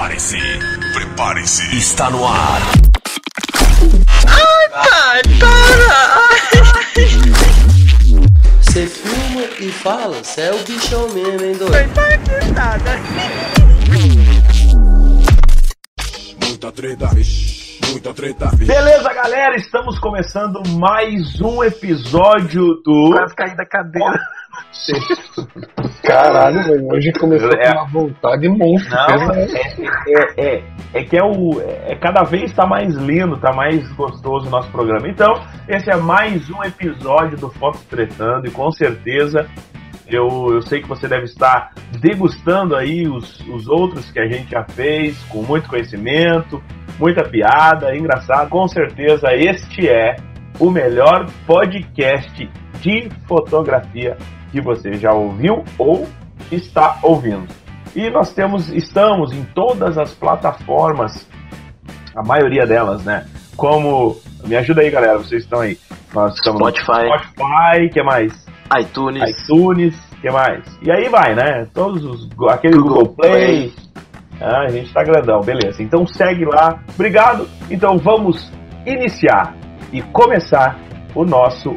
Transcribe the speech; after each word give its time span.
Prepare-se, 0.00 0.38
prepare-se. 0.94 1.76
Está 1.76 2.08
no 2.08 2.26
ar. 2.26 2.62
Ai, 4.26 5.20
para! 5.38 6.20
Você 8.62 8.86
filma 8.86 9.42
e 9.58 9.70
fala, 9.70 10.24
você 10.24 10.40
é 10.40 10.54
o 10.54 10.58
bichão 10.64 11.06
mesmo, 11.10 11.44
hein, 11.44 11.54
doido? 11.54 11.72
Foi 11.72 11.86
paquetada. 11.88 12.98
Muita 16.46 16.72
treta, 16.72 17.06
vixe, 17.08 17.59
muita 17.90 18.14
treta. 18.14 18.50
Beleza, 18.56 19.12
galera, 19.12 19.56
estamos 19.56 19.98
começando 19.98 20.62
mais 20.78 21.40
um 21.40 21.62
episódio 21.64 22.80
do. 22.84 23.12
Quase 23.16 23.34
caí 23.34 23.56
da 23.56 23.66
cadeira. 23.66 24.18
Caralho, 26.02 26.62
velho, 26.64 26.88
hoje 26.92 27.12
começou 27.12 27.50
É. 27.52 27.72
com 27.72 27.78
uma 27.78 27.86
vontade 27.88 28.48
monstro. 28.48 28.90
Não, 28.94 29.34
é, 29.34 29.46
é, 29.46 30.56
é, 30.56 30.64
é 30.94 31.04
que 31.04 31.16
é 31.16 31.22
o. 31.22 31.60
É, 31.60 31.94
cada 31.96 32.22
vez 32.22 32.52
tá 32.52 32.66
mais 32.66 32.94
lindo, 32.94 33.36
tá 33.38 33.52
mais 33.52 33.90
gostoso 33.92 34.46
o 34.46 34.50
nosso 34.50 34.70
programa. 34.70 35.08
Então, 35.08 35.32
esse 35.68 35.90
é 35.90 35.96
mais 35.96 36.48
um 36.50 36.62
episódio 36.64 37.36
do 37.36 37.50
Fotos 37.50 37.82
Tretando 37.82 38.46
e 38.46 38.50
com 38.50 38.70
certeza 38.72 39.48
eu, 40.16 40.48
eu 40.52 40.62
sei 40.62 40.80
que 40.80 40.88
você 40.88 41.08
deve 41.08 41.24
estar 41.24 41.72
degustando 42.00 42.76
aí 42.76 43.08
os, 43.08 43.40
os 43.48 43.68
outros 43.68 44.10
que 44.10 44.18
a 44.18 44.26
gente 44.26 44.50
já 44.50 44.64
fez, 44.64 45.18
com 45.24 45.42
muito 45.42 45.68
conhecimento, 45.68 46.62
muita 46.98 47.22
piada, 47.24 47.96
engraçado. 47.96 48.48
Com 48.48 48.66
certeza 48.68 49.34
este 49.34 49.88
é 49.88 50.16
o 50.58 50.70
melhor 50.70 51.26
podcast 51.46 52.50
de 52.80 53.08
fotografia 53.26 54.16
que 54.50 54.60
você 54.60 54.94
já 54.94 55.12
ouviu 55.12 55.64
ou 55.78 56.08
está 56.50 56.98
ouvindo. 57.02 57.48
E 57.94 58.08
nós 58.10 58.32
temos, 58.32 58.68
estamos 58.68 59.32
em 59.32 59.44
todas 59.44 59.98
as 59.98 60.12
plataformas, 60.14 61.28
a 62.14 62.22
maioria 62.22 62.66
delas, 62.66 63.04
né? 63.04 63.26
Como, 63.56 64.16
me 64.44 64.56
ajuda 64.56 64.82
aí, 64.82 64.90
galera, 64.90 65.18
vocês 65.18 65.42
estão 65.42 65.60
aí. 65.60 65.78
Nós 66.14 66.34
estamos 66.34 66.60
Spotify. 66.60 67.06
Spotify, 67.06 67.88
que 67.92 68.02
mais? 68.02 68.50
iTunes. 68.78 69.22
iTunes, 69.28 70.09
que 70.20 70.30
mais? 70.30 70.64
E 70.82 70.90
aí 70.90 71.08
vai, 71.08 71.34
né? 71.34 71.66
Todos 71.72 72.04
os, 72.04 72.28
aquele 72.48 72.76
Google, 72.76 73.04
Google 73.04 73.16
Play. 73.16 73.72
Ah, 74.40 74.62
a 74.62 74.68
gente 74.68 74.92
tá 74.92 75.02
grandão, 75.02 75.40
beleza. 75.40 75.82
Então 75.82 76.06
segue 76.06 76.44
lá. 76.44 76.82
Obrigado. 76.94 77.48
Então 77.70 77.98
vamos 77.98 78.50
iniciar 78.86 79.54
e 79.92 80.02
começar 80.02 80.78
o 81.14 81.24
nosso 81.24 81.76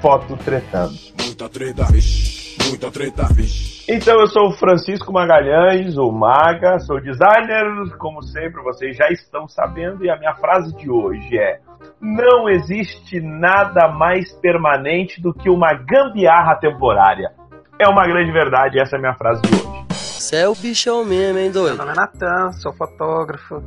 Foto 0.00 0.36
Tretando. 0.36 0.94
Muita 1.24 1.48
treta, 1.48 1.84
vixe, 1.84 2.56
muita 2.68 2.90
treta, 2.90 3.24
vixe. 3.32 3.76
Então 3.88 4.18
eu 4.20 4.26
sou 4.26 4.48
o 4.48 4.52
Francisco 4.52 5.12
Magalhães, 5.12 5.96
o 5.96 6.10
Maga, 6.10 6.78
sou 6.80 7.00
designer, 7.00 7.96
como 7.98 8.20
sempre 8.20 8.62
vocês 8.62 8.96
já 8.96 9.08
estão 9.10 9.46
sabendo, 9.46 10.04
e 10.04 10.10
a 10.10 10.18
minha 10.18 10.34
frase 10.34 10.76
de 10.76 10.90
hoje 10.90 11.38
é: 11.38 11.60
Não 12.00 12.48
existe 12.48 13.20
nada 13.20 13.88
mais 13.88 14.32
permanente 14.40 15.20
do 15.20 15.32
que 15.32 15.48
uma 15.48 15.72
gambiarra 15.72 16.56
temporária. 16.56 17.30
É 17.78 17.88
uma 17.88 18.06
grande 18.06 18.32
verdade, 18.32 18.80
essa 18.80 18.96
é 18.96 18.98
a 18.98 19.00
minha 19.00 19.14
frase 19.14 19.42
de 19.42 19.54
hoje. 19.54 19.86
Você 19.90 20.36
é 20.36 20.48
o 20.48 20.54
bichão 20.54 21.04
mesmo, 21.04 21.38
hein, 21.38 21.50
Meu 21.52 21.52
doido? 21.52 21.76
nome 21.76 21.92
é 21.92 21.94
Natan, 21.94 22.52
sou 22.52 22.72
fotógrafo. 22.72 23.62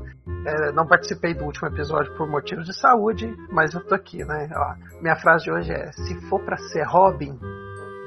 É, 0.46 0.72
não 0.72 0.86
participei 0.88 1.34
do 1.34 1.46
último 1.46 1.68
episódio 1.68 2.12
por 2.18 2.28
motivos 2.28 2.66
de 2.66 2.74
saúde, 2.76 3.34
mas 3.52 3.74
eu 3.74 3.86
tô 3.86 3.94
aqui, 3.94 4.24
né? 4.26 4.50
Ó, 4.56 4.74
minha 5.02 5.16
frase 5.16 5.46
de 5.46 5.52
hoje 5.52 5.72
é: 5.72 5.92
se 5.92 6.16
for 6.28 6.40
pra 6.42 6.58
ser 6.58 6.84
Robin, 6.88 7.38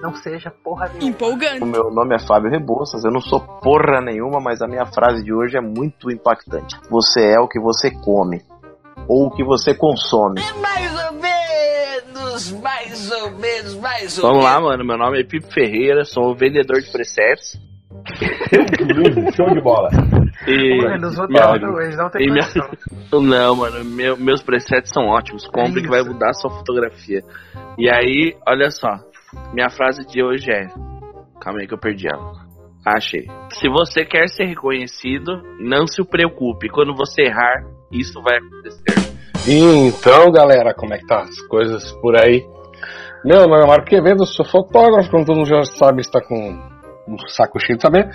não 0.03 0.15
seja 0.15 0.51
porra 0.51 0.89
nenhuma. 0.89 1.63
O 1.63 1.67
meu 1.67 1.91
nome 1.91 2.17
é 2.17 2.19
Fábio 2.19 2.51
Rebouças, 2.51 3.05
eu 3.05 3.13
não 3.13 3.21
sou 3.21 3.41
porra 3.41 4.01
nenhuma, 4.01 4.41
mas 4.41 4.61
a 4.61 4.67
minha 4.67 4.85
frase 4.87 5.23
de 5.23 5.33
hoje 5.33 5.57
é 5.57 5.61
muito 5.61 6.11
impactante. 6.11 6.77
Você 6.91 7.25
é 7.25 7.39
o 7.39 7.47
que 7.49 7.61
você 7.61 7.91
come, 7.91 8.43
ou 9.09 9.27
o 9.29 9.31
que 9.31 9.45
você 9.45 9.73
consome. 9.75 10.41
Mais 10.61 11.07
ou 11.07 11.13
menos, 12.33 12.53
mais 12.63 13.11
ou 13.11 13.31
menos, 13.39 13.75
mais 13.77 14.19
ou 14.19 14.23
Vamos 14.29 14.45
menos. 14.45 14.55
lá, 14.55 14.61
mano. 14.61 14.85
Meu 14.85 14.97
nome 14.99 15.21
é 15.21 15.25
Pipe 15.25 15.53
Ferreira, 15.53 16.05
sou 16.05 16.35
vendedor 16.35 16.81
de 16.81 16.91
presets. 16.91 17.61
Show 19.37 19.51
de 19.55 19.61
bola. 19.61 19.89
E. 20.47 20.81
Eles 20.83 21.97
não 21.97 22.11
tem 22.11 22.27
e 22.27 22.31
minha-. 22.31 22.49
Não, 23.13 23.57
mano, 23.57 23.85
meu- 23.85 24.17
meus 24.17 24.43
presets 24.43 24.91
são 24.93 25.05
ótimos. 25.07 25.47
Compre 25.47 25.75
que 25.83 25.89
Isso. 25.89 25.91
vai 25.91 26.03
mudar 26.03 26.31
a 26.31 26.35
sua 26.35 26.51
fotografia. 26.51 27.23
E 27.79 27.89
aí, 27.89 28.35
olha 28.47 28.71
só. 28.71 28.89
Minha 29.53 29.71
frase 29.71 30.05
de 30.07 30.23
hoje 30.23 30.51
é. 30.51 30.67
Calma 31.41 31.61
aí 31.61 31.67
que 31.67 31.75
eu 31.75 31.79
perdi 31.79 32.09
ela. 32.09 32.33
Achei. 32.85 33.27
Se 33.53 33.69
você 33.69 34.05
quer 34.05 34.29
ser 34.29 34.45
reconhecido, 34.45 35.41
não 35.61 35.87
se 35.87 36.03
preocupe. 36.05 36.69
Quando 36.69 36.95
você 36.95 37.23
errar, 37.23 37.65
isso 37.93 38.21
vai 38.21 38.39
acontecer. 38.39 39.12
Então, 39.47 40.31
galera, 40.31 40.73
como 40.73 40.95
é 40.95 40.99
que 40.99 41.07
tá 41.07 41.23
as 41.23 41.41
coisas 41.49 41.91
por 42.01 42.17
aí? 42.17 42.47
Meu 43.25 43.41
nome 43.41 43.65
é 43.65 43.67
Marco 43.67 43.87
Quevedo, 43.87 44.25
sou 44.25 44.45
fotógrafo, 44.45 45.11
como 45.11 45.25
todo 45.25 45.37
mundo 45.37 45.49
já 45.49 45.65
sabe, 45.65 46.01
está 46.01 46.21
com 46.21 46.37
um 47.09 47.17
saco 47.27 47.59
cheio 47.59 47.77
de 47.77 47.83
saber. 47.83 48.09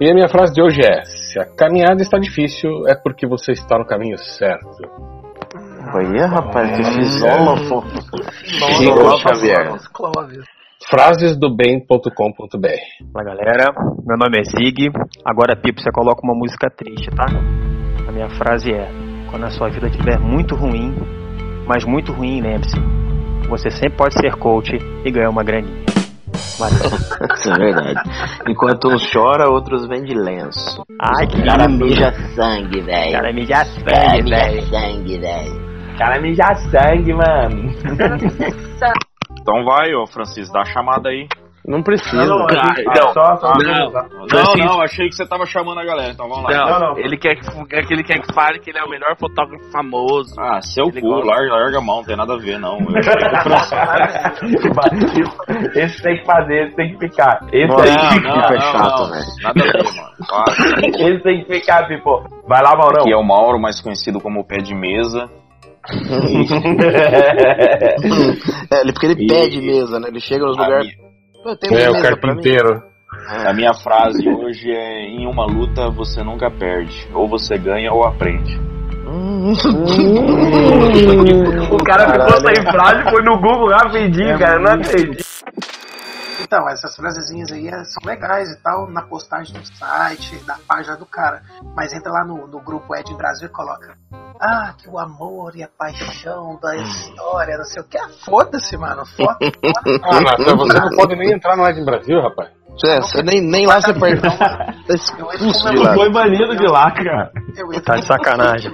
E 0.00 0.08
a 0.08 0.14
minha 0.14 0.28
frase 0.28 0.54
de 0.54 0.62
hoje 0.62 0.80
é: 0.80 1.04
se 1.04 1.40
a 1.40 1.46
caminhada 1.46 2.00
está 2.00 2.16
difícil, 2.18 2.70
é 2.86 2.94
porque 2.94 3.26
você 3.26 3.52
está 3.52 3.76
no 3.76 3.86
caminho 3.86 4.16
certo. 4.18 4.68
Olha, 5.94 6.26
rapaz, 6.26 6.76
que 6.76 6.84
fisólogo. 6.84 7.84
Chico 8.44 9.18
Xavier. 9.18 9.74
Frasesdobem.com.br 10.88 12.10
Fala 13.12 13.24
galera, 13.24 13.72
meu 14.06 14.16
nome 14.16 14.38
é 14.38 14.44
Zig. 14.44 14.90
Agora, 15.24 15.56
Pipo, 15.56 15.80
você 15.80 15.90
coloca 15.90 16.20
uma 16.22 16.34
música 16.34 16.70
triste, 16.70 17.10
tá? 17.10 17.26
A 18.06 18.12
minha 18.12 18.28
frase 18.30 18.72
é: 18.72 19.07
Quando 19.30 19.44
a 19.44 19.50
sua 19.50 19.68
vida 19.68 19.86
estiver 19.88 20.18
muito 20.18 20.54
ruim, 20.54 20.94
mas 21.66 21.84
muito 21.84 22.12
ruim, 22.12 22.40
lembre-se, 22.40 22.76
você 23.48 23.70
sempre 23.70 23.96
pode 23.96 24.14
ser 24.14 24.34
coach 24.36 24.76
e 25.04 25.10
ganhar 25.10 25.30
uma 25.30 25.42
graninha. 25.44 25.84
Valeu. 26.58 26.76
Isso 27.34 27.50
é 27.52 27.54
verdade. 27.58 28.00
Enquanto 28.48 28.88
uns 28.88 29.10
chora, 29.12 29.48
outros 29.48 29.86
vendem 29.86 30.16
lenço. 30.16 30.82
Ai, 31.00 31.26
que 31.26 31.40
O 31.40 31.44
cara 31.44 31.66
lindo. 31.66 31.84
mija 31.86 32.12
sangue, 32.34 32.80
velho. 32.80 33.12
Cara, 33.12 33.30
O 33.30 33.46
cara 33.46 33.64
sangue, 33.64 34.22
mija 34.22 34.36
velho. 34.36 34.66
sangue, 34.66 35.18
velho. 35.18 35.68
Cara, 35.98 36.20
me 36.20 36.34
já 36.34 36.54
sangue, 36.54 37.12
mano. 37.14 37.72
Então 39.40 39.64
vai, 39.64 39.94
ô 39.94 40.06
Francisco, 40.06 40.52
dá 40.52 40.60
a 40.60 40.64
chamada 40.66 41.08
aí. 41.08 41.26
Não 41.68 41.82
precisa. 41.82 42.24
Não, 42.24 42.46
cara, 42.46 42.62
a 42.62 42.66
gente- 42.76 42.88
então, 42.88 43.12
só, 43.12 43.36
só, 43.36 43.52
não. 43.52 43.90
só- 43.90 44.02
Não, 44.08 44.26
Francisco. 44.28 44.56
não, 44.58 44.80
achei 44.80 45.06
que 45.08 45.14
você 45.14 45.26
tava 45.28 45.44
chamando 45.44 45.78
a 45.80 45.84
galera, 45.84 46.12
então 46.12 46.26
vamos 46.26 46.44
lá. 46.44 46.50
Não, 46.56 46.66
Não, 46.70 46.80
não. 46.94 46.98
Ele, 46.98 47.18
quer 47.18 47.34
que, 47.36 47.46
é 47.76 47.82
que 47.82 47.92
ele 47.92 48.02
quer 48.02 48.18
que 48.20 48.32
fale 48.34 48.58
que 48.58 48.70
ele 48.70 48.78
é 48.78 48.84
o 48.84 48.88
melhor 48.88 49.14
fotógrafo 49.20 49.70
famoso. 49.70 50.34
Ah, 50.40 50.62
seu 50.62 50.86
Ele 50.86 51.02
cu, 51.02 51.08
larga, 51.08 51.52
larga 51.52 51.76
a 51.78 51.82
mão, 51.82 51.96
não 51.98 52.04
tem 52.04 52.16
nada 52.16 52.32
a 52.32 52.38
ver, 52.38 52.58
não. 52.58 52.78
Que 52.78 52.84
o 52.84 52.88
esse 55.84 56.02
tem 56.02 56.16
que 56.18 56.24
fazer, 56.24 56.68
esse 56.68 56.76
tem 56.76 56.96
que 56.96 57.06
ficar. 57.08 57.38
Esse 57.52 57.66
Nossa, 57.68 57.84
tem 57.84 57.94
Não, 57.94 58.08
que 58.08 58.20
não, 58.20 58.32
Pipo 58.32 58.52
é 58.52 58.56
não, 58.56 58.60
chato, 58.60 59.00
não, 59.00 59.10
velho. 59.10 59.26
Nada 59.42 59.60
a 59.60 59.64
ver, 59.72 59.84
mano. 59.94 60.08
Claro. 60.26 60.52
Esse 61.14 61.22
tem 61.22 61.44
que 61.44 61.52
ficar, 61.60 61.86
Pipo. 61.86 62.22
Vai 62.48 62.62
lá, 62.62 62.74
Maurão. 62.76 63.02
Aqui 63.02 63.12
é 63.12 63.16
o 63.16 63.22
Mauro, 63.22 63.60
mais 63.60 63.78
conhecido 63.82 64.18
como 64.20 64.42
Pé 64.46 64.56
de 64.56 64.74
Mesa. 64.74 65.28
É, 68.70 68.80
ele- 68.80 68.92
porque 68.92 69.06
ele 69.06 69.24
E- 69.24 69.26
pede 69.26 69.60
mesa, 69.60 69.98
né? 69.98 70.08
Ele 70.08 70.20
chega 70.20 70.44
nos 70.44 70.56
lugares. 70.56 70.88
Tem 71.56 71.70
uma 71.70 71.80
É, 71.80 71.90
o 71.90 72.02
carpinteiro. 72.02 72.82
a 73.46 73.52
minha 73.52 73.74
frase 73.74 74.28
hoje 74.28 74.70
é: 74.70 75.00
em 75.06 75.26
uma 75.26 75.46
luta 75.46 75.90
você 75.90 76.22
nunca 76.22 76.50
perde. 76.50 77.08
Ou 77.12 77.28
você 77.28 77.58
ganha 77.58 77.92
ou 77.92 78.04
aprende. 78.04 78.58
o 81.70 81.76
cara 81.82 82.10
ficou 82.12 82.40
sem 82.46 82.62
frase, 82.66 83.10
foi 83.10 83.22
no 83.22 83.40
Google 83.40 83.70
rapidinho, 83.70 84.38
cara. 84.38 84.56
eu 84.56 84.60
Não 84.62 84.72
acredito. 84.72 85.24
Então, 86.48 86.66
essas 86.66 86.96
frasezinhas 86.96 87.52
aí 87.52 87.68
é- 87.68 87.84
são 87.84 88.02
legais 88.06 88.48
e 88.50 88.62
tal, 88.62 88.90
na 88.90 89.02
postagem 89.02 89.52
do 89.52 89.62
site, 89.66 90.34
da 90.46 90.56
página 90.66 90.96
do 90.96 91.04
cara. 91.04 91.42
Mas 91.76 91.92
entra 91.92 92.10
lá 92.10 92.24
no, 92.24 92.46
no 92.46 92.58
grupo 92.58 92.96
Ed 92.96 93.14
Brasil 93.14 93.48
e 93.48 93.52
coloca. 93.52 93.94
Ah, 94.40 94.72
que 94.78 94.88
o 94.88 94.98
amor 94.98 95.54
e 95.54 95.62
a 95.62 95.68
paixão 95.68 96.58
da 96.62 96.74
história, 96.74 97.58
não 97.58 97.64
sei 97.64 97.82
o 97.82 97.84
que. 97.84 97.98
Ah, 97.98 98.08
foda-se, 98.24 98.78
mano. 98.78 99.04
Foda 99.04 99.36
Ah, 100.04 100.20
Natan, 100.22 100.56
você 100.56 100.80
não 100.80 100.96
pode 100.96 101.16
nem 101.16 101.32
entrar 101.32 101.54
no 101.54 101.66
Ed 101.68 101.84
Brasil, 101.84 102.18
rapaz. 102.18 102.48
É, 102.86 102.96
você 103.02 103.22
nem, 103.22 103.42
nem 103.42 103.66
lá 103.66 103.78
você 103.82 103.92
perde. 103.92 104.22
Tá 104.22 104.74
Eu 104.88 104.94
expulso 104.94 105.68
de 105.68 105.68
entro 105.76 105.82
lá. 105.82 105.88
com 105.90 105.94
Foi 105.96 106.10
banido 106.10 106.56
de 106.56 106.66
lá, 106.66 106.90
cara. 106.92 107.30
Eu 107.58 107.66
entro 107.72 107.82
Tá 107.82 107.96
de 107.96 108.06
sacanagem. 108.06 108.72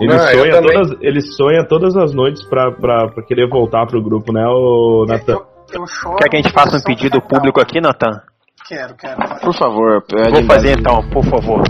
Ele, 0.00 0.14
Não, 0.14 0.18
sonha 0.18 0.62
todas, 0.62 0.98
ele 1.02 1.20
sonha 1.20 1.68
todas 1.68 1.94
as 1.96 2.14
noites 2.14 2.42
pra, 2.48 2.72
pra, 2.72 3.08
pra 3.08 3.22
querer 3.22 3.46
voltar 3.50 3.84
pro 3.86 4.02
grupo, 4.02 4.32
né, 4.32 4.42
o 4.46 5.04
Natan? 5.06 5.40
Eu, 5.72 5.86
choro. 5.86 6.16
Quer 6.16 6.28
que 6.28 6.36
a 6.36 6.42
gente 6.42 6.52
faça 6.52 6.76
um 6.76 6.82
pedido 6.82 7.20
público 7.20 7.60
aqui, 7.60 7.80
Natan? 7.80 8.20
Quero, 8.68 8.94
quero. 8.96 9.16
Por 9.40 9.54
favor, 9.54 10.02
pede 10.02 10.30
Vou 10.30 10.44
fazer 10.44 10.76
Brasil. 10.76 10.80
então, 10.80 11.10
por 11.10 11.24
favor. 11.24 11.62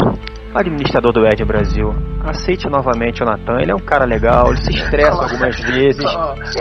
Administrador 0.54 1.12
do 1.12 1.26
Ed 1.26 1.44
Brasil, 1.44 1.90
aceite 2.25 2.66
novamente 2.66 3.22
o 3.22 3.26
Natan. 3.26 3.60
Ele 3.60 3.72
é 3.72 3.75
um 3.75 3.84
cara 3.84 4.06
legal, 4.06 4.46
ele 4.48 4.56
se 4.56 4.72
estressa 4.72 5.22
algumas 5.22 5.60
vezes. 5.60 6.04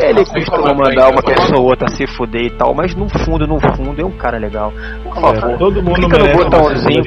Ele 0.02 0.26
costuma 0.26 0.74
mandar 0.74 1.12
uma 1.12 1.24
pessoa 1.24 1.62
ou 1.62 1.68
outra 1.68 1.88
se 1.88 2.06
fuder 2.06 2.44
e 2.44 2.58
tal, 2.58 2.74
mas 2.76 2.94
no 2.94 3.08
fundo, 3.08 3.48
no 3.48 3.58
fundo, 3.74 4.02
é 4.02 4.04
um 4.06 4.18
cara 4.18 4.38
legal. 4.38 4.74
Por 5.02 5.16
favor, 5.16 5.52
É, 5.52 5.58
todo 5.58 5.82
mundo 5.82 5.96
clica 5.96 6.18
no 6.18 6.34
botãozinho, 6.34 7.04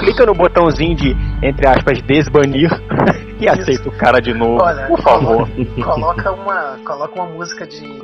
clica 0.00 0.26
no 0.26 0.34
botãozinho 0.34 0.94
de, 0.94 1.16
entre 1.42 1.66
aspas, 1.66 2.02
desbanir 2.02 2.70
e 3.40 3.48
aceita 3.48 3.88
o 3.88 3.96
cara 3.96 4.20
de 4.20 4.34
novo. 4.34 4.62
Olha, 4.62 4.86
por 4.88 5.00
favor. 5.00 5.48
Coloca 5.82 6.32
uma, 6.32 6.78
coloca 6.84 7.14
uma 7.14 7.32
música 7.32 7.66
de, 7.66 8.02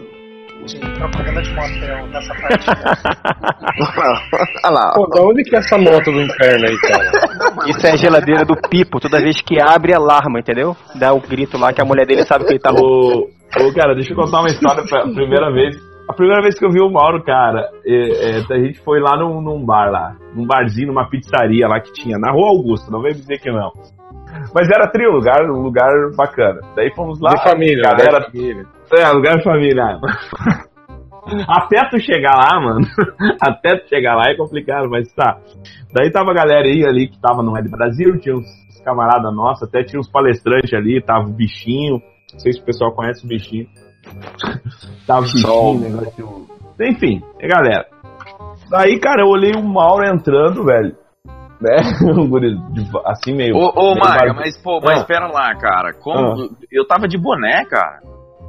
de 0.66 0.78
propaganda 0.98 1.42
de 1.42 1.50
motel 1.50 2.06
nessa 2.08 2.34
parte. 2.34 2.66
Olha 4.64 4.72
lá. 4.72 4.92
Pô, 4.94 5.06
da 5.06 5.22
onde 5.22 5.42
que 5.42 5.56
é 5.56 5.58
essa 5.58 5.76
moto 5.78 6.12
do 6.12 6.20
inferno 6.20 6.66
aí, 6.66 6.78
cara? 6.78 7.10
Isso 7.66 7.86
é 7.86 7.92
a 7.92 7.96
geladeira 7.96 8.44
do 8.44 8.56
Pipo. 8.68 9.00
Toda 9.00 9.20
vez 9.20 9.40
que 9.40 9.60
abre, 9.60 9.94
alarma, 9.94 10.38
entendeu? 10.38 10.76
Dá 10.94 11.12
o 11.12 11.20
grito 11.20 11.58
lá 11.58 11.72
que 11.72 11.80
a 11.80 11.84
mulher 11.84 12.06
dele 12.06 12.24
sabe 12.24 12.44
que 12.44 12.52
ele 12.52 12.60
tá 12.60 12.70
louco. 12.70 13.30
Ô, 13.60 13.68
ô, 13.68 13.74
cara, 13.74 13.94
deixa 13.94 14.12
eu 14.12 14.16
contar 14.16 14.40
uma 14.40 14.48
história 14.48 14.84
pra 14.84 15.02
primeira 15.12 15.50
vez. 15.52 15.76
A 16.08 16.14
primeira 16.14 16.42
vez 16.42 16.58
que 16.58 16.64
eu 16.64 16.70
vi 16.70 16.80
o 16.80 16.90
Mauro, 16.90 17.22
cara, 17.22 17.68
é, 17.86 18.30
é, 18.30 18.42
a 18.50 18.58
gente 18.58 18.80
foi 18.80 19.00
lá 19.00 19.16
num, 19.16 19.40
num 19.40 19.64
bar 19.64 19.88
lá, 19.90 20.16
num 20.34 20.44
barzinho, 20.44 20.88
numa 20.88 21.08
pizzaria 21.08 21.68
lá 21.68 21.80
que 21.80 21.92
tinha, 21.92 22.18
na 22.18 22.32
Rua 22.32 22.48
Augusta, 22.48 22.90
não 22.90 23.00
vem 23.00 23.12
dizer 23.12 23.38
que 23.38 23.50
não. 23.50 23.70
Mas 24.54 24.68
era 24.68 24.90
trio, 24.90 25.12
lugar, 25.12 25.48
um 25.48 25.62
lugar 25.62 25.90
bacana. 26.16 26.60
Daí 26.74 26.90
fomos 26.94 27.20
lá. 27.20 27.30
De 27.30 27.42
família, 27.44 27.82
galera, 27.82 28.20
né? 28.20 28.26
família. 28.26 28.66
É, 28.94 29.08
lugar 29.10 29.36
de 29.38 29.44
família. 29.44 29.98
Até 31.48 31.88
tu 31.88 32.00
chegar 32.00 32.34
lá, 32.36 32.60
mano. 32.60 32.86
Até 33.40 33.76
tu 33.78 33.88
chegar 33.88 34.16
lá 34.16 34.24
é 34.30 34.36
complicado, 34.36 34.88
mas 34.90 35.10
tá. 35.14 35.38
Daí 35.94 36.10
tava 36.10 36.30
a 36.32 36.34
galera 36.34 36.66
aí 36.66 36.84
ali 36.84 37.08
que 37.08 37.20
tava 37.20 37.42
no 37.42 37.52
Red 37.52 37.68
Brasil, 37.68 38.18
tinha 38.18 38.34
uns 38.36 38.46
camaradas 38.84 39.32
nossos, 39.34 39.68
até 39.68 39.84
tinha 39.84 40.00
uns 40.00 40.10
palestrantes 40.10 40.74
ali, 40.74 41.00
tava 41.00 41.28
o 41.28 41.32
bichinho. 41.32 42.02
Não 42.32 42.38
sei 42.40 42.52
se 42.52 42.60
o 42.60 42.64
pessoal 42.64 42.92
conhece 42.92 43.24
o 43.24 43.28
bichinho. 43.28 43.66
tava 45.06 45.20
o 45.20 45.22
bichinho, 45.24 45.78
negócio. 45.80 46.46
Enfim, 46.80 47.22
é 47.38 47.46
galera. 47.46 47.86
Daí, 48.68 48.98
cara, 48.98 49.22
eu 49.22 49.28
olhei 49.28 49.52
o 49.52 49.62
Mauro 49.62 50.04
entrando, 50.04 50.64
velho. 50.64 50.96
Né? 51.60 51.76
Assim 53.06 53.34
meio. 53.36 53.54
Ô, 53.54 53.70
ô 53.76 53.94
meio 53.94 54.04
Maga, 54.04 54.34
mas 54.34 54.60
pô, 54.60 54.80
mas 54.82 54.98
Ah. 54.98 55.00
espera 55.02 55.28
lá, 55.28 55.54
cara. 55.54 55.92
Como 55.94 56.42
Ah. 56.42 56.48
eu 56.72 56.84
tava 56.86 57.06
de 57.06 57.16
boné, 57.16 57.64
cara. 57.66 58.00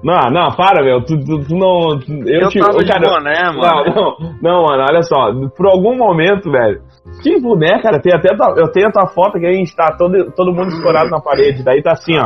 Não, 0.03 0.29
não, 0.31 0.51
para, 0.55 0.83
meu. 0.83 1.01
Tu, 1.03 1.17
tu, 1.23 1.39
tu 1.47 1.55
não. 1.55 1.97
tu- 1.97 2.11
Eu, 2.27 2.41
Eu 2.41 2.49
te, 2.49 2.59
tava 2.59 2.83
cara, 2.85 2.99
boné, 3.09 3.43
mano. 3.53 3.61
Não, 3.61 3.85
não, 3.95 4.35
não, 4.41 4.63
mano, 4.63 4.83
olha 4.89 5.01
só. 5.03 5.31
Por 5.55 5.67
algum 5.67 5.95
momento, 5.97 6.51
velho. 6.51 6.81
Que 7.21 7.39
boné, 7.39 7.81
cara, 7.81 8.01
tem 8.01 8.13
até 8.13 8.35
tua- 8.35 8.53
eu 8.57 8.69
tenho 8.71 8.87
a 8.87 8.91
tua 8.91 9.07
foto 9.07 9.39
que 9.39 9.45
a 9.45 9.53
gente 9.53 9.73
tá 9.75 9.95
todo, 9.97 10.31
todo 10.35 10.53
mundo 10.53 10.67
escorado 10.69 11.09
na 11.09 11.21
parede. 11.21 11.63
Daí 11.63 11.81
tá 11.81 11.91
assim, 11.93 12.17
ó. 12.17 12.23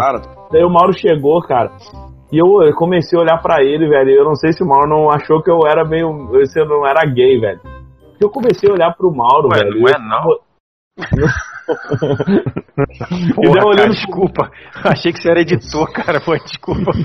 Daí 0.52 0.64
o 0.64 0.70
Mauro 0.70 0.94
chegou, 0.98 1.40
cara. 1.42 1.72
E 2.32 2.38
eu, 2.38 2.48
comecei 2.76 3.18
a 3.18 3.22
olhar 3.22 3.42
pra 3.42 3.64
ele, 3.64 3.88
velho. 3.88 4.10
Eu 4.12 4.26
não 4.26 4.36
sei 4.36 4.52
se 4.52 4.64
o 4.64 4.68
Mauro 4.68 4.90
não 4.90 5.10
achou 5.12 5.42
que 5.44 5.50
eu 5.52 5.60
era 5.68 5.86
meio. 5.86 6.10
Se 6.46 6.60
eu 6.60 6.66
não 6.68 6.86
era 6.86 7.06
gay, 7.06 7.40
velho. 7.40 7.60
Eu 8.20 8.30
comecei 8.32 8.70
a 8.70 8.74
olhar 8.74 8.96
pro 8.98 9.16
Mauro, 9.16 9.50
Ué, 9.54 9.60
velho. 9.64 9.80
não 9.80 9.88
é 9.88 9.92
eu- 10.34 10.40
e 11.70 13.34
Porra, 13.34 13.54
cara, 13.54 13.68
olhando 13.68 13.92
desculpa. 13.94 14.52
Achei 14.84 15.12
que 15.12 15.22
você 15.22 15.30
era 15.32 15.42
editor, 15.42 15.92
cara. 15.92 16.20
Pô, 16.22 16.36
desculpa. 16.38 16.92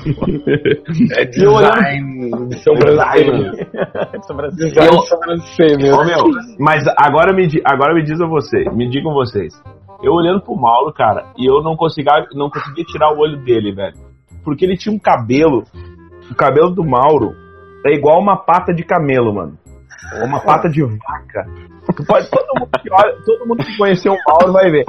É 1.17 1.39
E 1.39 1.43
eu 1.43 1.53
olhando- 1.53 1.75
design 1.75 2.49
de 2.49 2.59
sobrancelha. 2.59 3.53
Design 4.55 4.95
Eu- 4.95 5.01
de 5.01 5.09
sobrancelha. 5.09 5.95
Ô, 5.97 6.05
meu, 6.05 6.25
mas 6.59 6.85
agora 6.97 7.33
me, 7.35 7.49
agora 7.65 7.95
me 7.95 8.03
diz 8.03 8.21
a 8.21 8.27
você, 8.27 8.65
me 8.73 8.89
digam 8.89 9.13
vocês. 9.13 9.53
Eu 10.03 10.13
olhando 10.13 10.41
pro 10.41 10.57
Mauro, 10.57 10.93
cara, 10.93 11.27
e 11.39 11.47
eu 11.49 11.63
não 11.63 11.77
conseguia, 11.77 12.27
não 12.35 12.51
conseguia 12.51 12.85
tirar 12.85 13.13
o 13.13 13.19
olho 13.19 13.37
dele, 13.39 13.73
velho. 13.73 13.95
Porque 14.45 14.65
ele 14.65 14.77
tinha 14.77 14.95
um 14.95 14.99
cabelo. 14.99 15.63
O 16.31 16.35
cabelo 16.35 16.71
do 16.71 16.85
Mauro 16.85 17.35
é 17.87 17.93
igual 17.95 18.21
uma 18.21 18.37
pata 18.37 18.73
de 18.75 18.83
camelo, 18.85 19.33
mano. 19.35 19.59
Ou 20.19 20.27
uma 20.27 20.41
pata 20.41 20.69
de 20.69 20.83
vaca. 20.83 21.47
Pode, 22.07 22.31
todo, 22.31 22.47
mundo 22.59 22.71
que 22.81 22.93
olha, 22.93 23.15
todo 23.25 23.47
mundo 23.47 23.65
que 23.65 23.77
conheceu 23.77 24.13
o 24.13 24.19
Mauro 24.27 24.53
vai 24.53 24.71
ver. 24.71 24.85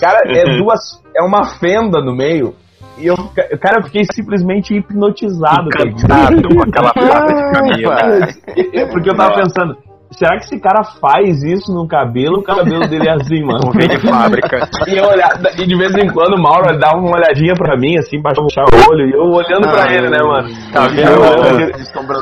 Cara, 0.00 0.20
é 0.26 0.58
duas. 0.58 0.80
É 1.16 1.22
uma 1.22 1.58
fenda 1.58 2.00
no 2.00 2.14
meio. 2.14 2.54
E 2.98 3.06
eu, 3.06 3.16
cara, 3.60 3.80
eu 3.80 3.84
fiquei 3.84 4.04
simplesmente 4.12 4.74
hipnotizado. 4.74 5.68
Encantado 5.68 6.48
com 6.54 6.62
aquela 6.62 6.92
pata 6.92 7.34
de 7.34 7.82
camelo. 7.82 8.30
É, 8.74 8.86
Porque 8.86 9.10
eu 9.10 9.16
tava 9.16 9.34
pensando, 9.34 9.76
será 10.10 10.36
que 10.36 10.44
esse 10.44 10.60
cara 10.60 10.82
faz 11.00 11.42
isso 11.42 11.72
no 11.72 11.86
cabelo? 11.86 12.38
O 12.38 12.42
cabelo 12.42 12.86
dele 12.88 13.08
é 13.08 13.12
assim, 13.12 13.42
mano. 13.44 13.70
Vem 13.74 13.88
de 13.88 13.98
fábrica. 14.00 14.68
E, 14.86 14.96
eu 14.96 15.04
olhar, 15.04 15.30
e 15.58 15.66
de 15.66 15.76
vez 15.76 15.94
em 15.94 16.12
quando 16.12 16.34
o 16.34 16.42
Mauro 16.42 16.78
dava 16.78 16.98
uma 16.98 17.16
olhadinha 17.16 17.54
pra 17.54 17.76
mim, 17.76 17.96
assim, 17.98 18.20
baixava 18.20 18.68
o 18.72 18.90
olho, 18.90 19.08
e 19.08 19.12
eu 19.12 19.22
olhando 19.22 19.68
pra 19.70 19.92
ele, 19.92 20.10
né, 20.10 20.18
mano? 20.22 20.48
Tá 20.72 20.88
vendo? 20.88 21.10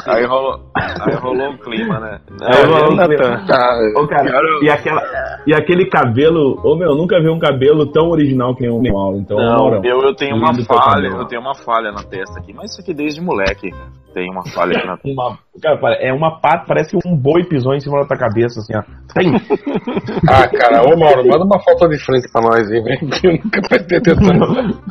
Aí 0.07 0.25
rolou, 0.27 0.61
aí 0.77 1.15
rolou 1.17 1.51
um 1.51 1.57
clima, 1.57 1.99
né? 2.01 2.21
Aí 2.43 2.63
eu 2.63 2.71
olhando 2.71 2.97
pra 2.97 3.07
ele. 3.07 3.47
Tá, 3.47 3.79
Ô, 3.97 4.07
cara, 4.07 4.29
e, 4.63 4.71
aquela, 4.71 5.03
e 5.47 5.55
aquele 5.55 5.87
cabelo, 5.87 6.61
ô 6.63 6.77
meu, 6.77 6.91
eu 6.91 6.97
nunca 6.97 7.21
vi 7.21 7.29
um 7.29 7.39
cabelo 7.39 7.87
tão 7.87 8.09
original 8.11 8.55
que 8.55 8.63
nem 8.63 8.71
o 8.71 8.83
Mauro. 8.83 9.19
Então, 9.19 9.37
Não, 9.37 9.59
Mauro, 9.59 9.81
eu, 9.85 10.03
eu 10.03 10.15
tenho 10.15 10.37
uma 10.37 10.55
falha, 10.65 11.09
eu 11.09 11.25
tenho 11.27 11.41
uma 11.41 11.55
falha 11.55 11.91
na 11.91 12.03
testa 12.03 12.39
aqui, 12.39 12.53
mas 12.53 12.71
isso 12.73 12.81
aqui 12.81 12.93
desde 12.93 13.21
moleque, 13.21 13.71
cara. 13.71 13.91
Tem 14.15 14.31
uma 14.31 14.43
falha 14.51 14.77
aqui 14.77 14.87
na 14.87 14.97
testa. 14.97 15.09
uma, 15.13 15.39
cara, 15.61 15.95
é 16.01 16.13
uma 16.13 16.41
pata, 16.41 16.65
parece 16.67 16.91
que 16.91 17.09
um 17.09 17.17
boi 17.17 17.45
pisou 17.45 17.75
em 17.79 17.81
cima 17.81 18.01
da 18.01 18.07
tua 18.07 18.17
cabeça, 18.19 18.61
assim, 18.61 18.73
ó. 18.77 18.83
Tem. 19.15 19.33
Ah, 20.29 20.47
cara, 20.49 20.83
ô 20.83 20.99
Mauro, 20.99 21.27
manda 21.27 21.45
uma 21.45 21.59
foto 21.63 21.89
de 21.89 21.99
frente 22.05 22.31
pra 22.31 22.43
nós 22.43 22.71
aí, 22.71 22.81
velho. 22.83 23.09
que 23.11 23.27
Eu 23.27 23.33
nunca 23.33 23.61
prestei 23.63 23.99
atenção. 23.99 24.35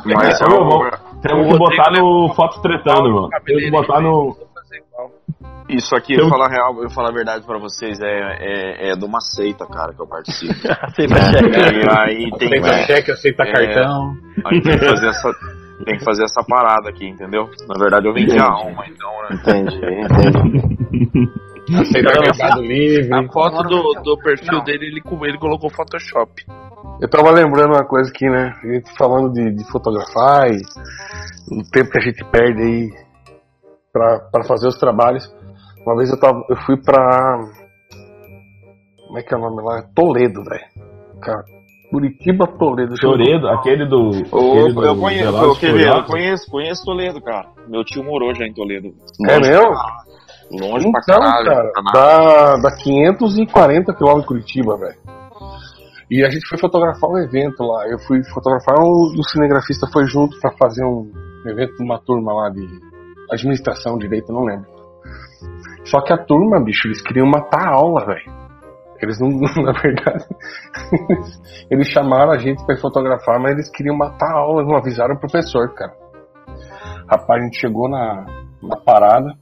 Mas 0.04 0.40
Ô, 0.42 0.46
vamos- 0.48 0.90
Temos 1.22 1.52
que 1.52 1.58
botar 1.58 1.90
no 1.92 2.32
foto 2.34 2.60
tretando, 2.62 3.10
mano. 3.12 3.28
Temos 3.44 3.62
que 3.62 3.70
botar 3.70 4.00
no. 4.00 4.36
isso 5.68 5.94
aqui, 5.94 6.14
Eu- 6.14 6.20
eu 6.24 6.28
falar 6.28 6.46
a 6.46 6.50
real, 6.50 6.82
eu 6.82 6.90
falar 6.90 7.10
a 7.10 7.12
verdade 7.12 7.44
pra 7.46 7.58
vocês, 7.58 8.00
é, 8.00 8.06
é, 8.08 8.90
é 8.90 8.96
de 8.96 9.04
uma 9.04 9.20
seita, 9.20 9.66
cara, 9.66 9.92
que 9.92 10.00
eu 10.00 10.06
participo. 10.06 10.54
Aceita 10.82 11.14
cheque. 11.16 11.58
E 11.58 11.98
aí 11.98 12.30
tem, 12.38 12.58
Aceita 12.58 12.86
cheque, 12.86 13.10
aceita 13.12 13.42
É. 13.44 13.52
cartão. 13.52 14.14
aí 14.46 14.60
tem 14.62 14.78
que 14.78 14.84
fazer 14.86 15.08
essa. 15.08 15.30
Tem 15.84 15.96
que 15.96 16.04
fazer 16.04 16.24
essa 16.24 16.42
parada 16.42 16.88
aqui, 16.88 17.06
entendeu? 17.08 17.48
Na 17.68 17.78
verdade 17.78 18.08
eu 18.08 18.12
vendi 18.12 18.36
a 18.36 18.44
alma, 18.50 18.84
então, 18.88 19.10
né? 19.22 19.36
Entendi, 19.36 19.76
entendi. 19.76 21.30
Aceita 21.76 22.20
mercado 22.20 22.62
livre. 22.62 23.14
A 23.14 23.28
foto 23.32 23.62
do, 23.64 23.92
do 24.02 24.18
perfil 24.18 24.62
dele, 24.64 24.86
ele, 24.86 25.00
com- 25.00 25.24
ele 25.24 25.38
colocou 25.38 25.70
Photoshop. 25.70 26.44
Eu 27.00 27.08
tava 27.08 27.30
lembrando 27.30 27.74
uma 27.74 27.84
coisa 27.84 28.10
aqui, 28.10 28.26
né? 28.28 28.52
A 28.62 28.66
gente 28.66 28.96
falando 28.96 29.32
de, 29.32 29.52
de 29.54 29.64
fotografar 29.70 30.48
e 30.50 30.56
o 31.52 31.62
tempo 31.70 31.90
que 31.90 31.98
a 31.98 32.02
gente 32.02 32.24
perde 32.24 32.62
aí 32.62 32.90
pra, 33.92 34.20
pra 34.32 34.44
fazer 34.44 34.68
os 34.68 34.78
trabalhos. 34.78 35.24
Uma 35.86 35.96
vez 35.96 36.10
eu, 36.10 36.18
tava, 36.18 36.42
eu 36.48 36.56
fui 36.66 36.76
pra. 36.76 37.38
Como 39.06 39.18
é 39.18 39.22
que 39.22 39.34
é 39.34 39.36
o 39.36 39.40
nome 39.40 39.62
lá? 39.62 39.82
Toledo, 39.94 40.42
velho. 40.44 40.64
Cara, 41.22 41.44
Curitiba 41.90 42.46
Toledo. 42.58 42.94
Toledo, 42.96 43.48
aquele 43.48 43.86
do. 43.86 44.10
Ô, 44.30 44.52
aquele 44.52 44.72
do 44.74 44.84
eu 44.84 44.96
conheço, 44.96 45.24
Velozes 45.32 45.42
eu, 45.42 45.56
quer 45.56 45.72
ver, 45.72 45.88
eu 45.88 46.04
conheço, 46.04 46.50
conheço 46.50 46.84
Toledo, 46.84 47.20
cara. 47.22 47.48
Meu 47.68 47.84
tio 47.84 48.04
morou 48.04 48.34
já 48.34 48.44
em 48.46 48.52
Toledo. 48.52 48.88
É 49.28 49.36
Longe 49.36 49.50
mesmo? 49.50 49.74
Pra. 50.48 50.66
Longe 50.66 50.90
pra 50.90 51.00
Então, 51.02 51.20
caralho. 51.20 51.46
cara, 51.46 51.72
dá, 51.92 52.56
dá 52.70 52.76
540 52.76 53.94
quilômetros 53.94 54.22
de 54.22 54.26
Curitiba, 54.28 54.76
velho. 54.76 54.96
E 56.10 56.24
a 56.24 56.30
gente 56.30 56.46
foi 56.48 56.58
fotografar 56.58 57.10
um 57.10 57.18
evento 57.18 57.62
lá. 57.62 57.86
Eu 57.86 57.98
fui 57.98 58.22
fotografar, 58.32 58.76
o, 58.78 59.12
o 59.18 59.22
cinegrafista 59.24 59.86
foi 59.92 60.06
junto 60.06 60.38
pra 60.40 60.50
fazer 60.58 60.84
um 60.84 61.10
evento 61.46 61.76
de 61.76 61.84
uma 61.84 61.98
turma 62.00 62.32
lá 62.32 62.48
de 62.50 62.66
administração, 63.30 63.98
direito, 63.98 64.32
não 64.32 64.44
lembro. 64.44 64.66
Só 65.84 66.00
que 66.02 66.12
a 66.12 66.18
turma, 66.18 66.62
bicho, 66.64 66.88
eles 66.88 67.02
queriam 67.02 67.26
matar 67.26 67.68
a 67.68 67.74
aula, 67.74 68.04
velho. 68.06 68.38
Eles 69.02 69.20
não, 69.20 69.28
na 69.62 69.72
verdade, 69.72 70.24
eles 71.70 71.88
chamaram 71.88 72.32
a 72.32 72.38
gente 72.38 72.64
pra 72.66 72.74
ir 72.74 72.80
fotografar, 72.80 73.38
mas 73.38 73.52
eles 73.52 73.70
queriam 73.70 73.96
matar 73.96 74.30
a 74.32 74.38
aula, 74.40 74.64
não 74.64 74.76
avisaram 74.76 75.14
o 75.14 75.20
professor, 75.20 75.72
cara. 75.74 75.92
Rapaz, 77.08 77.40
a 77.40 77.44
gente 77.44 77.60
chegou 77.60 77.88
na, 77.88 78.26
na 78.62 78.76
parada, 78.76 79.34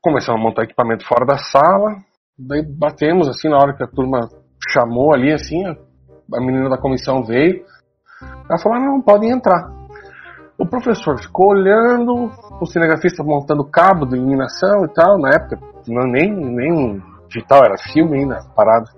começamos 0.00 0.40
a 0.40 0.44
montar 0.44 0.64
equipamento 0.64 1.06
fora 1.06 1.26
da 1.26 1.36
sala, 1.38 1.96
daí 2.38 2.62
batemos 2.62 3.28
assim 3.28 3.48
na 3.48 3.56
hora 3.56 3.74
que 3.74 3.82
a 3.82 3.88
turma 3.88 4.28
chamou 4.72 5.12
ali 5.12 5.32
assim, 5.32 5.64
a, 5.66 6.40
menina 6.40 6.68
da 6.68 6.78
comissão 6.78 7.24
veio, 7.24 7.64
ela 8.48 8.58
falou, 8.58 8.78
ah, 8.78 8.80
não, 8.80 9.00
podem 9.00 9.30
entrar. 9.30 9.76
O 10.58 10.66
professor 10.66 11.18
ficou 11.18 11.50
olhando, 11.50 12.30
o 12.60 12.66
cinegrafista 12.66 13.22
montando 13.22 13.64
cabo 13.64 14.06
de 14.06 14.16
iluminação 14.16 14.84
e 14.84 14.88
tal, 14.92 15.18
na 15.18 15.30
época 15.30 15.58
não, 15.86 16.10
nem, 16.10 16.30
nem 16.32 17.02
digital, 17.28 17.64
era 17.64 17.76
filme 17.92 18.18
ainda, 18.18 18.38
parado. 18.56 18.90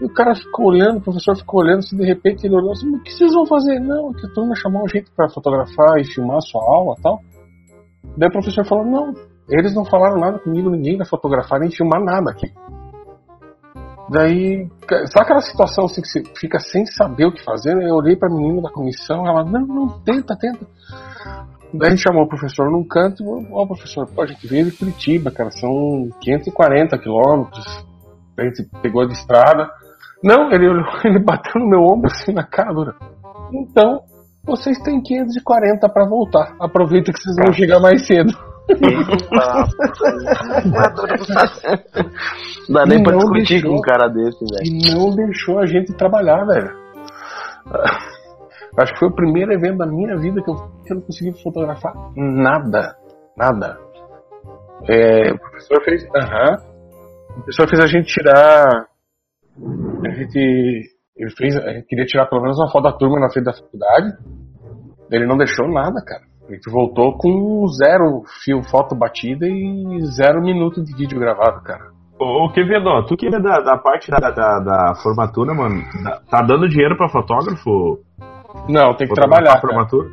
E 0.00 0.04
o 0.04 0.12
cara 0.12 0.34
ficou 0.34 0.66
olhando, 0.66 0.98
o 0.98 1.02
professor 1.02 1.36
ficou 1.36 1.60
olhando, 1.60 1.78
assim, 1.78 1.96
de 1.96 2.04
repente 2.04 2.46
ele 2.46 2.56
olhou 2.56 2.72
assim, 2.72 2.88
o 2.94 3.02
que 3.02 3.12
vocês 3.12 3.32
vão 3.32 3.46
fazer? 3.46 3.78
Não, 3.80 4.12
que 4.12 4.26
a 4.26 4.30
turma 4.30 4.54
chamou 4.54 4.84
a 4.84 4.88
gente 4.88 5.10
para 5.12 5.28
fotografar 5.28 5.98
e 5.98 6.04
filmar 6.04 6.38
a 6.38 6.40
sua 6.40 6.62
aula 6.62 6.94
e 6.98 7.02
tal. 7.02 7.20
Daí 8.16 8.28
o 8.28 8.32
professor 8.32 8.66
falou, 8.66 8.84
não, 8.84 9.14
eles 9.48 9.74
não 9.74 9.84
falaram 9.84 10.18
nada 10.18 10.38
comigo, 10.38 10.70
ninguém 10.70 10.96
vai 10.96 11.06
fotografar 11.06 11.60
nem 11.60 11.70
filmar 11.70 12.02
nada 12.02 12.30
aqui. 12.30 12.52
Daí, 14.08 14.68
sabe 15.06 15.24
aquela 15.24 15.40
situação 15.40 15.84
assim 15.84 16.00
que 16.00 16.08
você 16.08 16.22
fica 16.38 16.60
sem 16.60 16.86
saber 16.86 17.26
o 17.26 17.32
que 17.32 17.42
fazer? 17.42 17.74
né? 17.74 17.88
Eu 17.90 17.96
olhei 17.96 18.14
pra 18.14 18.28
menina 18.28 18.62
da 18.62 18.70
comissão, 18.70 19.26
ela, 19.26 19.44
não, 19.44 19.66
não, 19.66 19.88
tenta, 20.04 20.36
tenta. 20.38 20.64
Daí 21.74 21.88
a 21.88 21.90
gente 21.90 22.02
chamou 22.02 22.22
o 22.22 22.28
professor 22.28 22.70
num 22.70 22.86
canto, 22.86 23.24
ó, 23.52 23.66
professor, 23.66 24.06
pô, 24.06 24.22
a 24.22 24.26
gente 24.26 24.46
veio 24.46 24.70
de 24.70 24.76
Curitiba, 24.76 25.30
cara, 25.30 25.50
são 25.50 26.08
540 26.20 26.98
quilômetros. 26.98 27.86
A 28.38 28.44
gente 28.44 28.68
pegou 28.80 29.06
de 29.06 29.14
estrada. 29.14 29.68
Não, 30.22 30.52
ele 30.52 30.66
ele 31.04 31.18
bateu 31.18 31.60
no 31.60 31.68
meu 31.68 31.80
ombro 31.80 32.10
assim 32.10 32.32
na 32.32 32.44
cara. 32.44 32.72
Então, 33.52 34.02
vocês 34.44 34.78
têm 34.82 35.02
540 35.02 35.88
pra 35.88 36.06
voltar. 36.06 36.54
Aproveita 36.60 37.12
que 37.12 37.20
vocês 37.20 37.36
vão 37.36 37.52
chegar 37.52 37.80
mais 37.80 38.06
cedo. 38.06 38.32
Não 42.68 42.74
dá 42.74 42.86
nem 42.86 42.98
E 43.00 43.02
pra 43.02 43.16
discutir 43.16 43.54
deixou. 43.54 43.70
com 43.70 43.78
um 43.78 43.80
cara 43.80 44.08
desse, 44.08 44.44
velho. 44.44 44.64
E 44.64 44.94
não 44.94 45.10
deixou 45.14 45.58
a 45.58 45.66
gente 45.66 45.92
trabalhar, 45.94 46.44
velho. 46.44 46.70
Acho 48.78 48.92
que 48.92 48.98
foi 48.98 49.08
o 49.08 49.14
primeiro 49.14 49.52
evento 49.52 49.78
da 49.78 49.86
minha 49.86 50.16
vida 50.18 50.42
que 50.42 50.50
eu, 50.50 50.54
que 50.84 50.92
eu 50.92 50.96
não 50.96 51.02
consegui 51.02 51.42
fotografar 51.42 51.94
nada. 52.16 52.96
Nada. 53.36 53.78
É, 54.88 55.32
o 55.32 55.38
professor 55.38 55.82
fez. 55.84 56.04
Aham. 56.14 56.56
O 57.30 57.34
professor 57.42 57.68
fez 57.68 57.80
a 57.82 57.86
gente 57.86 58.06
tirar. 58.12 58.86
A 60.04 60.10
gente. 60.10 60.82
Ele 61.16 61.30
fez. 61.36 61.54
Gente 61.54 61.86
queria 61.86 62.04
tirar 62.04 62.26
pelo 62.26 62.42
menos 62.42 62.58
uma 62.58 62.70
foto 62.70 62.84
da 62.84 62.92
turma 62.92 63.18
na 63.20 63.30
frente 63.30 63.46
da 63.46 63.52
faculdade. 63.54 64.12
Ele 65.10 65.26
não 65.26 65.36
deixou 65.36 65.68
nada, 65.68 66.02
cara. 66.04 66.22
A 66.48 66.52
gente 66.52 66.70
voltou 66.70 67.16
com 67.18 67.66
zero 67.68 68.22
fio 68.44 68.62
foto 68.62 68.94
batida 68.94 69.46
e 69.48 70.00
zero 70.16 70.40
minuto 70.40 70.82
de 70.82 70.94
vídeo 70.94 71.18
gravado, 71.18 71.60
cara. 71.62 71.90
Ô, 72.18 72.48
Kevin, 72.52 72.82
tu 73.08 73.16
que 73.16 73.26
é 73.26 73.30
da, 73.40 73.58
da 73.60 73.76
parte 73.76 74.10
da, 74.10 74.30
da, 74.30 74.58
da 74.60 74.94
formatura, 75.02 75.52
mano, 75.52 75.82
da- 76.04 76.20
tá 76.30 76.42
dando 76.42 76.68
dinheiro 76.68 76.96
pra 76.96 77.08
fotógrafo? 77.08 77.98
Não, 78.68 78.94
tem 78.94 79.06
que 79.06 79.14
trabalhar. 79.14 79.60
formatura? 79.60 80.08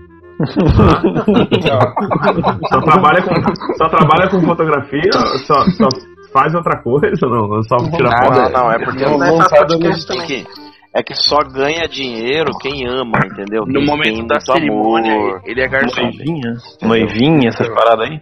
Só 2.70 2.82
trabalha 2.82 3.22
com, 3.22 3.34
só 3.78 3.90
trabalha 3.90 4.30
com 4.30 4.42
fotografia? 4.42 5.12
Só, 5.46 5.54
só 5.72 5.88
faz 6.34 6.54
outra 6.56 6.82
coisa? 6.82 7.12
Não, 7.28 7.62
só 7.64 7.78
tira 7.78 8.10
Não, 8.10 8.18
foto? 8.26 8.40
não, 8.40 8.50
não, 8.50 8.72
é 8.72 8.84
porque 8.84 9.06
Não, 9.06 9.18
não, 9.18 9.26
é 9.26 9.66
dando 9.68 9.80
podcast 9.80 10.08
também. 10.08 10.46
É 10.96 11.02
que 11.02 11.16
só 11.16 11.38
ganha 11.40 11.88
dinheiro 11.88 12.52
quem 12.62 12.86
ama, 12.88 13.18
entendeu? 13.26 13.64
No 13.66 13.80
Quem 13.80 13.86
momento 13.86 14.28
da 14.28 14.40
cerimônia, 14.40 15.12
amor. 15.12 15.42
ele 15.44 15.60
é 15.60 15.68
garçom. 15.68 16.02
Noivinha, 16.04 16.54
noivinha, 16.84 17.50
essas 17.50 17.68
paradas 17.70 18.10
aí. 18.10 18.20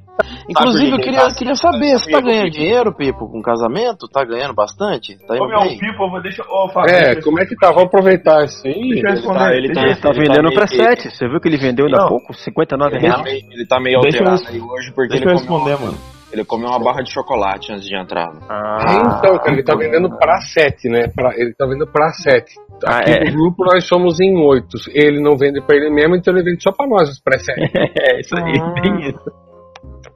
Inclusive, 0.49 0.91
eu 0.91 0.99
queria, 0.99 1.19
tá- 1.27 1.35
queria 1.35 1.55
saber, 1.55 1.99
você 1.99 2.09
tá 2.09 2.21
ganhando 2.21 2.45
Pipo. 2.45 2.57
dinheiro, 2.57 2.95
Pipo, 2.95 3.27
com 3.29 3.41
casamento? 3.41 4.07
Tá 4.07 4.23
ganhando 4.23 4.53
bastante? 4.53 5.17
Tá 5.27 5.33
Ô, 5.33 5.37
indo 5.37 5.47
meu, 5.47 5.59
bem? 5.59 5.77
Pipo, 5.79 6.03
eu 6.03 6.09
vou 6.11 6.21
deixar. 6.21 6.43
Ô, 6.47 6.69
Fábio, 6.69 6.95
É, 6.95 7.03
deixa- 7.07 7.21
como 7.23 7.41
é 7.41 7.45
que 7.45 7.55
tá? 7.57 7.67
Vamos 7.71 7.83
aproveitar 7.87 8.45
isso 8.45 8.65
aí. 8.65 8.73
Eu 8.73 8.79
Ele 8.99 9.01
responder. 9.09 9.39
tá, 9.39 9.53
ele 9.53 9.73
tá, 9.73 9.81
eu- 9.81 9.85
Ele 9.87 9.95
tá 9.99 10.09
ele 10.09 10.19
vendendo 10.19 10.53
pra 10.53 10.67
que- 10.67 10.77
7. 10.77 11.09
Você 11.11 11.27
viu 11.27 11.41
que 11.41 11.49
ele 11.49 11.57
vendeu 11.57 11.87
ainda 11.87 12.03
há 12.03 12.07
pouco? 12.07 12.33
59 12.33 12.95
Ele 12.95 13.01
tá 13.07 13.15
reais. 13.17 13.23
meio, 13.23 13.45
ele 13.51 13.65
tá 13.67 13.79
meio 13.81 13.99
Deixa 13.99 14.17
eu 14.19 14.27
alterado 14.29 14.43
res- 14.49 14.55
aí 14.55 14.61
hoje 14.61 14.91
porque 14.93 15.09
Deixa 15.09 15.25
eu 15.25 15.31
ele 15.31 15.45
comeu, 15.45 15.65
responder, 15.65 15.85
mano. 15.85 15.97
Ele 16.31 16.45
comeu 16.45 16.69
uma 16.69 16.79
barra 16.79 17.01
de 17.03 17.11
chocolate 17.11 17.71
antes 17.73 17.85
de 17.85 17.95
entrar. 17.95 18.29
É, 18.29 18.95
então, 19.17 19.37
cara, 19.37 19.51
ele 19.51 19.63
tá 19.63 19.75
vendendo 19.75 20.09
pra 20.17 20.39
7, 20.41 20.89
né? 20.89 21.07
Pra- 21.15 21.33
ele 21.35 21.53
tá 21.53 21.65
vendendo 21.65 21.87
pra 21.91 22.09
7. 22.09 22.45
Ah, 22.85 22.99
Aqui 22.99 23.11
é. 23.11 23.25
no 23.25 23.31
grupo 23.37 23.63
nós 23.65 23.87
somos 23.87 24.19
em 24.19 24.37
8. 24.37 24.67
Ele 24.93 25.21
não 25.21 25.37
vende 25.37 25.61
pra 25.61 25.75
ele 25.75 25.89
mesmo, 25.91 26.15
então 26.15 26.33
ele 26.33 26.43
vende 26.43 26.63
só 26.63 26.71
pra 26.71 26.87
nós, 26.87 27.09
os 27.09 27.21
pré-7. 27.21 27.55
É, 28.01 28.19
isso 28.19 28.35
aí, 28.37 28.81
tem 28.81 29.09
isso. 29.09 29.31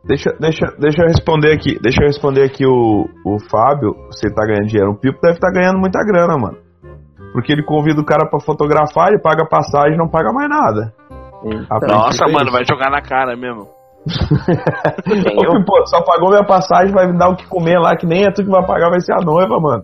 Deixa, 0.06 0.30
deixa, 0.40 0.66
deixa 0.80 1.02
eu 1.02 1.08
responder 1.08 1.52
aqui. 1.54 1.80
Deixa 1.82 2.02
eu 2.02 2.08
responder 2.08 2.44
aqui 2.44 2.66
o, 2.66 3.08
o 3.26 3.40
Fábio, 3.50 3.96
se 4.12 4.28
ele 4.28 4.36
tá 4.36 4.46
ganhando 4.46 4.68
dinheiro. 4.68 4.92
O 4.92 5.00
Pipo 5.00 5.20
deve 5.22 5.36
estar 5.36 5.52
ganhando 5.52 5.80
muita 5.80 6.00
grana, 6.06 6.38
mano. 6.38 6.58
Porque 7.34 7.52
ele 7.52 7.64
convida 7.64 8.00
o 8.00 8.06
cara 8.06 8.30
pra 8.30 8.40
fotografar, 8.40 9.10
ele 9.10 9.20
paga 9.22 9.46
passagem 9.48 9.96
e 9.96 9.98
não 9.98 10.08
paga 10.08 10.32
mais 10.32 10.48
nada. 10.48 10.94
Nossa, 11.88 12.26
é 12.26 12.32
mano, 12.32 12.52
vai 12.52 12.64
jogar 12.66 12.90
na 12.90 13.02
cara 13.02 13.36
mesmo. 13.36 13.68
Ô, 14.08 15.58
Pipo, 15.58 15.88
só 15.88 16.02
pagou 16.04 16.30
minha 16.30 16.46
passagem, 16.46 16.94
vai 16.94 17.08
me 17.08 17.18
dar 17.18 17.30
o 17.30 17.36
que 17.36 17.48
comer 17.48 17.80
lá, 17.80 17.96
que 17.96 18.06
nem 18.06 18.26
é 18.26 18.32
tu 18.32 18.44
que 18.44 18.50
vai 18.50 18.66
pagar, 18.66 18.90
vai 18.90 19.00
ser 19.02 19.14
a 19.14 19.24
noiva, 19.24 19.60
mano. 19.60 19.84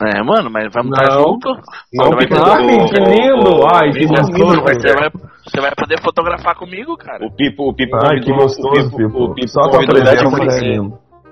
É, 0.00 0.22
mano, 0.22 0.48
mas 0.48 0.68
vamos 0.72 0.96
estar 0.96 1.12
Não. 1.12 1.22
junto. 1.24 1.48
Não, 1.92 2.10
vai 2.12 2.26
ter- 2.26 2.38
Ai, 2.40 2.66
que 2.86 3.00
lindo! 3.00 3.66
Ai, 3.66 3.90
que 3.90 4.06
gostoso! 4.06 4.60
Você 4.62 4.94
vai, 4.94 5.10
você 5.10 5.60
vai 5.60 5.72
poder 5.76 6.00
fotografar 6.00 6.54
comigo, 6.54 6.96
cara. 6.96 7.24
O 7.26 7.34
Pipo, 7.34 7.68
o 7.68 7.74
Pipo 7.74 7.96
Ai, 7.96 8.20
que 8.20 8.32
gostoso, 8.32 8.68
o 8.68 8.90
Pipo, 8.90 8.96
Pipo. 8.96 9.24
o 9.24 9.34
Pipo 9.34 9.48
Só 9.48 9.62
tua 9.62 9.72
convidou 9.80 9.96
presença 9.96 10.24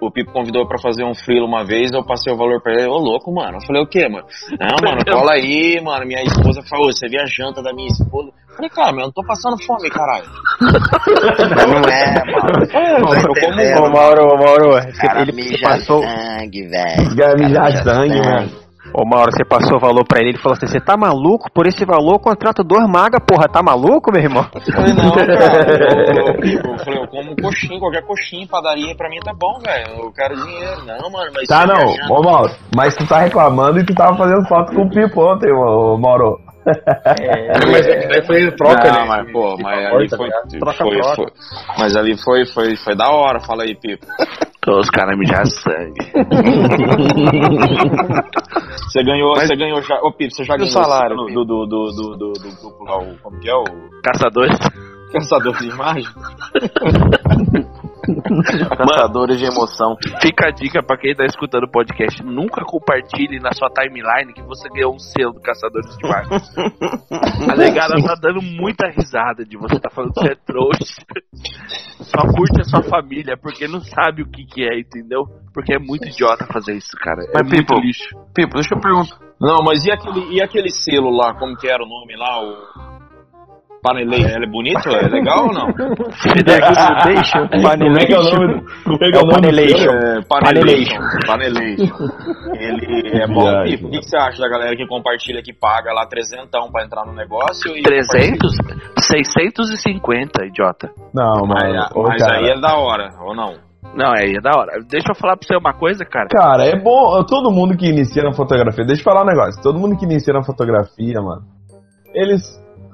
o 0.00 0.10
Pipo 0.10 0.32
convidou 0.32 0.66
pra 0.66 0.78
fazer 0.78 1.04
um 1.04 1.14
frilo 1.14 1.46
uma 1.46 1.64
vez, 1.64 1.90
eu 1.92 2.04
passei 2.04 2.32
o 2.32 2.36
valor 2.36 2.60
pra 2.62 2.72
ele, 2.72 2.86
ô 2.86 2.98
louco, 2.98 3.32
mano. 3.32 3.58
Eu 3.58 3.66
falei, 3.66 3.82
o 3.82 3.86
quê, 3.86 4.08
mano? 4.08 4.26
Não, 4.58 4.76
mano, 4.82 5.04
cola 5.04 5.32
aí, 5.34 5.80
mano. 5.82 6.06
Minha 6.06 6.22
esposa 6.22 6.62
falou, 6.68 6.92
você 6.92 7.08
viu 7.08 7.20
a 7.20 7.26
janta 7.26 7.62
da 7.62 7.72
minha 7.72 7.88
esposa? 7.88 8.28
Eu 8.48 8.56
falei, 8.56 8.70
cara, 8.70 8.92
mas 8.92 9.00
eu 9.00 9.06
não 9.06 9.12
tô 9.12 9.22
passando 9.24 9.62
fome, 9.64 9.90
caralho. 9.90 10.24
Mas 10.60 11.68
não 11.68 11.82
é, 11.90 12.24
mano. 12.24 13.00
Nossa, 13.06 13.26
eu 13.26 13.34
como 13.34 13.86
Ô, 13.86 13.90
Mauro, 13.90 14.38
Mauro, 14.38 14.70
Cara, 14.98 15.22
ele 15.22 15.60
passou. 15.60 16.02
sangue, 16.02 16.68
velho. 16.68 17.38
Mijar 17.38 17.84
sangue, 17.84 18.18
mano. 18.20 18.65
Ô, 18.94 19.04
Mauro, 19.04 19.30
você 19.30 19.44
passou 19.44 19.76
o 19.76 19.80
valor 19.80 20.04
pra 20.06 20.20
ele, 20.20 20.30
ele 20.30 20.38
falou 20.38 20.56
assim: 20.56 20.66
você 20.66 20.80
tá 20.80 20.96
maluco? 20.96 21.50
Por 21.52 21.66
esse 21.66 21.84
valor, 21.84 22.18
contrato 22.18 22.62
dois 22.64 22.88
maga, 22.88 23.20
porra, 23.20 23.48
tá 23.48 23.62
maluco, 23.62 24.10
meu 24.12 24.22
irmão? 24.22 24.46
Eu 24.54 24.72
falei, 24.74 24.92
não, 24.94 25.10
cara. 25.12 26.14
Eu, 26.14 26.26
eu, 26.28 26.40
Pipo, 26.40 26.68
eu 26.72 26.78
falei, 26.78 27.00
eu 27.02 27.08
como 27.08 27.36
coxinha, 27.36 27.78
qualquer 27.78 28.02
coxinha, 28.06 28.46
padaria, 28.48 28.94
pra 28.96 29.08
mim 29.10 29.18
tá 29.24 29.32
bom, 29.34 29.58
velho. 29.60 30.04
Eu 30.04 30.12
quero 30.12 30.34
dinheiro. 30.36 30.84
Não, 30.86 31.10
mano, 31.10 31.30
mas. 31.34 31.46
Tá, 31.48 31.66
não. 31.66 31.74
viajando- 31.76 32.12
Ô, 32.14 32.22
Mauro, 32.22 32.52
mas 32.74 32.94
tu 32.96 33.06
tá 33.06 33.18
reclamando 33.20 33.78
e 33.80 33.84
tu 33.84 33.94
tava 33.94 34.16
fazendo 34.16 34.46
foto 34.48 34.74
com 34.74 34.82
o 34.82 34.90
Pipo 34.90 35.20
ontem, 35.20 35.52
ô, 35.52 35.98
Mauro. 35.98 36.40
Mas 37.70 37.86
é 37.86 37.96
que 38.00 38.08
daí 38.08 38.26
foi 38.26 38.50
troca, 38.56 38.90
não, 38.90 39.00
né? 39.02 39.06
mas, 39.06 39.32
pô, 39.32 39.56
mas 39.62 39.86
ali 39.86 40.08
foi? 40.08 40.28
Troca, 40.58 40.76
foi, 40.84 40.98
troca. 41.00 41.14
foi- 41.14 41.32
Mas 41.78 41.96
ali 41.96 42.16
foi, 42.22 42.46
foi, 42.46 42.76
foi 42.76 42.96
da 42.96 43.08
hora, 43.10 43.38
fala 43.40 43.62
aí, 43.62 43.76
Pipo. 43.76 44.04
Os 44.68 44.90
caras 44.90 45.16
mijar 45.16 45.46
sangue. 45.46 46.12
Você 48.96 49.04
ganhou, 49.04 49.36
você 49.36 49.54
ganhou 49.56 49.82
já. 49.82 50.00
Ô, 50.02 50.10
Pipo, 50.12 50.34
você 50.34 50.42
já 50.44 50.54
E 50.54 50.56
o 50.56 50.60
ganhou 50.60 50.72
salário, 50.72 51.14
do, 51.16 51.26
do, 51.26 51.44
do, 51.44 51.66
do, 51.66 52.16
do, 52.16 52.32
do 52.32 52.56
grupo 52.60 52.84
lá, 52.84 52.96
o, 52.98 53.18
como 53.18 53.38
que 53.38 53.50
é? 53.50 53.54
O 53.54 53.64
Caçadores. 54.02 54.58
Caçador 55.12 55.54
de 55.58 55.68
Imagem? 55.68 56.06
Caçadores 58.76 59.38
de 59.38 59.46
emoção. 59.46 59.96
Fica 60.20 60.48
a 60.48 60.50
dica 60.50 60.82
pra 60.82 60.96
quem 60.96 61.14
tá 61.14 61.24
escutando 61.24 61.64
o 61.64 61.70
podcast: 61.70 62.22
nunca 62.22 62.62
compartilhe 62.64 63.40
na 63.40 63.52
sua 63.52 63.68
timeline 63.70 64.32
que 64.32 64.42
você 64.42 64.68
ganhou 64.68 64.94
um 64.94 64.98
selo 64.98 65.32
do 65.32 65.40
Caçadores 65.40 65.96
de 65.96 66.08
Marcos. 66.08 66.42
a 67.50 67.56
negada 67.56 67.94
tá 68.02 68.14
dando 68.20 68.42
muita 68.42 68.88
risada 68.88 69.44
de 69.44 69.56
você 69.56 69.78
tá 69.78 69.90
falando 69.90 70.12
que 70.12 70.20
você 70.20 70.32
é 70.32 70.34
trouxa. 70.34 70.84
Só 72.00 72.20
curte 72.32 72.60
a 72.60 72.64
sua 72.64 72.82
família, 72.82 73.36
porque 73.36 73.66
não 73.66 73.80
sabe 73.80 74.22
o 74.22 74.30
que 74.30 74.44
que 74.44 74.62
é, 74.62 74.78
entendeu? 74.78 75.24
Porque 75.52 75.74
é 75.74 75.78
muito 75.78 76.06
idiota 76.06 76.46
fazer 76.46 76.74
isso, 76.74 76.96
cara. 76.98 77.22
É 77.22 77.30
Mas, 77.34 77.48
muito 77.48 77.66
Pipo, 77.66 77.80
lixo. 77.80 78.16
Pipo, 78.34 78.54
deixa 78.54 78.74
eu 78.74 78.80
perguntar. 78.80 79.18
Não, 79.40 79.62
mas 79.62 79.84
e 79.84 79.90
aquele, 79.90 80.34
e 80.34 80.42
aquele 80.42 80.70
selo 80.70 81.10
lá, 81.10 81.34
como 81.34 81.56
que 81.56 81.68
era 81.68 81.82
o 81.82 81.88
nome 81.88 82.16
lá? 82.16 82.42
O. 82.42 82.95
Panelei, 83.86 84.24
ele 84.24 84.44
é 84.44 84.50
bonito? 84.50 84.88
É 84.88 85.08
legal 85.08 85.46
ou 85.46 85.52
não? 85.54 85.66
Deixa, 87.04 87.46
Como 87.48 87.98
é 87.98 88.04
que 88.04 88.12
é 88.12 88.18
o 88.18 88.22
nome? 88.22 88.64
Como 88.82 88.96
é 88.96 88.98
que 88.98 89.16
é 89.16 89.18
É 89.18 89.20
o 89.20 89.24
do 89.24 89.28
Panelation. 89.28 89.90
É, 89.92 90.20
Panelation. 90.28 91.00
Panelation. 91.26 91.96
Ele 92.58 93.22
é 93.22 93.26
bom. 93.28 93.48
O 93.48 93.64
que, 93.64 93.98
que 94.00 94.02
você 94.02 94.16
acha 94.16 94.40
da 94.42 94.48
galera 94.48 94.74
que 94.74 94.86
compartilha, 94.86 95.40
que 95.40 95.52
paga 95.52 95.92
lá 95.92 96.04
trezentão 96.06 96.70
pra 96.72 96.84
entrar 96.84 97.06
no 97.06 97.12
negócio? 97.12 97.76
E 97.76 97.82
300? 97.82 98.56
650, 98.98 100.46
idiota. 100.46 100.90
Não, 101.14 101.46
Mas, 101.46 101.90
ô, 101.94 102.02
mas 102.02 102.22
cara. 102.22 102.38
aí 102.38 102.50
é 102.50 102.60
da 102.60 102.76
hora, 102.76 103.14
ou 103.20 103.34
não? 103.36 103.54
Não, 103.94 104.12
aí 104.12 104.34
é 104.36 104.40
da 104.40 104.50
hora. 104.50 104.72
Deixa 104.90 105.12
eu 105.12 105.14
falar 105.14 105.36
pra 105.36 105.46
você 105.46 105.56
uma 105.56 105.72
coisa, 105.72 106.04
cara. 106.04 106.26
Cara, 106.28 106.64
é 106.66 106.76
bom. 106.76 107.22
Todo 107.24 107.52
mundo 107.52 107.76
que 107.76 107.86
inicia 107.86 108.22
na 108.24 108.32
fotografia, 108.32 108.84
deixa 108.84 109.00
eu 109.00 109.04
falar 109.04 109.22
um 109.22 109.26
negócio. 109.26 109.62
Todo 109.62 109.78
mundo 109.78 109.96
que 109.96 110.04
inicia 110.04 110.34
na 110.34 110.42
fotografia, 110.42 111.20
mano, 111.22 111.42
eles. 112.12 112.42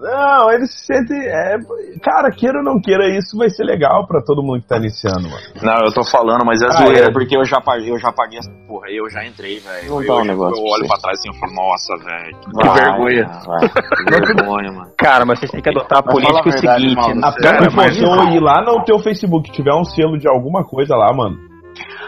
Não, 0.02 0.50
eles 0.52 0.70
se 0.74 0.86
sentem. 0.86 1.18
É, 1.26 1.56
cara, 2.02 2.30
queira 2.30 2.58
ou 2.58 2.64
não 2.64 2.80
queira, 2.80 3.06
isso 3.16 3.36
vai 3.38 3.48
ser 3.48 3.64
legal 3.64 4.06
pra 4.06 4.20
todo 4.20 4.42
mundo 4.42 4.60
que 4.60 4.68
tá 4.68 4.76
iniciando, 4.76 5.22
mano. 5.28 5.42
Não, 5.62 5.86
eu 5.86 5.92
tô 5.94 6.02
falando, 6.04 6.44
mas 6.44 6.60
é 6.60 6.66
Ah, 6.66 6.72
zoeira, 6.84 7.06
é. 7.08 7.12
porque 7.12 7.36
eu 7.36 7.44
já 7.44 7.60
paguei, 7.60 7.90
eu 7.92 7.98
já 7.98 8.12
paguei 8.12 8.38
essa 8.40 8.50
porra, 8.66 8.86
eu 8.90 9.08
já 9.08 9.24
entrei, 9.24 9.60
velho. 9.60 9.86
Eu, 10.02 10.06
dar 10.06 10.14
um 10.14 10.18
eu, 10.20 10.24
negócio 10.24 10.60
eu 10.60 10.70
olho 10.72 10.86
pra 10.88 10.98
trás 10.98 11.18
assim 11.20 11.30
e 11.30 11.38
falo, 11.38 11.52
nossa, 11.54 11.96
velho. 12.04 12.36
Que 12.40 12.50
Que 12.50 12.68
vergonha. 12.80 13.26
Vai. 13.46 13.68
Que 14.02 14.10
vergonha, 14.34 14.72
mano. 14.72 14.92
Cara, 14.98 15.24
mas 15.24 15.38
vocês 15.38 15.50
têm 15.50 15.62
que 15.62 15.68
adotar 15.70 15.98
a 16.00 16.02
política 16.02 16.38
a 16.44 16.48
o 16.48 16.52
seguinte: 16.58 17.14
na 17.14 17.30
você- 17.30 17.40
Cara, 17.42 17.70
mas- 17.74 17.96
ir 17.96 18.40
lá 18.40 18.62
no 18.64 18.84
teu 18.84 18.98
Facebook 18.98 19.50
tiver 19.52 19.74
um 19.74 19.84
selo 19.84 20.18
de 20.18 20.28
alguma 20.28 20.64
coisa 20.64 20.96
lá, 20.96 21.12
mano. 21.14 21.36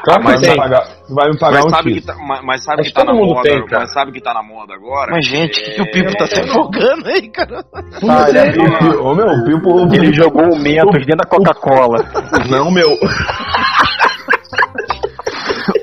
Vai, 0.07 0.19
mas 0.23 0.41
me 0.41 0.47
tem. 0.47 0.57
pagar, 0.57 0.87
vai 1.09 1.31
me 1.31 1.39
pagar 1.39 1.57
Mas 1.57 1.65
um 1.65 1.71
sabe, 1.71 2.01
tá, 2.03 2.15
mas, 2.17 2.45
mas 2.45 2.63
sabe 2.65 2.77
Mas 2.79 2.89
que 2.89 2.93
tá 2.95 3.05
na 3.05 3.07
todo 3.13 3.21
mundo 3.21 3.35
moda, 3.35 3.49
tem, 3.49 3.65
mas 3.71 3.93
sabe 3.95 4.13
que 4.13 4.21
tá 4.21 4.35
na 4.35 4.43
moda 4.43 4.75
agora? 4.75 5.13
Mas, 5.13 5.27
gente, 5.27 5.61
o 5.61 5.65
que, 5.65 5.71
que 5.73 5.81
o 5.83 5.91
Pipo 5.91 6.13
tá 6.19 6.27
se 6.27 6.41
É. 6.41 6.47
jogando 6.47 7.07
aí, 7.07 7.29
cara? 7.31 7.65
Olha, 8.03 9.01
ô 9.01 9.15
meu, 9.15 9.27
o 9.27 9.45
Pipo. 9.47 9.73
o 9.75 9.87
ele 9.95 10.11
Pipo- 10.11 10.13
jogou 10.13 10.53
o 10.53 10.59
Mentos 10.59 11.07
dentro 11.07 11.17
da 11.17 11.25
Coca-Cola. 11.25 12.05
Não, 12.51 12.71
meu. 12.71 12.91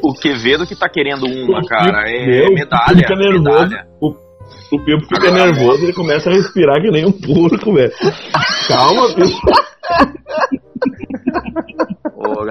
o 0.04 0.14
Quevedo 0.14 0.66
que 0.68 0.76
tá 0.76 0.88
querendo 0.90 1.26
uma, 1.26 1.62
cara. 1.66 2.10
É 2.10 2.26
meu, 2.26 2.54
medalha. 2.54 2.96
Fica 2.98 3.16
nervoso. 3.16 3.44
medalha. 3.44 3.88
O, 4.00 4.10
o 4.74 4.80
Pipo 4.86 5.06
fica 5.08 5.32
nervoso, 5.32 5.84
ele 5.84 5.94
começa 5.94 6.30
a 6.30 6.34
respirar 6.34 6.82
que 6.82 6.92
nem 6.92 7.06
um 7.06 7.12
porco, 7.12 7.74
velho. 7.74 7.92
Calma, 8.68 9.08
Pipo. 9.16 9.40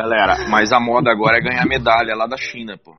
Galera, 0.01 0.49
mas 0.49 0.73
a 0.73 0.81
moda 0.81 1.11
agora 1.11 1.37
é 1.37 1.41
ganhar 1.43 1.67
medalha 1.67 2.17
lá 2.17 2.27
da 2.27 2.39
China, 2.39 2.75
pô. 2.83 2.95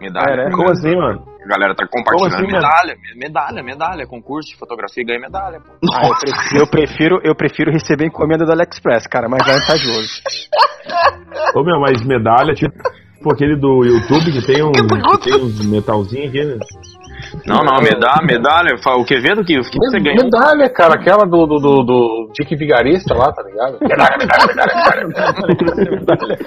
Medalha. 0.00 0.32
É, 0.32 0.44
né? 0.46 0.50
Como 0.50 0.70
assim, 0.70 0.96
mano? 0.96 1.22
A 1.44 1.46
galera 1.46 1.74
tá 1.74 1.86
compartilhando 1.86 2.34
assim, 2.34 2.46
mano? 2.46 2.56
medalha, 2.56 2.96
medalha, 3.16 3.62
medalha, 3.62 4.06
concurso 4.06 4.48
de 4.48 4.56
fotografia 4.56 5.02
e 5.02 5.06
ganha 5.06 5.20
medalha, 5.20 5.60
pô. 5.60 5.72
Ah, 5.92 6.06
eu, 6.06 6.16
prefiro, 6.16 6.56
eu, 6.56 6.66
prefiro, 6.66 7.20
eu 7.22 7.34
prefiro 7.34 7.70
receber 7.70 8.06
encomenda 8.06 8.46
do 8.46 8.52
AliExpress, 8.52 9.06
cara, 9.06 9.28
mais 9.28 9.44
vantajoso. 9.44 10.22
Ô, 11.54 11.62
meu, 11.62 11.78
mas 11.80 12.02
medalha, 12.06 12.54
tipo, 12.54 12.72
tipo 13.16 13.30
aquele 13.30 13.54
do 13.56 13.84
YouTube 13.84 14.32
que 14.32 14.46
tem, 14.46 14.62
um, 14.62 14.72
que 14.72 15.30
tem 15.30 15.34
uns 15.34 15.66
metalzinhos 15.66 16.28
aqui, 16.28 16.44
né? 16.44 16.58
Não, 17.46 17.62
não, 17.64 17.78
medalha, 17.82 18.22
medalha. 18.24 18.74
O 18.96 19.04
Quevedo 19.04 19.44
que, 19.44 19.54
que 19.60 19.78
você 19.78 19.98
ganhou? 20.00 20.24
Medalha, 20.24 20.68
cara, 20.70 20.94
aquela 20.94 21.24
do, 21.26 21.46
do, 21.46 21.58
do, 21.58 21.82
do 21.82 22.30
Dick 22.38 22.54
Vigarista 22.56 23.14
lá, 23.14 23.32
tá 23.32 23.42
ligado? 23.42 23.78
Medalha, 23.80 24.16
medalha, 24.18 25.06
medalha, 25.06 25.90
medalha. 25.90 26.38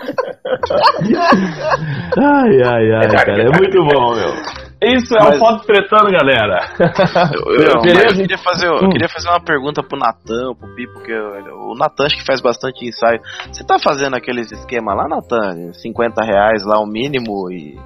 Ai, 2.18 2.62
ai, 2.64 2.92
ai, 2.94 3.08
cara, 3.12 3.42
é 3.42 3.46
muito 3.46 3.84
bom, 3.84 4.16
meu. 4.16 4.62
Isso 4.84 5.16
é 5.16 5.22
o 5.22 5.26
Mas- 5.30 5.38
foto 5.40 5.64
tretando, 5.64 6.10
galera. 6.12 6.58
Eu, 7.46 7.76
mas 7.76 7.84
Beleza? 7.84 8.08
eu 8.08 8.16
queria 8.16 8.38
fazer, 8.40 8.68
eu 8.68 8.76
Hum. 8.78 8.90
queria 8.90 9.08
fazer 9.08 9.30
uma 9.30 9.40
pergunta 9.40 9.84
pro 9.84 9.96
Natan, 10.00 10.56
pro 10.60 10.74
Pipo, 10.76 10.94
porque 10.94 11.12
eu- 11.12 11.70
o 11.70 11.76
Natan 11.78 12.06
acho 12.08 12.18
que 12.18 12.26
faz 12.26 12.42
bastante 12.42 12.84
ensaio. 12.88 13.20
Você 13.52 13.64
tá 13.64 13.78
fazendo 13.78 14.16
aqueles 14.16 14.52
esquemas 14.52 14.98
lá, 14.98 15.08
Natan? 15.08 15.72
50 15.74 16.24
reais 16.26 16.64
lá 16.66 16.80
o 16.82 16.88
mínimo 16.88 17.52
e 17.52 17.78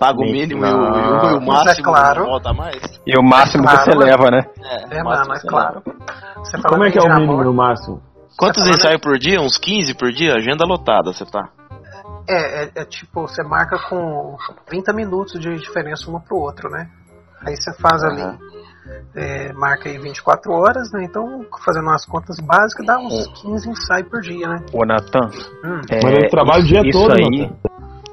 paga 0.00 0.18
o 0.18 0.22
mínimo 0.24 0.64
e 0.64 0.68
o, 0.72 0.72
e 0.72 1.00
o- 1.00 1.30
e 1.30 1.34
o 1.34 1.40
Mas 1.42 1.64
máximo 1.64 1.70
é 1.70 1.92
claro. 1.92 2.20
não 2.22 2.26
volta 2.30 2.52
mais? 2.54 2.76
E 3.06 3.18
o 3.18 3.22
máximo 3.22 3.64
Claro, 3.64 3.84
você 3.84 3.94
leva, 3.94 4.30
né? 4.30 4.40
É, 4.90 5.02
máximo 5.02 5.28
mano, 5.28 5.34
é 5.34 5.40
claro. 5.48 5.82
Como 6.68 6.84
é 6.84 6.90
que 6.90 6.98
é 6.98 7.02
o 7.02 7.14
mínimo 7.14 7.44
e 7.44 7.46
o 7.46 7.52
máximo? 7.52 8.02
Quantos 8.38 8.64
tá 8.64 8.70
ensaios 8.70 9.00
por 9.02 9.18
dia? 9.18 9.38
Uns 9.40 9.58
15 9.58 9.92
por 9.94 10.10
dia? 10.10 10.34
Agenda 10.34 10.64
lotada, 10.64 11.12
você 11.12 11.26
tá? 11.26 11.50
É, 12.26 12.64
é, 12.64 12.70
é 12.76 12.84
tipo, 12.86 13.22
você 13.22 13.42
marca 13.42 13.76
com 13.90 14.36
30 14.66 14.92
minutos 14.94 15.38
de 15.38 15.54
diferença 15.56 16.10
um 16.10 16.18
pro 16.18 16.38
outro, 16.38 16.70
né? 16.70 16.88
Aí 17.46 17.54
você 17.56 17.72
faz 17.80 18.02
ali, 18.02 18.22
é, 19.16 19.52
marca 19.52 19.88
aí 19.88 19.98
24 19.98 20.50
horas, 20.52 20.90
né? 20.92 21.04
Então, 21.04 21.44
fazendo 21.64 21.84
umas 21.88 22.06
contas 22.06 22.36
básicas, 22.40 22.86
dá 22.86 22.98
uns 22.98 23.26
15 23.42 23.68
ensaios 23.68 24.08
por 24.08 24.20
dia, 24.20 24.46
né? 24.48 24.56
Ô, 24.72 24.84
Natan, 24.86 25.28
Hum. 25.64 25.80
é, 25.90 26.00
Mas 26.02 26.14
eu 26.24 26.30
trabalho 26.30 26.62
o 26.62 26.66
dia 26.66 26.80
isso 26.84 26.98
todo, 26.98 27.12
aí, 27.12 27.40
Natan. 27.42 27.56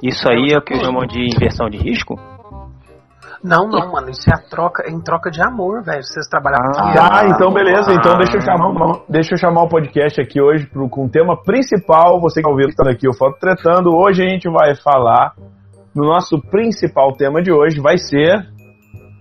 Isso 0.03 0.29
aí 0.29 0.53
é 0.53 0.57
o 0.57 0.61
que 0.61 0.75
chamam 0.75 1.05
de 1.05 1.25
inversão 1.35 1.69
de 1.69 1.77
risco? 1.77 2.15
Não, 3.43 3.67
não, 3.67 3.91
mano, 3.91 4.09
isso 4.09 4.29
é 4.29 4.33
a 4.33 4.49
troca, 4.49 4.83
é 4.83 4.91
em 4.91 4.99
troca 4.99 5.29
de 5.29 5.41
amor, 5.41 5.83
velho. 5.83 6.03
Vocês 6.03 6.27
trabalham 6.27 6.59
com 6.65 6.71
dinheiro. 6.71 6.99
Tá, 6.99 7.21
então 7.27 7.53
beleza. 7.53 7.93
Então 7.93 8.17
deixa 8.17 8.37
eu 8.37 8.41
chamar, 8.41 9.01
deixa 9.07 9.33
eu 9.33 9.37
chamar 9.37 9.63
o 9.63 9.69
podcast 9.69 10.19
aqui 10.19 10.41
hoje 10.41 10.65
pro, 10.65 10.89
com 10.89 11.05
o 11.05 11.09
tema 11.09 11.41
principal. 11.43 12.19
Você 12.21 12.41
que 12.41 12.47
tá 12.47 12.49
ouvindo 12.49 12.73
tá 12.75 12.89
aqui 12.89 13.07
o 13.07 13.13
Foto 13.13 13.37
Tretando. 13.39 13.95
Hoje 13.95 14.23
a 14.23 14.29
gente 14.29 14.49
vai 14.49 14.75
falar 14.75 15.33
no 15.95 16.05
nosso 16.05 16.41
principal 16.49 17.13
tema 17.13 17.41
de 17.41 17.51
hoje 17.51 17.79
vai 17.79 17.97
ser 17.97 18.57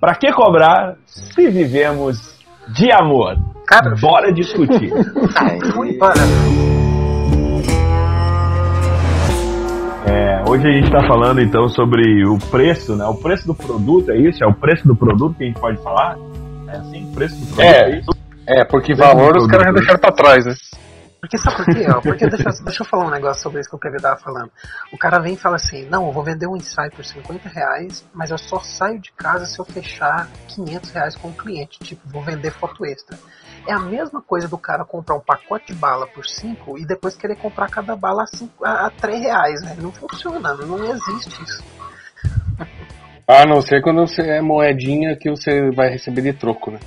Pra 0.01 0.15
que 0.15 0.31
cobrar 0.33 0.97
se 1.07 1.49
vivemos 1.49 2.39
de 2.69 2.93
amor? 2.93 3.35
Cara, 3.67 3.95
Bora 4.01 4.33
discutir. 4.33 4.93
fui 5.75 5.99
É, 10.07 10.49
hoje 10.49 10.67
a 10.69 10.71
gente 10.71 10.91
tá 10.91 11.05
falando 11.07 11.41
então 11.41 11.69
sobre 11.69 12.25
o 12.27 12.39
preço, 12.39 12.95
né? 12.95 13.05
O 13.07 13.15
preço 13.15 13.47
do 13.47 13.55
produto, 13.55 14.13
é 14.13 14.17
isso? 14.17 14.43
É 14.43 14.47
o 14.47 14.55
preço 14.55 14.87
do 14.87 14.95
produto 14.95 15.37
que 15.37 15.45
a 15.45 15.47
gente 15.49 15.61
pode 15.61 15.83
falar? 15.83 16.17
É 16.69 16.77
assim? 16.77 17.13
Preço 17.13 17.35
do 17.37 17.47
produto, 17.47 17.61
É. 17.61 17.91
é 17.91 17.99
isso? 17.99 18.11
É, 18.47 18.65
porque 18.65 18.95
valor 18.95 19.37
os 19.37 19.47
caras 19.49 19.67
já 19.67 19.73
deixaram 19.73 19.99
pra 19.99 20.13
trás, 20.13 20.47
né? 20.47 20.55
Porque 21.21 21.39
sabe 21.39 21.57
por 21.57 21.75
quê? 21.75 21.87
Ó? 21.89 22.01
Porque 22.01 22.27
deixa, 22.29 22.51
deixa 22.63 22.83
eu 22.83 22.87
falar 22.87 23.07
um 23.07 23.11
negócio 23.11 23.43
sobre 23.43 23.61
isso 23.61 23.69
que 23.69 23.75
o 23.75 23.79
Kevin 23.81 23.97
tava 23.97 24.17
falando. 24.21 24.51
O 24.93 24.99
cara 24.99 25.19
vem 25.19 25.35
e 25.35 25.37
fala 25.37 25.57
assim: 25.57 25.85
Não, 25.91 26.07
eu 26.07 26.13
vou 26.13 26.23
vender 26.23 26.47
um 26.47 26.57
ensaio 26.57 26.93
por 26.93 27.05
50 27.05 27.49
reais, 27.49 28.07
mas 28.15 28.31
eu 28.31 28.39
só 28.39 28.61
saio 28.61 29.01
de 29.01 29.11
casa 29.13 29.45
se 29.45 29.59
eu 29.59 29.65
fechar 29.65 30.29
500 30.49 30.91
reais 30.91 31.17
com 31.17 31.29
o 31.29 31.33
cliente. 31.33 31.81
Tipo, 31.81 32.03
vou 32.09 32.23
vender 32.23 32.53
foto 32.53 32.87
extra. 32.87 33.19
É 33.67 33.73
a 33.73 33.81
mesma 33.81 34.23
coisa 34.23 34.47
do 34.49 34.57
cara 34.57 34.85
comprar 34.85 35.17
um 35.17 35.21
pacote 35.21 35.67
de 35.67 35.75
bala 35.75 36.07
por 36.07 36.25
5 36.25 36.79
e 36.79 36.87
depois 36.87 37.17
querer 37.17 37.37
comprar 37.37 37.69
cada 37.69 37.97
bala 37.97 38.23
a, 38.23 38.27
cinco, 38.27 38.65
a, 38.65 38.87
a 38.87 38.91
3 38.91 39.21
reais, 39.21 39.63
né? 39.63 39.77
Não 39.79 39.91
funciona, 39.93 40.55
não 40.55 40.85
existe 40.85 41.43
isso. 41.43 41.65
A 43.29 43.45
não 43.45 43.61
ser 43.61 43.83
quando 43.83 44.07
você 44.07 44.23
é 44.23 44.41
moedinha 44.41 45.17
que 45.17 45.29
você 45.29 45.73
vai 45.73 45.89
receber 45.89 46.23
de 46.23 46.33
troco, 46.33 46.71
né? 46.71 46.79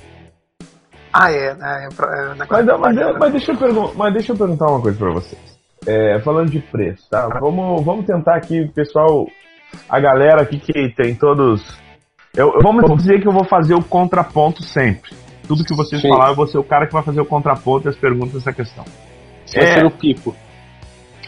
Ah, 1.12 1.30
é. 1.30 1.36
é, 1.36 1.48
é, 1.50 1.84
é 1.84 2.46
Mas, 2.48 2.64
de 2.64 2.72
mas, 2.78 3.18
mas 3.18 3.32
deixa 3.32 3.52
eu 3.52 3.94
mas 3.94 4.14
deixa 4.14 4.32
eu 4.32 4.36
perguntar 4.36 4.68
uma 4.68 4.80
coisa 4.80 4.96
pra 4.96 5.12
vocês. 5.12 5.60
É, 5.86 6.18
falando 6.20 6.50
de 6.50 6.58
preço, 6.60 7.06
tá? 7.10 7.28
Vamos, 7.40 7.84
vamos 7.84 8.06
tentar 8.06 8.36
aqui, 8.36 8.66
pessoal, 8.74 9.26
a 9.88 10.00
galera 10.00 10.42
aqui 10.42 10.58
que 10.58 10.94
tem 10.94 11.14
todos. 11.14 11.62
Eu, 12.34 12.54
eu- 12.54 12.62
vamos 12.62 12.90
dizer 12.96 13.20
que 13.20 13.28
eu 13.28 13.32
vou 13.32 13.44
fazer 13.44 13.74
o 13.74 13.84
contraponto 13.84 14.62
sempre. 14.62 15.10
Tudo 15.50 15.64
que 15.64 15.74
vocês 15.74 16.00
Sim. 16.00 16.08
falaram, 16.08 16.30
eu 16.30 16.36
vou 16.36 16.46
ser 16.46 16.58
o 16.58 16.62
cara 16.62 16.86
que 16.86 16.92
vai 16.92 17.02
fazer 17.02 17.20
o 17.20 17.24
contraponto 17.24 17.88
e 17.88 17.90
as 17.90 17.96
perguntas 17.96 18.34
dessa 18.34 18.52
questão. 18.52 18.84
Você 19.44 19.58
vai 19.58 19.68
É. 19.68 19.78
ser 19.80 19.84
o 19.84 19.90
pipo. 19.90 20.32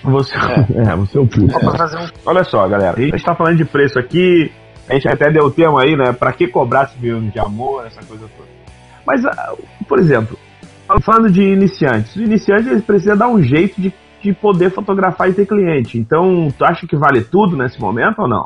Você 0.04 0.32
é, 0.78 0.94
você 0.94 1.18
é 1.18 1.20
o 1.20 1.28
fazer 1.76 1.96
um 1.98 2.08
Olha 2.24 2.44
só, 2.44 2.68
galera, 2.68 2.96
a 2.96 3.00
gente 3.00 3.24
tá 3.24 3.34
falando 3.34 3.56
de 3.56 3.64
preço 3.64 3.98
aqui, 3.98 4.52
a 4.88 4.94
gente 4.94 5.08
até 5.08 5.28
deu 5.28 5.46
o 5.46 5.50
tema 5.50 5.82
aí, 5.82 5.96
né? 5.96 6.12
Pra 6.12 6.32
que 6.32 6.46
cobrar 6.46 6.84
esse 6.84 6.98
filme 6.98 7.32
de 7.32 7.40
amor, 7.40 7.84
essa 7.84 8.00
coisa 8.04 8.28
toda. 8.36 8.48
Mas, 9.04 9.26
ah, 9.26 9.54
por 9.88 9.98
exemplo, 9.98 10.38
falando 11.00 11.28
de 11.28 11.42
iniciantes, 11.42 12.14
os 12.14 12.22
iniciantes 12.22 12.68
eles 12.68 12.84
precisam 12.84 13.16
dar 13.16 13.26
um 13.26 13.42
jeito 13.42 13.80
de, 13.80 13.92
de 14.22 14.32
poder 14.32 14.70
fotografar 14.70 15.30
e 15.30 15.34
ter 15.34 15.46
cliente. 15.46 15.98
Então, 15.98 16.46
tu 16.56 16.64
acha 16.64 16.86
que 16.86 16.96
vale 16.96 17.22
tudo 17.24 17.56
nesse 17.56 17.80
momento 17.80 18.20
ou 18.22 18.28
não? 18.28 18.44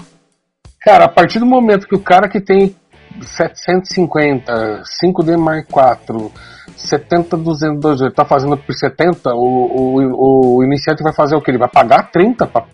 Cara, 0.80 1.04
a 1.04 1.08
partir 1.08 1.38
do 1.38 1.44
momento 1.44 1.86
que 1.86 1.94
o 1.94 2.00
cara 2.00 2.28
que 2.30 2.40
tem 2.40 2.74
750, 3.22 4.82
5D 5.02 5.36
Mark 5.36 5.66
IV, 5.70 6.30
70, 6.76 7.36
200, 7.36 8.00
ele 8.02 8.10
tá 8.10 8.24
fazendo 8.24 8.56
por 8.56 8.74
70, 8.74 9.34
o, 9.34 9.36
o, 9.38 10.56
o 10.58 10.64
iniciante 10.64 11.02
vai 11.02 11.12
fazer 11.12 11.36
o 11.36 11.40
que? 11.42 11.50
Ele 11.50 11.58
vai 11.58 11.68
pagar 11.68 12.10
30 12.10 12.46
pra 12.46 12.64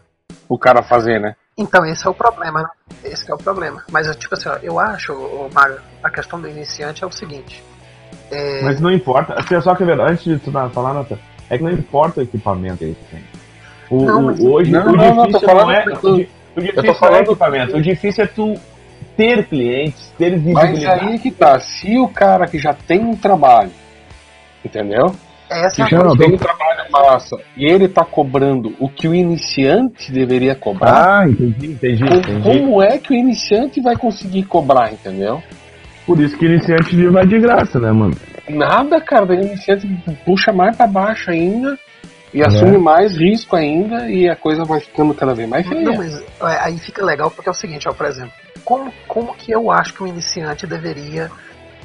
o 0.49 0.59
cara 0.59 0.83
fazer, 0.83 1.21
né? 1.21 1.35
Então, 1.57 1.85
esse 1.85 2.07
é 2.07 2.11
o 2.11 2.15
problema, 2.15 2.63
né? 2.63 2.69
Esse 3.05 3.31
é 3.31 3.35
o 3.35 3.39
problema. 3.39 3.83
Mas, 3.91 4.15
tipo 4.17 4.35
assim, 4.35 4.49
ó, 4.49 4.57
eu 4.63 4.79
acho, 4.81 5.13
Mário, 5.53 5.77
a 6.03 6.11
questão 6.11 6.41
do 6.41 6.49
iniciante 6.49 7.05
é 7.05 7.07
o 7.07 7.13
seguinte. 7.13 7.63
É, 8.31 8.63
Mas 8.63 8.81
não 8.81 8.91
importa. 8.91 9.35
Assim, 9.35 9.61
Só 9.61 9.75
que, 9.75 9.85
antes 9.85 10.25
de 10.25 10.39
tu 10.39 10.51
falar, 10.71 10.95
Nathan, 10.95 11.19
é 11.51 11.59
que 11.59 11.65
não 11.65 11.71
importa 11.73 12.21
o 12.21 12.23
equipamento 12.23 12.79
que 12.79 12.85
ele 12.85 12.97
tem. 13.11 13.23
O, 13.91 14.05
Não, 14.05 14.19
o- 14.21 14.23
mas- 14.23 14.41
hoje, 14.41 14.71
Não, 14.71 14.81
o 14.87 14.97
não, 14.97 15.15
não, 15.15 15.27
difícil 15.27 15.41
tô 15.41 15.47
falando- 15.47 15.67
não 15.67 15.75
é. 15.75 15.85
O, 15.85 16.17
di- 16.17 16.31
o 16.57 16.61
difícil 16.61 16.75
tô 16.75 16.83
não 16.83 16.91
é 16.91 16.95
falando- 16.95 17.23
equipamento. 17.27 17.77
O 17.77 17.83
difícil 17.83 18.25
é 18.25 18.27
tu 18.27 18.55
ter 19.17 19.45
clientes, 19.47 20.13
ter 20.19 20.31
Mas 20.33 20.43
visibilidade. 20.43 21.05
aí 21.09 21.19
que 21.19 21.31
tá, 21.31 21.59
se 21.61 21.99
o 21.99 22.09
cara 22.09 22.47
que 22.47 22.59
já 22.59 22.73
tem 22.75 23.01
um 23.01 23.17
trabalho, 23.17 23.71
entendeu? 24.65 25.15
essa 25.51 25.83
é 25.83 25.85
a 25.85 25.89
Que 25.89 25.97
coisa. 25.97 26.11
já 26.17 26.17
tem 26.25 26.35
um 26.35 26.39
trabalho 26.39 26.91
massa 26.91 27.37
e 27.57 27.67
ele 27.67 27.87
tá 27.89 28.05
cobrando 28.05 28.75
o 28.81 28.89
que 28.89 29.07
o 29.07 29.15
iniciante 29.15 30.11
deveria 30.11 30.55
cobrar, 30.55 31.21
Ah, 31.21 31.29
entendi, 31.29 31.73
entendi, 31.73 32.05
entendi. 32.05 32.43
como 32.43 32.83
é 32.83 32.97
que 32.99 33.13
o 33.13 33.15
iniciante 33.15 33.81
vai 33.81 33.95
conseguir 33.97 34.45
cobrar, 34.45 34.93
entendeu? 34.93 35.43
Por 36.07 36.19
isso 36.21 36.37
que 36.39 36.47
iniciante 36.47 37.07
vai 37.09 37.27
de 37.27 37.39
graça, 37.39 37.79
né, 37.79 37.93
mano? 37.93 38.15
Nada, 38.49 39.01
cara, 39.01 39.27
daí 39.27 39.39
o 39.39 39.45
iniciante 39.47 39.87
puxa 40.25 40.53
mais 40.53 40.77
pra 40.77 40.87
baixo 40.87 41.31
ainda 41.31 41.79
e 42.35 42.43
assume 42.43 42.79
mais 42.79 43.17
risco 43.17 43.55
ainda 43.55 44.09
e 44.11 44.29
a 44.29 44.35
coisa 44.35 44.65
vai 44.65 44.81
ficando 44.81 45.13
cada 45.15 45.35
vez 45.35 45.49
mais 45.49 45.67
feia. 45.69 45.83
Não, 45.83 45.97
mas 45.97 46.15
é, 46.19 46.59
aí 46.65 46.79
fica 46.79 47.05
legal 47.05 47.31
porque 47.31 47.49
é 47.49 47.53
o 47.53 47.55
seguinte, 47.55 47.87
ó, 47.89 47.93
por 47.93 48.07
exemplo, 48.07 48.33
como, 48.65 48.93
como 49.07 49.35
que 49.35 49.53
eu 49.53 49.71
acho 49.71 49.95
que 49.95 50.03
o 50.03 50.07
iniciante 50.07 50.67
deveria 50.67 51.31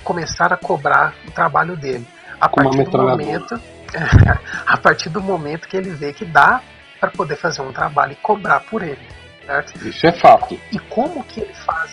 começar 0.04 0.52
a 0.54 0.58
cobrar 0.58 1.14
o 1.28 1.32
trabalho 1.32 1.76
dele? 1.76 2.06
A 2.40 2.48
Com 2.48 2.62
uma 2.62 2.70
partir 2.72 2.90
do 2.92 2.98
momento, 3.04 3.60
a 4.66 4.78
partir 4.78 5.10
do 5.10 5.22
momento 5.22 5.68
que 5.68 5.76
ele 5.78 5.90
vê 5.92 6.14
que 6.14 6.26
dá 6.26 6.62
para 7.00 7.10
poder 7.12 7.36
fazer 7.36 7.62
um 7.62 7.72
trabalho 7.72 8.14
e 8.14 8.16
cobrar 8.16 8.60
por 8.62 8.82
ele, 8.84 9.00
certo? 9.46 9.88
Isso 9.88 10.06
é 10.08 10.12
fato. 10.12 10.58
E 10.72 10.80
como 10.80 11.24
que 11.24 11.42
ele 11.42 11.54
faz? 11.54 11.92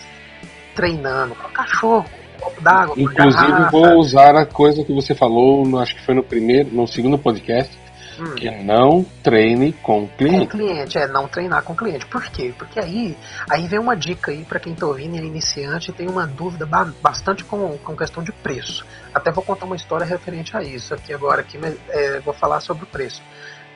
Treinando 0.74 1.34
com 1.36 1.48
cachorro, 1.50 2.04
com 2.40 2.46
copo 2.46 2.60
d'água, 2.60 2.94
com 2.94 3.00
Inclusive, 3.00 3.46
garrafa. 3.52 3.70
vou 3.70 3.98
usar 3.98 4.34
a 4.36 4.44
coisa 4.46 4.84
que 4.84 4.92
você 4.92 5.14
falou, 5.14 5.64
no- 5.64 5.78
acho 5.78 5.94
que 5.94 6.04
foi 6.04 6.14
no 6.14 6.22
primeiro, 6.22 6.70
no 6.72 6.86
segundo 6.86 7.16
podcast, 7.18 7.78
Hum. 8.18 8.34
que 8.36 8.48
não 8.62 9.04
treine 9.22 9.72
com 9.72 10.06
Com 10.06 10.16
cliente. 10.16 10.46
cliente, 10.48 10.98
é 10.98 11.06
não 11.08 11.26
treinar 11.26 11.62
com 11.62 11.74
cliente. 11.74 12.06
Por 12.06 12.22
quê? 12.24 12.54
Porque 12.56 12.78
aí, 12.78 13.16
aí 13.50 13.66
vem 13.66 13.78
uma 13.80 13.96
dica 13.96 14.30
aí 14.30 14.44
para 14.44 14.60
quem 14.60 14.74
tá 14.74 14.86
ouvindo 14.86 15.16
e 15.16 15.18
é 15.18 15.22
iniciante 15.22 15.90
e 15.90 15.94
tem 15.94 16.08
uma 16.08 16.26
dúvida 16.26 16.64
ba- 16.64 16.92
bastante 17.02 17.42
com, 17.44 17.76
com 17.78 17.96
questão 17.96 18.22
de 18.22 18.30
preço. 18.32 18.86
Até 19.12 19.30
vou 19.32 19.42
contar 19.42 19.66
uma 19.66 19.76
história 19.76 20.06
referente 20.06 20.56
a 20.56 20.62
isso 20.62 20.94
aqui 20.94 21.12
agora, 21.12 21.40
aqui, 21.40 21.58
mas 21.58 21.76
é, 21.88 22.20
vou 22.20 22.34
falar 22.34 22.60
sobre 22.60 22.84
o 22.84 22.86
preço. 22.86 23.20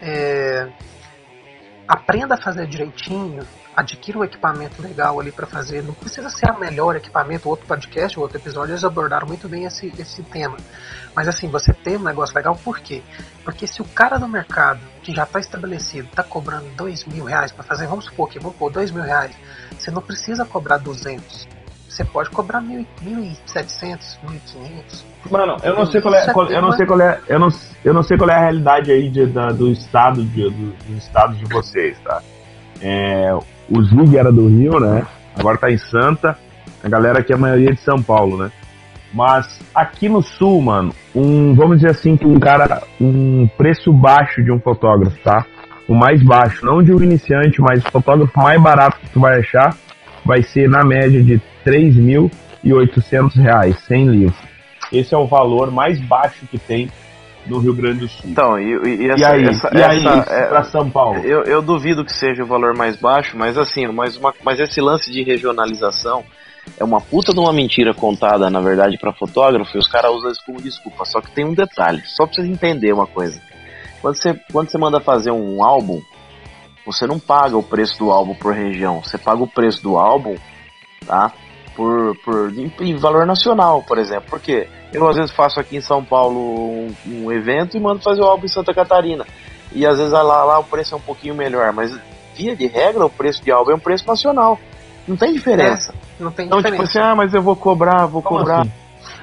É, 0.00 0.68
aprenda 1.88 2.34
a 2.34 2.36
fazer 2.36 2.66
direitinho, 2.66 3.42
adquira 3.74 4.18
um 4.18 4.24
equipamento 4.24 4.82
legal 4.82 5.18
ali 5.18 5.32
para 5.32 5.46
fazer. 5.46 5.82
Não 5.82 5.94
precisa 5.94 6.28
ser 6.28 6.50
o 6.50 6.58
melhor 6.58 6.94
equipamento. 6.94 7.48
Outro 7.48 7.66
podcast, 7.66 8.20
outro 8.20 8.36
episódio, 8.36 8.72
eles 8.72 8.84
abordaram 8.84 9.26
muito 9.26 9.48
bem 9.48 9.64
esse, 9.64 9.92
esse 9.98 10.22
tema. 10.24 10.58
Mas 11.14 11.26
assim, 11.26 11.48
você 11.48 11.72
tem 11.72 11.96
um 11.96 12.02
negócio 12.02 12.36
legal, 12.36 12.54
por 12.56 12.78
quê? 12.80 13.02
Porque 13.42 13.66
se 13.66 13.80
o 13.80 13.84
cara 13.86 14.18
do 14.18 14.28
mercado, 14.28 14.80
que 15.02 15.14
já 15.14 15.22
está 15.22 15.40
estabelecido, 15.40 16.08
está 16.08 16.22
cobrando 16.22 16.68
dois 16.76 17.04
mil 17.06 17.24
reais 17.24 17.50
para 17.50 17.64
fazer, 17.64 17.86
vamos 17.86 18.04
supor 18.04 18.28
que 18.28 18.38
vamos 18.38 18.56
pôr 18.56 18.70
dois 18.70 18.90
mil 18.90 19.02
reais, 19.02 19.34
você 19.76 19.90
não 19.90 20.02
precisa 20.02 20.44
cobrar 20.44 20.76
200. 20.76 21.57
Você 21.88 22.04
pode 22.04 22.30
cobrar 22.30 22.60
1.700, 22.62 24.18
1.500. 24.26 25.04
Mano, 25.30 25.56
eu 25.62 25.74
não 25.74 25.86
sei 25.86 26.00
qual 26.00 26.14
é, 26.14 26.32
qual- 26.32 26.46
eu 26.50 26.62
não 26.62 26.72
sei 26.72 26.86
qual 26.86 27.00
é, 27.00 27.20
eu 27.28 27.38
não, 27.38 27.48
eu 27.84 27.94
não 27.94 28.02
sei 28.02 28.16
qual 28.16 28.30
é 28.30 28.34
a 28.34 28.40
realidade 28.40 28.90
aí 28.92 29.08
de- 29.08 29.26
da- 29.26 29.50
do 29.52 29.68
estado 29.70 30.22
de, 30.24 30.42
do- 30.50 30.72
dos 30.86 30.96
estados 30.98 31.38
de 31.38 31.44
vocês, 31.46 31.98
tá? 32.00 32.20
É, 32.80 33.32
o 33.70 33.82
Zig 33.82 34.16
era 34.16 34.30
do 34.30 34.46
Rio, 34.48 34.78
né? 34.78 35.04
Agora 35.36 35.58
tá 35.58 35.70
em 35.70 35.78
Santa. 35.78 36.36
A 36.82 36.88
galera 36.88 37.18
aqui 37.20 37.32
a 37.32 37.36
maioria 37.36 37.70
é 37.70 37.72
de 37.72 37.80
São 37.80 38.00
Paulo, 38.02 38.36
né? 38.36 38.50
Mas 39.12 39.58
aqui 39.74 40.08
no 40.08 40.22
sul, 40.22 40.60
mano, 40.62 40.94
um, 41.14 41.54
vamos 41.54 41.76
dizer 41.78 41.90
assim 41.90 42.16
que 42.16 42.26
um 42.26 42.38
cara, 42.38 42.82
um 43.00 43.48
preço 43.56 43.92
baixo 43.92 44.42
de 44.44 44.52
um 44.52 44.60
fotógrafo, 44.60 45.16
tá? 45.24 45.44
O 45.88 45.94
mais 45.94 46.22
baixo, 46.22 46.64
não 46.64 46.82
de 46.82 46.92
um 46.92 47.02
iniciante, 47.02 47.60
mas 47.60 47.82
o 47.84 47.90
fotógrafo 47.90 48.38
mais 48.38 48.60
barato 48.62 48.98
que 49.00 49.08
tu 49.10 49.18
vai 49.20 49.40
achar 49.40 49.74
vai 50.24 50.42
ser 50.42 50.68
na 50.68 50.84
média 50.84 51.22
de 51.22 51.40
3.800 51.68 53.34
reais, 53.36 53.78
sem 53.86 54.06
livro. 54.06 54.34
Esse 54.92 55.14
é 55.14 55.18
o 55.18 55.26
valor 55.26 55.70
mais 55.70 56.00
baixo 56.00 56.46
que 56.50 56.58
tem 56.58 56.90
no 57.46 57.58
Rio 57.58 57.74
Grande 57.74 58.00
do 58.00 58.08
Sul. 58.08 58.30
Então, 58.30 58.58
e, 58.58 58.64
e, 58.64 58.88
e 59.02 59.06
E 59.06 59.10
essa, 59.10 59.30
aí? 59.30 59.44
essa, 59.44 59.70
E 59.74 59.82
aí, 59.82 60.06
essa- 60.06 60.32
é- 60.34 60.46
pra 60.48 60.64
São 60.64 60.90
Paulo? 60.90 61.18
Eu, 61.20 61.42
eu 61.44 61.62
duvido 61.62 62.04
que 62.04 62.12
seja 62.12 62.42
o 62.42 62.46
valor 62.46 62.74
mais 62.76 62.96
baixo, 62.96 63.36
mas 63.36 63.56
assim, 63.56 63.86
mas, 63.88 64.16
uma, 64.16 64.34
mas 64.42 64.58
esse 64.60 64.80
lance 64.80 65.10
de 65.10 65.22
regionalização 65.22 66.24
é 66.78 66.84
uma 66.84 67.00
puta 67.00 67.32
de 67.32 67.38
uma 67.40 67.52
mentira 67.52 67.94
contada, 67.94 68.50
na 68.50 68.60
verdade, 68.60 68.98
pra 68.98 69.12
fotógrafo, 69.12 69.76
e 69.76 69.78
os 69.80 69.88
caras 69.88 70.10
usam 70.12 70.30
isso 70.30 70.42
como 70.44 70.60
desculpa. 70.60 71.04
Só 71.04 71.20
que 71.20 71.30
tem 71.30 71.44
um 71.44 71.54
detalhe, 71.54 72.02
só 72.04 72.26
pra 72.26 72.34
vocês 72.34 72.48
entenderem 72.48 72.94
uma 72.94 73.06
coisa. 73.06 73.40
Quando 74.02 74.16
você, 74.16 74.38
quando 74.52 74.70
você 74.70 74.78
manda 74.78 75.00
fazer 75.00 75.30
um 75.30 75.62
álbum, 75.64 76.00
você 76.84 77.06
não 77.06 77.18
paga 77.18 77.56
o 77.56 77.62
preço 77.62 77.98
do 77.98 78.10
álbum 78.10 78.34
por 78.34 78.54
região, 78.54 79.02
você 79.02 79.16
paga 79.18 79.42
o 79.42 79.48
preço 79.48 79.82
do 79.82 79.96
álbum, 79.98 80.36
tá? 81.06 81.32
Por, 81.78 82.16
por 82.24 82.52
em, 82.58 82.72
em 82.80 82.96
valor 82.96 83.24
nacional, 83.24 83.84
por 83.86 83.98
exemplo. 83.98 84.24
Por 84.28 84.40
quê? 84.40 84.66
Eu 84.92 85.08
às 85.08 85.14
vezes 85.14 85.30
faço 85.30 85.60
aqui 85.60 85.76
em 85.76 85.80
São 85.80 86.04
Paulo 86.04 86.36
um, 86.40 86.92
um 87.06 87.30
evento 87.30 87.76
e 87.76 87.80
mando 87.80 88.02
fazer 88.02 88.20
o 88.20 88.24
álbum 88.24 88.46
em 88.46 88.48
Santa 88.48 88.74
Catarina. 88.74 89.24
E 89.72 89.86
às 89.86 89.96
vezes 89.98 90.12
lá, 90.12 90.22
lá 90.22 90.58
o 90.58 90.64
preço 90.64 90.94
é 90.94 90.96
um 90.98 91.00
pouquinho 91.00 91.36
melhor, 91.36 91.72
mas 91.72 91.96
via 92.34 92.56
de 92.56 92.66
regra 92.66 93.06
o 93.06 93.10
preço 93.10 93.44
de 93.44 93.52
álbum 93.52 93.70
é 93.70 93.74
um 93.76 93.78
preço 93.78 94.04
nacional. 94.08 94.58
Não 95.06 95.16
tem 95.16 95.32
diferença. 95.32 95.94
Não 96.18 96.32
tem 96.32 96.46
Então, 96.46 96.58
tipo 96.58 96.70
diferença. 96.72 96.98
assim, 97.00 97.08
ah, 97.12 97.14
mas 97.14 97.32
eu 97.32 97.42
vou 97.42 97.54
cobrar, 97.54 98.06
vou 98.06 98.22
Como 98.22 98.40
cobrar. 98.40 98.62
assim? 98.62 98.72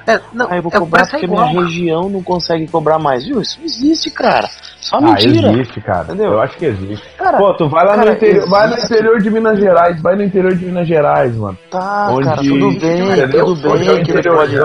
É, 0.06 0.20
não, 0.32 0.46
Ah, 0.50 0.56
eu 0.56 0.62
vou 0.62 0.70
é, 0.72 0.76
o 0.76 0.80
cobrar 0.80 1.02
é 1.02 1.06
porque 1.06 1.24
igual. 1.26 1.48
minha 1.48 1.62
região 1.64 2.08
não 2.08 2.22
consegue 2.22 2.66
cobrar 2.68 2.98
mais. 2.98 3.24
Viu? 3.26 3.40
Isso 3.40 3.58
não 3.58 3.66
existe, 3.66 4.10
cara. 4.10 4.48
Só 4.80 4.98
Ah, 4.98 5.00
mentira. 5.00 5.50
existe, 5.52 5.80
cara. 5.80 6.04
Entendeu? 6.04 6.32
Eu 6.32 6.40
acho 6.40 6.56
que 6.56 6.64
existe. 6.66 7.04
Cara, 7.18 7.38
Pô, 7.38 7.52
tu 7.54 7.68
vai 7.68 7.84
lá 7.84 7.96
cara, 7.96 8.10
no 8.10 8.16
interior, 8.16 8.48
vai 8.48 8.66
no 8.68 8.74
existe. 8.74 8.92
interior 8.94 9.20
de 9.20 9.30
Minas 9.30 9.58
Gerais, 9.58 10.00
vai 10.00 10.14
no 10.14 10.22
interior 10.22 10.54
de 10.54 10.64
Minas 10.64 10.86
Gerais, 10.86 11.34
mano. 11.36 11.58
Tá, 11.70 12.08
Onde- 12.10 12.24
cara, 12.24 12.36
tudo 12.36 12.70
bem, 12.78 13.00
entendeu? 13.12 13.44
tudo 13.46 13.70
Onde 13.72 13.88
é 13.88 13.92
o 13.92 13.94
bem 13.96 14.04
que 14.04 14.22
pode. 14.22 14.60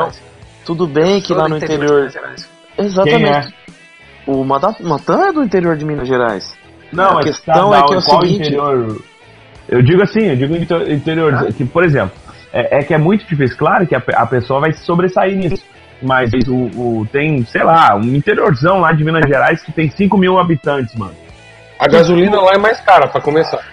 Tudo 0.63 0.87
bem 0.87 1.21
que 1.21 1.33
lá 1.33 1.49
no 1.49 1.57
interior. 1.57 2.09
Gerais. 2.09 2.47
Exatamente. 2.77 3.53
O 4.27 4.43
Mata- 4.43 4.75
Matan 4.79 5.27
é 5.27 5.31
do 5.33 5.43
interior 5.43 5.75
de 5.75 5.83
Minas 5.85 6.07
Gerais. 6.07 6.53
Não, 6.93 7.17
A 7.17 7.23
questão 7.23 7.71
tá, 7.71 7.79
é 7.79 7.83
que 7.83 7.93
é 7.93 7.97
o 7.97 8.01
seguinte- 8.01 8.35
interior? 8.41 9.01
Eu 9.67 9.81
digo 9.81 10.03
assim, 10.03 10.21
eu 10.27 10.35
digo 10.35 10.55
inter- 10.55 10.91
interior, 10.91 11.33
Ah. 11.33 11.51
que, 11.51 11.63
por 11.65 11.83
exemplo, 11.83 12.11
é, 12.53 12.79
é 12.79 12.83
que 12.83 12.93
é 12.93 12.97
muito 12.97 13.25
difícil, 13.25 13.57
claro 13.57 13.85
que 13.87 13.95
a, 13.95 14.01
a 14.15 14.25
pessoa 14.25 14.59
vai 14.59 14.73
se 14.73 14.83
sobressair 14.83 15.35
nisso. 15.35 15.63
Mas 16.03 16.31
o, 16.47 16.55
o- 16.55 17.07
tem, 17.11 17.45
sei 17.45 17.63
lá, 17.63 17.95
um 17.95 18.15
interiorzão 18.15 18.79
lá 18.79 18.91
de 18.91 19.03
Minas 19.03 19.21
Gerais 19.27 19.61
que 19.61 19.71
tem 19.71 19.87
5 19.89 20.17
mil 20.17 20.39
habitantes, 20.39 20.95
mano. 20.95 21.13
A 21.77 21.87
gasolina 21.87 22.41
lá 22.41 22.53
é 22.53 22.57
mais 22.57 22.79
cara, 22.81 23.07
pra 23.07 23.21
começar. 23.21 23.63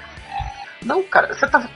Não, 0.85 1.03
cara, 1.05 1.29
você 1.33 1.47
tá. 1.47 1.67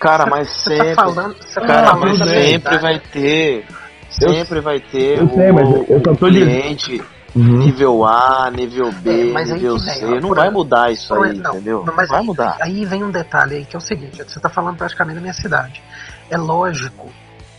Cara, 0.00 0.26
mas 0.26 0.48
Você 0.48 0.76
sempre. 0.76 0.94
tá 0.96 1.04
falando. 1.04 1.36
Você 1.40 1.60
tá 1.60 1.66
Cara, 1.66 1.86
falando 1.86 2.08
mas 2.08 2.18
da 2.18 2.26
sempre 2.26 2.78
vai 2.78 2.98
ter. 2.98 3.64
Sempre 4.10 4.60
vai 4.60 4.80
ter 4.80 5.18
eu 5.18 5.28
sei, 5.28 5.50
o, 5.50 5.54
mas 5.54 5.70
eu- 5.70 5.86
eu 5.88 6.02
só 6.04 6.14
tô 6.14 6.26
cliente 6.26 7.02
Uhum. 7.34 7.58
nível 7.58 8.04
A, 8.04 8.48
nível 8.54 8.92
B, 8.92 9.32
É, 9.32 9.44
nível 9.44 9.76
vem, 9.78 9.94
C. 9.94 10.04
ó, 10.06 10.08
Não 10.20 10.28
por 10.28 10.36
vai 10.36 10.50
mudar 10.50 10.92
isso 10.92 11.12
Não, 11.14 11.22
aí, 11.22 11.32
não, 11.32 11.50
entendeu? 11.54 11.82
não, 11.84 11.94
mas 11.94 12.08
vai 12.08 12.20
aí- 12.20 12.26
mudar. 12.26 12.56
Aí 12.60 12.84
vem 12.84 13.02
um 13.02 13.10
detalhe 13.10 13.56
aí 13.56 13.64
que 13.64 13.74
é 13.74 13.78
o 13.78 13.82
seguinte: 13.82 14.22
você 14.22 14.38
tá 14.38 14.48
falando 14.48 14.76
praticamente 14.76 15.16
da 15.16 15.20
minha 15.20 15.32
cidade. 15.32 15.82
É 16.30 16.36
lógico 16.36 17.10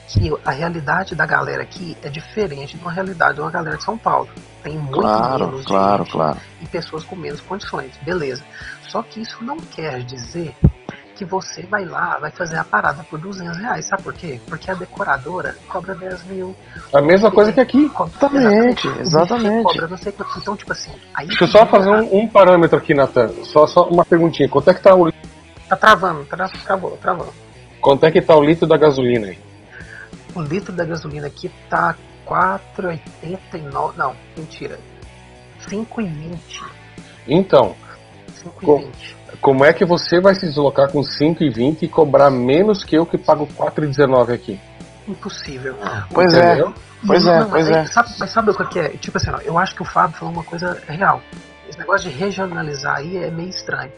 que 0.08 0.32
a 0.45 0.51
realidade 0.51 1.15
da 1.15 1.25
galera 1.25 1.63
aqui 1.63 1.97
é 2.04 2.10
diferente 2.10 2.78
de 2.78 2.82
uma 2.82 2.91
realidade 2.91 3.36
de 3.36 3.41
uma 3.41 3.51
galera 3.51 3.78
de 3.78 3.84
São 3.84 3.97
Paulo. 3.97 4.30
Tem 4.63 4.78
muito 4.78 4.99
Claro, 4.99 5.47
menos 5.47 5.65
claro, 5.65 6.04
gente 6.04 6.12
claro. 6.13 6.38
e 6.62 6.67
pessoas 6.67 7.04
com 7.04 7.15
menos 7.15 7.41
condições, 7.41 7.91
beleza. 8.04 8.43
Só 8.88 9.01
que 9.04 9.21
isso 9.21 9.43
não 9.43 9.58
quer 9.58 10.04
dizer 10.04 10.56
que 11.15 11.23
você 11.25 11.63
vai 11.65 11.86
lá, 11.86 12.17
vai 12.19 12.30
fazer 12.30 12.58
a 12.58 12.63
parada 12.63 13.04
por 13.10 13.17
200 13.17 13.58
reais, 13.58 13.88
sabe 13.88 14.04
por 14.04 14.13
quê? 14.13 14.39
Porque 14.47 14.69
a 14.69 14.73
decoradora 14.73 15.56
cobra 15.69 15.95
10 15.95 16.25
mil. 16.25 16.56
A 16.93 17.01
mesma 17.01 17.32
coisa 17.32 17.54
que 17.54 17.60
aqui. 17.62 17.86
Exatamente, 17.86 18.88
exatamente. 18.99 19.63
Cobra 19.63 19.88
não 19.88 19.97
sei 19.97 20.12
quanto. 20.12 20.38
Então, 20.38 20.56
tipo 20.58 20.71
assim. 20.73 20.91
Aí 21.13 21.28
Deixa 21.28 21.45
eu 21.45 21.47
só 21.47 21.65
fazer 21.65 21.89
um, 21.89 22.19
um 22.19 22.28
parâmetro 22.28 22.78
aqui, 22.78 22.93
Natan. 22.93 23.30
Só, 23.45 23.65
só 23.65 23.88
uma 23.88 24.04
perguntinha. 24.04 24.49
Quanto 24.49 24.69
é 24.69 24.73
que 24.73 24.82
tá 24.82 24.93
o, 24.93 25.10
Tá 25.67 25.75
travando, 25.75 26.23
tá, 26.25 26.47
travou, 26.63 26.91
travou. 26.97 27.34
Quanto 27.86 28.04
é 28.04 28.12
que 28.12 28.19
tá 28.19 28.36
o 28.36 28.43
litro 28.43 28.65
da 28.65 28.78
gasolina 28.78 29.28
aí? 29.28 29.38
O 30.34 30.41
litro 30.41 30.74
da 30.74 30.84
gasolina 30.84 31.28
aqui 31.28 31.52
tá 31.69 31.95
4,89. 32.26 33.93
Não, 33.95 34.15
mentira. 34.36 34.80
5,20. 35.69 36.63
Então, 37.28 37.76
5,20. 38.60 38.89
como 39.39 39.63
é 39.63 39.71
que 39.71 39.86
você 39.86 40.19
vai 40.19 40.34
se 40.34 40.48
deslocar 40.48 40.91
com 40.91 41.02
5,20 41.02 41.84
e 41.84 41.88
cobrar 41.88 42.32
menos 42.32 42.84
que 42.84 42.98
eu 42.98 43.06
que 43.06 43.19
pago 43.19 43.48
4,19 43.56 44.34
aqui? 44.34 44.60
Impossível. 45.08 45.76
Pois 46.12 46.34
é. 46.34 46.54
Entendeu? 46.54 46.74
Pois 47.06 47.28
é, 47.28 47.39
mas 47.39 47.50
pois 47.52 47.67
aí, 47.67 47.76
é. 47.76 47.86
Sabe, 47.86 48.10
mas 48.19 48.32
sabe 48.32 48.50
o 48.50 48.67
que 48.67 48.80
é? 48.80 48.89
Tipo 48.98 49.17
assim, 49.17 49.30
ó, 49.30 49.38
eu 49.41 49.60
acho 49.60 49.76
que 49.76 49.84
o 49.84 49.86
Fábio 49.86 50.17
falou 50.17 50.34
uma 50.34 50.43
coisa 50.43 50.82
real. 50.88 51.21
Esse 51.69 51.78
negócio 51.78 52.10
de 52.10 52.17
regionalizar 52.17 52.98
aí 52.98 53.17
é 53.17 53.30
meio 53.30 53.50
estranho. 53.50 53.91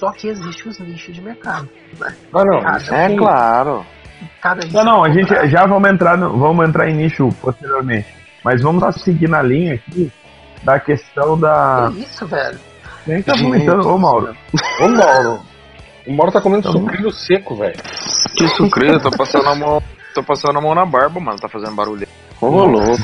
Só 0.00 0.10
que 0.12 0.28
existe 0.28 0.66
os 0.66 0.78
nichos 0.80 1.14
de 1.14 1.20
mercado. 1.20 1.68
Né? 2.00 2.16
Ah, 2.32 2.42
não. 2.44 2.60
Cada, 2.62 2.96
É 2.96 3.08
sim. 3.10 3.16
claro. 3.16 3.86
cada 4.40 4.66
Não, 4.72 4.82
não, 4.84 5.04
a 5.04 5.10
gente 5.10 5.28
já 5.50 5.66
vamos 5.66 5.90
entrar, 5.90 6.16
no- 6.16 6.38
vamos 6.38 6.66
entrar 6.66 6.88
em 6.88 6.94
nicho 6.94 7.28
posteriormente. 7.42 8.08
Mas 8.42 8.62
vamos 8.62 8.82
seguir 9.02 9.28
na 9.28 9.42
linha 9.42 9.74
aqui 9.74 10.10
da 10.62 10.80
questão 10.80 11.38
da. 11.38 11.90
Que 11.92 12.00
isso, 12.00 12.26
velho? 12.26 12.58
Nem 13.06 13.22
tá 13.22 13.34
vomitando, 13.36 13.86
ô 13.88 13.98
Mauro. 13.98 14.34
Ô, 14.82 14.88
Mauro. 14.88 15.40
O 16.06 16.12
Mauro 16.16 16.32
tá 16.32 16.40
comendo 16.40 16.72
sucrilho 16.72 17.10
seco, 17.12 17.54
velho. 17.56 17.76
Que 18.34 18.48
sucrilho, 18.48 18.98
tô 19.00 19.10
passando 19.10 19.48
a 19.50 19.54
mão. 19.54 19.82
Tô 20.14 20.22
passando 20.22 20.58
a 20.58 20.62
mão 20.62 20.74
na 20.74 20.86
barba, 20.86 21.20
mano. 21.20 21.38
Tá 21.38 21.48
fazendo 21.48 21.74
barulho. 21.76 22.08
Ô, 22.40 22.64
louco. 22.64 23.02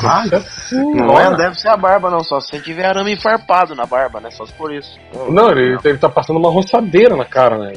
Não 0.73 1.21
é, 1.21 1.37
deve 1.37 1.61
ser 1.61 1.69
a 1.69 1.77
barba, 1.77 2.11
não. 2.11 2.21
Só 2.21 2.41
se 2.41 2.59
tiver 2.61 2.87
arame 2.87 3.13
enfarpado 3.13 3.75
na 3.75 3.85
barba, 3.85 4.19
né? 4.21 4.31
Só 4.31 4.47
se 4.47 4.53
por 4.55 4.73
isso. 4.73 4.99
Não, 5.29 5.51
ele, 5.51 5.79
ele 5.85 5.99
tá 5.99 6.09
passando 6.09 6.39
uma 6.39 6.51
roçadeira 6.51 7.15
na 7.15 7.25
cara, 7.25 7.59
né? 7.59 7.73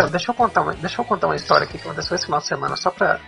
Ó, 0.00 0.06
deixa, 0.06 0.30
eu 0.30 0.34
contar 0.34 0.62
uma, 0.62 0.74
deixa 0.74 1.00
eu 1.00 1.04
contar 1.04 1.26
uma 1.26 1.36
história 1.36 1.64
aqui 1.64 1.76
que 1.76 1.86
aconteceu 1.86 2.14
esse 2.14 2.26
final 2.26 2.40
de 2.40 2.46
semana, 2.46 2.76
só 2.76 2.90
pra. 2.90 3.18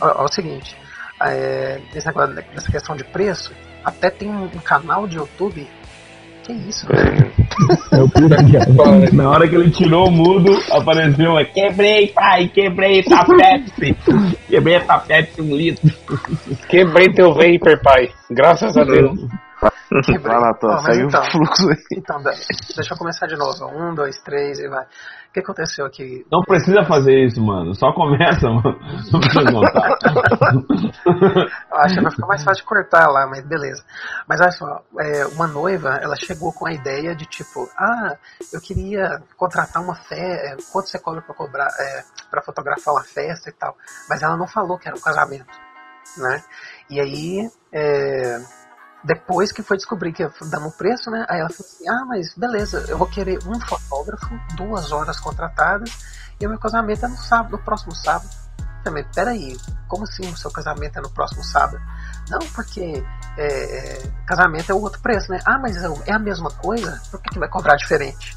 Ó, 0.00 0.06
ó, 0.06 0.22
é 0.22 0.24
o 0.24 0.32
seguinte, 0.32 0.76
é, 1.22 1.80
esse 1.94 2.06
negócio 2.06 2.34
dessa 2.34 2.70
questão 2.70 2.94
de 2.94 3.04
preço, 3.04 3.52
até 3.82 4.10
tem 4.10 4.30
um 4.30 4.48
canal 4.62 5.06
de 5.06 5.16
YouTube. 5.16 5.66
Que 6.46 6.52
isso, 6.52 6.86
velho? 6.86 7.32
É 7.90 8.00
o 8.00 9.16
Na 9.16 9.30
hora 9.30 9.48
que 9.48 9.56
ele 9.56 9.68
tirou 9.68 10.06
o 10.06 10.12
mudo, 10.12 10.56
apareceu 10.70 11.32
uma 11.32 11.44
quebrei, 11.44 12.06
pai, 12.12 12.48
quebrei 12.54 13.00
essa 13.00 13.24
Pepsi. 13.24 13.96
quebrei 14.48 14.76
essa 14.76 14.96
Pepsi 14.98 15.42
um 15.42 15.56
litro. 15.56 15.92
Quebrei 16.68 17.12
teu 17.12 17.34
vapor, 17.34 17.82
pai. 17.82 18.12
Graças 18.30 18.76
a 18.76 18.84
Deus. 18.84 19.18
Vai 20.22 20.40
lá, 20.40 20.54
Tô. 20.54 20.78
Saiu 20.78 21.08
então. 21.08 21.20
o 21.20 21.30
fluxo 21.32 21.68
aí. 21.68 21.76
Então, 21.94 22.22
deixa 22.22 22.94
eu 22.94 22.98
começar 22.98 23.26
de 23.26 23.36
novo. 23.36 23.66
Um, 23.66 23.92
dois, 23.92 24.16
três 24.22 24.60
e 24.60 24.68
vai. 24.68 24.84
O 25.36 25.38
que 25.38 25.40
aconteceu 25.40 25.84
aqui? 25.84 26.24
Não 26.32 26.40
precisa 26.40 26.82
fazer 26.84 27.26
isso, 27.26 27.42
mano. 27.42 27.74
Só 27.74 27.92
começa, 27.92 28.48
mano. 28.48 28.80
Não 29.12 29.20
precisa 29.20 29.52
contar. 29.52 29.98
Eu 31.70 31.78
acho 31.78 31.94
que 31.94 32.00
vai 32.00 32.10
ficar 32.10 32.26
mais 32.26 32.42
fácil 32.42 32.62
de 32.62 32.66
cortar 32.66 33.06
lá, 33.08 33.26
mas 33.26 33.46
beleza. 33.46 33.84
Mas 34.26 34.40
olha 34.40 34.50
só, 34.50 34.82
é, 34.98 35.26
uma 35.26 35.46
noiva, 35.46 35.98
ela 36.00 36.16
chegou 36.16 36.54
com 36.54 36.66
a 36.66 36.72
ideia 36.72 37.14
de 37.14 37.26
tipo, 37.26 37.68
ah, 37.76 38.16
eu 38.50 38.62
queria 38.62 39.20
contratar 39.36 39.82
uma 39.82 39.94
festa, 39.94 40.56
quanto 40.72 40.88
você 40.88 40.98
cobra 40.98 41.20
pra 41.20 41.34
cobrar, 41.34 41.68
é, 41.78 42.02
pra 42.30 42.40
fotografar 42.40 42.94
uma 42.94 43.04
festa 43.04 43.50
e 43.50 43.52
tal. 43.52 43.76
Mas 44.08 44.22
ela 44.22 44.38
não 44.38 44.46
falou 44.46 44.78
que 44.78 44.88
era 44.88 44.96
um 44.96 45.02
casamento, 45.02 45.52
né? 46.16 46.42
E 46.88 46.98
aí, 46.98 47.50
é, 47.70 48.38
Depois 49.06 49.52
que 49.52 49.62
foi 49.62 49.76
descobrir 49.76 50.12
que 50.12 50.24
ia 50.24 50.32
dar 50.50 50.58
um 50.58 50.70
preço, 50.70 51.12
né? 51.12 51.24
Aí 51.28 51.38
ela 51.38 51.48
falou 51.48 51.64
assim: 51.64 51.88
ah, 51.88 52.04
mas 52.08 52.34
beleza, 52.34 52.84
eu 52.88 52.98
vou 52.98 53.06
querer 53.06 53.38
um 53.46 53.60
fotógrafo, 53.60 54.28
duas 54.56 54.90
horas 54.90 55.20
contratadas, 55.20 55.90
e 56.40 56.46
o 56.46 56.50
meu 56.50 56.58
casamento 56.58 57.06
é 57.06 57.08
no 57.08 57.16
sábado, 57.16 57.52
no 57.52 57.58
próximo 57.62 57.94
sábado. 57.94 58.28
Falei, 58.82 59.04
peraí, 59.14 59.56
como 59.88 60.04
assim 60.04 60.28
o 60.28 60.36
seu 60.36 60.50
casamento 60.50 60.98
é 60.98 61.02
no 61.02 61.10
próximo 61.10 61.42
sábado? 61.44 61.80
Não, 62.28 62.40
porque 62.54 63.04
é, 63.38 63.46
é, 63.46 64.12
casamento 64.26 64.70
é 64.70 64.74
outro 64.74 65.00
preço, 65.00 65.30
né? 65.30 65.38
Ah, 65.46 65.58
mas 65.58 65.76
é 66.06 66.12
a 66.12 66.18
mesma 66.18 66.50
coisa? 66.50 67.00
Por 67.10 67.20
que, 67.20 67.30
que 67.30 67.38
vai 67.38 67.48
cobrar 67.48 67.76
diferente? 67.76 68.34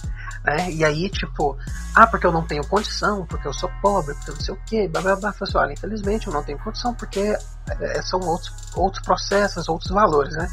Né? 0.50 0.72
E 0.72 0.84
aí, 0.84 1.10
tipo, 1.10 1.56
ah, 1.96 2.08
porque 2.08 2.26
eu 2.26 2.32
não 2.32 2.44
tenho 2.44 2.66
condição, 2.68 3.24
porque 3.28 3.48
eu 3.48 3.54
sou 3.54 3.70
pobre, 3.82 4.16
porque 4.16 4.32
eu 4.32 4.36
não 4.36 4.42
sei 4.42 4.54
o 4.56 4.60
quê, 4.66 4.88
blá 4.88 5.02
blá 5.02 5.16
blá. 5.16 5.32
Falei 5.32 5.50
assim, 5.50 5.58
olha, 5.58 5.74
infelizmente 5.74 6.28
eu 6.28 6.34
não 6.34 6.44
tenho 6.44 6.58
condição, 6.58 6.94
porque 6.96 7.20
é, 7.20 8.02
são 8.02 8.20
outros, 8.22 8.52
outros 8.76 9.04
processos, 9.04 9.70
outros 9.70 9.92
valores, 9.92 10.36
né? 10.36 10.50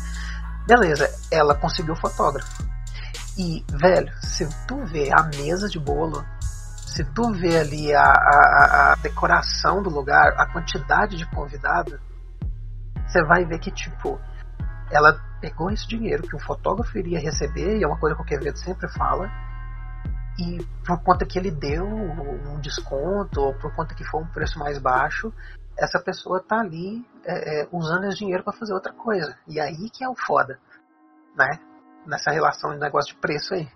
Beleza, 0.66 1.08
ela 1.30 1.54
conseguiu 1.54 1.94
o 1.94 1.96
fotógrafo. 1.96 2.62
E, 3.38 3.64
velho, 3.70 4.12
se 4.20 4.46
tu 4.66 4.84
vê 4.84 5.10
a 5.12 5.22
mesa 5.22 5.68
de 5.68 5.78
bolo, 5.78 6.22
se 6.40 7.02
tu 7.04 7.32
vê 7.32 7.58
ali 7.58 7.94
a, 7.94 8.02
a, 8.02 8.92
a 8.92 8.94
decoração 8.96 9.82
do 9.82 9.88
lugar, 9.88 10.34
a 10.36 10.46
quantidade 10.46 11.16
de 11.16 11.24
convidado, 11.30 11.98
você 13.06 13.22
vai 13.24 13.46
ver 13.46 13.58
que, 13.60 13.70
tipo, 13.70 14.20
ela 14.90 15.18
pegou 15.40 15.70
esse 15.70 15.86
dinheiro 15.86 16.22
que 16.22 16.36
o 16.36 16.40
fotógrafo 16.40 16.98
iria 16.98 17.18
receber, 17.18 17.78
e 17.78 17.84
é 17.84 17.86
uma 17.86 17.98
coisa 17.98 18.14
que 18.14 18.22
o 18.22 18.24
Quevedo 18.26 18.58
sempre 18.58 18.88
fala, 18.88 19.30
e 20.38 20.58
por 20.86 21.02
conta 21.02 21.24
que 21.24 21.38
ele 21.38 21.50
deu 21.50 21.84
um 21.84 22.60
desconto, 22.60 23.40
ou 23.40 23.54
por 23.54 23.74
conta 23.74 23.94
que 23.94 24.04
foi 24.04 24.22
um 24.22 24.26
preço 24.26 24.58
mais 24.58 24.78
baixo, 24.78 25.32
essa 25.78 26.02
pessoa 26.02 26.42
tá 26.42 26.60
ali 26.60 27.04
é, 27.24 27.62
é, 27.62 27.68
usando 27.72 28.04
esse 28.04 28.18
dinheiro 28.18 28.44
para 28.44 28.52
fazer 28.52 28.72
outra 28.72 28.92
coisa. 28.92 29.34
E 29.48 29.60
aí 29.60 29.90
que 29.90 30.04
é 30.04 30.08
o 30.08 30.14
foda, 30.14 30.58
né? 31.36 31.58
Nessa 32.06 32.30
relação 32.30 32.72
de 32.72 32.78
negócio 32.78 33.14
de 33.14 33.20
preço 33.20 33.54
aí. 33.54 33.66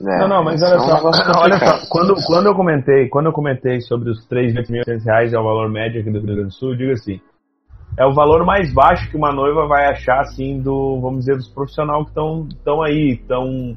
É, 0.00 0.18
não, 0.18 0.28
não, 0.28 0.44
mas 0.44 0.62
olha 0.64 0.78
só, 0.78 1.40
olha 1.40 1.58
só, 1.58 1.88
quando, 1.88 2.14
quando 2.26 2.46
eu 2.46 2.54
comentei, 2.54 3.08
quando 3.08 3.26
eu 3.26 3.32
comentei 3.32 3.80
sobre 3.80 4.10
os 4.10 4.26
3.800 4.28 5.04
reais 5.04 5.32
é 5.32 5.38
o 5.38 5.44
valor 5.44 5.70
médio 5.70 6.00
aqui 6.00 6.10
do 6.10 6.18
Rio 6.18 6.26
Grande 6.26 6.44
do 6.44 6.52
Sul, 6.52 6.72
eu 6.72 6.76
digo 6.76 6.92
assim, 6.92 7.20
é 7.98 8.04
o 8.04 8.12
valor 8.12 8.44
mais 8.44 8.72
baixo 8.72 9.10
que 9.10 9.16
uma 9.16 9.32
noiva 9.32 9.66
vai 9.66 9.86
achar, 9.86 10.20
assim, 10.20 10.60
do, 10.60 11.00
vamos 11.00 11.20
dizer, 11.20 11.36
dos 11.36 11.48
profissionais 11.48 12.04
que 12.04 12.10
estão 12.10 12.82
aí, 12.82 13.18
estão 13.20 13.76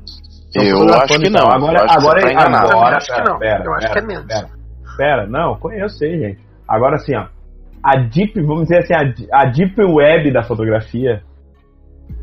eu 0.55 0.93
acho 0.93 1.19
que 1.19 1.29
não. 1.29 1.51
Agora, 1.51 1.83
acho 1.83 1.97
agora, 1.99 2.21
que 2.21 2.33
tá 2.33 2.43
agora, 2.43 2.73
eu 2.73 2.97
acho 2.97 3.13
que 3.13 3.29
não. 3.29 3.39
Pera, 3.39 3.63
eu 3.63 3.73
acho 3.73 3.88
pera, 3.88 3.93
que 3.93 3.99
é 3.99 4.07
menos. 4.07 4.25
Pera, 4.25 4.49
pera, 4.97 5.27
não, 5.27 5.55
conheço 5.57 5.97
sei, 5.97 6.19
gente. 6.19 6.39
Agora 6.67 6.95
assim, 6.95 7.15
ó, 7.15 7.27
a 7.83 7.97
deep, 7.97 8.41
vamos 8.41 8.63
dizer 8.63 8.79
assim, 8.79 8.93
a, 8.93 9.41
a 9.41 9.45
deep 9.45 9.75
web 9.81 10.31
da 10.31 10.43
fotografia, 10.43 11.23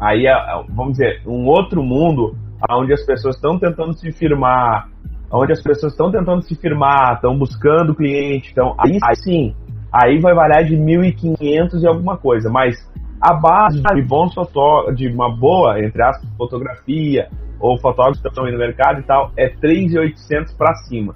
aí 0.00 0.26
é, 0.26 0.34
vamos 0.68 0.92
dizer, 0.92 1.22
um 1.26 1.46
outro 1.46 1.82
mundo 1.82 2.36
onde 2.70 2.92
as 2.92 3.04
pessoas 3.04 3.36
estão 3.36 3.58
tentando 3.58 3.94
se 3.94 4.10
firmar, 4.12 4.88
onde 5.30 5.52
as 5.52 5.62
pessoas 5.62 5.92
estão 5.92 6.10
tentando 6.10 6.42
se 6.42 6.54
firmar, 6.56 7.14
estão 7.14 7.38
buscando 7.38 7.94
cliente, 7.94 8.50
então 8.52 8.74
aí, 8.78 8.98
aí 9.02 9.16
sim, 9.16 9.54
aí 9.92 10.18
vai 10.20 10.34
variar 10.34 10.64
de 10.64 10.76
1.500 10.76 11.82
e 11.82 11.86
alguma 11.86 12.16
coisa, 12.16 12.50
mas 12.50 12.76
a 13.20 13.34
base 13.34 13.82
de 13.82 14.02
bons 14.02 14.34
fotógrafos, 14.34 14.96
de 14.96 15.08
uma 15.08 15.34
boa, 15.34 15.78
entre 15.82 16.02
aspas, 16.02 16.28
fotografia, 16.36 17.28
ou 17.58 17.78
fotógrafos 17.78 18.20
que 18.20 18.28
estão 18.28 18.44
aí 18.44 18.52
no 18.52 18.58
mercado 18.58 19.00
e 19.00 19.02
tal, 19.04 19.30
é 19.36 19.48
3,800 19.48 20.54
para 20.54 20.74
cima. 20.88 21.14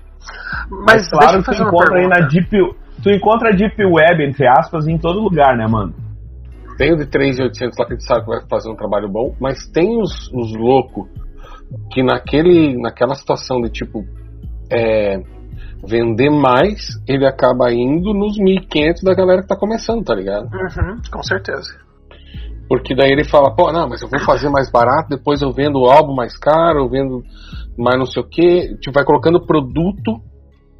Mas, 0.70 1.08
Mas 1.08 1.10
claro 1.10 1.42
que 1.42 1.50
tu 1.50 1.62
encontra 1.62 1.98
aí 1.98 2.06
na 2.06 2.26
Deep, 2.26 2.50
tu 3.02 3.10
encontra 3.10 3.48
a 3.50 3.52
Deep 3.52 3.76
Web, 3.84 4.24
entre 4.24 4.46
aspas, 4.46 4.86
em 4.86 4.98
todo 4.98 5.20
lugar, 5.20 5.56
né, 5.56 5.66
mano? 5.68 5.94
Tem 6.76 6.92
o 6.92 6.96
de 6.96 7.06
3,800 7.06 7.78
lá 7.78 7.86
que 7.86 7.92
a 7.92 7.96
gente 7.96 8.06
sabe 8.06 8.20
que 8.22 8.28
vai 8.28 8.40
fazer 8.48 8.70
um 8.70 8.76
trabalho 8.76 9.08
bom, 9.08 9.34
mas 9.38 9.66
tem 9.68 10.00
os, 10.00 10.32
os 10.32 10.56
loucos 10.56 11.08
que 11.92 12.02
naquele, 12.02 12.80
naquela 12.80 13.14
situação 13.14 13.60
de 13.60 13.70
tipo 13.70 14.02
é, 14.72 15.18
vender 15.86 16.30
mais, 16.30 16.98
ele 17.06 17.26
acaba 17.26 17.72
indo 17.72 18.14
nos 18.14 18.38
1.500 18.38 19.04
da 19.04 19.14
galera 19.14 19.42
que 19.42 19.48
tá 19.48 19.56
começando, 19.56 20.04
tá 20.04 20.14
ligado? 20.14 20.44
Uhum, 20.44 21.00
com 21.10 21.22
certeza. 21.22 21.89
Porque 22.70 22.94
daí 22.94 23.10
ele 23.10 23.24
fala, 23.24 23.52
pô, 23.52 23.72
não, 23.72 23.88
mas 23.88 24.00
eu 24.00 24.08
vou 24.08 24.20
fazer 24.20 24.48
mais 24.48 24.70
barato, 24.70 25.08
depois 25.08 25.42
eu 25.42 25.50
vendo 25.50 25.80
o 25.80 25.90
álbum 25.90 26.14
mais 26.14 26.38
caro, 26.38 26.78
eu 26.78 26.88
vendo 26.88 27.20
mais 27.76 27.98
não 27.98 28.06
sei 28.06 28.22
o 28.22 28.28
que. 28.28 28.76
Tipo, 28.76 28.94
vai 28.94 29.04
colocando 29.04 29.44
produto. 29.44 30.20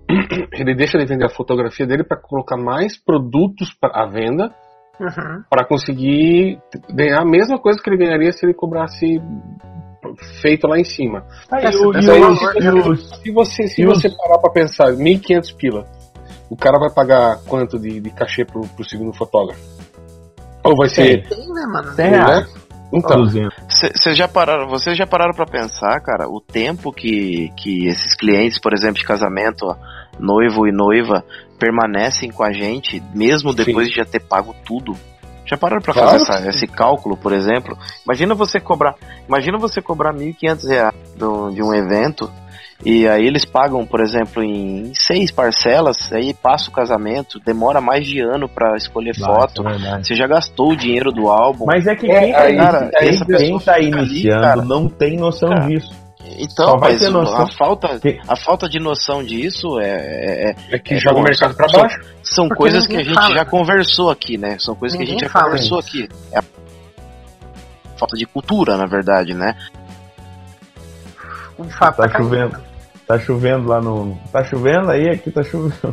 Ele 0.55 0.73
deixa 0.77 0.97
de 0.97 1.05
vender 1.05 1.27
a 1.27 1.35
fotografia 1.35 1.85
dele 1.85 2.05
para 2.05 2.17
colocar 2.17 2.57
mais 2.57 2.97
produtos 2.97 3.77
à 3.83 4.07
venda 4.07 4.55
uhum. 5.01 5.43
para 5.51 5.67
conseguir 5.67 6.61
ganhar 6.95 7.23
a 7.23 7.25
mesma 7.25 7.59
coisa 7.59 7.81
que 7.83 7.91
ele 7.91 7.99
ganharia 7.99 8.31
se 8.31 8.47
ele 8.47 8.55
cobrasse 8.55 9.21
feito 10.41 10.69
lá 10.69 10.79
em 10.79 10.85
cima. 10.85 11.25
Aí, 11.51 11.65
Essa, 11.65 11.83
o, 11.83 11.93
aí, 11.93 12.03
se 12.97 13.33
você, 13.33 13.67
se 13.67 13.85
você 13.85 14.09
parar 14.11 14.39
para 14.39 14.53
pensar, 14.53 14.93
1.500 14.93 15.57
pila, 15.57 15.85
o 16.49 16.57
cara 16.57 16.79
vai 16.79 16.93
pagar 16.95 17.41
quanto 17.49 17.81
de, 17.81 18.01
de 18.01 18.11
cachê 18.11 18.45
pro, 18.45 18.61
pro 18.61 18.85
segundo 18.85 19.13
fotógrafo? 19.13 19.80
Ou 20.63 20.77
vai 20.77 20.89
ser. 20.89 21.29
Tem, 21.29 21.49
né, 21.49 21.67
mano? 21.67 21.93
100 21.93 22.11
reais. 22.11 22.61
Então, 22.93 23.25
vocês 23.25 24.17
já 24.17 24.27
pararam, 24.27 24.69
vocês 24.69 24.99
já 24.99 25.07
pararam 25.07 25.33
para 25.33 25.47
pensar, 25.47 26.01
cara, 26.01 26.29
o 26.29 26.41
tempo 26.41 26.93
que, 26.93 27.51
que 27.57 27.87
esses 27.87 28.17
clientes, 28.17 28.59
por 28.59 28.75
exemplo, 28.75 28.97
de 28.97 29.05
casamento, 29.05 29.65
ó, 29.65 29.77
noivo 30.19 30.67
e 30.67 30.73
noiva, 30.73 31.25
permanecem 31.57 32.33
com 32.33 32.43
a 32.43 32.53
gente, 32.53 33.01
mesmo 33.15 33.55
depois 33.55 33.87
Sim. 33.87 33.93
de 33.93 33.97
já 33.99 34.05
ter 34.05 34.21
pago 34.21 34.55
tudo? 34.65 34.97
Já 35.47 35.57
pararam 35.57 35.81
para 35.81 35.95
claro. 35.95 36.11
fazer 36.11 36.23
essa, 36.23 36.49
esse 36.49 36.67
cálculo, 36.67 37.17
por 37.17 37.33
exemplo? 37.33 37.79
Imagina 38.05 38.35
você 38.35 38.59
cobrar, 38.59 38.97
imagina 39.29 39.57
você 39.57 39.81
cobrar 39.81 40.13
1.500 40.13 40.69
reais 40.69 40.95
de 41.17 41.63
um 41.63 41.73
evento 41.73 42.31
e 42.85 43.07
aí 43.07 43.27
eles 43.27 43.45
pagam, 43.45 43.85
por 43.85 44.01
exemplo, 44.01 44.43
em 44.43 44.93
seis 44.95 45.31
parcelas, 45.31 46.11
aí 46.13 46.33
passa 46.33 46.71
o 46.71 46.73
casamento, 46.73 47.39
demora 47.45 47.81
mais 47.81 48.07
de 48.07 48.21
ano 48.21 48.49
para 48.49 48.77
escolher 48.77 49.15
Vai, 49.19 49.29
foto. 49.29 49.69
É 49.69 50.03
você 50.03 50.15
já 50.15 50.27
gastou 50.27 50.73
o 50.73 50.77
dinheiro 50.77 51.13
do 51.13 51.29
álbum. 51.29 51.67
Mas 51.67 51.87
é 51.87 51.95
que 51.95 52.07
quem, 52.07 52.33
é, 52.33 52.57
cara, 52.57 52.91
quem, 52.99 53.19
quem 53.37 53.59
tá 53.59 53.79
iniciando 53.79 53.99
ali, 53.99 54.29
cara, 54.29 54.63
não 54.65 54.89
tem 54.89 55.17
noção 55.17 55.51
cara, 55.51 55.67
disso. 55.67 55.93
Então, 56.39 56.79
mas 56.79 57.03
a 57.03 57.47
falta, 57.59 58.01
a 58.29 58.37
falta 58.37 58.69
de 58.69 58.79
noção 58.79 59.23
disso 59.25 59.79
é. 59.81 60.51
É, 60.51 60.55
é 60.71 60.79
que 60.79 60.99
joga 60.99 61.19
o 61.19 61.23
mercado 61.23 61.55
para 61.55 61.67
baixo. 61.67 62.01
São 62.23 62.47
Porque 62.47 62.63
coisas 62.63 62.87
que 62.87 62.97
a 62.97 63.03
gente 63.03 63.15
fala. 63.15 63.35
já 63.35 63.45
conversou 63.45 64.11
aqui, 64.11 64.39
né? 64.39 64.57
São 64.59 64.75
coisas 64.75 64.99
ninguém 64.99 65.17
que 65.17 65.25
a 65.25 65.29
gente 65.29 65.35
já 65.35 65.43
conversou 65.43 65.81
isso. 65.81 65.89
aqui. 65.89 66.09
É 66.33 66.39
a 66.39 66.45
falta 67.99 68.17
de 68.17 68.27
cultura, 68.27 68.77
na 68.77 68.87
verdade, 68.87 69.35
né? 69.35 69.57
Um 71.59 71.69
fato 71.69 71.97
tá 71.97 72.09
chovendo. 72.09 72.70
Tá 73.11 73.19
chovendo 73.19 73.69
lá 73.69 73.81
no. 73.81 74.17
Tá 74.31 74.45
chovendo 74.45 74.89
aí, 74.89 75.09
aqui 75.09 75.33
tá 75.33 75.43
chovendo. 75.43 75.93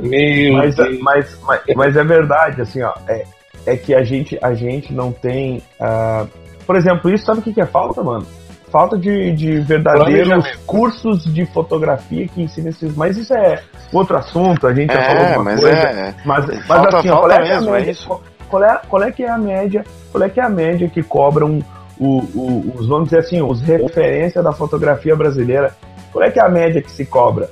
Meu 0.00 0.54
mas, 0.54 0.74
mas, 1.02 1.38
mas, 1.42 1.60
mas, 1.76 1.96
é 1.98 2.02
verdade, 2.02 2.62
assim, 2.62 2.82
ó. 2.82 2.94
É, 3.06 3.24
é 3.66 3.76
que 3.76 3.94
a 3.94 4.02
gente, 4.02 4.38
a 4.40 4.54
gente 4.54 4.90
não 4.94 5.12
tem. 5.12 5.58
Uh... 5.78 6.26
Por 6.66 6.74
exemplo, 6.76 7.12
isso 7.12 7.26
sabe 7.26 7.40
o 7.40 7.42
que, 7.42 7.52
que 7.52 7.60
é 7.60 7.66
falta, 7.66 8.02
mano? 8.02 8.26
Falta 8.72 8.96
de, 8.96 9.32
de 9.32 9.60
verdadeiros 9.60 10.56
cursos 10.64 11.24
de 11.24 11.44
fotografia 11.44 12.26
que 12.26 12.40
ensinem 12.40 12.70
esses. 12.70 12.96
Mas 12.96 13.18
isso 13.18 13.34
é 13.34 13.62
outro 13.92 14.16
assunto, 14.16 14.66
a 14.66 14.72
gente 14.72 14.94
já 14.94 14.98
é, 14.98 15.08
falou 15.08 15.26
alguma 15.26 15.44
mas 15.44 15.60
coisa. 15.60 15.76
É, 15.76 16.14
mas, 16.24 16.46
mas 16.46 16.66
falta, 16.66 16.96
assim, 16.96 17.08
falta 17.08 17.28
qual 17.28 17.30
é, 17.32 17.48
mesmo, 17.50 17.70
média, 17.72 17.86
é 17.86 17.92
isso. 17.92 18.20
Qual 18.48 18.64
é, 18.64 18.80
qual 18.88 19.02
é 19.02 19.12
que 19.12 19.24
é 19.24 19.30
a 19.30 19.36
média? 19.36 19.84
Qual 20.10 20.24
é 20.24 20.30
que 20.30 20.40
é 20.40 20.42
a 20.42 20.48
média 20.48 20.88
que 20.88 21.02
cobram 21.02 21.58
o, 22.00 22.20
o, 22.34 22.72
os, 22.76 22.88
vamos 22.88 23.10
dizer 23.10 23.18
assim, 23.18 23.42
os 23.42 23.60
referência 23.60 24.42
da 24.42 24.52
fotografia 24.52 25.14
brasileira 25.14 25.76
qual 26.16 26.26
é 26.26 26.30
que 26.30 26.40
é 26.40 26.42
a 26.42 26.48
média 26.48 26.80
que 26.80 26.90
se 26.90 27.04
cobra? 27.04 27.50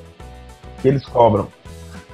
Que 0.80 0.88
eles 0.88 1.04
cobram? 1.04 1.46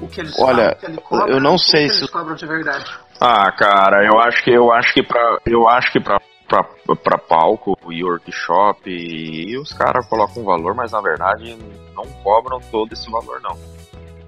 O 0.00 0.08
que 0.08 0.20
eles 0.20 0.36
Olha, 0.36 0.74
que 0.74 0.86
ele 0.86 0.96
cobra, 0.96 1.32
eu 1.32 1.40
não 1.40 1.56
sei 1.56 1.88
se 1.88 2.00
eles 2.00 2.10
cobram 2.10 2.34
de 2.34 2.44
verdade. 2.44 2.90
Ah, 3.20 3.52
cara, 3.52 4.04
eu 4.04 4.18
acho 4.18 4.42
que 4.42 4.50
eu 4.50 4.72
acho 4.72 4.92
que 4.92 5.00
para 5.00 5.38
eu 5.46 5.68
acho 5.68 5.92
que 5.92 6.00
para 6.00 6.18
pra, 6.48 6.64
pra 6.96 7.18
palco 7.18 7.78
e 7.88 8.02
workshop 8.02 8.90
e, 8.90 9.52
e 9.52 9.58
os 9.58 9.72
caras 9.72 10.08
colocam 10.08 10.42
um 10.42 10.46
valor, 10.46 10.74
mas 10.74 10.90
na 10.90 11.00
verdade 11.00 11.56
não 11.94 12.04
cobram 12.24 12.58
todo 12.72 12.92
esse 12.92 13.08
valor 13.08 13.40
não. 13.40 13.56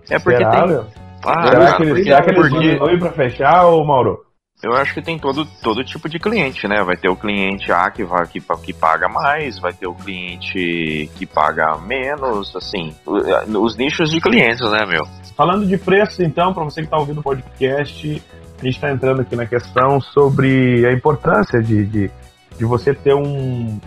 É 0.08 0.20
porque 0.20 0.36
será, 0.36 0.68
tem. 0.68 0.86
Ah, 1.24 1.46
será, 1.48 1.58
cara, 1.58 1.76
que 1.76 1.82
eles, 1.82 2.04
será 2.04 2.22
que 2.22 2.30
eles 2.30 2.78
porque... 2.78 2.98
pra 2.98 3.12
fechar, 3.12 3.64
ou 3.64 3.84
Mauro? 3.84 4.24
Eu 4.62 4.74
acho 4.74 4.94
que 4.94 5.02
tem 5.02 5.18
todo, 5.18 5.44
todo 5.60 5.82
tipo 5.82 6.08
de 6.08 6.20
cliente, 6.20 6.68
né? 6.68 6.84
Vai 6.84 6.96
ter 6.96 7.08
o 7.08 7.16
cliente 7.16 7.72
A 7.72 7.90
que, 7.90 8.04
vai, 8.04 8.24
que, 8.28 8.40
que 8.40 8.72
paga 8.72 9.08
mais, 9.08 9.58
vai 9.58 9.72
ter 9.72 9.88
o 9.88 9.94
cliente 9.94 11.10
que 11.16 11.26
paga 11.26 11.76
menos, 11.78 12.54
assim, 12.54 12.94
os 13.04 13.76
nichos 13.76 14.08
de 14.08 14.20
clientes, 14.20 14.70
né, 14.70 14.86
meu? 14.86 15.04
Falando 15.36 15.66
de 15.66 15.76
preço, 15.76 16.22
então, 16.22 16.54
para 16.54 16.62
você 16.62 16.80
que 16.80 16.86
está 16.86 16.96
ouvindo 16.96 17.18
o 17.18 17.22
podcast, 17.24 18.22
a 18.60 18.64
gente 18.64 18.74
está 18.76 18.92
entrando 18.92 19.22
aqui 19.22 19.34
na 19.34 19.46
questão 19.46 20.00
sobre 20.00 20.86
a 20.86 20.92
importância 20.92 21.60
de, 21.60 21.84
de, 21.84 22.10
de 22.56 22.64
você 22.64 22.94
ter 22.94 23.14
um, 23.14 23.80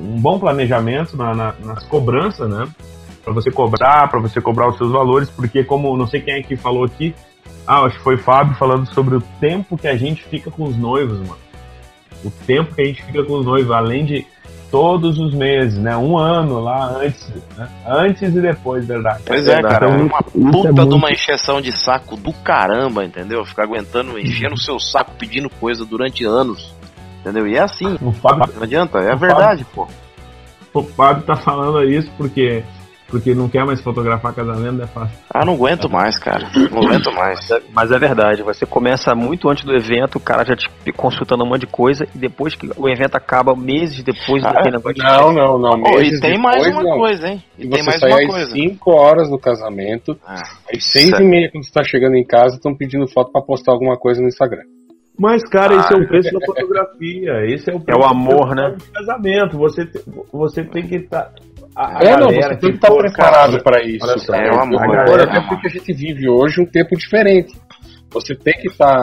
um 0.00 0.20
bom 0.20 0.38
planejamento 0.38 1.18
na, 1.18 1.34
na, 1.34 1.54
nas 1.62 1.84
cobranças, 1.84 2.48
né? 2.48 2.66
Para 3.22 3.34
você 3.34 3.50
cobrar, 3.50 4.08
para 4.08 4.20
você 4.20 4.40
cobrar 4.40 4.68
os 4.68 4.78
seus 4.78 4.90
valores, 4.90 5.28
porque 5.28 5.62
como 5.62 5.94
não 5.98 6.06
sei 6.06 6.22
quem 6.22 6.34
é 6.36 6.42
que 6.42 6.56
falou 6.56 6.84
aqui, 6.84 7.14
ah, 7.66 7.80
acho 7.82 7.96
que 7.98 8.02
foi 8.04 8.14
o 8.16 8.18
Fábio 8.18 8.54
falando 8.56 8.86
sobre 8.92 9.16
o 9.16 9.20
tempo 9.40 9.76
que 9.76 9.88
a 9.88 9.96
gente 9.96 10.22
fica 10.24 10.50
com 10.50 10.64
os 10.64 10.76
noivos, 10.76 11.18
mano. 11.20 11.38
o 12.24 12.30
tempo 12.46 12.74
que 12.74 12.80
a 12.82 12.84
gente 12.86 13.02
fica 13.04 13.22
com 13.24 13.34
os 13.38 13.44
noivos, 13.46 13.70
além 13.70 14.04
de 14.06 14.26
todos 14.70 15.18
os 15.18 15.32
meses, 15.34 15.78
né? 15.78 15.96
Um 15.96 16.16
ano 16.18 16.58
lá 16.60 16.86
antes, 16.96 17.30
né? 17.56 17.68
Antes 17.86 18.22
e 18.34 18.40
depois, 18.40 18.84
verdade. 18.86 19.22
Pois 19.26 19.46
é, 19.46 19.62
cara, 19.62 19.86
é 19.86 19.90
Então, 19.90 20.06
uma 20.06 20.18
isso 20.18 20.30
puta 20.52 20.68
é 20.68 20.72
de 20.72 20.80
muito- 20.80 20.96
uma 20.96 21.10
encheção 21.12 21.60
de 21.60 21.70
saco 21.70 22.16
do 22.16 22.32
caramba, 22.32 23.04
entendeu? 23.04 23.44
Ficar 23.44 23.64
aguentando, 23.64 24.18
enchendo 24.18 24.54
o 24.54 24.58
seu 24.58 24.80
saco 24.80 25.12
pedindo 25.18 25.48
coisa 25.48 25.84
durante 25.84 26.24
anos. 26.24 26.74
Entendeu? 27.20 27.46
E 27.46 27.56
é 27.56 27.60
assim. 27.60 27.96
O 28.02 28.10
Fábio, 28.12 28.52
Não 28.56 28.62
adianta, 28.64 28.98
é 28.98 29.14
O 29.14 29.18
verdade, 29.18 29.64
pô. 29.74 29.86
o 30.74 30.82
Fábio 30.82 31.22
tá 31.24 31.36
falando 31.36 31.82
isso 31.84 32.10
porque, 32.16 32.64
porque 33.18 33.34
não 33.34 33.48
quer 33.48 33.64
mais 33.64 33.80
fotografar 33.80 34.34
casamento, 34.34 34.82
é 34.82 34.86
fácil. 34.86 35.16
Ah, 35.32 35.44
não 35.44 35.54
aguento 35.54 35.88
mais, 35.88 36.18
cara. 36.18 36.48
Não 36.70 36.82
aguento 36.82 37.12
mais. 37.12 37.38
Mas 37.38 37.50
é, 37.50 37.62
mas 37.72 37.90
é 37.92 37.98
verdade, 37.98 38.42
você 38.42 38.66
começa 38.66 39.14
muito 39.14 39.48
antes 39.48 39.64
do 39.64 39.72
evento, 39.74 40.16
o 40.16 40.20
cara 40.20 40.44
já 40.44 40.56
te 40.56 40.68
consultando 40.96 41.44
um 41.44 41.48
monte 41.48 41.60
de 41.62 41.66
coisa, 41.68 42.04
e 42.14 42.18
depois 42.18 42.54
que 42.54 42.68
o 42.76 42.88
evento 42.88 43.14
acaba, 43.16 43.54
meses 43.54 44.02
depois, 44.02 44.44
Ah, 44.44 44.52
daquele 44.52 44.76
negócio 44.76 44.94
de 44.94 45.02
Não, 45.02 45.32
não, 45.32 45.58
não. 45.58 45.70
Oh, 45.84 45.98
meses 45.98 46.18
e 46.18 46.20
tem 46.20 46.38
mais 46.38 46.64
depois, 46.64 46.74
uma 46.74 46.82
não. 46.90 46.98
coisa, 46.98 47.28
hein? 47.28 47.42
E 47.58 47.64
E 47.66 47.68
tem 47.68 47.78
você 47.82 47.86
mais 47.90 48.00
sai 48.00 48.10
uma 48.10 48.20
às 48.20 48.26
coisa. 48.26 48.50
5 48.52 48.90
horas 48.90 49.28
do 49.30 49.38
casamento, 49.38 50.18
Ah, 50.26 50.34
às 50.72 50.84
6 50.92 51.10
e 51.20 51.22
meia, 51.24 51.50
quando 51.52 51.64
você 51.64 51.72
tá 51.72 51.84
chegando 51.84 52.16
em 52.16 52.24
casa, 52.24 52.56
estão 52.56 52.74
pedindo 52.74 53.06
foto 53.08 53.30
pra 53.30 53.40
postar 53.42 53.72
alguma 53.72 53.96
coisa 53.96 54.20
no 54.20 54.26
Instagram. 54.28 54.62
Mas, 55.16 55.44
cara, 55.48 55.76
esse 55.76 55.94
é 55.94 55.96
Ah. 55.96 56.00
o 56.00 56.08
preço 56.08 56.32
da 56.32 56.44
fotografia. 56.44 57.32
Esse 57.46 57.70
é 57.70 57.74
o 57.74 57.78
preço 57.78 58.00
É 58.00 58.02
o 58.02 58.04
amor, 58.04 58.48
do 58.48 58.54
né? 58.56 58.76
casamento. 58.92 59.56
Você, 59.58 59.86
te- 59.86 60.02
você 60.32 60.64
tem 60.64 60.88
que 60.88 60.96
estar. 60.96 61.20
a, 61.20 61.30
a 61.76 61.98
é, 62.04 62.16
não, 62.16 62.28
você 62.28 62.56
tem 62.56 62.70
que 62.70 62.76
estar 62.76 62.92
preparado 62.94 63.50
cara, 63.52 63.62
para 63.62 63.82
isso. 63.84 64.06
olha 64.06 64.18
só, 64.18 64.34
é 64.34 64.50
o 64.50 64.60
amor, 64.60 64.80
A 64.80 64.84
é 64.84 64.88
galera, 65.04 65.26
o 65.26 65.30
até 65.30 65.40
porque 65.48 65.66
a 65.66 65.70
gente 65.70 65.92
vive 65.92 66.28
hoje 66.28 66.60
um 66.60 66.66
tempo 66.66 66.96
diferente. 66.96 67.52
Você 68.10 68.34
tem 68.36 68.54
que 68.54 68.68
estar 68.68 68.96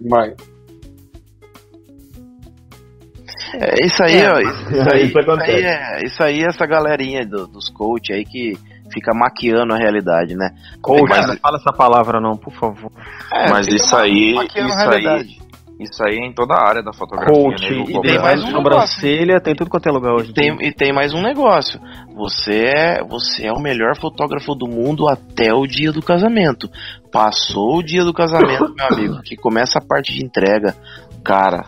mais. 0.00 0.34
É 3.54 3.86
isso 3.86 4.02
aí, 4.02 4.26
ó. 4.26 4.38
Isso, 4.40 4.70
isso 4.72 4.92
aí, 4.92 5.02
Isso 5.04 5.18
isso, 5.18 5.30
aí 5.30 5.64
é, 5.64 6.04
isso 6.04 6.22
aí 6.22 6.40
é 6.42 6.46
essa 6.48 6.66
galerinha 6.66 7.26
do- 7.26 7.46
dos 7.46 7.70
coach 7.70 8.12
aí 8.12 8.24
que 8.24 8.52
fica 8.92 9.12
maquiando 9.14 9.74
a 9.74 9.76
realidade, 9.78 10.34
né? 10.34 10.50
Coach, 10.82 11.08
Mas- 11.08 11.26
não 11.26 11.36
fala 11.38 11.56
essa 11.56 11.72
palavra 11.72 12.20
não, 12.20 12.36
por 12.36 12.52
favor. 12.54 12.90
É, 13.32 13.50
Mas 13.50 13.66
isso 13.68 13.96
aí, 13.96 14.34
isso 14.34 14.90
aí. 14.90 15.38
Isso 15.78 16.02
aí 16.04 16.16
é 16.16 16.26
em 16.26 16.32
toda 16.32 16.54
a 16.54 16.68
área 16.68 16.82
da 16.82 16.92
fotografia. 16.92 17.32
Coach, 17.34 17.62
né? 17.70 17.78
Eu 17.78 17.84
e 17.90 18.00
tem 18.02 18.18
mais 18.18 18.42
um 18.42 18.50
sobrancelha, 18.50 19.40
tem 19.40 19.54
tudo 19.54 19.70
quanto 19.70 19.88
é 19.88 19.92
lugar 19.92 20.12
hoje. 20.14 20.30
em 20.30 20.34
Tem, 20.34 20.56
e 20.60 20.72
tem 20.72 20.92
mais 20.92 21.14
um 21.14 21.22
negócio. 21.22 21.80
Você 22.16 22.64
é, 22.66 23.04
você 23.04 23.46
é 23.46 23.52
o 23.52 23.60
melhor 23.60 23.96
fotógrafo 23.96 24.54
do 24.54 24.66
mundo 24.66 25.08
até 25.08 25.54
o 25.54 25.66
dia 25.66 25.92
do 25.92 26.02
casamento. 26.02 26.68
Passou 27.12 27.76
o 27.78 27.82
dia 27.82 28.04
do 28.04 28.12
casamento, 28.12 28.72
meu 28.76 28.86
amigo, 28.86 29.22
que 29.22 29.36
começa 29.36 29.78
a 29.78 29.82
parte 29.84 30.12
de 30.12 30.24
entrega. 30.24 30.74
Cara, 31.24 31.64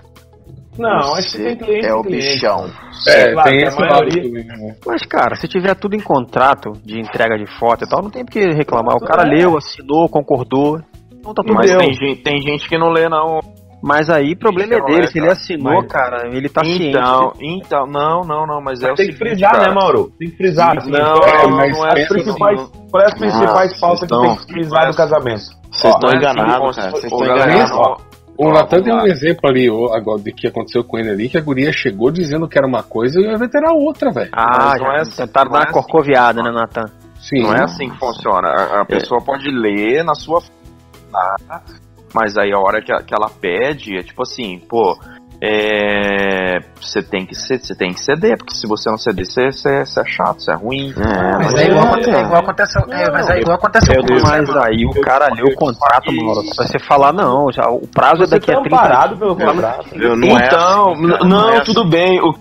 Não, 0.79 1.15
acho 1.15 1.33
que 1.33 1.43
tem 1.45 1.57
cliente. 1.57 1.87
é 1.87 1.95
o 1.95 2.03
cliente. 2.03 2.33
bichão. 2.35 2.71
É, 3.07 3.33
Claro, 3.33 3.49
tem 3.49 3.63
esse 3.63 3.79
maioria- 3.81 4.23
lado 4.23 4.59
né? 4.61 4.77
Mas, 4.87 5.03
cara, 5.07 5.37
se 5.37 5.47
tiver 5.49 5.75
tudo 5.75 5.95
em 5.95 6.01
contrato 6.01 6.73
de 6.85 6.99
entrega 6.99 7.39
de 7.39 7.47
foto 7.59 7.85
e 7.85 7.89
tal, 7.89 8.03
não 8.03 8.11
tem 8.11 8.25
por 8.25 8.33
que 8.33 8.41
reclamar. 8.53 8.97
O 8.97 9.01
cara 9.01 9.23
é. 9.23 9.37
leu, 9.37 9.57
assinou, 9.57 10.09
concordou. 10.09 10.81
Então 11.13 11.35
tá 11.35 11.43
tudo 11.43 11.55
Mas 11.55 11.71
tem 11.77 11.93
gente, 11.93 12.23
tem 12.23 12.41
gente 12.41 12.67
que 12.69 12.79
não 12.79 12.89
lê, 12.91 13.07
não. 13.09 13.41
Mas 13.83 14.11
aí, 14.11 14.37
problema 14.37 14.75
é 14.75 14.77
Isso 14.79 14.87
é 14.87 14.93
dele. 14.95 15.07
Se 15.09 15.19
ele 15.19 15.29
assinou, 15.31 15.75
Mas- 15.83 15.87
cara, 15.93 16.29
ele 16.29 16.49
tá 16.49 16.61
então, 16.65 17.33
então, 17.41 17.87
não, 17.87 18.23
não, 18.23 18.47
não, 18.47 18.61
mas 18.61 18.83
é 18.83 18.89
Mas 18.89 18.93
o 18.93 18.97
tem 18.97 19.07
que 19.07 19.13
seguinte, 19.15 19.19
frisar, 19.31 19.53
cara. 19.53 19.69
né, 19.69 19.75
Mauro? 19.75 20.13
Tem 20.19 20.31
que 20.31 20.37
frisar. 20.37 20.77
assim, 20.77 20.91
Não, 20.91 20.99
é- 20.99 21.43
não, 21.43 21.51
mas 21.57 21.79
não 21.79 21.87
é 21.87 22.03
as 22.03 22.09
principais, 22.09 22.61
assim. 22.61 22.73
qual 22.91 23.03
é 23.03 23.07
as 23.07 23.15
principais 23.15 23.73
Ah, 23.73 23.81
pautas 23.81 24.01
que 24.09 24.15
não. 24.15 24.23
tem 24.23 24.37
que 24.37 24.53
frisar 24.53 24.87
no 24.89 24.95
casamento? 24.95 25.41
Vocês 25.71 25.95
estão 25.95 26.01
não 26.01 26.09
é 26.11 26.17
assim, 26.17 26.39
enganados, 26.41 26.77
cara. 26.77 26.91
Vocês 26.91 27.05
estão 27.13 27.25
enganados. 27.25 28.11
O 28.37 28.51
Natan 28.53 28.83
tem 28.83 28.95
um 28.95 29.07
exemplo 29.07 29.51
ali, 29.51 29.69
agora, 29.95 30.19
de 30.23 30.33
que 30.33 30.47
aconteceu 30.47 30.83
com 30.83 30.99
ele 30.99 31.11
ali, 31.11 31.29
que 31.29 31.37
a 31.37 31.43
guria 31.43 31.71
chegou 31.73 32.11
dizendo 32.11 32.49
que 32.49 32.57
era 32.57 32.67
uma 32.67 32.83
coisa 32.83 33.21
e 33.21 33.27
o 33.27 33.33
evento 33.33 33.55
era 33.55 33.71
outra, 33.73 34.11
velho. 34.11 34.31
Ah, 34.33 34.47
Mas 34.71 34.81
não 34.81 34.87
já 34.87 34.93
é 34.95 35.01
assim, 35.01 35.17
tentaram 35.27 35.51
não 35.51 35.53
dar 35.53 35.59
é 35.59 35.61
uma 35.61 35.65
assim. 35.71 35.73
corcoviada, 35.89 36.43
né, 36.43 36.51
Natan? 36.51 36.85
Sim. 37.21 37.43
Não 37.43 37.55
é 37.55 37.63
assim 37.65 37.91
que 37.91 37.99
funciona. 37.99 38.49
A, 38.49 38.81
a 38.81 38.85
pessoa 38.87 39.21
pode 39.23 39.45
ler 39.51 40.03
na 40.05 40.15
sua. 40.15 40.41
Mas 42.15 42.37
aí 42.37 42.53
a 42.53 42.59
hora 42.59 42.81
que, 42.83 42.93
que 43.05 43.15
ela 43.15 43.31
pede, 43.31 43.97
é 43.97 44.03
tipo 44.03 44.23
assim, 44.23 44.59
pô. 44.59 44.99
É, 45.43 46.59
você 46.79 47.03
tem 47.03 47.25
que 47.25 47.35
ceder, 47.35 47.65
você 47.65 47.75
tem 47.75 47.95
que 47.95 48.01
ceder, 48.05 48.37
porque 48.37 48.55
se 48.55 48.67
você 48.67 48.91
não 48.91 48.99
ceder, 48.99 49.25
você, 49.25 49.51
você, 49.51 49.87
você 49.87 50.01
é 50.01 50.05
chato, 50.05 50.43
você 50.43 50.53
é 50.53 50.55
ruim. 50.55 50.93
É, 50.93 51.33
Mas 51.39 51.47
mas 51.47 51.55
é 51.55 51.67
igual, 51.67 51.97
é, 51.97 52.01
é 52.03 52.21
igual 52.21 52.43
aconteceu. 52.43 52.83
É, 52.91 53.11
mas 53.11 53.31
é 53.31 53.41
igual 53.41 53.59
Mas 54.23 54.57
aí 54.57 54.85
o 54.85 55.01
cara 55.01 55.33
leu 55.33 55.47
o 55.47 55.55
contrato, 55.55 56.13
mano. 56.13 56.43
Pra 56.55 56.67
você 56.67 56.79
falar, 56.79 57.15
não, 57.15 57.51
já, 57.51 57.71
o 57.71 57.87
prazo 57.89 58.25
é 58.25 58.27
daqui 58.27 58.53
tá 58.53 58.59
a 58.59 58.61
30 58.61 58.77
amparado 58.77 59.17
pelo 59.17 59.35
contrato. 59.35 59.87
Eu 59.95 60.15
não 60.15 60.39
é 60.39 60.47
então, 60.47 60.93
assim, 60.93 61.07
cara, 61.09 61.25
n- 61.25 61.29
não, 61.31 61.49
é 61.49 61.57
assim. 61.57 61.73
tudo 61.73 61.89
bem. 61.89 62.21
O 62.21 62.35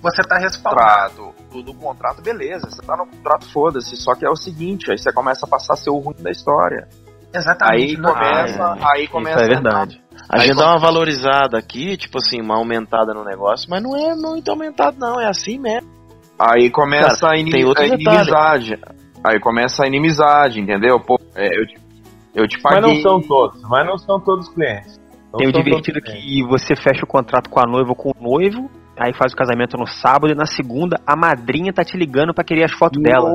Você 0.00 0.22
tá 0.22 0.38
respaldado. 0.38 1.14
contrato, 1.16 1.34
tudo 1.52 1.70
o 1.72 1.74
contrato, 1.74 2.22
beleza. 2.22 2.70
Você 2.70 2.80
tá 2.80 2.96
no 2.96 3.06
contrato, 3.06 3.52
foda-se. 3.52 3.96
Só 3.96 4.14
que 4.14 4.24
é 4.24 4.30
o 4.30 4.36
seguinte, 4.36 4.90
aí 4.90 4.96
você 4.96 5.12
começa 5.12 5.44
a 5.44 5.48
passar 5.48 5.74
a 5.74 5.76
ser 5.76 5.90
o 5.90 5.98
ruim 5.98 6.16
da 6.20 6.30
história. 6.30 6.88
Exatamente. 7.34 7.82
Aí 7.90 7.96
começa, 7.96 8.76
aí 8.80 9.08
começa 9.08 9.36
Isso 9.42 9.44
é 9.44 9.54
verdade. 9.54 10.00
A 10.28 10.38
gente 10.38 10.50
quando- 10.54 10.58
dá 10.58 10.70
uma 10.72 10.78
valorizada 10.78 11.58
aqui, 11.58 11.96
tipo 11.96 12.18
assim, 12.18 12.40
uma 12.40 12.56
aumentada 12.56 13.12
no 13.12 13.24
negócio, 13.24 13.68
mas 13.68 13.82
não 13.82 13.96
é 13.96 14.14
muito 14.14 14.50
aumentado, 14.50 14.96
não, 14.98 15.20
é 15.20 15.26
assim 15.26 15.58
mesmo. 15.58 15.88
Aí 16.38 16.70
começa 16.70 17.20
Cara, 17.20 17.34
a, 17.34 17.38
inimi- 17.38 17.72
a 17.76 17.86
inimizade. 17.86 18.78
Aí 19.26 19.40
começa 19.40 19.84
a 19.84 19.86
inimizade, 19.86 20.60
entendeu? 20.60 21.00
Pô, 21.00 21.18
é, 21.34 21.46
eu, 21.58 21.66
te, 21.66 21.76
eu 22.34 22.46
te 22.48 22.58
Mas 22.62 22.74
paguei. 22.74 22.94
não 22.94 23.02
são 23.02 23.20
todos, 23.20 23.62
mas 23.62 23.86
não 23.86 23.98
são 23.98 24.20
todos 24.20 24.48
clientes. 24.48 25.00
Não 25.32 25.38
Tem 25.38 25.48
o 25.48 25.52
divertido 25.52 26.00
que 26.00 26.42
você 26.44 26.76
fecha 26.76 27.04
o 27.04 27.06
contrato 27.08 27.50
com 27.50 27.58
a 27.60 27.64
noiva 27.66 27.90
ou 27.90 27.96
com 27.96 28.10
o 28.10 28.22
noivo, 28.22 28.70
aí 28.98 29.12
faz 29.14 29.32
o 29.32 29.36
casamento 29.36 29.76
no 29.76 29.86
sábado 29.86 30.32
e 30.32 30.34
na 30.34 30.46
segunda 30.46 31.00
a 31.06 31.16
madrinha 31.16 31.72
tá 31.72 31.84
te 31.84 31.96
ligando 31.96 32.34
pra 32.34 32.44
querer 32.44 32.64
as 32.64 32.72
fotos 32.72 33.02
dela. 33.02 33.30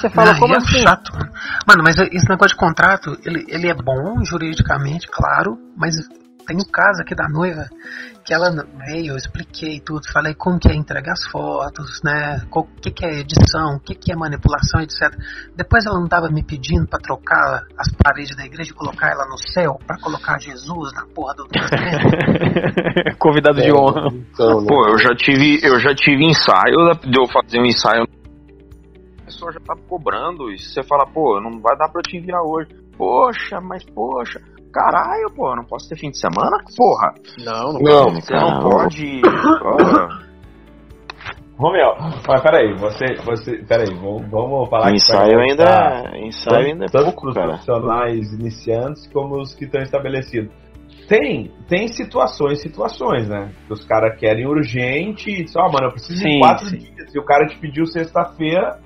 Você 0.00 0.08
fala, 0.10 0.32
Não, 0.32 0.40
como 0.40 0.54
é 0.54 0.58
assim? 0.58 0.78
chato. 0.78 1.12
Mano, 1.66 1.82
mas 1.82 1.98
esse 1.98 2.28
negócio 2.28 2.56
de 2.56 2.60
contrato, 2.60 3.18
ele, 3.24 3.44
ele 3.48 3.68
é 3.68 3.74
bom 3.74 4.24
juridicamente, 4.24 5.06
claro, 5.08 5.58
mas 5.76 5.94
tem 6.46 6.56
um 6.56 6.64
caso 6.70 7.02
aqui 7.02 7.14
da 7.14 7.28
noiva 7.28 7.68
que 8.24 8.32
ela 8.32 8.50
veio, 8.86 9.12
eu 9.12 9.16
expliquei 9.16 9.80
tudo, 9.80 10.00
falei 10.10 10.34
como 10.34 10.58
que 10.58 10.68
é 10.68 10.74
entregar 10.74 11.12
as 11.12 11.26
fotos, 11.26 12.00
né, 12.02 12.40
o 12.50 12.62
que, 12.64 12.90
que 12.90 13.04
é 13.04 13.20
edição, 13.20 13.76
o 13.76 13.80
que, 13.80 13.94
que 13.94 14.10
é 14.10 14.16
manipulação, 14.16 14.80
etc. 14.80 15.14
Depois 15.54 15.84
ela 15.84 16.00
não 16.00 16.08
tava 16.08 16.30
me 16.30 16.42
pedindo 16.42 16.86
pra 16.86 16.98
trocar 16.98 17.66
as 17.76 17.92
paredes 18.02 18.34
da 18.34 18.46
igreja 18.46 18.70
e 18.70 18.74
colocar 18.74 19.10
ela 19.10 19.26
no 19.26 19.36
céu, 19.36 19.78
pra 19.86 19.98
colocar 20.00 20.38
Jesus 20.40 20.92
na 20.94 21.04
porra 21.14 21.34
do 21.34 21.46
casamento. 21.48 23.18
Convidado 23.20 23.60
de 23.60 23.70
honra. 23.70 24.08
Então, 24.10 24.62
né? 24.62 24.66
Pô, 24.68 24.88
eu 24.88 24.98
já 24.98 25.14
tive, 25.14 25.60
eu 25.62 25.78
já 25.78 25.94
tive 25.94 26.24
ensaio 26.24 26.94
de 27.02 27.18
eu 27.18 27.26
fazer 27.26 27.60
um 27.60 27.66
ensaio. 27.66 28.04
A 29.20 29.24
pessoa 29.26 29.52
já 29.52 29.60
tá 29.60 29.74
cobrando 29.86 30.50
e 30.50 30.58
você 30.58 30.82
fala, 30.82 31.06
pô, 31.06 31.38
não 31.42 31.60
vai 31.60 31.76
dar 31.76 31.88
pra 31.90 31.98
eu 31.98 32.02
te 32.02 32.16
enviar 32.16 32.40
hoje. 32.42 32.70
Poxa, 32.96 33.60
mas 33.60 33.84
poxa, 33.84 34.40
caralho, 34.74 35.30
pô, 35.34 35.54
não 35.54 35.64
posso 35.64 35.88
ter 35.88 35.96
fim 35.96 36.10
de 36.10 36.18
semana? 36.18 36.58
Porra, 36.76 37.14
Não, 37.38 37.72
Não, 37.74 38.12
você 38.14 38.34
não 38.34 38.60
Não. 38.60 38.70
pode. 38.70 39.22
Romeu, 41.56 41.92
mas 42.26 42.42
peraí, 42.42 42.74
você, 42.76 43.14
você, 43.24 43.58
peraí, 43.64 43.86
vamos, 43.94 44.28
vamos 44.28 44.68
falar 44.68 44.88
que 44.88 44.96
ensaio 44.96 45.38
ainda, 45.38 45.64
custar 45.64 46.16
ensaio 46.16 46.66
ainda 46.66 46.84
é 46.86 46.88
tanto 46.88 47.04
pouco, 47.04 47.20
para 47.20 47.28
os 47.30 47.34
cara. 47.36 47.48
profissionais 47.50 48.32
iniciantes 48.32 49.06
como 49.12 49.40
os 49.40 49.54
que 49.54 49.64
estão 49.64 49.80
estabelecidos. 49.80 50.50
Tem, 51.08 51.52
tem 51.68 51.86
situações, 51.86 52.60
situações, 52.60 53.28
né? 53.28 53.52
Que 53.68 53.72
os 53.72 53.84
caras 53.84 54.18
querem 54.18 54.46
urgente 54.48 55.30
e 55.30 55.46
só, 55.46 55.68
mano, 55.70 55.86
eu 55.86 55.92
preciso 55.92 56.20
Sim, 56.20 56.28
em 56.28 56.38
quatro 56.40 56.66
sim. 56.66 56.78
dias. 56.78 57.12
Se 57.12 57.18
o 57.20 57.24
cara 57.24 57.46
te 57.46 57.56
pediu 57.60 57.86
sexta-feira, 57.86 58.80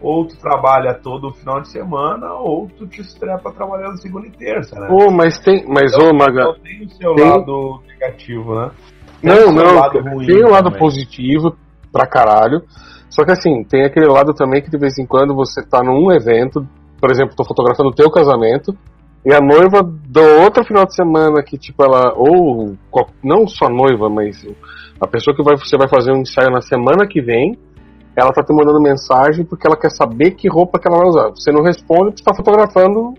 ou 0.00 0.26
tu 0.26 0.36
trabalha 0.38 0.94
todo 0.94 1.28
o 1.28 1.32
final 1.32 1.60
de 1.60 1.68
semana, 1.70 2.32
ou 2.34 2.68
tu 2.78 2.86
te 2.86 3.00
estrepa 3.00 3.52
trabalhando 3.52 4.00
segunda 4.00 4.26
e 4.26 4.30
terça, 4.30 4.78
né? 4.78 4.88
Ô, 4.90 5.10
mas 5.10 5.38
tem. 5.40 5.64
Mas, 5.68 5.94
ô, 5.96 6.12
Maga. 6.14 6.40
Então 6.42 6.54
tem 6.62 6.84
o 6.86 6.90
seu 6.90 7.14
tem- 7.14 7.28
lado 7.30 7.80
negativo, 7.86 8.54
né? 8.54 8.70
Tem 9.22 9.30
Não, 9.30 9.52
não. 9.52 9.74
lado 9.78 10.00
ruim 10.00 10.26
Tem 10.26 10.42
o 10.44 10.48
lado 10.50 10.64
também. 10.64 10.78
positivo 10.78 11.54
pra 11.92 12.06
caralho. 12.06 12.62
Só 13.10 13.24
que 13.24 13.32
assim, 13.32 13.64
tem 13.64 13.84
aquele 13.84 14.06
lado 14.06 14.32
também 14.32 14.62
que 14.62 14.70
de 14.70 14.78
vez 14.78 14.98
em 14.98 15.04
quando 15.06 15.34
você 15.34 15.62
tá 15.62 15.82
num 15.82 16.10
evento, 16.12 16.66
por 17.00 17.10
exemplo, 17.10 17.34
tô 17.36 17.44
fotografando 17.44 17.90
o 17.90 17.94
teu 17.94 18.10
casamento, 18.10 18.74
e 19.26 19.34
a 19.34 19.40
noiva 19.40 19.82
do 19.82 20.22
outro 20.42 20.64
final 20.64 20.86
de 20.86 20.94
semana 20.94 21.42
que, 21.42 21.58
tipo, 21.58 21.84
ela. 21.84 22.14
Ou 22.16 22.74
não 23.22 23.46
só 23.46 23.68
noiva, 23.68 24.08
mas 24.08 24.46
a 24.98 25.06
pessoa 25.06 25.36
que 25.36 25.42
vai, 25.42 25.56
você 25.56 25.76
vai 25.76 25.88
fazer 25.88 26.12
um 26.12 26.20
ensaio 26.22 26.50
na 26.50 26.62
semana 26.62 27.06
que 27.06 27.20
vem, 27.20 27.58
ela 28.20 28.32
tá 28.32 28.42
te 28.42 28.52
mandando 28.52 28.80
mensagem 28.80 29.44
porque 29.44 29.66
ela 29.66 29.76
quer 29.76 29.90
saber 29.90 30.32
que 30.32 30.48
roupa 30.48 30.78
que 30.78 30.86
ela 30.86 30.98
vai 30.98 31.08
usar. 31.08 31.28
Você 31.30 31.50
não 31.50 31.62
responde, 31.62 32.18
você 32.18 32.24
tá 32.24 32.34
fotografando 32.34 33.14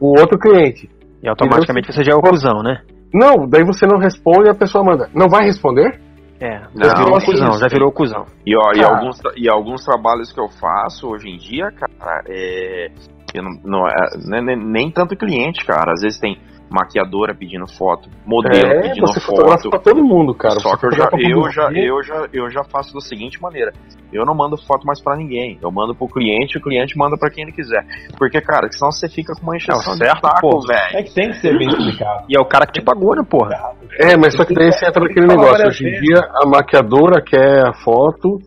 o 0.00 0.18
outro 0.18 0.38
cliente. 0.38 0.90
E 1.22 1.28
automaticamente 1.28 1.92
você 1.92 2.04
já 2.04 2.12
é 2.12 2.16
o 2.16 2.20
cuzão, 2.20 2.62
né? 2.62 2.82
Não, 3.12 3.48
daí 3.48 3.64
você 3.64 3.86
não 3.86 3.98
responde 3.98 4.48
e 4.48 4.50
a 4.50 4.54
pessoa 4.54 4.84
manda. 4.84 5.08
Não 5.14 5.28
vai 5.28 5.44
responder? 5.44 6.00
É, 6.40 6.60
Não, 6.72 6.84
já 6.84 6.94
virou 6.94 7.20
cuzão, 7.20 7.58
já 7.58 7.66
virou 7.68 7.88
o 7.88 7.92
cuzão. 7.92 8.24
E, 8.46 8.56
ó, 8.56 8.70
e, 8.72 8.80
Cara. 8.80 8.96
alguns, 8.96 9.18
e 9.36 9.50
alguns 9.50 9.84
trabalhos 9.84 10.32
que 10.32 10.40
eu 10.40 10.48
faço 10.48 11.08
hoje 11.08 11.28
em 11.28 11.36
dia, 11.36 11.70
cara, 11.72 12.22
é. 12.28 12.88
Eu 13.34 13.42
não, 13.42 13.50
não 13.64 13.88
é- 13.88 14.16
né, 14.28 14.40
nem, 14.40 14.56
nem 14.56 14.90
tanto 14.90 15.16
cliente, 15.16 15.64
cara. 15.66 15.92
Às 15.92 16.00
vezes 16.00 16.18
tem, 16.20 16.38
maquiadora 16.70 17.34
pedindo 17.34 17.66
foto, 17.66 18.08
modelo 18.26 18.66
É, 18.66 18.82
pedindo 18.82 19.06
você 19.06 19.20
fotografa 19.20 19.62
foto. 19.62 19.70
pra 19.70 19.78
todo 19.80 20.04
mundo, 20.04 20.34
cara. 20.34 20.60
Só 20.60 20.70
Você 20.70 20.78
que 20.78 20.86
eu 20.86 20.92
já, 20.92 21.08
eu, 21.12 21.50
já, 21.50 21.72
eu, 21.72 22.02
já, 22.02 22.28
eu 22.32 22.50
já 22.50 22.64
faço 22.64 22.92
da 22.94 23.00
seguinte 23.00 23.40
maneira: 23.40 23.72
eu 24.12 24.24
não 24.24 24.34
mando 24.34 24.56
foto 24.66 24.86
mais 24.86 25.00
pra 25.02 25.16
ninguém. 25.16 25.58
Eu 25.62 25.70
mando 25.70 25.94
pro 25.94 26.08
cliente, 26.08 26.58
o 26.58 26.62
cliente 26.62 26.96
manda 26.96 27.16
pra 27.18 27.30
quem 27.30 27.44
ele 27.44 27.52
quiser. 27.52 27.84
Porque, 28.18 28.40
cara, 28.40 28.68
senão 28.70 28.90
você 28.92 29.08
fica 29.08 29.32
com 29.34 29.42
uma 29.42 29.56
encheção 29.56 29.92
de 29.94 29.98
certo, 29.98 30.20
saco, 30.20 30.40
pô. 30.40 30.60
velho. 30.66 30.96
É 30.98 31.02
que 31.02 31.14
tem 31.14 31.30
que 31.30 31.36
ser 31.40 31.56
bem 31.58 31.68
explicado. 31.68 32.24
E 32.28 32.36
é 32.36 32.40
o 32.40 32.44
cara 32.46 32.66
que 32.66 32.72
te 32.72 32.82
pagou, 32.84 33.14
né, 33.16 33.22
porra? 33.28 33.72
É, 33.98 34.16
mas 34.16 34.34
só 34.34 34.44
que 34.44 34.54
daí 34.54 34.70
você 34.72 34.86
entra 34.86 35.02
naquele 35.02 35.26
negócio. 35.26 35.66
Hoje 35.66 35.86
em 35.88 36.00
dia 36.00 36.20
a 36.42 36.46
maquiadora 36.46 37.22
quer 37.22 37.66
a 37.68 37.72
foto, 37.72 38.38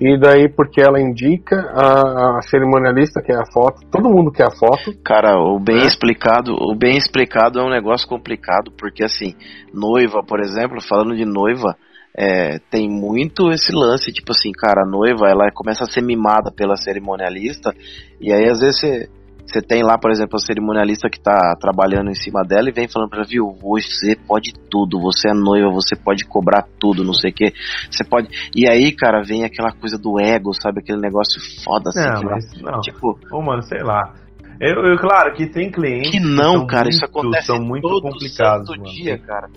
e 0.00 0.18
daí 0.18 0.48
porque 0.48 0.80
ela 0.80 1.00
indica, 1.00 1.56
a, 1.74 2.38
a 2.38 2.42
cerimonialista 2.42 3.22
quer 3.22 3.36
a 3.36 3.50
foto, 3.50 3.86
todo 3.90 4.10
mundo 4.10 4.30
quer 4.30 4.46
a 4.46 4.50
foto. 4.50 4.92
Cara, 5.02 5.38
o 5.38 5.58
bem 5.58 5.86
explicado, 5.86 6.52
o 6.52 6.74
bem 6.74 6.96
explicado 6.96 7.58
é 7.58 7.64
um 7.64 7.70
negócio 7.70 8.06
complicado, 8.06 8.70
porque 8.76 9.02
assim, 9.02 9.34
noiva, 9.72 10.22
por 10.22 10.40
exemplo, 10.40 10.78
falando 10.86 11.16
de 11.16 11.24
noiva, 11.24 11.76
é, 12.14 12.58
tem 12.70 12.88
muito 12.88 13.50
esse 13.50 13.72
lance, 13.74 14.12
tipo 14.12 14.32
assim, 14.32 14.50
cara, 14.52 14.82
a 14.82 14.88
noiva, 14.88 15.28
ela 15.28 15.50
começa 15.52 15.84
a 15.84 15.86
ser 15.86 16.02
mimada 16.02 16.50
pela 16.50 16.76
cerimonialista, 16.76 17.74
e 18.20 18.32
aí 18.32 18.48
às 18.48 18.60
vezes 18.60 18.80
você, 18.80 19.08
você 19.46 19.62
tem 19.62 19.82
lá, 19.82 19.96
por 19.98 20.10
exemplo, 20.10 20.36
a 20.36 20.38
cerimonialista 20.38 21.08
que 21.08 21.20
tá 21.20 21.54
trabalhando 21.60 22.10
em 22.10 22.14
cima 22.14 22.42
dela 22.42 22.68
e 22.68 22.72
vem 22.72 22.88
falando 22.88 23.08
pra 23.08 23.20
ela, 23.20 23.26
viu, 23.28 23.54
você 23.60 24.16
pode 24.16 24.52
tudo, 24.70 25.00
você 25.00 25.30
é 25.30 25.34
noiva, 25.34 25.70
você 25.70 25.94
pode 25.96 26.24
cobrar 26.24 26.66
tudo, 26.78 27.04
não 27.04 27.14
sei 27.14 27.30
o 27.30 27.34
que, 27.34 27.52
você 27.90 28.04
pode. 28.04 28.28
E 28.54 28.68
aí, 28.68 28.92
cara, 28.92 29.22
vem 29.22 29.44
aquela 29.44 29.70
coisa 29.72 29.96
do 29.96 30.18
ego, 30.20 30.52
sabe, 30.52 30.80
aquele 30.80 31.00
negócio 31.00 31.40
foda 31.64 31.90
assim, 31.90 32.04
Não, 32.08 32.20
que- 32.20 32.24
mas 32.26 32.62
não. 32.62 32.80
tipo, 32.80 33.18
Ô, 33.32 33.40
mano, 33.42 33.62
sei 33.62 33.82
lá. 33.82 34.14
Eu, 34.60 34.74
eu- 34.86 34.98
claro 34.98 35.34
que 35.34 35.46
tem 35.46 35.70
clientes 35.70 36.10
Que 36.10 36.18
não, 36.18 36.54
são 36.54 36.66
cara, 36.66 36.84
muito, 36.84 36.94
isso 36.94 37.04
acontece 37.04 37.46
são 37.46 37.60
muito 37.60 37.82
todo 37.82 38.02
complicados, 38.02 38.66
santo 38.68 38.80
mano. 38.80 38.90
dia, 38.92 39.18
cara. 39.18 39.48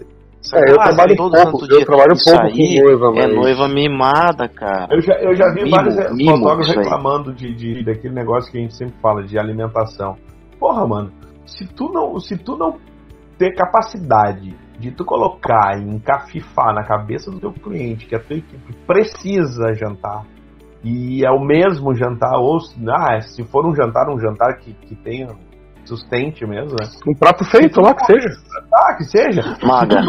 É, 0.53 0.71
eu 0.71 0.79
Ah, 0.79 0.85
trabalho 0.85 1.15
todo 1.17 1.33
pouco, 1.33 1.59
santo 1.59 1.73
eu 1.73 1.85
trabalho 1.85 2.13
Isso 2.13 2.23
pouco 2.23 2.45
aí 2.45 2.51
com 2.79 2.85
noiva, 2.85 3.11
mas... 3.11 3.25
É 3.25 3.27
noiva 3.27 3.67
mimada, 3.67 4.47
cara. 4.47 4.87
Eu 4.89 5.01
já, 5.01 5.13
eu 5.15 5.35
já 5.35 5.49
vi 5.53 5.63
Mimo, 5.63 5.71
vários 5.75 6.11
mimo, 6.13 6.37
fotógrafos 6.37 6.75
reclamando 6.75 7.33
de, 7.33 7.53
de, 7.53 7.83
daquele 7.83 8.13
negócio 8.13 8.49
que 8.51 8.57
a 8.57 8.61
gente 8.61 8.75
sempre 8.75 8.95
fala, 9.01 9.21
de 9.23 9.37
alimentação. 9.37 10.15
Porra, 10.57 10.87
mano, 10.87 11.11
se 11.45 11.67
tu 11.67 11.91
não, 11.91 12.17
se 12.19 12.37
tu 12.37 12.55
não 12.57 12.77
ter 13.37 13.53
capacidade 13.53 14.55
de 14.79 14.91
tu 14.91 15.03
colocar 15.03 15.77
e 15.77 15.83
encafifar 15.83 16.73
na 16.73 16.83
cabeça 16.85 17.29
do 17.29 17.39
teu 17.39 17.51
cliente 17.51 18.05
que 18.05 18.15
a 18.15 18.19
tua 18.19 18.37
equipe 18.37 18.73
precisa 18.87 19.73
jantar, 19.75 20.25
e 20.81 21.25
é 21.25 21.31
o 21.31 21.41
mesmo 21.41 21.93
jantar, 21.93 22.37
ou 22.39 22.61
se- 22.61 22.79
ah, 22.89 23.19
se 23.19 23.43
for 23.43 23.65
um 23.65 23.75
jantar, 23.75 24.09
um 24.09 24.17
jantar 24.17 24.57
que, 24.57 24.71
que 24.73 24.95
tenha 24.95 25.27
sustente 25.89 26.45
mesmo, 26.45 26.71
né? 26.79 26.87
Um 27.07 27.13
prato 27.17 27.43
feito 27.45 27.81
lá, 27.81 27.93
que 27.93 28.05
seja. 28.05 28.27
Ah, 28.73 28.93
que 28.95 29.03
seja. 29.03 29.41
Maga, 29.63 30.01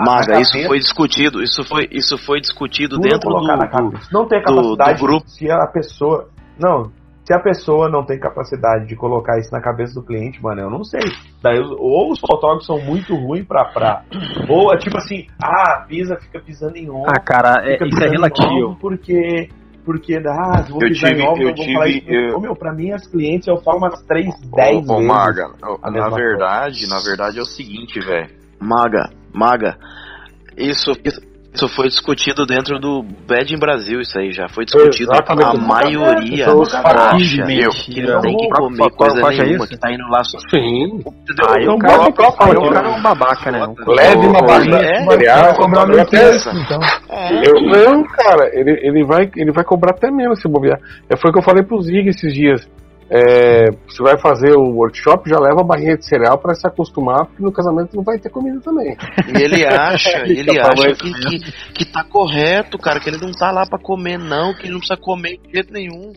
Maga, 0.00 0.40
isso 0.40 0.52
cabeça- 0.52 0.66
foi 0.68 0.78
discutido, 0.78 1.42
isso 1.42 1.64
foi, 1.64 1.88
isso 1.90 2.18
foi 2.18 2.40
discutido 2.40 2.96
tudo 2.96 3.02
dentro 3.02 3.20
do, 3.20 3.34
colocar 3.34 3.56
na 3.56 3.66
do, 3.66 3.70
cabeça. 3.70 4.08
não 4.12 4.26
tem 4.26 4.40
do- 4.40 4.44
capacidade 4.44 4.98
do 5.00 5.06
grupo. 5.06 5.28
se 5.28 5.50
a 5.50 5.66
pessoa 5.66 6.28
não 6.58 6.90
se 7.24 7.34
a 7.34 7.40
pessoa 7.40 7.88
não 7.90 8.04
tem 8.06 8.20
capacidade 8.20 8.86
de 8.86 8.94
colocar 8.94 9.36
isso 9.40 9.50
na 9.50 9.60
cabeça 9.60 9.92
do 9.94 10.06
cliente 10.06 10.40
mano 10.40 10.60
eu 10.60 10.70
não 10.70 10.84
sei 10.84 11.00
daí 11.42 11.58
ou 11.58 12.12
os 12.12 12.20
fotógrafos 12.20 12.64
são 12.66 12.78
muito 12.80 13.16
ruins 13.16 13.44
pra, 13.44 13.64
pra 13.64 14.02
ou 14.48 14.72
é 14.72 14.78
tipo 14.78 14.96
assim 14.96 15.26
ah 15.42 15.84
pisa 15.88 16.16
fica 16.20 16.38
pisando 16.40 16.76
em 16.76 16.88
ombro 16.88 17.10
Ah, 17.10 17.18
cara, 17.20 17.64
é- 17.68 17.84
isso 17.84 18.00
é 18.04 18.08
relativo. 18.08 18.76
porque 18.80 19.48
porque 19.86 20.16
ah, 20.16 20.62
vou 20.68 20.82
Eu 20.82 20.88
pisar 20.88 21.10
tive- 21.10 21.22
em 21.22 21.26
ombro, 21.28 21.42
eu 21.44 21.48
eu 21.50 21.54
vou 21.56 21.64
falar 21.72 21.86
tive- 21.86 21.98
isso. 22.00 22.10
eu- 22.10 22.36
Ô, 22.36 22.40
meu, 22.40 22.54
pra 22.56 22.72
mim, 22.74 22.90
as 22.90 23.06
clientes 23.06 23.46
eu 23.48 23.56
falo 23.62 23.78
umas 23.78 24.02
3, 24.02 24.26
10 24.54 24.86
Ô, 24.88 24.92
ô, 24.92 24.96
vezes. 24.96 25.08
Maga, 25.08 25.48
na 25.90 26.08
verdade, 26.10 26.88
na 26.88 27.00
verdade 27.00 27.38
é 27.38 27.42
o 27.42 27.46
seguinte, 27.46 27.98
velho. 28.00 28.28
Maga, 28.60 29.08
Maga, 29.32 29.78
isso, 30.58 30.90
isso, 31.04 31.20
isso 31.56 31.68
foi 31.68 31.88
discutido 31.88 32.44
dentro 32.44 32.78
do 32.78 33.02
Bad 33.02 33.52
em 33.52 33.58
Brasil, 33.58 34.00
isso 34.00 34.18
aí 34.18 34.30
já 34.30 34.46
foi 34.48 34.64
discutido. 34.64 35.12
Exatamente. 35.12 35.56
A 35.56 35.60
maioria 35.60 36.46
de 37.16 37.70
que 37.70 38.02
não 38.02 38.20
tem 38.20 38.36
que 38.36 38.48
comer 38.50 38.90
coisa 38.90 39.26
acha 39.26 39.42
nenhuma, 39.42 39.64
isso? 39.64 39.68
que 39.68 39.78
tá 39.78 39.90
indo 39.90 40.06
lá 40.08 40.22
só. 40.22 40.38
Sim. 40.50 41.02
Aí 41.48 41.66
o 41.66 41.78
Então, 42.08 42.70
cara, 42.70 42.88
é 42.88 42.96
um 42.96 43.02
babaca, 43.02 43.50
né? 43.50 43.66
Leve 43.86 44.26
uma 44.26 44.42
barriga 44.42 44.76
é? 44.76 45.04
cobrar 45.54 45.86
preço, 46.06 46.50
então. 46.50 46.80
Eu, 47.42 47.60
não, 47.62 48.04
cara, 48.04 48.50
ele, 48.52 48.78
ele, 48.82 49.04
vai, 49.04 49.30
ele 49.36 49.52
vai 49.52 49.64
cobrar 49.64 49.92
até 49.92 50.10
menos 50.10 50.40
se 50.40 50.48
bobear. 50.48 50.78
É, 51.08 51.16
foi 51.16 51.30
o 51.30 51.32
que 51.32 51.38
eu 51.38 51.44
falei 51.44 51.62
pro 51.64 51.80
Zig 51.80 52.08
esses 52.08 52.32
dias. 52.32 52.68
É, 53.08 53.70
você 53.86 54.02
vai 54.02 54.18
fazer 54.18 54.56
o 54.56 54.74
workshop, 54.74 55.30
já 55.30 55.38
leva 55.38 55.60
a 55.60 55.64
barrinha 55.64 55.96
de 55.96 56.04
cereal 56.04 56.38
pra 56.38 56.54
se 56.54 56.66
acostumar, 56.66 57.26
porque 57.26 57.42
no 57.42 57.52
casamento 57.52 57.94
não 57.94 58.02
vai 58.02 58.18
ter 58.18 58.30
comida 58.30 58.60
também. 58.60 58.96
E 59.28 59.42
ele 59.42 59.64
acha, 59.64 60.18
Ele 60.26 60.40
ele 60.40 60.60
falou 60.60 60.86
acha 60.86 60.94
que, 60.96 61.12
que, 61.12 61.72
que 61.72 61.84
tá 61.84 62.02
correto, 62.02 62.76
cara, 62.78 62.98
que 62.98 63.08
ele 63.08 63.20
não 63.20 63.30
tá 63.30 63.52
lá 63.52 63.64
pra 63.64 63.78
comer, 63.78 64.18
não, 64.18 64.52
que 64.54 64.64
ele 64.64 64.72
não 64.72 64.80
precisa 64.80 65.00
comer 65.00 65.38
de 65.38 65.52
jeito 65.52 65.72
nenhum. 65.72 66.12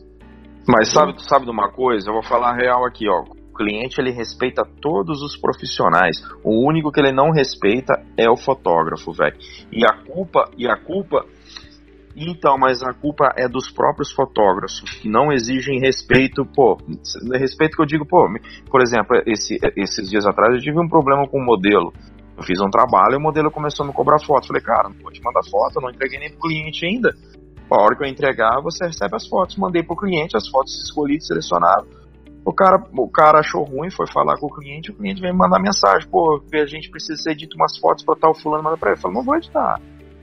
Mas 0.68 0.92
sabe, 0.92 1.14
sabe 1.24 1.46
de 1.46 1.52
uma 1.52 1.72
coisa? 1.72 2.10
Eu 2.10 2.14
vou 2.14 2.24
falar 2.24 2.52
a 2.52 2.56
real 2.56 2.86
aqui, 2.86 3.08
ó. 3.08 3.22
O 3.22 3.54
cliente 3.54 4.00
ele 4.00 4.12
respeita 4.12 4.64
todos 4.82 5.22
os 5.22 5.36
profissionais. 5.36 6.24
O 6.44 6.68
único 6.68 6.92
que 6.92 7.00
ele 7.00 7.12
não 7.12 7.32
respeita 7.32 7.94
é 8.18 8.30
o 8.30 8.38
fotógrafo, 8.38 9.12
velho. 9.12 9.36
E 9.72 9.86
a 9.86 9.94
culpa, 9.94 10.50
e 10.58 10.68
a 10.68 10.78
culpa 10.78 11.26
então, 12.16 12.58
mas 12.58 12.82
a 12.82 12.94
culpa 12.94 13.34
é 13.38 13.48
dos 13.48 13.72
próprios 13.72 14.12
fotógrafos, 14.12 14.82
que 14.82 15.10
não 15.10 15.32
exigem 15.32 15.80
respeito, 15.80 16.46
pô, 16.46 16.78
respeito 17.34 17.76
que 17.76 17.82
eu 17.82 17.86
digo, 17.86 18.06
pô, 18.06 18.28
por 18.70 18.82
exemplo, 18.82 19.22
esse, 19.26 19.58
esses 19.76 20.10
dias 20.10 20.26
atrás 20.26 20.54
eu 20.54 20.60
tive 20.60 20.80
um 20.80 20.88
problema 20.88 21.28
com 21.28 21.40
o 21.40 21.46
modelo. 21.46 21.94
Eu 22.36 22.44
fiz 22.44 22.60
um 22.62 22.70
trabalho 22.70 23.14
e 23.14 23.18
o 23.18 23.22
modelo 23.22 23.52
começou 23.52 23.84
a 23.84 23.88
me 23.88 23.94
cobrar 23.94 24.18
foto. 24.20 24.48
Falei, 24.48 24.62
cara, 24.62 24.90
não 24.90 24.96
vou 25.02 25.12
te 25.12 25.22
mandar 25.22 25.42
foto, 25.50 25.82
não 25.82 25.90
entreguei 25.90 26.20
nem 26.20 26.30
pro 26.30 26.48
cliente 26.48 26.86
ainda. 26.86 27.14
A 27.70 27.82
hora 27.82 27.96
que 27.96 28.04
eu 28.04 28.08
entregar, 28.08 28.62
você 28.62 28.86
recebe 28.86 29.16
as 29.16 29.28
fotos. 29.28 29.58
Mandei 29.58 29.84
pro 29.84 29.96
cliente, 29.96 30.38
as 30.38 30.48
fotos 30.48 30.74
escolhidas, 30.82 31.28
selecionadas. 31.28 31.86
O 32.46 32.54
cara, 32.54 32.82
o 32.94 33.10
cara 33.10 33.40
achou 33.40 33.64
ruim, 33.64 33.92
foi 33.92 34.08
falar 34.08 34.38
com 34.40 34.48
o 34.48 34.50
cliente, 34.50 34.90
o 34.90 34.96
cliente 34.96 35.22
veio 35.22 35.34
me 35.34 35.40
mandar 35.40 35.60
mensagem, 35.60 36.10
pô, 36.10 36.42
a 36.52 36.66
gente 36.66 36.90
precisa 36.90 37.22
ser 37.22 37.32
edita 37.32 37.56
umas 37.56 37.78
fotos 37.78 38.04
pra 38.04 38.16
tal 38.16 38.34
fulano, 38.34 38.64
manda 38.64 38.78
pra 38.78 38.92
ele. 38.92 38.98
Eu 38.98 39.02
falei, 39.02 39.18
não 39.18 39.24
vou 39.24 39.36
editar. 39.36 39.80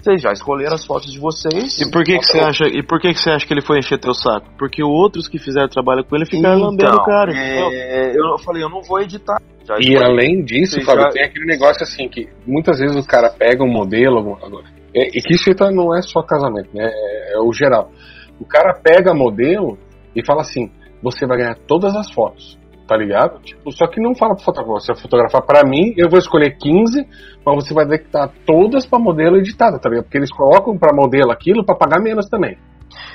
Vocês 0.07 0.22
já 0.22 0.30
escolheram 0.32 0.74
as 0.74 0.86
fotos 0.86 1.11
de 1.11 1.18
vocês. 1.18 1.80
E 1.80 1.90
por 1.90 2.04
que 2.04 2.16
que 2.16 2.24
você 2.24 2.38
acha, 2.38 2.64
e 2.68 2.80
por 2.80 3.00
que 3.00 3.12
que 3.12 3.18
você 3.18 3.30
acha 3.30 3.44
que 3.44 3.52
ele 3.52 3.61
foi 3.61 3.78
encher 3.78 3.98
teu 3.98 4.14
saco? 4.14 4.46
Porque 4.57 4.80
outros 4.80 5.26
que 5.26 5.36
fizeram 5.36 5.68
trabalho 5.68 6.04
com 6.04 6.14
ele 6.14 6.24
ficaram 6.24 6.61
lambendo 6.61 6.94
o 6.94 7.04
cara. 7.04 7.32
é, 7.34 8.12
eu 8.16 8.38
falei, 8.38 8.62
eu 8.62 8.68
não 8.70 8.82
vou 8.82 9.00
editar. 9.00 9.36
Já 9.66 9.74
E 9.78 9.80
escolhi. 9.80 10.04
além 10.04 10.44
disso, 10.44 10.80
Fábio, 10.82 11.02
já- 11.02 11.11
tem 11.11 11.24
aquele 11.24 11.44
negócio 11.46 11.82
assim 11.82 12.09
que 12.09 12.28
muitas 12.46 12.78
vezes 12.78 12.96
o 12.96 13.04
cara 13.04 13.30
pega 13.30 13.64
um 13.64 13.68
modelo, 13.72 14.18
agora, 14.40 14.64
é, 14.94 15.09
e 15.09 15.20
que 15.20 15.34
isso 15.34 15.52
tá- 15.57 15.72
não 15.72 15.92
é 15.92 16.00
só 16.02 16.22
casamento, 16.22 16.68
né? 16.72 16.88
É, 16.88 17.34
é 17.34 17.40
o 17.40 17.52
geral. 17.52 17.90
O 18.38 18.44
cara 18.46 18.78
pega 18.80 19.12
modelo 19.12 19.76
e 20.14 20.24
fala 20.24 20.42
assim: 20.42 20.70
você 21.02 21.26
vai 21.26 21.38
ganhar 21.38 21.57
todas 21.66 21.96
as 21.96 22.09
fotos, 22.12 22.57
tá 22.87 22.97
ligado? 22.97 23.41
Tipo, 23.41 23.72
só 23.72 23.87
que 23.87 24.01
não 24.01 24.14
fala 24.14 24.34
pro 24.34 24.45
fotógrafo, 24.45 24.80
você 24.80 24.93
vai 24.93 25.03
fotografar 25.03 25.43
pra 25.43 25.64
mim, 25.64 25.93
eu 25.97 26.09
vou 26.09 26.18
escolher 26.18 26.57
15, 26.57 27.07
mas 27.45 27.55
você 27.55 27.74
vai 27.74 27.87
ter 27.87 27.99
que 27.99 28.11
dar 28.11 28.30
todas 28.47 28.87
pra 28.87 28.99
modelo 28.99 29.37
editada, 29.37 29.78
tá 29.78 29.89
ligado? 29.89 30.05
Porque 30.05 30.18
eles 30.18 30.32
colocam 30.32 30.78
pra 30.78 30.95
modelo 30.95 31.32
aquilo 31.32 31.64
pra 31.64 31.74
pagar 31.74 32.01
menos 32.01 32.26
também. 32.28 32.57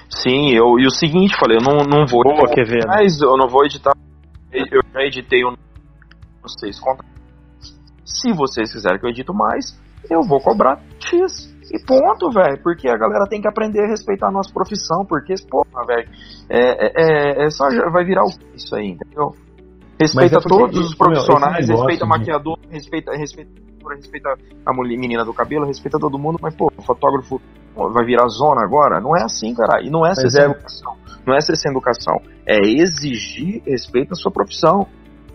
Sim, 0.10 0.52
eu, 0.52 0.78
e 0.78 0.86
o 0.86 0.92
seguinte, 0.92 1.38
falei, 1.40 1.58
eu 1.58 1.64
não, 1.64 1.86
não 1.86 2.06
vou. 2.06 2.24
Boa, 2.24 2.50
Quevedo. 2.50 2.88
Mas 2.88 3.22
eu 3.22 3.38
não 3.38 3.48
vou 3.48 3.64
editar. 3.66 3.94
Eu 4.52 4.82
já 4.94 5.02
editei 5.04 5.46
um 5.46 5.56
vocês 6.42 6.80
contra. 6.80 7.06
Se 8.04 8.34
vocês 8.34 8.72
quiserem 8.74 9.00
que 9.00 9.06
eu 9.06 9.10
edito 9.10 9.34
mais, 9.34 9.80
eu 10.10 10.22
vou 10.24 10.42
cobrar 10.42 10.82
X. 11.00 11.50
E 11.74 11.86
ponto, 11.86 12.30
velho. 12.32 12.62
Porque 12.62 12.90
a 12.90 12.98
galera 12.98 13.26
tem 13.30 13.42
que 13.42 13.48
aprender 13.48 13.86
a 13.86 13.88
respeitar 13.88 14.28
a 14.28 14.32
nossa 14.32 14.52
profissão. 14.54 15.06
Porque, 15.08 15.34
porra, 15.50 15.86
velho, 15.86 16.10
é, 16.50 16.60
é, 16.60 16.92
é, 16.98 17.46
é 17.46 17.50
só 17.50 17.66
vai 17.92 18.04
virar 18.04 18.24
o 18.24 18.30
isso 18.54 18.76
aí, 18.76 18.90
entendeu? 18.90 19.34
Respeita 20.02 20.38
é 20.38 20.42
porque, 20.42 20.50
todos 20.58 20.78
os 20.80 20.90
meu, 20.90 20.98
profissionais, 20.98 21.68
negócio 21.68 21.88
respeita 21.88 22.04
de- 22.06 22.10
maquiador, 22.10 22.58
respeita, 22.70 23.12
respeita, 23.14 23.52
respeita 23.90 24.30
a 24.66 24.74
mulher, 24.74 24.98
menina 24.98 25.24
do 25.26 25.34
cabelo, 25.34 25.66
respeita 25.66 26.00
todo 26.00 26.18
mundo, 26.20 26.38
mas, 26.42 26.56
pô, 26.56 26.72
o 26.78 26.82
fotógrafo 26.82 27.40
vai 27.76 28.06
virar 28.06 28.28
zona 28.28 28.64
agora? 28.64 29.00
Não 29.00 29.16
é 29.16 29.24
assim, 29.24 29.54
cara. 29.56 29.82
E 29.82 29.90
não 29.90 30.06
é 30.06 30.14
ser 30.16 30.30
sem 30.30 30.42
é- 30.42 30.46
educação. 30.46 30.94
Não 31.26 31.34
é 31.36 31.42
ser 31.42 31.56
sem 31.56 31.72
educação. 31.72 32.20
É 32.46 32.58
exigir 32.68 33.62
respeito 33.66 34.12
à 34.14 34.16
sua 34.16 34.32
profissão. 34.32 34.88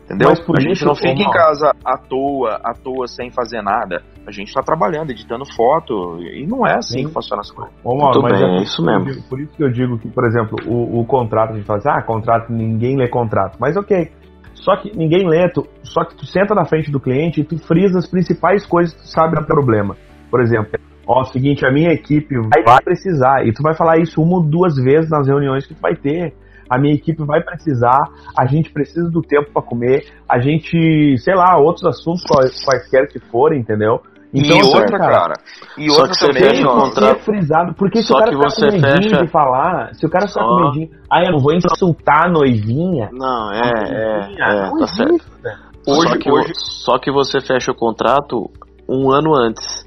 Entendeu? 0.04 0.28
Mas 0.28 0.38
por 0.38 0.56
a 0.56 0.60
gente 0.60 0.74
isso, 0.74 0.84
não 0.86 0.94
fica 0.94 1.08
em 1.08 1.24
Mauro. 1.24 1.32
casa 1.32 1.72
à 1.84 1.98
toa, 1.98 2.60
à 2.62 2.72
toa, 2.74 3.08
sem 3.08 3.28
fazer 3.32 3.60
nada. 3.60 4.04
A 4.24 4.30
gente 4.30 4.54
tá 4.54 4.62
trabalhando, 4.62 5.10
editando 5.10 5.44
foto. 5.56 6.20
E 6.22 6.46
não 6.46 6.64
é 6.64 6.76
assim 6.76 6.98
Sim. 7.00 7.06
que 7.08 7.12
funciona 7.12 7.40
as 7.40 7.50
coisas. 7.50 7.74
Ô, 7.82 7.96
Mauro, 7.96 8.22
mas 8.22 8.38
bem, 8.38 8.54
é 8.56 8.58
é 8.58 8.62
isso 8.62 8.84
mesmo. 8.84 9.04
digo- 9.06 9.22
por 9.28 9.40
isso 9.40 9.52
que 9.56 9.64
eu 9.64 9.68
digo 9.68 9.98
que, 9.98 10.08
por 10.08 10.24
exemplo, 10.24 10.56
o, 10.64 11.00
o 11.00 11.04
contrato, 11.06 11.54
a 11.54 11.56
gente 11.56 11.66
fala 11.66 11.80
assim, 11.80 11.88
ah, 11.88 12.02
contrato, 12.02 12.52
ninguém 12.52 12.96
lê 12.96 13.08
contrato. 13.08 13.56
Mas 13.58 13.76
ok. 13.76 14.12
Só 14.56 14.76
que 14.76 14.96
ninguém 14.96 15.28
lê, 15.28 15.48
tu, 15.48 15.66
só 15.82 16.04
que 16.04 16.16
tu 16.16 16.26
senta 16.26 16.54
na 16.54 16.64
frente 16.64 16.90
do 16.90 16.98
cliente 16.98 17.40
e 17.40 17.44
tu 17.44 17.56
frisa 17.58 17.98
as 17.98 18.08
principais 18.08 18.66
coisas 18.66 18.94
que 18.94 19.02
tu 19.02 19.08
sabe 19.08 19.36
do 19.36 19.46
problema. 19.46 19.96
Por 20.30 20.40
exemplo, 20.40 20.72
ó, 21.06 21.22
seguinte, 21.24 21.64
a 21.64 21.70
minha 21.70 21.92
equipe 21.92 22.34
vai 22.64 22.82
precisar, 22.82 23.46
e 23.46 23.52
tu 23.52 23.62
vai 23.62 23.74
falar 23.74 23.98
isso 23.98 24.20
uma 24.20 24.38
ou 24.38 24.42
duas 24.42 24.76
vezes 24.76 25.08
nas 25.10 25.28
reuniões 25.28 25.66
que 25.66 25.74
tu 25.74 25.80
vai 25.80 25.94
ter. 25.94 26.34
a 26.68 26.78
minha 26.78 26.94
equipe 26.94 27.22
vai 27.24 27.40
precisar, 27.40 28.10
a 28.36 28.44
gente 28.44 28.72
precisa 28.72 29.08
do 29.08 29.22
tempo 29.22 29.52
para 29.52 29.62
comer, 29.62 30.06
a 30.28 30.40
gente, 30.40 31.16
sei 31.18 31.34
lá, 31.36 31.56
outros 31.56 31.84
assuntos 31.84 32.24
quais- 32.24 32.60
quaisquer 32.64 33.06
que 33.06 33.20
forem, 33.20 33.60
entendeu? 33.60 34.00
Então, 34.36 34.56
e 34.56 34.60
assim, 34.60 34.76
outra, 34.76 34.98
cara. 34.98 35.34
E 35.78 35.90
Só 35.90 36.00
outra 36.02 36.08
que 36.12 36.18
você 36.18 36.26
também, 36.26 36.42
fecha 36.42 36.66
o 36.66 36.70
ó. 36.70 36.80
contrato. 36.80 37.16
é 37.16 37.22
frisado, 37.22 37.74
porque 37.74 38.02
se 38.02 38.08
Só 38.08 38.14
o 38.14 38.18
cara 38.18 38.30
que 38.30 38.36
ficar 38.36 38.50
você 38.50 38.66
com 38.66 38.72
medinho 38.72 39.02
fecha- 39.10 39.24
de 39.24 39.28
falar, 39.30 39.94
se 39.94 40.06
o 40.06 40.10
cara 40.10 40.28
ficar 40.28 40.40
Só- 40.40 40.46
com 40.48 40.64
medinho, 40.64 40.90
ah, 41.10 41.24
eu 41.24 41.32
não 41.32 41.38
vou 41.40 41.52
insultar 41.54 42.26
a 42.26 42.30
noivinha, 42.30 43.08
Não, 43.12 43.52
é, 43.52 43.60
é, 43.60 44.34
é, 44.38 44.66
não 44.70 44.78
tá 44.78 44.86
certo. 44.88 45.10
existe, 45.14 45.30
velho. 45.42 45.56
Hoje, 45.88 46.08
Só 46.08 46.12
que 46.14 46.18
que 46.18 46.30
hoje- 46.32 46.52
só 46.56 46.98
que 46.98 47.12
você 47.12 47.40
fecha 47.40 47.70
o 47.70 47.74
contrato 47.74 48.50
um 48.88 49.10
ano 49.10 49.34
antes. 49.36 49.85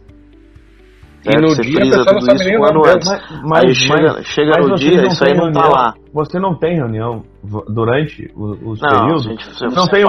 E 1.34 1.42
no 1.42 1.50
você 1.50 1.62
dia 1.62 1.80
frisa 1.80 2.06
tudo 2.06 2.22
sabe 2.22 2.36
isso 2.36 2.50
nem 2.50 2.60
um 2.60 2.66
ano 2.66 2.86
antes. 2.86 3.08
Mas, 3.44 3.64
Aí 3.64 3.76
chega, 3.76 4.24
chega 4.24 4.52
mas 4.58 4.68
no 4.68 4.76
dia, 4.76 5.06
isso 5.08 5.24
aí 5.24 5.34
não 5.36 5.52
tá 5.52 5.68
lá. 5.68 5.94
Você 6.14 6.40
não 6.40 6.56
tem 6.56 6.76
reunião 6.76 7.24
durante 7.68 8.32
os 8.36 8.82
Não, 8.82 8.90
períodos? 8.90 9.24
gente, 9.24 9.46
você- 9.46 9.66
não 9.66 9.72
você 9.86 9.92
tem 9.92 10.06
um 10.06 10.08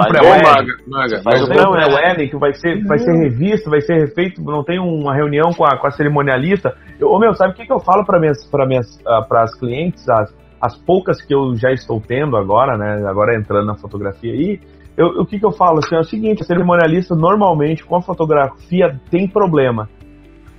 Maga, 0.87 1.21
Faz 1.21 1.23
Mas 1.23 1.43
o 1.43 1.47
não 1.47 1.55
tem 1.55 1.67
um 1.67 1.71
pré-wedding 1.71 2.27
que 2.27 2.37
vai 2.37 2.53
ser, 2.53 2.83
vai 2.85 2.97
ser 2.99 3.11
revisto, 3.13 3.69
vai 3.69 3.81
ser 3.81 3.99
refeito, 3.99 4.41
não 4.41 4.63
tem 4.63 4.79
uma 4.79 5.13
reunião 5.13 5.51
com 5.53 5.63
a, 5.63 5.77
com 5.77 5.87
a 5.87 5.91
cerimonialista. 5.91 6.75
Eu, 6.99 7.09
ô, 7.09 7.19
meu, 7.19 7.33
sabe 7.33 7.53
o 7.53 7.55
que, 7.55 7.65
que 7.65 7.73
eu 7.73 7.79
falo 7.79 8.05
para 8.05 8.19
minhas, 8.19 8.45
para 8.49 8.65
minhas, 8.65 8.87
para 9.27 9.43
as 9.43 9.53
clientes, 9.55 10.07
as, 10.09 10.33
as 10.59 10.77
poucas 10.77 11.21
que 11.21 11.33
eu 11.33 11.55
já 11.55 11.71
estou 11.71 12.01
tendo 12.01 12.35
agora, 12.35 12.77
né? 12.77 13.07
Agora 13.07 13.35
entrando 13.37 13.65
na 13.65 13.75
fotografia 13.75 14.33
aí, 14.33 14.59
eu, 14.97 15.07
o 15.21 15.25
que, 15.25 15.39
que 15.39 15.45
eu 15.45 15.51
falo? 15.51 15.79
Assim, 15.79 15.95
é 15.95 15.99
o 15.99 16.03
seguinte, 16.03 16.41
a 16.41 16.45
cerimonialista 16.45 17.15
normalmente 17.15 17.83
com 17.83 17.95
a 17.95 18.01
fotografia 18.01 18.99
tem 19.09 19.27
problema. 19.27 19.89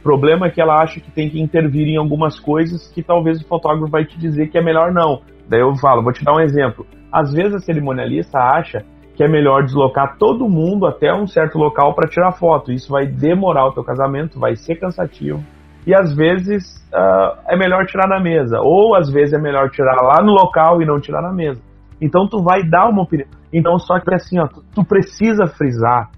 Problema 0.03 0.47
é 0.47 0.51
que 0.51 0.61
ela 0.61 0.83
acha 0.83 1.01
que 1.01 1.11
tem 1.11 1.31
que 1.31 1.41
intervir 1.41 1.87
em 1.87 1.97
algumas 1.97 2.39
coisas 2.41 2.91
que 2.93 3.03
talvez 3.03 3.41
o 3.41 3.47
fotógrafo 3.47 3.91
vai 3.91 4.05
te 4.05 4.19
dizer 4.19 4.49
que 4.49 4.59
é 4.59 4.63
melhor 4.63 4.93
não. 4.93 5.21
Daí 5.49 5.61
eu 5.61 5.75
falo, 5.77 6.03
vou 6.03 6.13
te 6.13 6.25
dar 6.25 6.35
um 6.35 6.41
exemplo. 6.41 6.85
Às 7.13 7.33
vezes 7.33 7.55
a 7.55 7.59
cerimonialista 7.61 8.39
acha 8.39 8.85
que 9.15 9.23
é 9.23 9.29
melhor 9.29 9.63
deslocar 9.63 10.17
todo 10.19 10.49
mundo 10.49 10.87
até 10.87 11.13
um 11.13 11.27
certo 11.27 11.59
local 11.59 11.95
para 11.95 12.09
tirar 12.09 12.33
foto. 12.33 12.73
Isso 12.73 12.91
vai 12.91 13.07
demorar 13.07 13.67
o 13.67 13.73
teu 13.73 13.85
casamento, 13.85 14.41
vai 14.41 14.57
ser 14.57 14.77
cansativo. 14.77 15.43
E 15.87 15.95
às 15.95 16.15
vezes 16.15 16.65
ah, 16.93 17.39
é 17.49 17.57
melhor 17.57 17.87
tirar 17.87 18.09
na 18.09 18.21
mesa. 18.21 18.61
Ou 18.61 18.97
às 18.97 19.11
vezes 19.11 19.35
é 19.35 19.39
melhor 19.39 19.71
tirar 19.71 20.01
lá 20.03 20.23
no 20.23 20.33
local 20.33 20.83
e 20.83 20.87
não 20.87 21.01
tirar 21.01 21.23
na 21.23 21.33
mesa. 21.33 21.61
Então 22.01 22.27
tu 22.27 22.43
vai 22.43 22.63
dar 22.63 22.89
uma 22.89 23.03
opinião. 23.03 23.29
Então 23.53 23.79
só 23.79 24.01
que 24.01 24.13
assim, 24.15 24.41
ó, 24.41 24.47
tu, 24.47 24.65
tu 24.75 24.85
precisa 24.85 25.47
frisar 25.47 26.11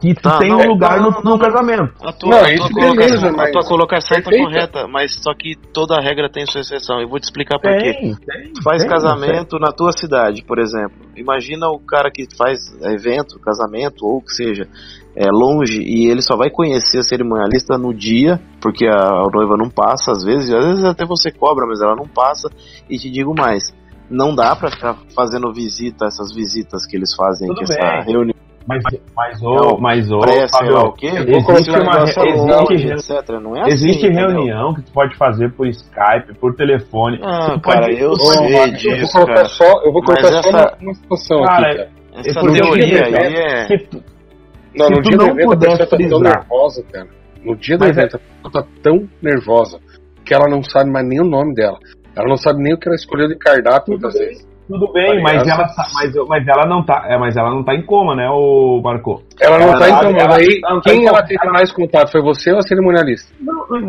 que 0.00 0.14
tu 0.14 0.22
Tá, 0.22 0.38
tem 0.38 0.50
não, 0.50 0.58
um 0.60 0.68
lugar 0.68 1.00
não, 1.00 1.10
no, 1.10 1.10
não, 1.10 1.22
no 1.22 1.30
não. 1.30 1.38
casamento. 1.38 1.92
A 2.04 2.12
tua, 2.12 2.30
Não, 2.30 2.36
a 2.38 2.42
tua 2.44 2.52
isso 2.54 2.70
colocação, 2.70 2.96
beleza, 2.96 3.28
a 3.28 3.32
mas- 3.32 3.50
tua 3.52 3.62
colocação 3.64 4.16
tá 4.16 4.22
Perfeita. 4.30 4.44
correta, 4.44 4.88
mas 4.88 5.14
só 5.22 5.34
que 5.34 5.54
toda 5.72 6.00
regra 6.00 6.28
tem 6.30 6.44
sua 6.46 6.60
exceção. 6.60 7.00
Eu 7.00 7.08
vou 7.08 7.18
te 7.18 7.24
explicar 7.24 7.58
por 7.58 7.70
quê. 7.78 8.14
Faz 8.62 8.82
tem, 8.82 8.90
casamento 8.90 9.58
na 9.58 9.72
tua 9.72 9.92
cidade, 9.92 10.42
por 10.44 10.58
exemplo. 10.58 10.96
Imagina 11.16 11.68
o 11.68 11.78
cara 11.78 12.10
que 12.10 12.26
faz 12.36 12.58
evento, 12.82 13.38
casamento 13.40 14.04
ou 14.04 14.18
o 14.18 14.22
que 14.22 14.32
seja, 14.34 14.68
é 15.16 15.30
longe 15.30 15.80
e 15.80 16.10
ele 16.10 16.20
só 16.20 16.36
vai 16.36 16.50
conhecer 16.50 16.98
a 16.98 17.02
cerimonialista 17.02 17.78
no 17.78 17.94
dia, 17.94 18.38
porque 18.60 18.86
a, 18.86 19.08
noiva 19.32 19.56
não 19.56 19.70
passa 19.70 20.12
às 20.12 20.22
vezes, 20.22 20.52
às 20.52 20.64
vezes 20.64 20.84
até 20.84 21.06
você 21.06 21.30
cobra, 21.30 21.66
mas 21.66 21.80
ela 21.80 21.96
não 21.96 22.06
passa. 22.06 22.50
E 22.90 22.98
te 22.98 23.10
digo 23.10 23.34
mais, 23.34 23.74
não 24.10 24.34
dá 24.34 24.54
pra 24.54 24.70
ficar 24.70 24.94
fazendo 25.14 25.50
visita, 25.54 26.04
essas 26.04 26.34
visitas 26.34 26.86
que 26.86 26.96
eles 26.96 27.14
fazem, 27.14 27.48
Tudo 27.48 27.62
essa 27.62 27.74
bem. 27.80 28.04
reunião 28.04 28.36
Mas, 28.68 28.82
mas, 29.16 29.40
Não, 29.40 29.50
ô, 29.74 29.78
mas, 29.80 30.06
sei 30.08 30.48
Fábio, 30.48 30.72
lá 30.74 30.82
o 30.88 30.92
quê, 30.92 31.06
existe 31.06 31.30
vou 31.30 31.38
uma, 31.38 31.44
colocar 31.44 32.02
existe, 32.72 33.12
etc. 33.12 33.28
Não 33.40 33.56
é 33.56 33.60
assim, 33.60 33.70
existe 33.72 34.06
entendeu? 34.06 34.28
reunião 34.30 34.74
que 34.74 34.82
tu 34.82 34.92
pode 34.92 35.16
fazer 35.16 35.52
por 35.52 35.66
Skype, 35.68 36.34
por 36.40 36.54
telefone. 36.56 37.20
Ah, 37.22 37.52
Tu 37.54 37.60
cara, 37.60 37.82
pode- 37.86 38.00
eu 38.00 38.14
sei 38.16 38.46
eu 38.46 38.58
vou 38.58 38.70
disso, 38.72 39.12
colocar 39.12 39.34
cara. 39.34 39.48
só, 39.48 39.64
eu 39.84 39.92
vou 39.92 40.02
Mas 40.02 40.20
colocar 40.20 40.42
só 40.42 40.48
essa- 40.48 40.76
uma, 40.80 40.94
situação 40.94 41.42
Cara, 41.44 41.66
aqui, 41.68 41.76
cara. 41.76 41.90
Essa 42.16 42.40
teoria 42.40 42.98
eu- 42.98 43.04
aí 43.04 43.34
é. 43.34 43.66
que 43.66 43.78
tu- 43.86 44.02
Não, 44.74 44.86
se 44.86 44.92
no 44.92 45.02
tu 45.02 45.08
dia 45.10 45.18
do 45.18 45.24
evento 45.26 45.52
a 45.52 45.56
pessoa 45.56 45.78
tá 45.86 45.96
tão 45.96 46.20
nervosa, 46.20 46.82
cara. 46.92 47.08
No 47.44 47.56
dia 47.56 47.78
do 47.78 47.84
é- 47.84 47.88
evento 47.88 48.16
a 48.16 48.18
pessoa 48.18 48.52
tá 48.64 48.70
tão 48.82 49.08
nervosa 49.22 49.78
que 50.24 50.34
ela 50.34 50.48
não 50.50 50.62
sabe 50.62 50.90
mais 50.90 51.06
nem 51.06 51.20
o 51.20 51.24
nome 51.24 51.54
dela. 51.54 51.78
Ela 52.16 52.28
não 52.28 52.36
sabe 52.36 52.62
nem 52.62 52.74
o 52.74 52.78
que 52.78 52.88
ela 52.88 52.96
escolheu 52.96 53.28
de 53.28 53.36
cardápio 53.36 53.92
muitas 53.92 54.14
vezes. 54.14 54.48
Tudo 54.68 54.92
bem, 54.92 55.16
Tá 55.16 55.22
mas 55.22 55.46
ela, 55.48 55.64
tá- 55.68 55.86
mas, 55.94 56.12
mas 56.28 56.48
ela 56.48 56.66
não 56.66 56.84
tá, 56.84 57.04
é, 57.08 57.16
mas 57.16 57.36
ela 57.36 57.50
não 57.50 57.62
tá 57.62 57.74
em 57.74 57.82
coma, 57.82 58.16
né, 58.16 58.28
o 58.28 58.80
Marco? 58.82 59.22
Ela 59.40 59.58
não 59.58 59.68
Ela 59.68 59.78
tá 59.78 59.84
sabe- 59.86 60.08
então, 60.10 60.20
ela- 60.20 60.28
mas 60.28 60.38
aí 60.48 60.60
ela 60.62 60.74
não 60.74 60.80
tá 60.80 60.90
quem 60.90 61.00
em 61.02 61.06
ela 61.06 61.16
coma. 61.18 61.28
teve 61.28 61.50
mais 61.52 61.72
contato? 61.72 62.10
Foi 62.12 62.22
você 62.22 62.52
ou 62.52 62.58
a 62.58 62.62
cerimonialista? 62.62 63.32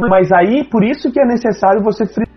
Mas 0.09 0.32
aí, 0.32 0.63
por 0.65 0.84
isso 0.84 1.11
que 1.11 1.19
é 1.19 1.25
necessário 1.25 1.82
você 1.82 2.05
frisar. 2.05 2.28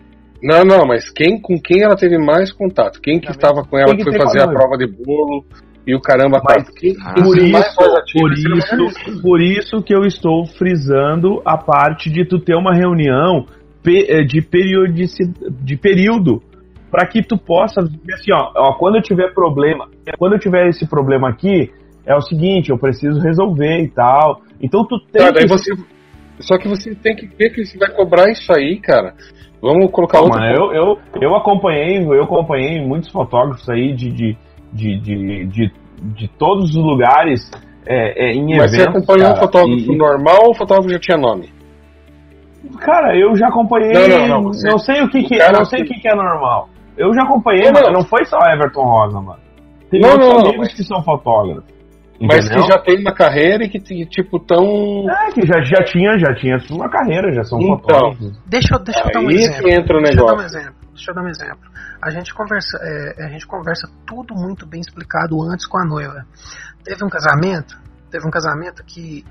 Não, 0.42 0.64
não, 0.64 0.86
mas 0.86 1.10
quem 1.10 1.38
com 1.38 1.60
quem 1.60 1.82
ela 1.82 1.94
teve 1.96 2.16
mais 2.16 2.50
contato? 2.50 2.98
Quem 3.02 3.20
que 3.20 3.30
estava 3.30 3.62
com 3.62 3.76
ela 3.78 3.90
que 3.94 3.98
que 4.02 4.04
foi 4.04 4.18
fazer 4.18 4.40
a 4.40 4.48
prova 4.48 4.78
de 4.78 4.86
bolo 4.86 5.44
e 5.86 5.94
o 5.94 6.00
caramba 6.00 6.40
Mas? 6.42 6.70
Quem, 6.70 6.96
Ah, 7.04 7.12
quem 7.12 7.22
Por 7.24 7.36
isso, 7.36 7.76
por 8.14 8.30
é 8.30 8.34
isso, 8.34 9.20
por 9.20 9.40
isso 9.42 9.82
que 9.82 9.94
eu 9.94 10.04
estou 10.06 10.46
frisando 10.46 11.42
a 11.44 11.58
parte 11.58 12.08
de 12.10 12.24
tu 12.24 12.38
ter 12.38 12.54
uma 12.54 12.74
reunião 12.74 13.44
eh, 13.86 14.22
de 14.24 14.40
de 15.62 15.76
período, 15.76 16.42
para 16.90 17.06
que 17.06 17.22
tu 17.22 17.36
possa 17.38 17.80
assim, 17.80 18.32
ó, 18.32 18.50
ó, 18.56 18.74
quando 18.78 18.96
eu 18.96 19.02
tiver 19.02 19.32
problema, 19.32 19.86
quando 20.18 20.32
eu 20.34 20.38
tiver 20.38 20.68
esse 20.68 20.88
problema 20.88 21.28
aqui, 21.28 21.70
é 22.06 22.14
o 22.16 22.20
seguinte, 22.20 22.70
eu 22.70 22.78
preciso 22.78 23.20
resolver 23.20 23.82
e 23.82 23.88
tal. 23.88 24.40
Então 24.60 24.84
tu 24.86 24.98
tem 25.12 25.26
Tá, 25.26 25.32
que 25.32 25.46
você, 25.46 25.72
só 26.40 26.58
que 26.58 26.68
você 26.68 26.94
tem 26.94 27.14
que 27.14 27.26
ver 27.26 27.50
que 27.50 27.64
você 27.64 27.78
vai 27.78 27.90
cobrar 27.94 28.30
isso 28.30 28.52
aí, 28.52 28.78
cara. 28.80 29.14
Vamos 29.62 29.90
colocar 29.92 30.20
outro. 30.20 30.38
mano, 30.40 30.54
eu, 30.56 30.72
eu, 30.72 30.98
eu 31.20 31.36
acompanhei, 31.36 32.02
eu 32.02 32.22
acompanhei 32.24 32.80
muitos 32.84 33.10
fotógrafos 33.12 33.68
aí 33.68 33.94
de, 33.94 34.10
de, 34.10 34.36
de, 34.72 34.98
de, 35.00 35.44
de, 35.46 35.72
de 36.16 36.28
todos 36.38 36.70
os 36.70 36.82
lugares 36.82 37.40
é, 37.86 38.30
é, 38.30 38.32
em 38.32 38.56
Mas 38.56 38.70
você 38.70 38.80
eventos. 38.82 38.96
acompanhou 39.02 39.28
um 39.28 39.34
cara, 39.34 39.40
fotógrafo 39.46 39.92
e- 39.92 39.96
normal 39.96 40.36
ou 40.44 40.50
o 40.52 40.54
fotógrafo 40.54 40.88
já 40.88 40.98
tinha 40.98 41.18
nome? 41.18 41.50
Cara, 42.80 43.16
eu 43.18 43.36
já 43.36 43.48
acompanhei. 43.48 43.92
Não, 43.92 44.08
Não, 44.08 44.28
não, 44.28 44.42
não, 44.42 44.52
você- 44.52 44.78
sei 44.78 45.02
o 45.02 45.08
que, 45.10 45.22
que 45.24 45.38
cara 45.38 45.58
não 45.58 45.64
sei 45.64 45.82
o 45.82 45.84
que, 45.86 45.94
que 46.00 46.08
é 46.08 46.14
normal. 46.14 46.68
Eu 46.96 47.12
já 47.14 47.22
acompanhei, 47.22 47.66
Não, 47.66 47.72
mano. 47.72 47.86
não. 47.86 47.92
Não 48.00 48.04
foi 48.04 48.24
só 48.24 48.38
Everton 48.38 48.82
Rosa, 48.84 49.20
mano. 49.20 49.40
Tem 49.90 50.00
Não, 50.00 50.10
outros 50.10 50.28
não, 50.28 50.38
amigos 50.40 50.56
mas- 50.58 50.74
que 50.74 50.84
são 50.84 51.02
fotógrafos. 51.02 51.64
Mas 52.22 52.44
entendeu? 52.44 52.62
que 52.64 52.68
já 52.72 52.78
tem 52.82 53.00
uma 53.00 53.14
carreira 53.14 53.64
e 53.64 53.68
que, 53.70 53.78
tipo, 54.06 54.38
tão. 54.40 55.08
É, 55.10 55.32
que 55.32 55.46
já, 55.46 55.62
já 55.62 55.82
tinha, 55.84 56.18
já 56.18 56.34
tinha 56.34 56.58
uma 56.70 56.88
carreira, 56.90 57.32
já 57.32 57.42
são 57.44 57.58
Então. 57.58 57.78
fotógrafos. 57.78 58.38
Deixa, 58.46 58.74
eu- 58.74 58.78
deixa 58.84 59.00
eu 59.00 59.10
dar 59.12 59.20
um 59.20 59.28
Aí 59.28 59.34
exemplo. 59.36 59.62
que 59.64 59.70
entra 59.74 59.96
o 59.98 60.02
Deixa 60.02 60.20
eu 60.20 60.26
dar 60.26 60.32
um 60.32 60.36
negócio. 60.36 60.58
exemplo. 60.58 60.74
Deixa 60.94 61.10
eu 61.10 61.14
dar 61.14 61.22
um 61.22 61.28
exemplo. 61.28 61.70
A 62.02 62.10
gente 62.10 62.34
conversa, 62.34 62.78
é, 62.82 63.24
a 63.24 63.28
gente 63.28 63.46
conversa 63.46 63.88
tudo 64.06 64.34
muito 64.34 64.66
bem 64.66 64.80
explicado 64.82 65.42
antes 65.50 65.66
com 65.66 65.78
a 65.78 65.84
noiva. 65.86 66.26
Teve 66.84 67.02
um 67.04 67.08
casamento, 67.08 67.74
teve 68.10 68.26
um 68.26 68.30
casamento 68.30 68.84
que 68.84 69.24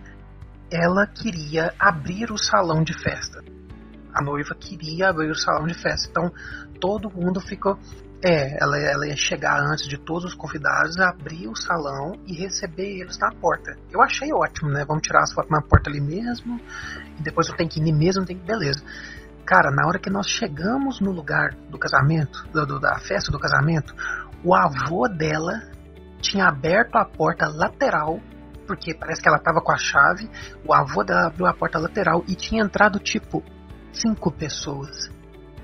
ela 0.71 1.05
queria 1.05 1.71
abrir 1.79 2.31
o 2.31 2.37
salão 2.39 2.83
de 2.83 2.93
festa. 2.93 3.43
A 4.15 4.23
noiva 4.23 4.55
queria 4.59 5.09
abrir 5.09 5.29
o 5.29 5.35
salão 5.35 5.67
de 5.67 5.75
festa. 5.75 6.09
Então 6.09 6.31
todo 6.79 7.09
mundo 7.09 7.39
ficou. 7.39 7.77
É, 8.21 8.61
ela, 8.61 8.77
ela 8.77 9.07
ia 9.07 9.15
chegar 9.15 9.61
antes 9.61 9.87
de 9.87 9.97
todos 9.97 10.25
os 10.25 10.33
convidados, 10.33 10.99
abrir 10.99 11.47
o 11.47 11.55
salão 11.55 12.19
e 12.27 12.33
receber 12.33 12.99
eles 12.99 13.17
na 13.17 13.31
porta. 13.31 13.77
Eu 13.89 14.01
achei 14.01 14.33
ótimo, 14.33 14.69
né? 14.69 14.83
Vamos 14.85 15.03
tirar 15.03 15.21
as 15.21 15.31
fotos 15.31 15.49
na 15.49 15.61
porta 15.61 15.89
ali 15.89 16.01
mesmo. 16.01 16.59
E 17.17 17.23
depois 17.23 17.47
eu 17.47 17.55
tenho 17.55 17.69
que 17.69 17.79
ir 17.79 17.93
mesmo, 17.93 18.25
tem 18.25 18.37
que. 18.37 18.45
Beleza. 18.45 18.83
Cara, 19.45 19.71
na 19.71 19.87
hora 19.87 19.97
que 19.97 20.09
nós 20.09 20.27
chegamos 20.27 20.99
no 20.99 21.11
lugar 21.11 21.55
do 21.69 21.79
casamento, 21.79 22.45
do- 22.51 22.79
da 22.79 22.99
festa 22.99 23.31
do 23.31 23.39
casamento, 23.39 23.95
o 24.43 24.53
avô 24.53 25.07
dela 25.07 25.61
tinha 26.21 26.45
aberto 26.45 26.97
a 26.97 27.05
porta 27.05 27.47
lateral, 27.47 28.19
porque 28.67 28.93
parece 28.93 29.21
que 29.21 29.29
ela 29.29 29.39
tava 29.39 29.61
com 29.61 29.71
a 29.71 29.77
chave. 29.77 30.29
O 30.65 30.73
avô 30.73 31.05
dela 31.05 31.27
abriu 31.27 31.45
a 31.47 31.53
porta 31.53 31.79
lateral 31.79 32.23
e 32.27 32.35
tinha 32.35 32.61
entrado 32.61 32.99
tipo 32.99 33.41
cinco 33.93 34.29
pessoas. 34.29 35.09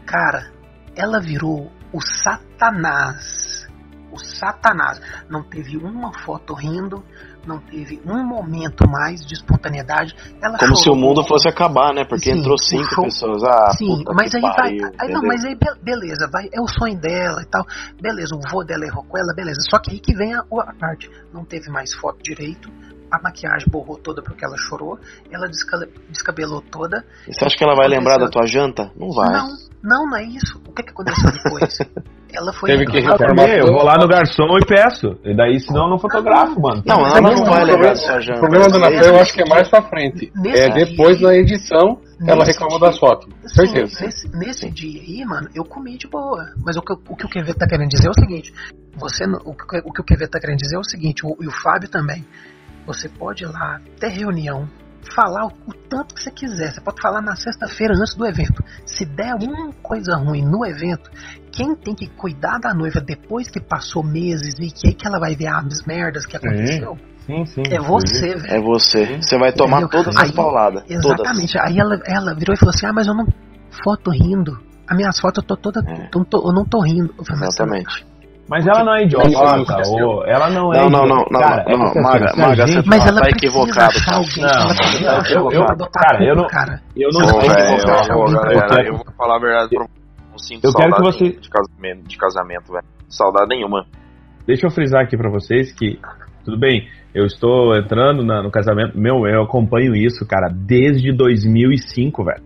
Cara, 0.05 0.51
ela 0.95 1.19
virou 1.19 1.71
o 1.93 2.01
Satanás. 2.01 3.67
O 4.11 4.17
Satanás. 4.17 5.01
Não 5.29 5.43
teve 5.43 5.75
uma 5.75 6.17
foto 6.19 6.53
rindo, 6.53 7.03
não 7.45 7.59
teve 7.59 8.01
um 8.05 8.25
momento 8.25 8.89
mais 8.89 9.25
de 9.25 9.33
espontaneidade. 9.33 10.15
Ela 10.41 10.57
Como 10.57 10.73
se 10.75 10.83
o 10.83 10.93
chorou. 10.93 10.99
mundo 10.99 11.23
fosse 11.27 11.49
acabar, 11.49 11.93
né? 11.93 12.05
Porque 12.05 12.31
Sim, 12.31 12.39
entrou 12.39 12.57
cinco 12.57 12.85
show- 12.95 13.03
pessoas. 13.03 13.43
Ah, 13.43 13.71
Sim, 13.77 14.05
mas 14.15 14.33
aí 14.33 14.41
vai. 14.41 14.55
pariu, 14.55 14.91
Aí, 14.99 15.11
não, 15.11 15.21
mas 15.21 15.43
aí 15.43 15.53
be- 15.55 15.79
beleza, 15.83 16.29
vai, 16.31 16.47
é 16.53 16.61
o 16.61 16.67
sonho 16.67 16.97
dela 16.97 17.41
e 17.41 17.45
tal. 17.45 17.65
Beleza, 18.01 18.33
o 18.35 18.39
vô 18.49 18.63
dela 18.63 18.85
errou 18.85 19.03
com 19.03 19.17
ela, 19.17 19.33
beleza. 19.35 19.59
Só 19.69 19.79
que 19.79 19.91
aí 19.91 19.99
que 19.99 20.15
vem 20.15 20.33
a, 20.33 20.39
a 20.39 20.73
parte. 20.79 21.11
Não 21.33 21.43
teve 21.43 21.69
mais 21.69 21.93
foto 21.93 22.23
direito. 22.23 22.71
A 23.11 23.21
maquiagem 23.21 23.67
borrou 23.69 23.97
toda 23.97 24.21
porque 24.21 24.43
ela 24.45 24.55
chorou. 24.57 24.97
Ela 25.31 25.47
descabelou 26.09 26.61
toda. 26.61 27.03
Você 27.27 27.45
acha 27.45 27.55
que 27.57 27.63
ela 27.63 27.75
vai 27.75 27.87
lembrar 27.87 28.17
da 28.17 28.27
tua 28.27 28.45
janta? 28.47 28.91
Não 28.95 29.11
vai. 29.11 29.31
Não, 29.31 29.49
não, 29.83 30.05
não 30.09 30.17
é 30.17 30.23
isso. 30.23 30.61
O 30.67 30.73
que, 30.73 30.83
que 30.83 30.89
aconteceu 30.89 31.31
depois? 31.31 31.77
Ela 32.35 32.51
foi. 32.51 32.69
Teve 32.69 32.85
que 32.85 33.17
também, 33.17 33.59
eu 33.59 33.67
vou 33.67 33.83
lá 33.83 33.95
no 33.97 34.07
garçom 34.09 34.57
e 34.61 34.65
peço. 34.65 35.17
E 35.23 35.33
daí, 35.33 35.57
senão 35.59 35.83
eu 35.85 35.89
não 35.91 35.97
fotografo, 35.97 36.59
mano. 36.59 36.83
Não, 36.85 36.99
Mas 37.01 37.15
ela 37.15 37.29
o 37.29 37.33
não 37.33 37.45
vai 37.45 37.63
levar 37.63 37.85
essa 37.93 38.17
O 38.17 38.19
janta. 38.19 38.39
problema 38.41 38.67
do 38.67 38.79
Natan 38.79 39.07
eu 39.07 39.19
acho 39.21 39.33
que 39.33 39.41
é 39.41 39.45
mais 39.47 39.69
pra 39.69 39.81
frente. 39.83 40.31
Nesse 40.35 40.63
É 40.63 40.69
depois 40.69 41.17
dia- 41.17 41.27
na 41.29 41.35
edição, 41.35 42.01
ela 42.27 42.43
reclama 42.43 42.77
dia- 42.77 42.79
das 42.87 42.99
fotos. 42.99 43.29
Sim, 43.45 43.67
Certeza. 43.67 44.05
nesse, 44.05 44.37
nesse 44.37 44.69
dia 44.69 45.01
aí, 45.01 45.23
mano, 45.23 45.47
eu 45.55 45.63
comi 45.63 45.97
de 45.97 46.07
boa. 46.09 46.51
Mas 46.65 46.75
o 46.75 46.81
que, 46.81 46.91
o 46.91 47.15
que 47.15 47.25
o 47.25 47.55
tá 47.55 47.67
querendo 47.67 47.89
dizer 47.89 48.07
é 48.07 48.11
o 48.11 48.13
seguinte: 48.13 48.53
você, 48.97 49.25
não- 49.25 49.39
o, 49.45 49.53
que, 49.55 49.77
o 49.85 49.93
que 49.93 50.01
o 50.01 50.03
Quevedo 50.03 50.29
tá 50.31 50.39
querendo 50.39 50.57
dizer 50.57 50.75
é 50.75 50.79
o 50.79 50.83
seguinte, 50.83 51.25
o, 51.25 51.37
e 51.41 51.47
o 51.47 51.51
Fábio 51.51 51.87
também. 51.89 52.25
Você 52.85 53.09
pode 53.09 53.43
ir 53.43 53.47
lá, 53.47 53.79
ter 53.99 54.09
reunião, 54.09 54.67
falar 55.13 55.45
o, 55.45 55.51
o 55.67 55.73
tanto 55.89 56.15
que 56.15 56.21
você 56.21 56.31
quiser. 56.31 56.73
Você 56.73 56.81
pode 56.81 57.01
falar 57.01 57.21
na 57.21 57.35
sexta-feira 57.35 57.93
antes 57.95 58.15
do 58.15 58.25
evento. 58.25 58.63
Se 58.85 59.05
der 59.05 59.31
alguma 59.31 59.71
coisa 59.81 60.15
ruim 60.15 60.43
no 60.43 60.65
evento, 60.65 61.09
quem 61.51 61.75
tem 61.75 61.95
que 61.95 62.07
cuidar 62.07 62.59
da 62.59 62.73
noiva 62.73 62.99
depois 62.99 63.49
que 63.49 63.59
passou 63.59 64.03
meses 64.03 64.55
e 64.59 64.71
que 64.71 64.87
aí 64.87 64.93
que 64.93 65.07
ela 65.07 65.19
vai 65.19 65.35
ver 65.35 65.47
as 65.47 65.85
merdas 65.85 66.25
que 66.25 66.35
aconteceu, 66.37 66.97
Sim, 67.25 67.45
sim. 67.45 67.63
é 67.71 67.79
você, 67.79 68.35
velho. 68.35 68.53
É 68.53 68.61
você. 68.61 69.17
Você 69.21 69.37
vai 69.37 69.51
tomar 69.51 69.81
Entendeu? 69.81 70.03
todas 70.03 70.15
as 70.15 70.31
pauladas. 70.31 70.83
Todas. 70.83 71.05
Exatamente. 71.05 71.57
Aí 71.59 71.79
ela, 71.79 71.99
ela 72.05 72.35
virou 72.35 72.53
e 72.53 72.57
falou 72.57 72.73
assim: 72.73 72.85
Ah, 72.85 72.93
mas 72.93 73.07
eu 73.07 73.15
não 73.15 73.25
foto 73.83 74.11
rindo. 74.11 74.59
As 74.87 74.95
minhas 74.95 75.19
fotos 75.19 75.43
eu 75.43 75.47
tô 75.47 75.57
toda. 75.57 75.81
É. 75.87 76.09
Eu, 76.13 76.19
não 76.19 76.25
tô, 76.25 76.47
eu 76.47 76.53
não 76.53 76.65
tô 76.65 76.81
rindo. 76.81 77.13
Eu 77.17 77.25
falei, 77.25 77.47
Exatamente. 77.47 78.05
Mas 78.47 78.67
ela 78.67 78.83
não 78.83 78.93
é 78.95 79.03
idiota, 79.03 79.27
ô, 79.89 80.23
ela 80.25 80.49
não 80.51 80.71
é 80.71 80.77
Não, 80.81 80.89
não, 80.89 81.07
não, 81.07 81.25
não, 81.31 81.41
Cara, 81.41 81.65
não, 81.67 81.73
é 81.73 81.77
porque, 81.85 81.99
Maga, 81.99 82.25
assim, 82.25 82.41
Maga, 82.41 82.67
gente- 82.67 82.83
você 82.83 82.89
Mas 82.89 83.03
tá- 83.03 83.09
ela 83.09 83.21
tá 83.21 83.29
equivocado, 83.29 83.93
alguém. 84.13 84.43
Não, 84.43 84.49
ela 84.49 85.23
não, 85.33 85.49
não, 85.49 85.65
pra 85.65 85.75
botar 85.75 85.99
cara, 85.99 86.23
eu 86.23 86.35
não- 86.35 86.47
cara. 86.47 86.81
Eu 86.95 87.09
não 87.11 87.27
sei 87.27 87.49
a 87.49 88.83
eu 88.85 88.95
vou 88.97 89.05
falar 89.17 89.37
a 89.37 89.39
verdade 89.39 89.69
pra. 89.75 89.85
Não 90.31 90.37
sinto 90.37 90.65
Eu 90.65 90.73
quero 90.73 90.93
que 90.95 91.01
você- 91.01 91.31
de 91.31 91.49
casamento, 91.49 92.07
de 92.07 92.17
casamento, 92.17 92.71
velho. 92.71 92.85
Saudade 93.09 93.49
nenhuma. 93.49 93.85
Deixa 94.45 94.67
eu 94.67 94.71
frisar 94.71 95.01
aqui 95.01 95.17
pra 95.17 95.29
vocês 95.31 95.71
que, 95.73 95.97
tudo 96.43 96.59
bem, 96.59 96.87
eu 97.15 97.25
estou 97.25 97.75
entrando 97.75 98.23
na- 98.23 98.43
no 98.43 98.51
casamento, 98.51 98.95
meu, 98.99 99.25
eu 99.25 99.41
acompanho 99.41 99.95
isso, 99.95 100.23
cara, 100.27 100.49
desde 100.53 101.11
2005, 101.11 102.23
velho. 102.23 102.43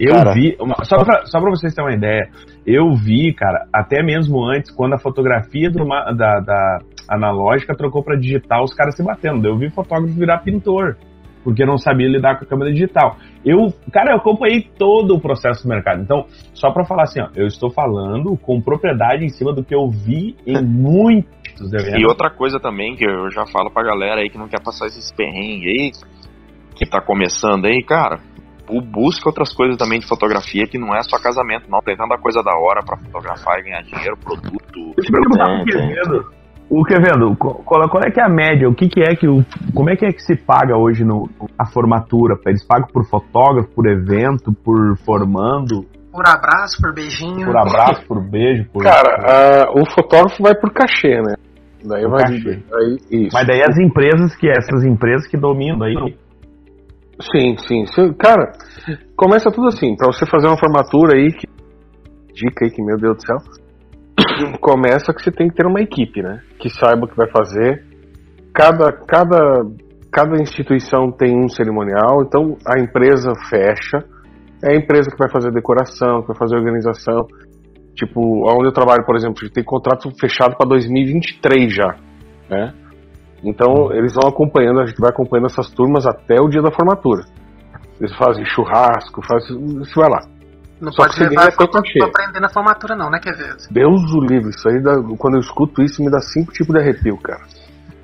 Eu 0.00 0.14
Cara. 0.14 0.32
vi, 0.32 0.56
uma- 0.60 0.82
só 0.84 1.04
pra, 1.04 1.24
só 1.26 1.40
pra 1.40 1.50
vocês 1.50 1.72
terem 1.74 1.88
uma 1.90 1.96
ideia, 1.96 2.28
eu 2.66 2.94
vi, 2.94 3.32
cara, 3.34 3.66
até 3.72 4.02
mesmo 4.02 4.42
antes, 4.44 4.70
quando 4.70 4.94
a 4.94 4.98
fotografia 4.98 5.70
do 5.70 5.84
da, 5.84 6.40
da 6.40 6.78
analógica 7.08 7.76
trocou 7.76 8.02
pra 8.02 8.16
digital, 8.16 8.64
os 8.64 8.74
caras 8.74 8.96
se 8.96 9.04
batendo. 9.04 9.46
Eu 9.46 9.58
vi 9.58 9.70
fotógrafo 9.70 10.14
virar 10.14 10.38
pintor, 10.38 10.96
porque 11.42 11.66
não 11.66 11.76
sabia 11.76 12.08
lidar 12.08 12.38
com 12.38 12.44
a 12.44 12.48
câmera 12.48 12.72
digital. 12.72 13.16
Eu, 13.44 13.72
cara, 13.92 14.12
eu 14.12 14.16
acompanhei 14.16 14.62
todo 14.78 15.14
o 15.14 15.20
processo 15.20 15.62
do 15.62 15.68
mercado. 15.68 16.02
Então, 16.02 16.24
só 16.54 16.72
pra 16.72 16.86
falar 16.86 17.02
assim, 17.02 17.20
ó, 17.20 17.28
eu 17.36 17.46
estou 17.46 17.70
falando 17.70 18.36
com 18.38 18.60
propriedade 18.62 19.24
em 19.24 19.28
cima 19.28 19.52
do 19.52 19.62
que 19.62 19.74
eu 19.74 19.90
vi 19.90 20.34
em 20.46 20.60
muitos 20.64 21.72
eventos. 21.72 22.00
E 22.00 22.06
outra 22.06 22.30
coisa 22.30 22.58
também 22.58 22.96
que 22.96 23.06
eu 23.06 23.30
já 23.30 23.44
falo 23.46 23.70
pra 23.70 23.82
galera 23.82 24.22
aí 24.22 24.30
que 24.30 24.38
não 24.38 24.48
quer 24.48 24.62
passar 24.62 24.86
esses 24.86 25.12
perrengues 25.12 25.68
aí, 25.68 25.90
que 26.74 26.86
tá 26.86 27.00
começando 27.00 27.66
aí, 27.66 27.82
cara, 27.82 28.20
busca 28.66 29.28
outras 29.28 29.52
coisas 29.54 29.76
também 29.76 30.00
de 30.00 30.06
fotografia 30.08 30.66
que 30.66 30.78
não 30.78 30.94
é 30.94 31.02
só 31.02 31.18
casamento, 31.18 31.70
não. 31.70 31.80
Tem 31.80 31.96
tanta 31.96 32.16
coisa 32.18 32.42
da 32.42 32.52
hora 32.58 32.82
pra 32.84 32.96
fotografar 32.96 33.58
e 33.58 33.62
ganhar 33.64 33.82
dinheiro, 33.82 34.16
produto. 34.16 34.94
Deixa 34.96 35.10
eu 35.10 35.20
perguntar 35.20 35.50
É, 35.50 35.56
pro 35.56 35.64
Quevedo. 35.64 36.44
O 36.70 36.82
Quevedo, 36.82 37.36
qual, 37.36 37.88
qual 37.88 38.02
é 38.06 38.10
que 38.10 38.18
é 38.20 38.24
a 38.24 38.28
média? 38.28 38.68
O 38.68 38.74
que, 38.74 38.88
que 38.88 39.00
é 39.00 39.14
que 39.14 39.28
o, 39.28 39.44
como 39.74 39.90
é 39.90 39.96
que 39.96 40.06
é 40.06 40.08
que 40.10 40.22
se 40.22 40.34
paga 40.34 40.76
hoje 40.76 41.04
no, 41.04 41.28
a 41.58 41.66
formatura? 41.66 42.36
Eles 42.46 42.66
pagam 42.66 42.88
por 42.92 43.04
fotógrafo, 43.04 43.68
por 43.74 43.86
evento, 43.86 44.50
por 44.64 44.96
formando, 45.04 45.84
Por 46.10 46.26
abraço, 46.26 46.80
por 46.80 46.94
beijinho. 46.94 47.44
por 47.46 47.56
abraço, 47.56 48.06
por 48.08 48.20
beijo, 48.22 48.64
por. 48.72 48.82
Cara, 48.82 49.68
o 49.74 49.84
fotógrafo 49.90 50.42
vai 50.42 50.54
por 50.54 50.72
cachê, 50.72 51.20
né? 51.20 51.34
Daí 51.84 52.02
Por 52.02 52.12
vai. 52.12 52.22
cachê. 52.22 52.62
Mas 53.30 53.46
daí 53.46 53.60
as 53.62 53.76
empresas 53.78 54.34
que 54.36 54.48
essas 54.48 54.84
empresas 54.84 55.26
que 55.28 55.36
dominam 55.36 55.82
aí. 55.82 56.16
Sim, 57.20 57.56
sim. 57.58 57.84
Cara, 58.14 58.52
começa 59.16 59.50
tudo 59.50 59.68
assim. 59.68 59.96
Pra 59.96 60.06
você 60.06 60.26
fazer 60.26 60.46
uma 60.48 60.58
formatura 60.58 61.16
aí, 61.16 61.32
que... 61.32 61.46
dica 62.32 62.64
aí 62.64 62.70
que, 62.70 62.82
meu 62.82 62.96
Deus 62.96 63.16
do 63.16 63.22
céu, 63.22 63.38
começa 64.60 65.12
que 65.12 65.22
você 65.22 65.30
tem 65.30 65.48
que 65.48 65.54
ter 65.54 65.66
uma 65.66 65.80
equipe, 65.80 66.22
né? 66.22 66.40
Que 66.58 66.68
saiba 66.68 67.04
o 67.04 67.08
que 67.08 67.16
vai 67.16 67.28
fazer. 67.30 67.84
Cada, 68.52 68.92
cada, 68.92 69.64
cada 70.12 70.42
instituição 70.42 71.10
tem 71.10 71.36
um 71.36 71.48
cerimonial, 71.48 72.22
então 72.22 72.56
a 72.66 72.80
empresa 72.80 73.32
fecha. 73.48 74.04
É 74.62 74.72
a 74.72 74.76
empresa 74.76 75.10
que 75.10 75.18
vai 75.18 75.30
fazer 75.30 75.48
a 75.48 75.52
decoração, 75.52 76.22
que 76.22 76.28
vai 76.28 76.36
fazer 76.38 76.54
a 76.56 76.58
organização. 76.58 77.26
Tipo, 77.94 78.50
onde 78.50 78.68
eu 78.68 78.72
trabalho, 78.72 79.04
por 79.04 79.14
exemplo, 79.14 79.48
tem 79.50 79.62
contrato 79.62 80.10
fechado 80.18 80.56
para 80.56 80.68
2023 80.68 81.72
já, 81.72 81.96
né? 82.50 82.74
Então 83.44 83.92
eles 83.92 84.14
vão 84.14 84.28
acompanhando, 84.28 84.80
a 84.80 84.86
gente 84.86 85.00
vai 85.00 85.10
acompanhando 85.10 85.46
essas 85.46 85.70
turmas 85.70 86.06
até 86.06 86.40
o 86.40 86.48
dia 86.48 86.62
da 86.62 86.72
formatura. 86.72 87.24
Eles 88.00 88.14
fazem 88.16 88.44
churrasco, 88.44 89.22
fazem. 89.26 89.78
Você 89.78 90.00
vai 90.00 90.10
lá. 90.10 90.26
Não 90.80 90.92
Só 90.92 91.04
pode 91.04 91.20
levar 91.20 91.34
ganha 91.34 91.52
pra, 91.52 91.66
teu 91.66 91.68
cachê. 91.68 91.98
pra 91.98 92.08
aprender 92.08 92.40
na 92.40 92.48
formatura, 92.48 92.96
não, 92.96 93.10
né, 93.10 93.18
Quevedo? 93.20 93.56
Deus 93.70 94.12
o 94.12 94.20
livre, 94.20 94.50
isso 94.50 94.68
aí 94.68 94.82
dá, 94.82 94.94
quando 95.16 95.34
eu 95.34 95.40
escuto 95.40 95.82
isso 95.82 96.02
me 96.02 96.10
dá 96.10 96.20
cinco 96.20 96.52
tipos 96.52 96.74
de 96.74 96.80
arrepio, 96.80 97.16
cara. 97.18 97.42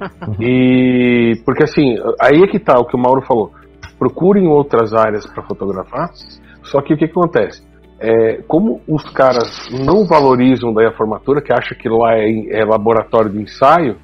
e 0.41 1.35
porque 1.45 1.65
assim, 1.65 1.97
aí 2.21 2.43
é 2.43 2.47
que 2.47 2.59
tá 2.59 2.79
o 2.79 2.87
que 2.87 2.97
o 2.97 3.01
Mauro 3.01 3.23
falou. 3.23 3.53
Procurem 3.99 4.49
outras 4.49 4.95
áreas 4.95 5.27
para 5.27 5.43
fotografar. 5.43 6.11
Só 6.63 6.81
que 6.81 6.95
o 6.95 6.97
que, 6.97 7.07
que 7.07 7.19
acontece? 7.19 7.63
É, 7.99 8.43
como 8.49 8.81
os 8.89 9.05
caras 9.11 9.69
não 9.71 10.07
valorizam 10.07 10.73
daí 10.73 10.87
a 10.87 10.97
formatura, 10.97 11.43
que 11.43 11.53
acha 11.53 11.75
que 11.75 11.89
lá 11.89 12.15
é, 12.15 12.61
é 12.61 12.65
laboratório 12.65 13.31
de 13.31 13.43
ensaio, 13.43 13.97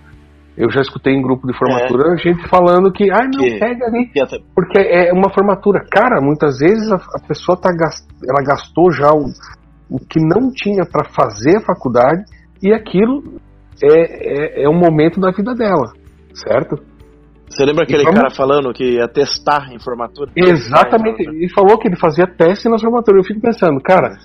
eu 0.57 0.71
já 0.71 0.81
escutei 0.81 1.13
em 1.15 1.23
grupo 1.23 1.47
de 1.47 1.57
formatura 1.57 2.17
gente 2.17 2.49
falando 2.49 2.91
que, 2.93 3.11
ah, 3.11 3.25
não, 3.25 3.43
Que- 3.43 3.59
pega 3.59 3.87
ali, 3.87 4.11
até- 4.21 4.39
porque 4.55 4.79
é 4.79 5.13
uma 5.13 5.31
formatura. 5.33 5.85
Cara, 5.91 6.21
muitas 6.21 6.59
vezes 6.59 6.91
a, 6.91 6.97
a 6.97 7.27
pessoa 7.29 7.57
tá 7.61 7.71
gas- 7.73 8.07
ela 8.29 8.43
gastou 8.43 8.91
já 8.91 9.11
o, 9.13 9.27
o 9.91 9.99
que 9.99 10.19
não 10.21 10.51
tinha 10.53 10.85
para 10.91 11.05
fazer 11.11 11.59
a 11.59 11.61
faculdade 11.61 12.23
e 12.63 12.73
aquilo 12.73 13.23
é, 13.83 14.61
é, 14.61 14.65
é 14.65 14.69
um 14.69 14.79
momento 14.79 15.21
da 15.21 15.31
vida 15.31 15.55
dela, 15.55 15.93
certo? 16.35 16.77
Você 17.49 17.65
lembra 17.65 17.85
aquele 17.85 18.03
E 18.03 18.05
vamos- 18.05 18.21
cara 18.21 18.31
falando 18.35 18.73
que 18.73 18.97
ia 18.97 19.07
testar 19.07 19.69
em 19.73 19.79
formatura? 19.79 20.33
Exatamente. 20.35 21.23
Ele 21.23 21.49
falou 21.55 21.79
que 21.79 21.87
ele 21.87 21.97
fazia 21.97 22.27
teste 22.27 22.69
nas 22.69 22.83
formaturas. 22.83 23.19
Eu 23.25 23.29
fico 23.29 23.41
pensando, 23.41 23.81
cara, 23.81 24.17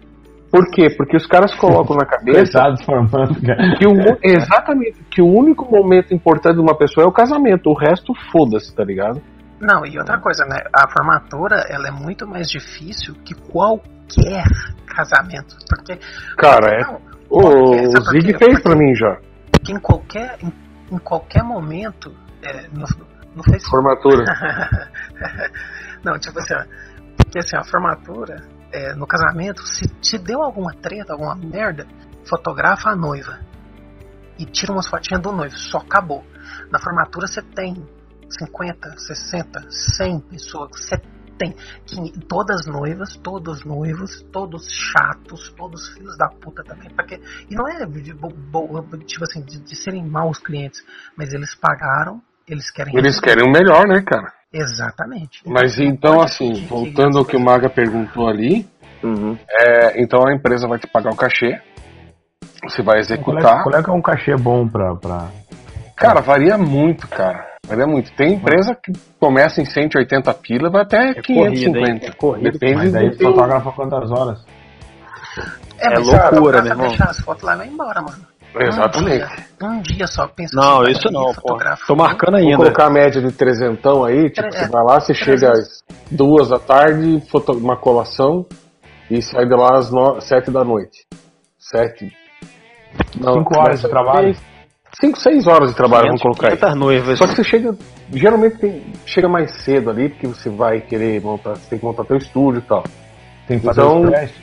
por 0.51 0.69
quê? 0.69 0.89
Porque 0.89 1.15
os 1.15 1.25
caras 1.25 1.55
colocam 1.55 1.95
na 1.95 2.05
cabeça 2.05 2.59
formando, 2.85 3.41
cara. 3.41 3.75
que 3.77 3.87
o, 3.87 3.93
exatamente, 4.21 5.01
que 5.09 5.21
o 5.21 5.27
único 5.27 5.69
momento 5.71 6.13
importante 6.13 6.55
de 6.55 6.61
uma 6.61 6.77
pessoa 6.77 7.05
é 7.05 7.07
o 7.07 7.11
casamento, 7.11 7.69
o 7.69 7.73
resto 7.73 8.13
foda-se, 8.31 8.75
tá 8.75 8.83
ligado? 8.83 9.21
Não, 9.61 9.85
e 9.85 9.97
outra 9.97 10.19
coisa, 10.19 10.43
né? 10.45 10.57
A 10.73 10.89
formatura, 10.89 11.63
ela 11.69 11.87
é 11.87 11.91
muito 11.91 12.27
mais 12.27 12.49
difícil 12.49 13.13
que 13.23 13.35
qualquer 13.35 14.43
casamento. 14.87 15.55
Porque. 15.69 15.99
Cara, 16.35 16.67
é. 16.67 16.81
Não, 16.81 16.99
O, 17.29 17.41
qualquer, 17.41 17.87
o 17.87 17.91
por 17.91 18.01
Zig 18.11 18.37
fez 18.37 18.59
pra 18.61 18.75
mim 18.75 18.95
já. 18.95 19.17
Porque 19.51 19.71
em 19.71 19.79
qualquer, 19.79 20.37
em, 20.41 20.51
em 20.91 20.97
qualquer 20.97 21.43
momento, 21.43 22.11
é, 22.41 22.67
no, 22.73 22.85
no 23.35 23.43
Facebook. 23.43 23.69
Formatura. 23.69 24.25
Não, 26.03 26.17
tipo 26.17 26.39
assim, 26.39 26.55
ó, 26.55 26.63
porque 27.15 27.39
assim, 27.39 27.55
a 27.55 27.63
formatura, 27.63 28.43
é, 28.71 28.93
no 28.95 29.05
casamento, 29.05 29.61
se, 29.65 29.85
se 30.01 30.17
deu 30.17 30.41
alguma 30.41 30.73
treta, 30.73 31.13
alguma 31.13 31.35
merda, 31.35 31.87
fotografa 32.25 32.89
a 32.89 32.95
noiva. 32.95 33.39
E 34.37 34.45
tira 34.45 34.71
umas 34.71 34.87
fotinhas 34.87 35.21
do 35.21 35.31
noivo, 35.31 35.55
só 35.55 35.79
acabou. 35.79 36.23
Na 36.71 36.79
formatura 36.79 37.27
você 37.27 37.41
tem 37.41 37.85
50, 38.29 38.97
60, 38.97 39.67
100 39.69 40.19
pessoas, 40.21 40.71
você 40.71 40.97
tem 41.37 41.55
que- 41.85 42.19
todas 42.27 42.65
noivas, 42.67 43.15
todos 43.17 43.65
noivos, 43.65 44.21
todos 44.31 44.67
chatos, 44.69 45.51
todos 45.57 45.89
filhos 45.89 46.17
da 46.17 46.29
puta 46.29 46.63
também. 46.63 46.89
Porque, 46.91 47.19
e 47.49 47.55
não 47.55 47.67
é 47.67 47.85
tipo 49.05 49.23
assim, 49.23 49.41
de, 49.41 49.59
de 49.59 49.75
serem 49.75 50.07
maus 50.07 50.37
clientes, 50.37 50.83
mas 51.17 51.33
eles 51.33 51.55
pagaram, 51.55 52.21
eles 52.47 52.69
querem 52.69 52.95
Eles 52.95 53.19
querem 53.19 53.43
o 53.43 53.51
melhor, 53.51 53.87
né, 53.87 54.01
cara? 54.01 54.40
Exatamente. 54.53 55.41
Mas 55.45 55.79
então, 55.79 56.15
pode 56.17 56.25
assim, 56.31 56.53
que 56.53 56.65
voltando 56.65 57.17
ao 57.17 57.25
que 57.25 57.35
o 57.35 57.39
Maga 57.39 57.69
perguntou 57.69 58.27
ali, 58.27 58.67
Uhum. 59.03 59.37
é, 59.49 60.01
então 60.01 60.19
a 60.27 60.33
empresa 60.33 60.67
vai 60.67 60.77
te 60.77 60.87
pagar 60.87 61.11
o 61.11 61.15
cachê, 61.15 61.59
você 62.63 62.83
vai 62.83 62.85
Qual 62.85 62.95
é, 62.95 62.99
executar. 62.99 63.63
qual 63.63 63.75
é 63.79 63.83
que 63.83 63.89
é 63.89 63.93
um 63.93 64.01
cachê 64.01 64.35
bom 64.35 64.67
pra. 64.67 64.95
pra... 64.95 65.27
Cara, 65.95 66.21
varia 66.21 66.57
muito, 66.57 67.07
cara. 67.07 67.47
Varia 67.65 67.87
muito. 67.87 68.11
Tem 68.15 68.33
empresa 68.33 68.75
que 68.75 68.91
começa 69.19 69.61
em 69.61 69.65
180 69.65 70.33
pila 70.35 70.67
e 70.67 70.71
vai 70.71 70.81
até 70.81 70.97
É 71.11 71.13
corrida, 71.21 71.79
hein? 71.79 71.99
550. 71.99 72.05
É 72.05 72.11
corrida. 72.11 72.51
Depende 72.51 72.75
Mas 72.75 72.91
daí 72.93 73.09
do 73.11 73.17
fotografa 73.17 73.71
quantas 73.71 74.11
horas? 74.11 74.45
É, 75.79 75.87
É 75.87 75.89
mas 75.91 76.07
loucura, 76.07 76.61
pra 76.61 76.69
irmão. 76.71 76.87
deixar 76.87 77.09
as 77.09 77.19
fotos 77.21 77.43
lá 77.43 77.53
e 77.53 77.57
vai 77.57 77.67
embora, 77.67 78.01
mano. 78.01 78.30
Exatamente. 78.59 79.23
Um 79.23 79.27
dia, 79.27 79.69
um 79.69 79.81
dia 79.81 80.07
só, 80.07 80.27
pensa 80.27 80.51
Não, 80.55 80.83
isso 80.83 81.09
não, 81.11 81.33
pô. 81.33 81.57
Tô 81.87 81.95
marcando 81.95 82.31
Vou 82.37 82.39
ainda. 82.41 82.57
colocar 82.57 82.87
a 82.87 82.89
média 82.89 83.21
de 83.21 83.31
trezentão 83.31 84.03
aí, 84.03 84.29
tipo, 84.29 84.47
É, 84.47 84.51
você 84.51 84.67
vai 84.69 84.83
lá, 84.83 84.99
você 84.99 85.13
chega 85.13 85.51
às 85.51 85.83
duas 86.09 86.49
da 86.49 86.59
tarde, 86.59 87.21
foto 87.29 87.53
uma 87.53 87.77
colação 87.77 88.45
e 89.09 89.21
sai 89.21 89.45
de 89.45 89.55
lá 89.55 89.77
às 89.77 89.91
no... 89.91 90.19
sete 90.21 90.51
da 90.51 90.63
noite. 90.63 91.05
Sete. 91.57 92.11
Cinco 93.13 93.57
horas 93.59 93.81
de 93.81 93.87
trabalho? 93.87 94.35
5, 94.99 95.17
6 95.19 95.47
horas 95.47 95.69
de 95.69 95.75
trabalho, 95.75 96.07
vamos 96.07 96.21
colocar 96.21 96.47
aí. 96.49 96.57
500 96.57 96.77
noivas. 96.77 97.17
Só 97.17 97.25
que 97.25 97.33
você 97.35 97.43
chega, 97.45 97.73
geralmente 98.11 98.57
tem- 98.57 98.83
chega 99.05 99.29
mais 99.29 99.49
cedo 99.63 99.89
ali, 99.89 100.09
porque 100.09 100.27
você 100.27 100.49
vai 100.49 100.81
querer 100.81 101.21
montar, 101.21 101.55
você 101.55 101.69
tem 101.69 101.79
que 101.79 101.85
montar 101.85 102.03
teu 102.03 102.17
estúdio 102.17 102.59
e 102.59 102.67
tal. 102.67 102.83
Tem 103.47 103.57
que 103.57 103.65
fazer 103.65 103.79
Então- 103.81 104.01
os 104.01 104.09
testes. 104.11 104.41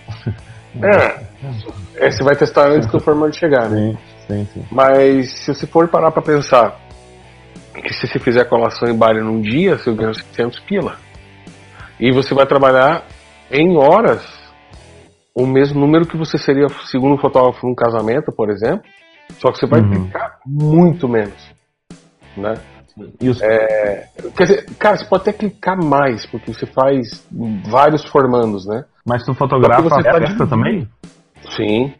É, 0.83 2.07
é, 2.07 2.11
você 2.11 2.23
vai 2.23 2.37
testar 2.37 2.69
antes 2.69 2.89
do 2.91 3.01
formato 3.01 3.37
chegar, 3.37 3.69
né? 3.69 3.97
Sim, 4.27 4.47
sim. 4.53 4.65
Mas 4.71 5.31
se 5.45 5.55
você 5.55 5.67
for 5.67 5.89
parar 5.89 6.11
pra 6.11 6.23
pensar 6.23 6.79
que 7.75 7.93
se 7.95 8.07
você 8.07 8.19
fizer 8.19 8.45
colação 8.45 8.89
em 8.89 8.97
baile 8.97 9.21
num 9.21 9.41
dia, 9.41 9.79
você 9.79 9.93
ganha 9.95 10.13
600 10.13 10.61
pila. 10.61 10.97
E 11.99 12.13
você 12.13 12.35
vai 12.35 12.47
trabalhar 12.47 13.05
em 13.51 13.77
horas 13.77 14.23
o 15.35 15.47
mesmo 15.47 15.81
número 15.81 16.07
que 16.07 16.17
você 16.17 16.37
seria 16.37 16.69
segundo 16.91 17.21
fotógrafo 17.21 17.67
num 17.67 17.75
casamento, 17.75 18.33
por 18.33 18.51
exemplo. 18.51 18.85
Só 19.39 19.51
que 19.53 19.59
você 19.59 19.67
vai 19.67 19.81
Uhum. 19.81 20.07
ficar 20.07 20.39
muito 20.47 21.09
menos. 21.09 21.51
Né? 22.37 22.55
Os... 23.23 23.41
É, 23.43 24.09
quer 24.37 24.45
dizer, 24.45 24.67
cara, 24.79 24.97
você 24.97 25.05
pode 25.05 25.23
até 25.23 25.33
clicar 25.33 25.77
mais, 25.83 26.27
porque 26.27 26.53
você 26.53 26.67
faz 26.67 27.27
vários 27.69 28.05
formandos, 28.05 28.67
né? 28.67 28.85
Mas 29.05 29.25
tu 29.25 29.35
fotografa 29.35 29.83
você 29.83 29.95
a 29.95 30.03
festa 30.03 30.21
dividindo. 30.21 30.47
também? 30.47 30.89
Sim. 31.57 31.93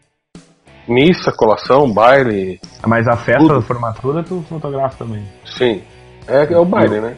Missa, 0.87 1.31
colação, 1.31 1.91
baile. 1.91 2.59
Mas 2.85 3.07
a 3.07 3.15
festa 3.15 3.41
Tudo. 3.41 3.55
da 3.55 3.61
formatura 3.61 4.23
tu 4.23 4.43
fotografa 4.49 4.97
também. 4.97 5.23
Sim. 5.45 5.81
É, 6.27 6.51
é 6.51 6.57
o 6.57 6.65
baile, 6.65 6.99
né? 6.99 7.15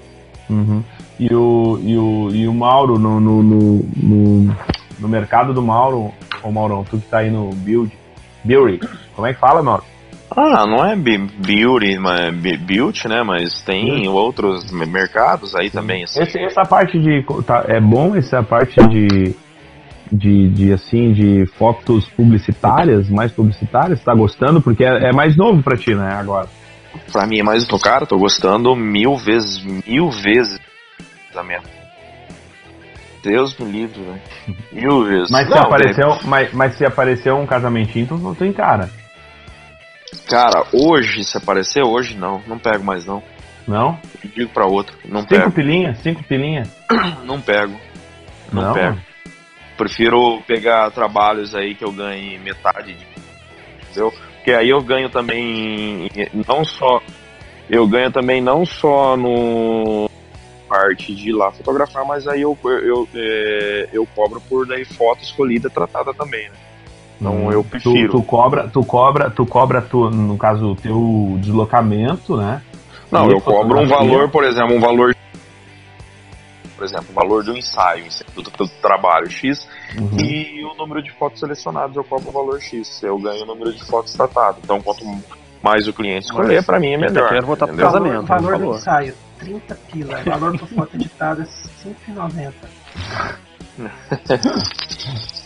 Uhum. 0.49 0.83
E, 1.19 1.33
o, 1.33 1.79
e, 1.81 1.97
o, 1.97 2.29
e 2.31 2.47
o 2.47 2.53
Mauro, 2.53 2.97
no, 2.97 3.19
no, 3.19 3.43
no, 3.43 3.85
no, 3.95 4.55
no 4.99 5.07
mercado 5.07 5.53
do 5.53 5.61
Mauro, 5.61 6.11
ô 6.43 6.51
Maurão, 6.51 6.83
tu 6.83 6.97
que 6.97 7.07
tá 7.07 7.19
aí 7.19 7.29
no 7.29 7.49
Build, 7.49 7.91
Beauty, 8.43 8.79
como 9.15 9.27
é 9.27 9.33
que 9.33 9.39
fala, 9.39 9.61
Mauro? 9.61 9.83
Ah, 10.35 10.65
não 10.65 10.85
é 10.85 10.95
beauty, 10.95 11.97
mas 11.99 12.33
beauty, 12.61 13.07
né? 13.07 13.21
Mas 13.23 13.61
tem 13.61 14.07
outros 14.07 14.71
me- 14.71 14.85
mercados 14.85 15.53
aí 15.55 15.69
também. 15.69 16.03
Assim. 16.03 16.21
Esse, 16.21 16.39
essa 16.39 16.63
parte 16.63 16.97
de. 16.99 17.23
Tá, 17.45 17.65
é 17.67 17.79
bom 17.81 18.15
essa 18.15 18.41
parte 18.41 18.75
de. 18.87 19.35
De, 20.13 20.49
de 20.49 20.73
assim 20.73 21.13
de 21.13 21.45
fotos 21.57 22.05
publicitárias, 22.09 23.09
mais 23.09 23.31
publicitárias, 23.31 24.03
tá 24.03 24.13
gostando? 24.13 24.61
Porque 24.61 24.83
é, 24.83 25.07
é 25.09 25.13
mais 25.13 25.37
novo 25.37 25.63
pra 25.63 25.77
ti, 25.77 25.95
né, 25.95 26.13
agora. 26.15 26.49
Pra 27.13 27.25
mim 27.25 27.39
é 27.39 27.43
mais 27.43 27.65
do 27.65 27.79
cara, 27.79 28.05
tô 28.05 28.17
gostando 28.17 28.75
mil 28.75 29.15
vezes, 29.15 29.63
mil 29.87 30.09
vezes 30.11 30.59
da 31.33 31.41
minha. 31.41 31.61
Deus 33.23 33.57
me 33.57 33.71
livre, 33.71 34.01
velho. 34.01 34.57
Mil 34.73 35.05
vezes. 35.05 35.29
Mas 35.31 35.47
se, 35.47 35.53
Não, 35.55 35.61
apareceu, 35.61 36.17
mas, 36.25 36.53
mas 36.53 36.75
se 36.75 36.85
apareceu 36.85 37.37
um 37.37 37.45
casamentinho, 37.45 38.07
tu 38.07 38.17
não 38.17 38.35
tem 38.35 38.51
cara. 38.51 38.89
Cara, 40.27 40.65
hoje, 40.73 41.23
se 41.23 41.37
aparecer 41.37 41.83
hoje, 41.83 42.17
não. 42.17 42.41
Não 42.47 42.57
pego 42.57 42.83
mais, 42.83 43.05
não. 43.05 43.21
Não? 43.67 43.99
Digo 44.35 44.49
pra 44.51 44.65
outro. 44.65 44.97
Não 45.05 45.21
Cinco 45.21 45.29
pego. 45.35 45.51
pilinhas? 45.51 45.97
Cinco 45.99 46.23
pilinhas? 46.23 46.69
Não 47.23 47.39
pego. 47.39 47.79
Não, 48.51 48.61
Não? 48.63 48.73
pego. 48.73 48.97
Prefiro 49.77 50.41
pegar 50.47 50.91
trabalhos 50.91 51.55
aí 51.55 51.75
que 51.75 51.83
eu 51.83 51.91
ganhe 51.91 52.37
metade 52.39 52.93
de. 52.93 53.05
Entendeu? 53.83 54.11
Porque 54.35 54.51
aí 54.51 54.69
eu 54.69 54.81
ganho 54.81 55.09
também. 55.09 56.09
Não 56.47 56.63
só. 56.65 57.01
Eu 57.69 57.87
ganho 57.87 58.11
também 58.11 58.41
não 58.41 58.65
só 58.65 59.15
no 59.15 60.09
parte 60.67 61.13
de 61.13 61.29
ir 61.29 61.33
lá 61.33 61.51
fotografar, 61.51 62.05
mas 62.05 62.27
aí 62.27 62.41
eu, 62.41 62.57
eu, 62.63 63.07
é, 63.13 63.89
eu 63.91 64.07
cobro 64.15 64.41
por 64.49 64.65
daí 64.65 64.85
foto 64.85 65.21
escolhida 65.21 65.69
tratada 65.69 66.13
também, 66.13 66.47
né? 66.49 66.55
Então 67.21 67.51
eu 67.51 67.63
prefiro. 67.63 68.11
Tu, 68.11 68.17
tu 68.17 68.23
cobra, 68.23 68.67
tu 68.67 68.83
cobra, 68.83 69.29
tu 69.29 69.45
cobra, 69.45 69.79
tu, 69.81 70.09
no 70.09 70.35
caso, 70.39 70.71
o 70.71 70.75
teu 70.75 71.35
deslocamento, 71.39 72.35
né? 72.35 72.63
Não, 73.11 73.29
E 73.29 73.33
eu 73.33 73.39
cobro 73.39 73.79
um 73.79 73.87
valor, 73.87 74.27
por 74.29 74.43
exemplo, 74.43 74.75
um 74.75 74.79
valor. 74.79 75.15
Por 76.75 76.83
exemplo, 76.85 77.05
o 77.11 77.13
valor 77.13 77.43
do 77.43 77.55
ensaio, 77.55 78.05
do, 78.33 78.41
do 78.41 78.67
trabalho 78.81 79.29
X, 79.29 79.67
Uhum. 79.99 80.19
e 80.19 80.63
o 80.65 80.73
número 80.75 81.03
de 81.03 81.11
fotos 81.11 81.39
selecionadas 81.39 81.95
eu 81.95 82.03
cobro 82.03 82.29
o 82.29 82.31
valor 82.31 82.59
X. 82.59 83.03
Eu 83.03 83.19
ganho 83.19 83.43
o 83.43 83.45
número 83.45 83.71
de 83.71 83.83
fotos 83.85 84.13
tratadas. 84.13 84.57
Então, 84.63 84.81
quanto 84.81 85.05
mais 85.61 85.87
o 85.87 85.93
cliente 85.93 86.25
escolher, 86.25 86.65
pra 86.65 86.79
mim 86.79 86.93
é 86.93 86.97
melhor. 86.97 87.29
quero 87.29 87.45
voltar 87.45 87.67
pro 87.67 87.77
casamento. 87.77 88.25
valor 88.25 88.53
por 88.57 88.65
do 88.65 88.75
ensaio, 88.77 89.13
30 89.37 89.75
pila. 89.91 90.23
Valor 90.23 90.57
por 90.57 90.67
foto 90.69 90.95
editada, 90.95 91.47
5,90. 91.83 92.51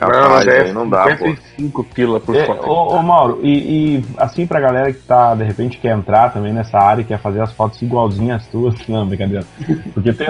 É 0.00 0.72
não 0.72 0.88
dá, 0.88 1.02
pô. 1.02 1.26
55 1.26 1.84
pila 1.84 2.20
por 2.20 2.36
É, 2.36 2.46
foto. 2.46 2.68
ô, 2.68 2.96
ô, 2.96 3.02
Mauro, 3.02 3.40
e, 3.42 3.96
e, 3.96 4.04
assim 4.16 4.46
pra 4.46 4.60
galera 4.60 4.92
que 4.92 5.00
tá, 5.00 5.34
de 5.34 5.42
repente, 5.42 5.78
quer 5.78 5.96
entrar 5.96 6.32
também 6.32 6.52
nessa 6.52 6.78
área 6.78 7.02
e 7.02 7.04
quer 7.04 7.18
fazer 7.18 7.42
as 7.42 7.52
fotos 7.52 7.82
igualzinhas 7.82 8.42
às 8.42 8.48
tuas, 8.48 8.74
não, 8.86 9.06
brincadeira. 9.06 9.44
Porque 9.92 10.12
tem, 10.12 10.28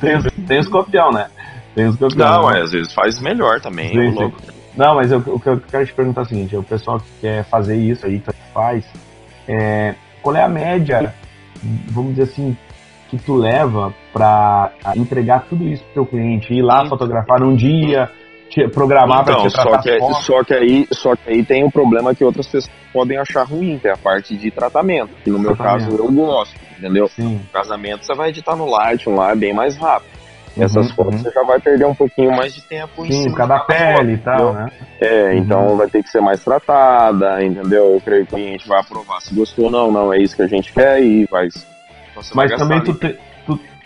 tem, 0.00 0.20
tem 0.46 0.58
os 0.60 0.68
copião, 0.68 1.10
né? 1.10 1.28
Tem 1.74 1.86
os 1.86 1.96
copião. 1.96 2.42
Não, 2.42 2.50
né? 2.50 2.58
é, 2.58 2.62
às 2.62 2.70
vezes 2.70 2.92
faz 2.92 3.18
melhor 3.20 3.60
também, 3.60 3.88
Sim, 3.88 4.12
sim. 4.14 4.32
Não, 4.76 4.94
mas 4.94 5.10
eu- 5.10 5.18
o 5.18 5.40
que 5.40 5.48
eu 5.48 5.60
quero 5.60 5.86
te 5.86 5.94
perguntar 5.94 6.20
é 6.20 6.24
o 6.24 6.28
seguinte: 6.28 6.56
o 6.56 6.62
pessoal 6.62 7.00
que 7.00 7.10
quer 7.22 7.44
fazer 7.44 7.76
isso 7.76 8.06
aí, 8.06 8.20
que 8.20 8.30
faz, 8.52 8.84
é, 9.48 9.94
qual 10.22 10.36
é 10.36 10.42
a 10.42 10.48
média, 10.48 11.14
vamos 11.90 12.10
dizer 12.10 12.24
assim, 12.24 12.56
que 13.08 13.16
tu 13.16 13.34
leva 13.34 13.92
pra 14.12 14.70
entregar 14.94 15.46
tudo 15.48 15.64
isso 15.64 15.82
pro 15.84 15.94
teu 15.94 16.06
cliente? 16.06 16.52
Ir 16.52 16.62
lá 16.62 16.86
fotografar 16.86 17.42
um 17.42 17.56
dia, 17.56 18.10
te- 18.50 18.68
programar 18.68 19.24
pra 19.24 19.34
Então, 19.34 19.46
te 19.46 19.52
tratar 19.52 19.70
só 19.70 19.82
que, 19.82 19.90
as 19.90 19.98
fotos? 19.98 20.24
só, 20.26 20.44
que 20.44 20.54
aí, 20.54 20.86
só 20.92 21.14
que 21.16 21.30
aí 21.30 21.44
tem 21.44 21.64
um 21.64 21.70
problema 21.70 22.14
que 22.14 22.24
outras 22.24 22.46
pessoas 22.46 22.70
podem 22.92 23.18
achar 23.18 23.44
ruim, 23.44 23.78
que 23.78 23.88
é 23.88 23.92
a 23.92 23.96
parte 23.96 24.36
de 24.36 24.50
tratamento. 24.50 25.10
Que 25.22 25.30
no 25.30 25.38
meu 25.38 25.54
Tratamento. 25.56 25.90
caso 25.90 25.96
eu 26.02 26.12
gosto, 26.12 26.56
entendeu? 26.78 27.08
Sim. 27.08 27.40
casamento 27.52 28.04
você 28.04 28.14
vai 28.14 28.30
editar 28.30 28.56
no 28.56 28.66
Lightroom 28.66 29.16
lá, 29.16 29.32
é 29.32 29.36
bem 29.36 29.52
mais 29.54 29.76
rápido. 29.76 30.18
Essas 30.56 30.88
Uhum, 30.88 30.94
fotos 30.94 31.14
uhum. 31.14 31.22
você 31.22 31.30
já 31.30 31.42
vai 31.44 31.60
perder 31.60 31.84
um 31.86 31.94
pouquinho 31.94 32.30
mais 32.34 32.52
de 32.52 32.62
tempo 32.62 33.04
em 33.06 33.12
Sim, 33.12 33.22
cima 33.24 33.30
por 33.30 33.36
causa 33.36 33.52
da 33.52 33.58
daquela 33.60 33.96
pele 33.98 34.12
e 34.14 34.18
tal, 34.18 34.52
né? 34.54 34.66
É, 35.00 35.36
então 35.36 35.76
vai 35.76 35.88
ter 35.88 36.02
que 36.02 36.08
ser 36.10 36.20
mais 36.20 36.42
tratada, 36.42 37.44
entendeu? 37.44 37.94
Eu 37.94 38.00
creio 38.00 38.26
que 38.26 38.32
o 38.34 38.36
cliente 38.36 38.66
vai 38.66 38.80
aprovar 38.80 39.20
se 39.20 39.32
gostou 39.34 39.66
ou 39.66 39.70
não, 39.70 39.92
não 39.92 40.12
é 40.12 40.18
isso 40.18 40.34
que 40.34 40.42
a 40.42 40.48
gente 40.48 40.72
quer 40.72 41.00
e 41.00 41.26
vai. 41.26 41.46
vai 42.12 42.24
Mas 42.34 42.50
gastar 42.50 42.56
também 42.66 42.82
tu, 42.82 42.94
te- 42.94 43.16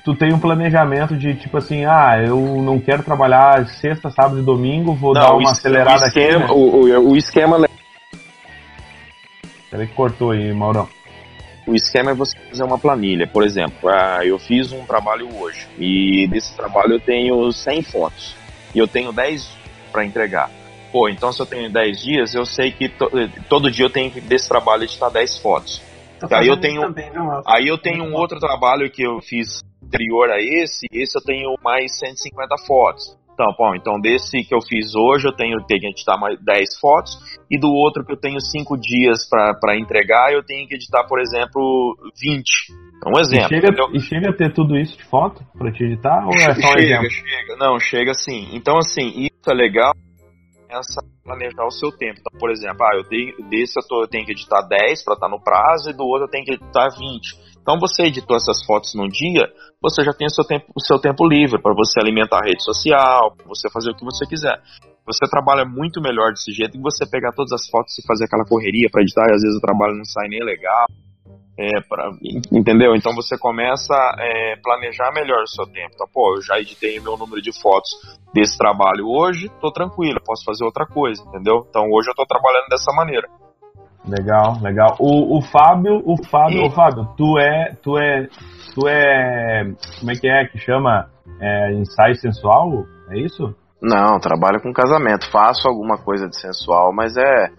tu, 0.04 0.14
tem 0.14 0.32
um 0.32 0.38
planejamento 0.38 1.16
de 1.16 1.34
tipo 1.34 1.56
assim, 1.56 1.84
ah, 1.84 2.16
eu 2.24 2.38
não 2.62 2.78
quero 2.78 3.02
trabalhar 3.02 3.66
sexta, 3.66 4.10
sábado 4.10 4.38
e 4.40 4.42
domingo, 4.42 4.94
vou 4.94 5.12
dar 5.12 5.28
Não, 5.28 5.38
uma 5.38 5.38
o 5.38 5.42
es- 5.42 5.50
acelerada 5.58 6.04
o 6.04 6.06
esquema, 6.08 6.44
aqui. 6.44 6.46
Né? 6.46 6.52
o, 6.52 6.58
o, 6.58 7.10
o 7.10 7.16
esquema 7.16 7.66
Peraí 9.70 9.86
que 9.86 9.94
cortou 9.94 10.32
aí, 10.32 10.52
Maurão. 10.52 10.86
O 11.66 11.74
esquema 11.74 12.10
é 12.10 12.14
você 12.14 12.36
fazer 12.50 12.64
uma 12.64 12.78
planilha. 12.78 13.26
Por 13.26 13.42
exemplo, 13.44 13.88
ah, 13.88 14.18
eu 14.24 14.38
fiz 14.38 14.72
um 14.72 14.84
trabalho 14.84 15.28
hoje 15.40 15.66
e 15.78 16.26
desse 16.28 16.54
trabalho 16.56 16.94
eu 16.94 17.00
tenho 17.00 17.50
100 17.50 17.82
fotos 17.82 18.36
e 18.74 18.78
eu 18.78 18.86
tenho 18.88 19.12
10 19.12 19.48
para 19.90 20.04
entregar. 20.04 20.50
Pô, 20.90 21.08
então 21.08 21.32
se 21.32 21.40
eu 21.40 21.46
tenho 21.46 21.72
10 21.72 22.02
dias, 22.02 22.34
eu 22.34 22.44
sei 22.44 22.70
que 22.70 22.88
to- 22.88 23.10
todo 23.48 23.70
dia 23.70 23.86
eu 23.86 23.90
tenho 23.90 24.10
que 24.10 24.20
desse 24.20 24.46
trabalho 24.48 24.82
editar 24.82 25.08
10 25.08 25.38
fotos. 25.38 25.80
Aí 26.30 26.48
eu 26.48 26.56
tenho- 26.58 26.82
também? 26.82 27.10
Aí 27.46 27.66
eu 27.66 27.78
tenho 27.78 28.04
um 28.04 28.14
outro 28.14 28.38
trabalho 28.38 28.90
que 28.90 29.02
eu 29.02 29.20
fiz 29.22 29.62
anterior 29.92 30.30
a 30.30 30.38
esse, 30.40 30.86
e 30.90 31.02
esse 31.02 31.16
eu 31.18 31.22
tenho 31.22 31.54
mais 31.62 31.98
150 31.98 32.56
fotos. 32.66 33.16
Então, 33.34 33.46
bom, 33.58 33.74
então 33.74 33.98
desse 33.98 34.44
que 34.44 34.54
eu 34.54 34.60
fiz 34.60 34.94
hoje 34.94 35.26
eu 35.26 35.32
tenho, 35.32 35.56
que 35.66 35.74
editar 35.86 36.18
mais 36.18 36.38
10 36.42 36.78
fotos, 36.78 37.18
e 37.50 37.58
do 37.58 37.68
outro 37.72 38.04
que 38.04 38.12
eu 38.12 38.16
tenho 38.16 38.38
5 38.40 38.76
dias 38.78 39.26
para 39.28 39.78
entregar, 39.78 40.32
eu 40.32 40.42
tenho 40.44 40.68
que 40.68 40.74
editar, 40.74 41.04
por 41.08 41.18
exemplo, 41.20 41.96
20. 42.20 42.48
É 43.04 43.08
um 43.08 43.18
E 43.18 43.20
exemplo. 43.20 43.48
chega, 43.48 43.68
entendeu? 43.68 43.88
e 43.94 44.00
chega 44.00 44.30
a 44.30 44.36
ter 44.36 44.52
tudo 44.52 44.76
isso 44.76 44.96
de 44.98 45.04
foto 45.04 45.42
pra 45.58 45.72
te 45.72 45.82
editar? 45.82 46.24
Ou 46.26 46.32
é 46.34 46.54
só 46.54 46.68
um 46.68 46.72
chega, 46.72 46.78
exemplo? 46.84 47.10
chega. 47.10 47.56
Não, 47.56 47.80
chega 47.80 48.10
assim. 48.12 48.48
Então, 48.52 48.78
assim, 48.78 49.08
isso 49.08 49.50
é 49.50 49.54
legal. 49.54 49.92
Começa 50.68 51.00
a 51.00 51.24
planejar 51.24 51.64
o 51.66 51.70
seu 51.70 51.90
tempo. 51.90 52.20
Então, 52.20 52.38
por 52.38 52.50
exemplo, 52.50 52.84
ah, 52.84 52.96
eu 52.96 53.04
tenho, 53.04 53.34
desse 53.48 53.78
eu, 53.78 53.86
tô- 53.86 54.02
eu 54.02 54.08
tenho 54.08 54.24
que 54.24 54.32
editar 54.32 54.62
10 54.62 55.02
para 55.04 55.14
estar 55.14 55.28
no 55.28 55.42
prazo 55.42 55.90
e 55.90 55.92
do 55.94 56.04
outro 56.04 56.26
eu 56.26 56.30
tenho 56.30 56.44
que 56.44 56.52
editar 56.52 56.88
20. 56.90 57.34
Então, 57.60 57.78
você 57.80 58.04
editou 58.04 58.36
essas 58.36 58.64
fotos 58.64 58.94
num 58.94 59.08
dia, 59.08 59.48
você 59.82 60.04
já 60.04 60.12
tem 60.12 60.26
o 60.26 60.30
seu 60.30 60.44
tempo, 60.44 60.66
o 60.74 60.80
seu 60.80 60.98
tempo 60.98 61.26
livre 61.26 61.60
para 61.60 61.74
você 61.74 61.98
alimentar 61.98 62.38
a 62.38 62.46
rede 62.46 62.62
social, 62.62 63.34
pra 63.36 63.46
você 63.46 63.68
fazer 63.70 63.90
o 63.90 63.96
que 63.96 64.04
você 64.04 64.24
quiser. 64.24 64.62
Você 65.04 65.28
trabalha 65.28 65.64
muito 65.64 66.00
melhor 66.00 66.30
desse 66.30 66.52
jeito 66.52 66.78
que 66.78 66.82
você 66.82 67.04
pegar 67.04 67.32
todas 67.32 67.52
as 67.52 67.68
fotos 67.68 67.98
e 67.98 68.06
fazer 68.06 68.24
aquela 68.24 68.44
correria 68.44 68.88
para 68.90 69.02
editar 69.02 69.26
e 69.28 69.34
às 69.34 69.42
vezes 69.42 69.58
o 69.58 69.60
trabalho 69.60 69.96
não 69.96 70.04
sai 70.04 70.28
nem 70.28 70.44
legal. 70.44 70.86
É, 71.58 71.82
pra, 71.86 72.10
entendeu? 72.50 72.94
Então 72.94 73.14
você 73.14 73.36
começa 73.36 73.92
a 73.92 74.16
é, 74.18 74.56
planejar 74.62 75.12
melhor 75.12 75.42
o 75.42 75.48
seu 75.48 75.66
tempo. 75.66 75.90
Então, 75.94 76.06
pô, 76.10 76.36
eu 76.36 76.42
já 76.42 76.58
editei 76.58 76.98
meu 77.00 77.16
número 77.16 77.42
de 77.42 77.52
fotos 77.60 77.90
desse 78.32 78.56
trabalho 78.56 79.06
hoje, 79.06 79.50
tô 79.60 79.70
tranquilo, 79.70 80.18
posso 80.24 80.44
fazer 80.44 80.64
outra 80.64 80.86
coisa, 80.86 81.22
entendeu? 81.22 81.66
Então 81.68 81.90
hoje 81.90 82.08
eu 82.08 82.14
tô 82.14 82.24
trabalhando 82.24 82.68
dessa 82.70 82.90
maneira. 82.92 83.28
Legal, 84.06 84.56
legal. 84.60 84.96
O, 84.98 85.38
o 85.38 85.42
Fábio, 85.42 86.02
o 86.04 86.16
Fábio, 86.26 86.62
E- 86.62 86.66
ô 86.66 86.70
Fábio, 86.70 87.06
tu 87.16 87.38
é, 87.38 87.72
tu 87.82 87.96
é, 87.98 88.26
tu 88.74 88.88
é, 88.88 89.64
como 90.00 90.10
é 90.10 90.14
que 90.14 90.28
é 90.28 90.44
que 90.46 90.58
chama? 90.58 91.08
É, 91.40 91.72
ensaio 91.74 92.14
sensual? 92.16 92.84
É 93.10 93.18
isso? 93.18 93.54
Não, 93.80 94.18
trabalho 94.20 94.60
com 94.60 94.72
casamento. 94.72 95.30
Faço 95.30 95.68
alguma 95.68 95.96
coisa 95.98 96.28
de 96.28 96.38
sensual, 96.40 96.92
mas 96.92 97.16
é 97.16 97.50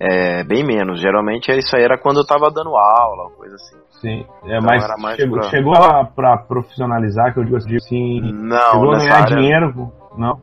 É, 0.00 0.44
bem 0.44 0.62
menos. 0.64 1.00
Geralmente 1.00 1.50
isso 1.52 1.74
aí 1.76 1.82
era 1.82 1.98
quando 1.98 2.20
eu 2.20 2.26
tava 2.26 2.50
dando 2.50 2.74
aula, 2.76 3.30
coisa 3.36 3.54
assim. 3.54 3.76
Sim, 4.00 4.26
é, 4.44 4.58
Então 4.58 4.62
mas 4.62 5.16
chegou, 5.16 5.38
pra- 5.40 5.48
chegou 5.48 5.74
a, 5.74 6.04
pra 6.04 6.36
profissionalizar, 6.38 7.32
que 7.32 7.40
eu 7.40 7.44
digo 7.44 7.56
assim, 7.56 8.20
Não, 8.32 8.72
chegou 8.72 8.92
a 8.92 8.98
ganhar 8.98 9.14
área- 9.22 9.36
dinheiro, 9.36 9.92
não? 10.16 10.38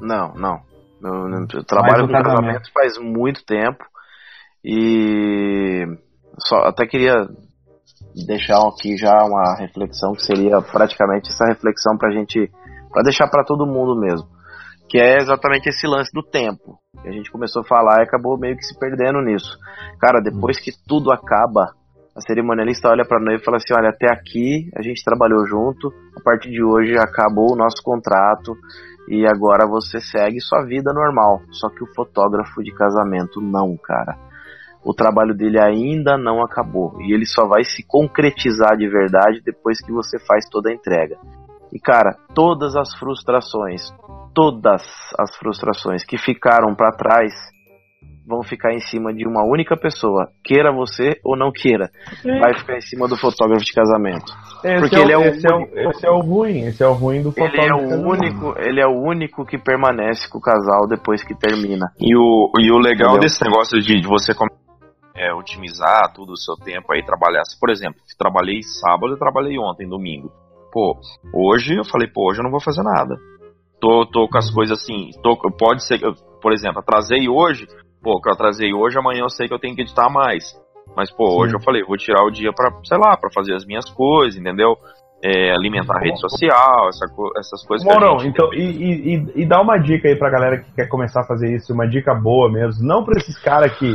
Não, 0.00 0.32
não. 0.34 0.60
Eu, 1.02 1.46
eu 1.52 1.64
trabalho 1.64 2.06
com 2.06 2.12
casamento. 2.12 2.40
casamento. 2.40 2.72
faz 2.72 2.98
muito 2.98 3.44
tempo 3.44 3.84
e 4.64 5.84
só 6.38 6.56
até 6.60 6.86
queria 6.86 7.28
deixar 8.26 8.58
aqui 8.66 8.96
já 8.96 9.24
uma 9.24 9.56
reflexão 9.56 10.12
que 10.12 10.22
seria 10.22 10.62
praticamente 10.62 11.30
essa 11.30 11.46
reflexão 11.46 11.98
pra 11.98 12.10
gente, 12.10 12.50
pra 12.90 13.02
deixar 13.02 13.28
pra 13.28 13.44
todo 13.44 13.66
mundo 13.66 13.98
mesmo, 14.00 14.26
que 14.88 14.98
é 14.98 15.16
exatamente 15.16 15.68
esse 15.68 15.86
lance 15.86 16.10
do 16.14 16.22
tempo. 16.22 16.78
Que 17.02 17.08
a 17.08 17.12
gente 17.12 17.30
começou 17.30 17.62
a 17.62 17.66
falar 17.66 18.00
e 18.00 18.04
acabou 18.04 18.38
meio 18.38 18.56
que 18.56 18.64
se 18.64 18.78
perdendo 18.78 19.20
nisso. 19.20 19.58
Cara, 20.00 20.20
depois 20.22 20.58
que 20.58 20.70
tudo 20.88 21.12
acaba, 21.12 21.74
a 22.16 22.20
cerimonialista 22.20 22.88
olha 22.88 23.04
pra 23.04 23.20
noiva 23.20 23.42
e 23.42 23.44
fala 23.44 23.56
assim: 23.58 23.74
olha, 23.76 23.90
até 23.90 24.06
aqui 24.10 24.70
a 24.76 24.82
gente 24.82 25.04
trabalhou 25.04 25.44
junto, 25.46 25.92
a 26.16 26.22
partir 26.22 26.50
de 26.50 26.62
hoje 26.62 26.96
acabou 26.96 27.52
o 27.52 27.56
nosso 27.56 27.82
contrato 27.82 28.56
e 29.08 29.26
agora 29.26 29.66
você 29.66 30.00
segue 30.00 30.40
sua 30.40 30.64
vida 30.64 30.92
normal. 30.92 31.40
Só 31.50 31.68
que 31.68 31.82
o 31.82 31.94
fotógrafo 31.94 32.62
de 32.62 32.72
casamento 32.72 33.40
não, 33.40 33.76
cara. 33.76 34.16
O 34.84 34.92
trabalho 34.92 35.34
dele 35.34 35.58
ainda 35.58 36.18
não 36.18 36.42
acabou 36.44 37.00
e 37.00 37.14
ele 37.14 37.24
só 37.26 37.46
vai 37.46 37.64
se 37.64 37.82
concretizar 37.86 38.76
de 38.76 38.86
verdade 38.88 39.40
depois 39.44 39.80
que 39.84 39.90
você 39.92 40.18
faz 40.26 40.44
toda 40.50 40.70
a 40.70 40.74
entrega. 40.74 41.16
E 41.72 41.78
cara, 41.80 42.16
todas 42.34 42.76
as 42.76 42.94
frustrações, 42.98 43.82
todas 44.34 44.82
as 45.18 45.34
frustrações 45.36 46.04
que 46.04 46.18
ficaram 46.18 46.74
pra 46.74 46.90
trás 46.92 47.32
vão 48.26 48.42
ficar 48.42 48.72
em 48.72 48.80
cima 48.80 49.12
de 49.12 49.26
uma 49.26 49.42
única 49.44 49.76
pessoa, 49.76 50.28
queira 50.42 50.72
você 50.72 51.18
ou 51.24 51.36
não 51.36 51.50
queira. 51.52 51.90
Vai 52.24 52.54
ficar 52.58 52.76
em 52.76 52.80
cima 52.80 53.06
do 53.06 53.16
fotógrafo 53.18 53.64
de 53.64 53.72
casamento. 53.72 54.32
Esse 54.64 54.80
Porque 54.80 54.96
é, 54.96 54.98
o- 54.98 55.02
ele 55.02 55.12
é 55.12 55.18
o 55.18 55.20
esse, 55.22 55.46
é 55.46 55.52
o, 55.52 55.56
único. 55.58 55.78
esse 55.90 56.06
é 56.06 56.10
o 56.10 56.20
ruim, 56.20 56.60
esse 56.66 56.82
é 56.82 56.86
o 56.86 56.92
ruim 56.94 57.22
do 57.22 57.34
Ele 57.36 57.46
é 57.46 57.68
fotógrafo. 57.68 57.94
o 57.94 58.08
único, 58.08 58.54
ele 58.58 58.80
é 58.80 58.86
o 58.86 58.98
único 58.98 59.44
que 59.44 59.58
permanece 59.58 60.26
com 60.30 60.38
o 60.38 60.40
casal 60.40 60.86
depois 60.88 61.22
que 61.22 61.34
termina. 61.34 61.92
E 62.00 62.16
o, 62.16 62.50
e 62.58 62.70
o 62.70 62.78
legal 62.78 63.10
Entendeu? 63.10 63.20
desse 63.20 63.42
negócio 63.44 63.78
de, 63.78 64.00
de 64.00 64.06
você 64.08 64.32
come- 64.34 64.50
é, 65.14 65.32
otimizar 65.32 66.12
tudo 66.12 66.32
o 66.32 66.36
seu 66.36 66.56
tempo 66.56 66.92
aí, 66.92 67.04
trabalhar. 67.04 67.42
Por 67.60 67.70
exemplo, 67.70 68.00
trabalhei 68.18 68.62
sábado 68.62 69.14
e 69.14 69.18
trabalhei 69.18 69.58
ontem, 69.58 69.88
domingo. 69.88 70.32
Pô, 70.72 70.98
hoje 71.32 71.76
eu 71.76 71.84
falei, 71.84 72.08
pô, 72.08 72.30
hoje 72.30 72.40
eu 72.40 72.44
não 72.44 72.50
vou 72.50 72.60
fazer 72.60 72.82
nada. 72.82 73.16
Tô, 73.80 74.04
tô 74.06 74.28
com 74.28 74.38
as 74.38 74.50
coisas 74.50 74.78
assim, 74.78 75.10
tô, 75.22 75.36
pode 75.52 75.86
ser 75.86 75.98
que, 75.98 76.06
eu, 76.06 76.14
por 76.42 76.52
exemplo, 76.52 76.80
atrasei 76.80 77.28
hoje, 77.28 77.68
pô, 78.02 78.20
que 78.20 78.28
eu 78.28 78.32
atrasei 78.32 78.72
hoje, 78.72 78.98
amanhã 78.98 79.22
eu 79.22 79.30
sei 79.30 79.46
que 79.46 79.54
eu 79.54 79.58
tenho 79.58 79.76
que 79.76 79.82
editar 79.82 80.08
mais. 80.10 80.44
Mas, 80.96 81.10
pô, 81.10 81.30
Sim. 81.30 81.36
hoje 81.40 81.54
eu 81.54 81.60
falei, 81.60 81.84
vou 81.84 81.96
tirar 81.96 82.24
o 82.24 82.30
dia 82.30 82.52
pra, 82.52 82.70
sei 82.84 82.98
lá, 82.98 83.16
pra 83.16 83.30
fazer 83.32 83.54
as 83.54 83.64
minhas 83.64 83.88
coisas, 83.90 84.38
entendeu? 84.38 84.76
É, 85.26 85.54
alimentar 85.54 85.96
a 85.96 86.00
rede 86.00 86.20
social, 86.20 86.88
essa 86.90 87.06
essas 87.38 87.66
coisas 87.66 87.86
Morão, 87.86 88.18
gente... 88.18 88.32
então, 88.32 88.52
e, 88.52 89.14
e, 89.14 89.42
e- 89.42 89.46
dá 89.46 89.58
uma 89.62 89.78
dica 89.78 90.06
aí 90.06 90.16
pra 90.16 90.28
galera 90.28 90.58
que 90.58 90.70
quer 90.74 90.86
começar 90.86 91.22
a 91.22 91.26
fazer 91.26 91.54
isso, 91.54 91.72
uma 91.72 91.88
dica 91.88 92.14
boa 92.14 92.52
mesmo. 92.52 92.86
Não 92.86 93.02
pra 93.02 93.14
esses 93.18 93.38
caras 93.38 93.72
que. 93.78 93.86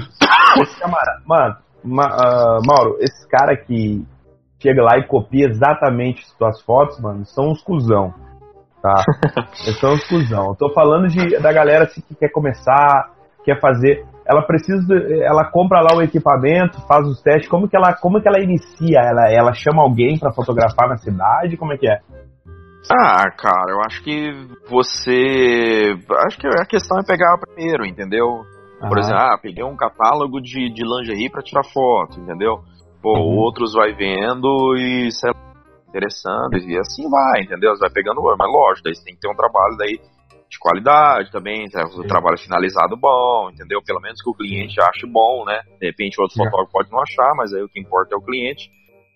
Esse 0.59 0.79
camarada, 0.79 1.21
mano, 1.27 1.55
ma- 1.83 2.09
ah, 2.11 2.57
Mauro, 2.65 2.97
esses 2.99 3.25
caras 3.27 3.59
que 3.67 4.03
chega 4.59 4.81
lá 4.81 4.97
e 4.97 5.05
copia 5.07 5.47
exatamente 5.47 6.23
as 6.23 6.33
tuas 6.35 6.61
fotos, 6.63 6.99
mano, 6.99 7.23
são 7.25 7.51
uns 7.51 7.61
cuzão. 7.61 8.11
Tá? 8.81 8.95
São 9.79 9.91
uns 9.93 10.07
cuzão. 10.07 10.47
Eu 10.47 10.55
tô 10.55 10.69
falando 10.73 11.09
de, 11.09 11.37
da 11.39 11.51
galera 11.51 11.83
assim, 11.83 12.01
que 12.01 12.15
quer 12.15 12.29
começar, 12.29 13.11
quer 13.43 13.59
fazer. 13.59 14.05
Ela 14.29 14.43
precisa. 14.43 14.93
Ela 15.23 15.49
compra 15.49 15.81
lá 15.81 15.97
o 15.97 16.01
equipamento, 16.03 16.79
faz 16.87 17.07
os 17.07 17.19
testes. 17.21 17.49
Como 17.49 17.67
que 17.67 17.75
ela, 17.75 17.95
como 17.95 18.21
que 18.21 18.27
ela 18.27 18.39
inicia? 18.39 18.99
Ela, 18.99 19.31
ela 19.31 19.53
chama 19.53 19.81
alguém 19.81 20.19
pra 20.19 20.31
fotografar 20.31 20.87
na 20.87 20.97
cidade? 20.97 21.57
Como 21.57 21.73
é 21.73 21.77
que 21.77 21.89
é? 21.89 21.99
Ah, 22.91 23.29
cara, 23.31 23.71
eu 23.71 23.81
acho 23.81 24.03
que 24.03 24.31
você. 24.69 25.95
Acho 26.27 26.37
que 26.39 26.47
a 26.47 26.65
questão 26.65 26.99
é 26.99 27.03
pegar 27.03 27.37
primeiro, 27.37 27.85
entendeu? 27.85 28.43
Por 28.79 28.97
Aham. 28.97 28.99
exemplo, 28.99 29.21
ah, 29.21 29.37
peguei 29.41 29.63
um 29.63 29.75
catálogo 29.75 30.39
de, 30.39 30.71
de 30.71 30.83
lingerie 30.83 31.29
pra 31.29 31.41
tirar 31.41 31.63
foto, 31.63 32.19
entendeu? 32.19 32.59
Pô, 33.01 33.17
Uhum. 33.17 33.37
outros 33.37 33.73
vai 33.73 33.93
vendo 33.93 34.75
e, 34.77 35.11
sei 35.11 35.29
lá, 35.29 35.35
interessando, 35.89 36.57
e 36.57 36.77
assim 36.77 37.09
vai, 37.09 37.41
entendeu? 37.41 37.75
Você 37.75 37.79
vai 37.81 37.89
pegando, 37.89 38.21
mas 38.21 38.47
lógico, 38.51 38.83
daí 38.85 38.95
você 38.95 39.03
tem 39.03 39.15
que 39.15 39.19
ter 39.19 39.29
um 39.29 39.35
trabalho 39.35 39.75
daí 39.77 39.99
de 40.49 40.57
qualidade 40.59 41.31
também, 41.31 41.69
tá? 41.69 41.83
o 41.85 42.03
trabalho 42.07 42.37
finalizado 42.37 42.97
bom, 42.97 43.49
entendeu? 43.51 43.81
Pelo 43.85 43.99
menos 44.01 44.21
que 44.21 44.29
o 44.29 44.33
cliente 44.33 44.81
ache 44.81 45.05
bom, 45.05 45.45
né? 45.45 45.61
De 45.79 45.87
repente 45.87 46.19
outro 46.19 46.35
Sim. 46.35 46.43
fotógrafo 46.45 46.71
pode 46.71 46.91
não 46.91 47.01
achar, 47.01 47.33
mas 47.35 47.53
aí 47.53 47.61
o 47.61 47.69
que 47.69 47.79
importa 47.79 48.15
é 48.15 48.17
o 48.17 48.21
cliente. 48.21 48.69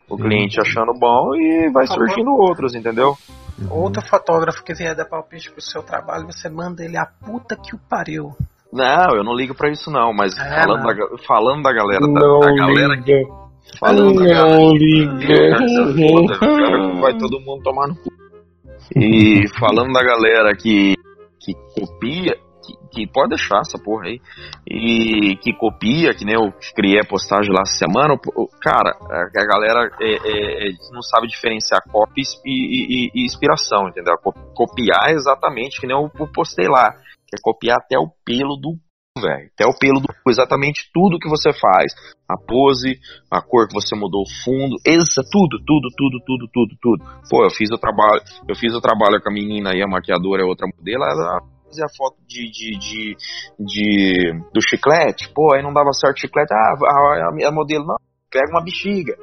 O 0.09 0.15
Sim. 0.17 0.23
cliente 0.23 0.61
achando 0.61 0.93
bom 0.93 1.33
e 1.35 1.71
vai 1.71 1.87
surgindo 1.87 2.31
outros, 2.35 2.75
entendeu? 2.75 3.15
Outro 3.69 4.01
fotógrafo 4.01 4.63
que 4.63 4.73
vier 4.73 4.95
dar 4.95 5.05
palpite 5.05 5.49
pro 5.51 5.61
seu 5.61 5.81
trabalho, 5.81 6.25
você 6.27 6.49
manda 6.49 6.83
ele 6.83 6.97
a 6.97 7.05
puta 7.05 7.55
que 7.55 7.75
o 7.75 7.79
pariu. 7.89 8.35
Não, 8.71 9.15
eu 9.15 9.23
não 9.23 9.33
ligo 9.35 9.55
pra 9.55 9.69
isso 9.71 9.89
não, 9.91 10.11
mas 10.13 10.35
É, 10.37 10.61
falando, 10.65 10.83
não. 10.83 10.95
da, 10.95 11.17
falando 11.27 11.61
da 11.63 11.71
galera, 11.73 12.01
da, 12.01 12.07
Não 12.07 12.39
da 12.39 12.55
galera 12.55 12.97
que 13.01 13.11
liga. 13.13 13.29
falando 13.79 14.19
da 14.19 14.25
galera 14.25 14.55
Não 14.59 14.71
que 14.71 14.77
liga. 14.79 15.57
se 15.67 16.07
foda, 16.09 16.39
cara, 16.39 16.93
vai 17.01 17.17
todo 17.17 17.39
mundo 17.39 17.61
tomar 17.63 17.87
no 17.87 17.95
cu. 17.95 18.09
E 18.95 19.47
falando 19.59 19.93
da 19.93 20.03
galera 20.03 20.55
que, 20.55 20.93
que 21.43 21.53
copia, 21.79 22.33
que, 22.65 22.73
que 22.91 23.07
pode 23.11 23.29
deixar 23.29 23.59
essa 23.59 23.77
porra 23.77 24.05
aí, 24.05 24.21
e 24.67 25.35
que 25.37 25.53
copia, 25.53 26.13
que 26.13 26.23
nem 26.25 26.35
eu 26.35 26.53
criei 26.75 26.99
a 26.99 27.07
postagem 27.07 27.51
lá 27.53 27.61
essa 27.63 27.77
semana, 27.77 28.17
cara, 28.61 28.91
a 28.91 29.45
galera 29.45 29.91
é, 30.01 30.13
é, 30.13 30.67
é, 30.69 30.71
não 30.91 31.01
sabe 31.01 31.27
diferenciar 31.27 31.81
copy 31.91 32.21
e, 32.45 32.49
e- 32.49 33.11
e 33.13 33.25
inspiração, 33.25 33.89
entendeu? 33.89 34.15
Co- 34.23 34.33
Copiar 34.55 35.09
é 35.09 35.13
exatamente, 35.13 35.79
que 35.81 35.87
nem 35.87 35.95
eu 35.97 36.09
postei 36.33 36.67
lá, 36.67 36.91
que 37.27 37.35
é 37.35 37.41
copiar 37.41 37.77
até 37.77 37.97
o 37.97 38.07
pelo 38.25 38.55
do 38.55 38.77
velho, 39.21 39.49
até 39.53 39.65
o 39.67 39.77
pelo 39.77 39.99
do 40.01 40.07
cu, 40.07 40.29
exatamente 40.29 40.89
tudo 40.93 41.19
que 41.19 41.29
você 41.29 41.53
faz, 41.53 41.93
a 42.27 42.35
pose, 42.37 42.97
a 43.29 43.41
cor 43.41 43.67
que 43.67 43.73
você 43.73 43.95
mudou, 43.95 44.23
o 44.23 44.29
fundo, 44.43 44.75
isso, 44.85 45.21
tudo, 45.31 45.59
tudo, 45.63 45.87
tudo, 45.95 46.17
tudo, 46.25 46.47
tudo, 46.51 46.75
tudo. 46.81 47.05
Pô, 47.29 47.43
eu 47.45 47.51
fiz 47.51 47.69
o 47.71 47.77
trabalho, 47.77 48.21
eu 48.49 48.55
fiz 48.55 48.73
o 48.73 48.81
trabalho 48.81 49.21
com 49.21 49.29
a 49.29 49.33
menina 49.33 49.71
aí, 49.71 49.83
a 49.83 49.87
maquiadora 49.87 50.41
é 50.41 50.45
outra 50.45 50.65
modelo, 50.67 51.03
ela 51.03 51.39
fazia 51.65 51.85
foto 51.95 52.17
de, 52.27 52.49
de, 52.49 52.77
de, 52.79 53.15
de- 53.59 54.33
do 54.51 54.61
chiclete, 54.67 55.29
pô, 55.29 55.53
aí 55.53 55.61
não 55.61 55.73
dava 55.73 55.93
certo 55.93 56.17
o 56.17 56.21
chiclete, 56.21 56.51
ah, 56.53 56.73
a, 56.73 57.29
a, 57.29 57.49
a 57.49 57.51
modelo, 57.51 57.85
não, 57.85 57.95
pega 58.31 58.49
uma 58.49 58.63
bexiga. 58.63 59.15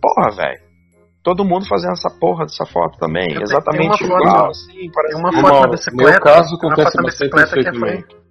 Porra, 0.00 0.30
velho. 0.36 0.68
Todo 1.24 1.44
mundo 1.44 1.66
fazendo 1.66 1.92
essa 1.92 2.08
porra 2.18 2.44
dessa 2.46 2.64
foto 2.64 2.96
também, 2.98 3.26
Eu 3.34 3.42
exatamente 3.42 3.98
tem 3.98 4.06
uma 4.08 4.18
igual, 4.20 4.36
foto- 4.36 4.50
assim, 4.50 4.90
parece 4.92 5.14
uma 5.16 5.30
que- 5.30 5.40
foto 5.40 5.60
na 5.60 5.68
bicicleta. 5.68 6.10
meu 6.10 6.20
caso 6.20 6.48
uma 6.54 6.72
acontece 6.72 6.96
bastante 7.02 7.30
bicicleta 7.30 7.60
isso 7.60 8.27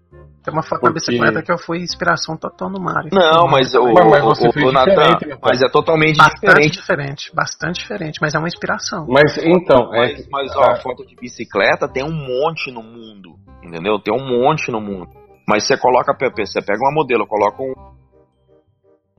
Tem 0.47 0.53
uma 0.53 0.63
foto 0.63 0.79
Porque- 0.79 0.93
bicicleta 0.93 1.41
que 1.43 1.51
eu 1.51 1.57
fui 1.57 1.79
inspiração 1.79 2.37
total 2.37 2.69
no 2.69 2.79
Mario. 2.79 3.09
Não, 3.11 3.49
mas 3.49 3.75
o, 3.75 3.83
Mas- 3.91 4.09
mas 4.09 4.23
você 4.23 4.47
o, 4.47 4.49
o 4.49 4.53
pai. 4.53 5.37
mas 5.43 5.61
é 5.61 5.67
totalmente 5.69 6.15
Bastante 6.15 6.39
diferente. 6.39 6.71
diferente, 6.79 7.31
bastante 7.35 7.79
diferente, 7.81 8.19
mas 8.21 8.33
é 8.33 8.39
uma 8.39 8.47
inspiração. 8.47 9.05
Mas 9.09 9.37
então, 9.39 9.93
é, 9.93 10.13
Mas, 10.13 10.27
mas 10.31 10.55
ó, 10.55 10.77
foto 10.81 11.05
de 11.05 11.17
bicicleta 11.17 11.85
tem 11.91 12.01
um 12.01 12.13
monte 12.13 12.71
no 12.71 12.81
mundo, 12.81 13.35
entendeu? 13.61 13.99
Tem 13.99 14.13
um 14.13 14.25
monte 14.25 14.71
no 14.71 14.79
mundo. 14.79 15.09
Mas 15.45 15.67
você 15.67 15.75
coloca, 15.77 16.15
você 16.37 16.61
pega 16.61 16.79
uma 16.79 16.93
modelo, 16.93 17.27
coloca 17.27 17.61
um, 17.61 17.73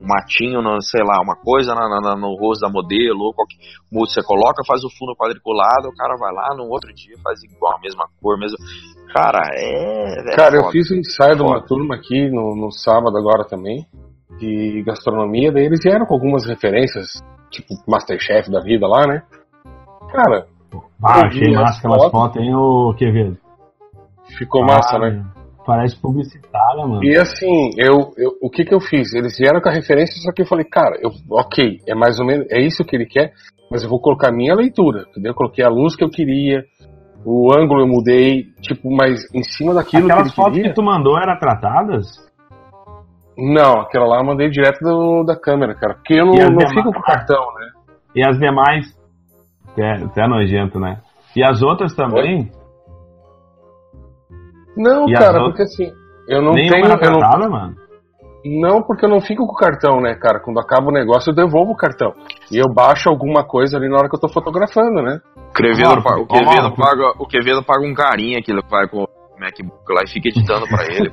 um 0.01 0.07
matinho, 0.07 0.61
no, 0.61 0.81
sei 0.81 1.03
lá, 1.03 1.21
uma 1.21 1.35
coisa 1.35 1.73
na, 1.75 2.15
no 2.15 2.35
rosto 2.35 2.61
da 2.61 2.69
modelo, 2.69 3.19
ou 3.25 3.33
qualquer, 3.33 3.57
você 3.91 4.23
coloca, 4.23 4.63
faz 4.65 4.83
o 4.83 4.89
fundo 4.97 5.15
quadriculado, 5.15 5.89
o 5.89 5.95
cara 5.95 6.15
vai 6.17 6.33
lá 6.33 6.55
no 6.55 6.69
outro 6.69 6.93
dia 6.93 7.15
faz 7.23 7.41
igual, 7.43 7.75
a 7.75 7.81
mesma 7.81 8.05
cor, 8.21 8.37
mesmo. 8.39 8.57
Cara, 9.13 9.41
é. 9.53 10.31
é 10.31 10.35
Cara, 10.35 10.55
eu 10.55 10.61
foda. 10.61 10.71
fiz 10.71 10.91
um 10.91 10.95
ensaio 10.95 11.35
de 11.35 11.41
uma 11.41 11.55
Foda. 11.55 11.67
turma 11.67 11.95
aqui 11.95 12.29
no, 12.29 12.55
no 12.55 12.71
sábado 12.71 13.17
agora 13.17 13.43
também, 13.43 13.85
de 14.39 14.83
gastronomia, 14.85 15.51
daí 15.51 15.65
eles 15.65 15.79
vieram 15.83 16.05
com 16.05 16.13
algumas 16.13 16.45
referências, 16.45 17.07
tipo 17.51 17.73
Masterchef 17.87 18.49
da 18.51 18.61
vida 18.61 18.87
lá, 18.87 19.05
né? 19.07 19.23
Cara, 20.13 20.47
Ah, 21.03 21.19
Eu 21.21 21.25
achei 21.27 21.51
massa 21.53 21.63
as 21.71 21.77
aquelas 21.79 22.11
fotos. 22.11 22.41
hein, 22.41 22.55
ô 22.55 22.93
Quevedo? 22.93 23.37
ficou 24.37 24.63
massa, 24.63 24.95
Ah, 24.95 24.99
né? 24.99 25.25
Parece 25.69 26.01
publicitária, 26.01 26.83
mano. 26.83 27.03
E 27.03 27.15
assim, 27.15 27.69
eu, 27.77 28.11
eu, 28.17 28.31
o 28.41 28.49
que 28.49 28.65
que 28.65 28.73
eu 28.73 28.79
fiz? 28.79 29.13
Eles 29.13 29.37
vieram 29.37 29.61
com 29.61 29.69
a 29.69 29.71
referência, 29.71 30.15
só 30.19 30.31
que 30.31 30.41
eu 30.41 30.47
falei, 30.47 30.65
cara, 30.65 30.95
eu, 30.99 31.11
ok, 31.29 31.77
é 31.87 31.93
mais 31.93 32.19
ou 32.19 32.25
menos, 32.25 32.47
é 32.49 32.59
isso 32.59 32.83
que 32.83 32.95
ele 32.95 33.05
quer, 33.05 33.33
mas 33.69 33.83
eu 33.83 33.89
vou 33.89 34.01
colocar 34.01 34.29
a 34.29 34.35
minha 34.35 34.55
leitura, 34.55 35.05
entendeu? 35.11 35.29
Eu 35.29 35.35
coloquei 35.35 35.63
a 35.63 35.69
luz 35.69 35.95
que 35.95 36.03
eu 36.03 36.09
queria, 36.09 36.63
o 37.23 37.53
ângulo 37.55 37.81
eu 37.81 37.87
mudei, 37.87 38.45
tipo, 38.61 38.89
mas 38.89 39.23
em 39.31 39.43
cima 39.43 39.75
daquilo 39.75 40.05
Aquelas 40.05 40.23
que 40.23 40.29
ele 40.29 40.35
fotos 40.35 40.53
queria... 40.53 40.69
que 40.71 40.75
tu 40.75 40.83
mandou 40.83 41.15
eram 41.21 41.37
tratadas? 41.37 42.07
Não, 43.37 43.81
aquela 43.81 44.07
lá 44.07 44.17
eu 44.21 44.25
mandei 44.25 44.49
direto 44.49 44.79
do- 44.81 45.23
da 45.23 45.39
câmera, 45.39 45.75
cara, 45.75 45.93
porque 45.93 46.15
eu 46.15 46.25
não, 46.25 46.33
não 46.33 46.57
demais? 46.57 46.73
fico 46.73 46.91
com 46.91 47.01
cartão, 47.01 47.45
né? 47.59 47.67
E 48.15 48.27
as 48.27 48.39
demais? 48.39 48.87
Tu 49.75 49.81
é, 49.83 49.97
tu 49.99 50.19
é 50.19 50.27
nojento, 50.27 50.79
né? 50.79 50.99
E 51.35 51.43
as 51.43 51.61
outras 51.61 51.95
também? 51.95 52.49
Não, 54.79 55.07
E 55.09 55.13
cara, 55.13 55.41
outras? 55.43 55.43
porque 55.49 55.61
assim, 55.63 55.91
eu 56.27 56.41
não 56.41 56.53
Nenhuma 56.53 56.97
tenho... 56.97 57.13
Eu 57.13 57.19
não, 57.19 57.49
mano? 57.49 57.75
Não, 58.45 58.81
porque 58.81 59.03
eu 59.05 59.09
não 59.09 59.19
fico 59.19 59.45
com 59.45 59.51
o 59.51 59.57
cartão, 59.57 59.99
né, 59.99 60.15
cara? 60.15 60.39
Quando 60.39 60.59
acaba 60.61 60.87
o 60.87 60.93
negócio, 60.93 61.31
eu 61.31 61.35
devolvo 61.35 61.73
o 61.73 61.75
cartão. 61.75 62.13
E 62.49 62.57
eu 62.57 62.73
baixo 62.73 63.09
alguma 63.09 63.43
coisa 63.43 63.75
ali 63.77 63.89
na 63.89 63.97
hora 63.97 64.07
que 64.09 64.15
eu 64.15 64.19
tô 64.19 64.29
fotografando, 64.29 65.01
né? 65.01 65.19
Ah, 65.25 65.49
o, 65.49 65.53
Quevedo 66.25 66.71
paga, 66.75 67.11
o 67.19 67.27
Quevedo 67.27 67.63
paga 67.63 67.85
um 67.85 67.93
carinha 67.93 68.41
que 68.41 68.49
ele 68.51 68.61
vai 68.71 68.87
com 68.87 69.03
o 69.03 69.07
MacBook 69.37 69.93
lá 69.93 70.03
e 70.05 70.07
fica 70.09 70.29
editando 70.29 70.65
pra 70.69 70.85
ele. 70.85 71.11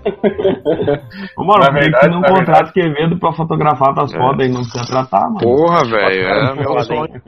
Ô, 1.37 1.45
mano, 1.45 1.65
Na 1.65 1.71
verdade- 1.73 2.09
que 2.09 2.15
não 2.15 2.23
contrata 2.23 2.73
Quevedo 2.73 3.19
pra 3.19 3.33
fotografar 3.33 3.93
tuas 3.95 4.15
É. 4.15 4.19
fotos 4.19 4.45
aí? 4.47 4.49
Não 4.53 4.61
precisa 4.61 4.87
tratar, 4.87 5.27
mano. 5.27 5.41
Porra, 5.41 5.81
velho, 5.85 6.29
é 6.29 6.55
meu 6.55 6.79
sonho. 6.85 7.23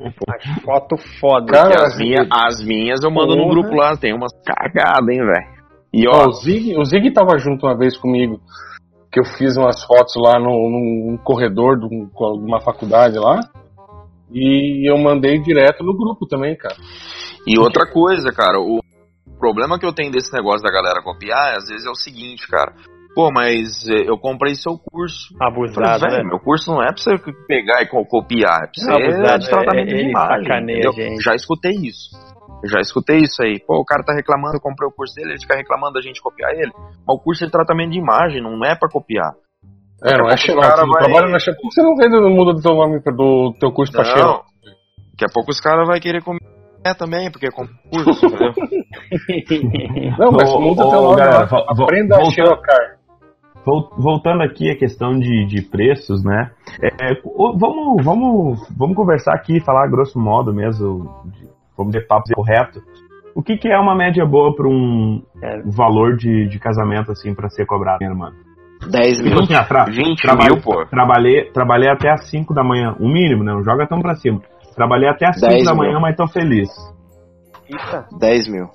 Foto 0.64 0.96
foda. 1.20 1.46
Porque 1.60 1.82
as, 1.82 1.98
minha- 1.98 2.26
as 2.30 2.64
minhas 2.64 3.02
eu 3.02 3.10
mando 3.10 3.34
no 3.34 3.42
Porra. 3.42 3.50
grupo 3.50 3.74
lá, 3.74 3.96
tem 3.96 4.14
umas 4.14 4.30
cagadas, 4.46 5.08
hein, 5.08 5.18
velho. 5.26 5.57
E 5.92 6.06
Ó, 6.08 6.28
o 6.28 6.32
Zig, 6.32 6.76
o 6.76 6.84
Zig 6.84 7.10
tava 7.12 7.38
junto 7.38 7.66
uma 7.66 7.76
vez 7.76 7.96
comigo, 7.96 8.40
que 9.10 9.20
eu 9.20 9.24
fiz 9.24 9.56
umas 9.56 9.82
fotos 9.84 10.14
lá 10.16 10.38
no, 10.38 10.50
num 10.50 11.16
corredor 11.24 11.78
de 11.78 11.86
um- 11.86 12.06
de 12.06 12.44
uma 12.46 12.60
faculdade 12.60 13.18
lá. 13.18 13.40
E 14.30 14.88
eu 14.90 14.98
mandei 14.98 15.38
direto 15.40 15.82
no 15.82 15.96
grupo 15.96 16.26
também, 16.26 16.54
cara. 16.56 16.76
E 17.46 17.58
outra 17.58 17.86
coisa, 17.90 18.30
cara, 18.30 18.60
o 18.60 18.80
problema 19.38 19.78
que 19.78 19.86
eu 19.86 19.92
tenho 19.94 20.12
desse 20.12 20.32
negócio 20.34 20.62
da 20.62 20.70
galera 20.70 21.02
copiar, 21.02 21.56
às 21.56 21.66
vezes 21.68 21.86
é 21.86 21.90
o 21.90 21.94
seguinte, 21.94 22.46
cara. 22.46 22.72
Pô, 23.14 23.30
mas 23.32 23.88
eh, 23.88 24.04
eu 24.06 24.18
comprei 24.18 24.54
seu 24.54 24.78
curso. 24.78 25.34
Abusado, 25.40 25.74
falei, 25.98 25.98
né? 26.10 26.16
"Velho, 26.18 26.28
Meu 26.28 26.38
curso 26.38 26.70
não 26.70 26.82
é 26.82 26.88
pra 26.92 26.98
você 26.98 27.16
pegar 27.48 27.82
e 27.82 27.86
co- 27.86 28.04
copiar, 28.04 28.64
é 28.64 28.66
pra 28.66 28.70
você 28.74 28.90
Abusado, 28.92 29.38
de 29.44 29.48
tratamento 29.48 29.90
é- 29.90 29.94
de 29.96 30.10
imagem. 30.10 30.44
a 30.86 30.92
gente. 30.92 31.22
Já 31.24 31.34
escutei 31.34 31.72
isso. 31.72 32.10
Eu 32.62 32.68
Já 32.68 32.80
escutei 32.80 33.18
isso 33.18 33.42
aí. 33.42 33.60
Pô, 33.64 33.78
o 33.80 33.84
cara 33.84 34.02
tá 34.02 34.12
reclamando, 34.12 34.56
eu 34.56 34.60
comprei 34.60 34.88
o 34.88 34.92
curso 34.92 35.14
dele, 35.14 35.30
ele 35.32 35.40
fica 35.40 35.56
reclamando 35.56 35.94
da 35.94 36.00
gente 36.00 36.20
copiar 36.20 36.50
ele. 36.52 36.72
Mas 36.74 37.16
o 37.16 37.18
curso 37.20 37.44
é 37.44 37.46
de 37.46 37.52
tratamento 37.52 37.90
de 37.92 37.98
imagem, 37.98 38.42
não 38.42 38.64
é 38.64 38.74
pra 38.74 38.88
copiar. 38.88 39.32
É, 40.04 40.16
não 40.16 40.28
é 40.28 40.34
a 40.34 40.36
Xerox. 40.36 40.66
cara 40.68 40.86
vai- 40.86 41.02
trabalha 41.04 41.28
na 41.28 41.38
Xerox. 41.38 41.60
Por 41.62 41.68
que 41.68 41.74
você 41.74 41.82
não 41.82 41.96
vende 41.96 42.20
no 42.20 42.30
muda 42.30 42.52
do 42.54 42.60
teu 42.62 42.74
nome 42.74 43.00
do 43.00 43.52
teu 43.58 43.72
curso 43.72 43.92
pra 43.92 44.02
Não. 44.04 44.10
Xerox? 44.10 44.44
Daqui 45.12 45.24
a 45.24 45.32
pouco 45.34 45.50
os 45.50 45.60
caras 45.60 45.86
vão 45.86 45.98
querer 46.00 46.22
comer 46.22 46.38
também, 46.98 47.30
porque 47.30 47.50
comprou 47.50 47.76
o 47.86 48.04
curso, 48.04 48.26
entendeu? 48.26 48.52
Não, 50.18 50.32
mas 50.32 50.50
muda 50.54 50.82
teu 50.88 51.02
nome 51.02 51.16
galera, 51.16 51.48
lá. 51.50 51.64
Aprenda 51.68 52.16
a 52.18 52.24
Xerocar. 52.30 52.98
Vol- 53.66 53.90
Voltando 53.98 54.42
aqui 54.42 54.70
à 54.70 54.76
questão 54.78 55.18
de, 55.18 55.46
de 55.46 55.62
preços, 55.62 56.24
né? 56.24 56.50
É, 56.80 57.10
é, 57.10 57.20
vamos, 57.24 58.02
vamos, 58.04 58.68
vamos 58.78 58.96
conversar 58.96 59.34
aqui, 59.34 59.60
falar 59.60 59.88
grosso 59.88 60.18
modo 60.18 60.54
mesmo, 60.54 61.04
vamos 61.78 61.92
ter 61.92 62.06
papo 62.06 62.24
correto. 62.34 62.82
O 63.34 63.42
que, 63.42 63.56
que 63.56 63.68
é 63.68 63.78
uma 63.78 63.94
média 63.94 64.26
boa 64.26 64.54
para 64.54 64.66
um 64.68 65.22
é, 65.40 65.62
valor 65.64 66.16
de, 66.16 66.48
de 66.48 66.58
casamento, 66.58 67.12
assim, 67.12 67.32
para 67.34 67.48
ser 67.48 67.64
cobrado, 67.66 67.98
né, 68.00 68.08
mano? 68.12 68.36
10 68.90 69.20
mil. 69.20 69.30
Tipo 69.30 69.42
assim, 69.44 69.54
ah, 69.54 69.64
tra- 69.64 69.84
20 69.84 70.20
trabalhei- 70.22 70.52
mil, 70.54 70.62
pô. 70.62 70.84
Trabalhei, 70.86 71.50
trabalhei 71.52 71.88
até 71.88 72.10
às 72.10 72.28
5 72.28 72.52
da 72.52 72.64
manhã, 72.64 72.94
o 72.98 73.08
mínimo, 73.08 73.44
né? 73.44 73.52
Não 73.52 73.62
joga 73.62 73.86
tão 73.86 74.00
pra 74.00 74.14
cima. 74.16 74.40
Trabalhei 74.74 75.08
até 75.08 75.26
às 75.28 75.36
5 75.38 75.48
10 75.52 75.64
da 75.64 75.72
mil. 75.74 75.82
manhã, 75.84 76.00
mas 76.00 76.16
tô 76.16 76.26
feliz. 76.26 76.68
10 78.18 78.48
mil. 78.48 78.68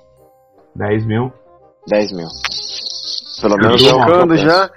10 0.76 1.06
mil. 1.06 1.32
10 1.88 2.12
mil. 2.12 2.26
Pelo 3.42 3.56
menos 3.56 3.82
eu 3.82 4.36
já. 4.36 4.70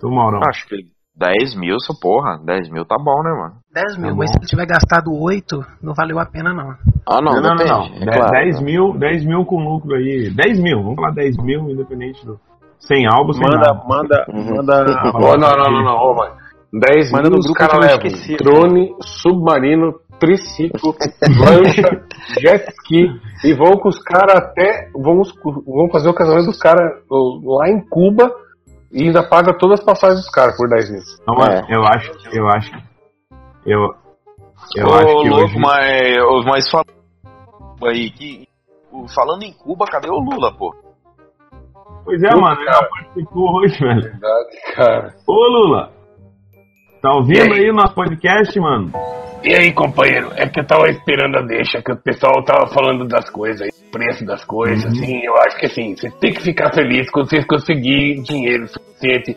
Tu, 0.00 0.10
Maurão. 0.10 0.40
Acho 0.48 0.66
que 0.68 0.76
10 1.16 1.54
mil, 1.56 1.78
só 1.80 1.92
porra. 2.00 2.38
10 2.44 2.70
mil 2.70 2.84
tá 2.84 2.96
bom, 2.98 3.22
né, 3.22 3.30
mano? 3.30 3.54
10 3.72 3.96
mil, 3.98 4.10
Tá 4.10 4.16
mas 4.16 4.30
bom. 4.32 4.40
se 4.42 4.46
tiver 4.48 4.66
gastado 4.66 5.12
8, 5.12 5.64
não 5.82 5.94
valeu 5.94 6.18
a 6.18 6.26
pena 6.26 6.52
não. 6.52 6.70
Ah, 7.08 7.20
não, 7.22 7.40
não, 7.40 7.56
depende, 7.56 7.70
não. 7.70 7.84
é 7.84 8.04
Dez- 8.04 8.16
claro. 8.16 8.32
10 8.32 8.60
mil, 8.60 8.98
10 8.98 9.24
mil 9.24 9.44
com 9.44 9.56
lucro 9.62 9.94
aí. 9.94 10.30
10 10.34 10.60
mil, 10.60 10.82
vamos 10.82 10.96
falar 10.96 11.12
10 11.12 11.36
mil, 11.38 11.70
independente 11.70 12.24
do. 12.26 12.38
Sem 12.80 13.06
álbum, 13.06 13.32
sem 13.32 13.42
Manda, 13.42 13.56
nada. 13.58 13.82
manda, 13.88 14.26
Uhum. 14.28 14.56
manda. 14.56 14.84
Ô, 15.16 15.36
não, 15.38 15.56
não, 15.56 15.72
não, 15.72 15.84
não, 15.84 16.14
mano. 16.14 16.34
10 16.72 17.12
Manda 17.12 17.22
mil 17.24 17.32
no 17.32 17.38
os 17.38 17.46
grupo 17.46 17.58
caras 17.60 17.96
que 17.98 18.08
eu 18.08 18.12
levam 18.12 18.36
drone, 18.68 18.94
submarino, 19.00 19.94
triciclo, 20.18 20.94
lancha, 21.38 22.02
jet 22.40 22.66
ski 22.80 23.06
e 23.44 23.54
vão 23.54 23.76
com 23.78 23.88
os 23.88 23.98
caras 24.02 24.34
até. 24.36 24.88
Vão, 24.92 25.22
vão 25.64 25.88
fazer 25.92 26.08
o 26.08 26.14
casamento 26.14 26.46
dos 26.46 26.58
caras 26.58 26.92
lá 27.10 27.68
em 27.70 27.80
Cuba 27.88 28.30
e 28.94 29.02
ainda 29.02 29.28
paga 29.28 29.52
todas 29.58 29.80
as 29.80 29.84
passagens 29.84 30.20
dos 30.20 30.30
caras 30.30 30.56
por 30.56 30.68
10 30.68 30.90
mil. 30.90 31.00
Não, 31.26 31.34
mano, 31.34 31.66
eu 31.68 31.82
acho, 31.84 32.12
eu 32.32 32.46
acho 32.48 32.70
que. 32.70 32.82
Eu. 33.66 33.80
Eu 34.76 34.86
Ô, 34.86 34.94
acho 34.94 35.22
que 35.22 35.28
louco, 35.28 35.44
hoje. 35.44 35.58
mas, 35.58 36.44
mas 36.46 36.70
fala 36.70 36.84
aí 37.90 38.10
que. 38.10 38.48
Falando 39.12 39.42
em 39.42 39.52
Cuba, 39.52 39.84
cadê 39.86 40.08
o 40.08 40.20
Lula, 40.20 40.56
pô? 40.56 40.72
Pois 42.04 42.22
é, 42.22 42.28
Puta, 42.28 42.40
mano, 42.40 42.56
ele 42.60 42.64
cara. 42.70 42.80
não 42.82 42.88
participou 42.90 43.56
hoje, 43.56 43.78
velho. 43.80 44.02
Verdade, 44.02 44.74
cara. 44.76 45.14
Ô, 45.26 45.32
Lula! 45.48 45.92
Tá 47.04 47.12
ouvindo 47.12 47.52
aí 47.52 47.68
o 47.68 47.74
nosso 47.74 47.94
podcast, 47.94 48.58
mano? 48.58 48.90
E 49.42 49.54
aí, 49.54 49.74
companheiro? 49.74 50.30
É 50.36 50.48
que 50.48 50.58
eu 50.58 50.66
tava 50.66 50.88
esperando 50.88 51.36
a 51.36 51.42
deixa, 51.42 51.82
que 51.82 51.92
o 51.92 51.96
pessoal 51.98 52.42
tava 52.42 52.66
falando 52.68 53.06
das 53.06 53.28
coisas, 53.28 53.60
aí, 53.60 53.68
preço 53.92 54.24
das 54.24 54.42
coisas, 54.42 54.86
assim, 54.86 55.20
eu 55.22 55.36
acho 55.36 55.54
que 55.58 55.66
assim, 55.66 55.94
você 55.94 56.10
tem 56.12 56.32
que 56.32 56.40
ficar 56.40 56.72
feliz 56.72 57.10
quando 57.10 57.28
vocês 57.28 57.44
conseguirem 57.44 58.22
dinheiro 58.22 58.66
suficiente 58.68 59.36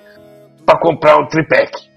pra 0.65 0.79
comprar 0.79 1.17
um 1.17 1.27
triplex. 1.27 1.89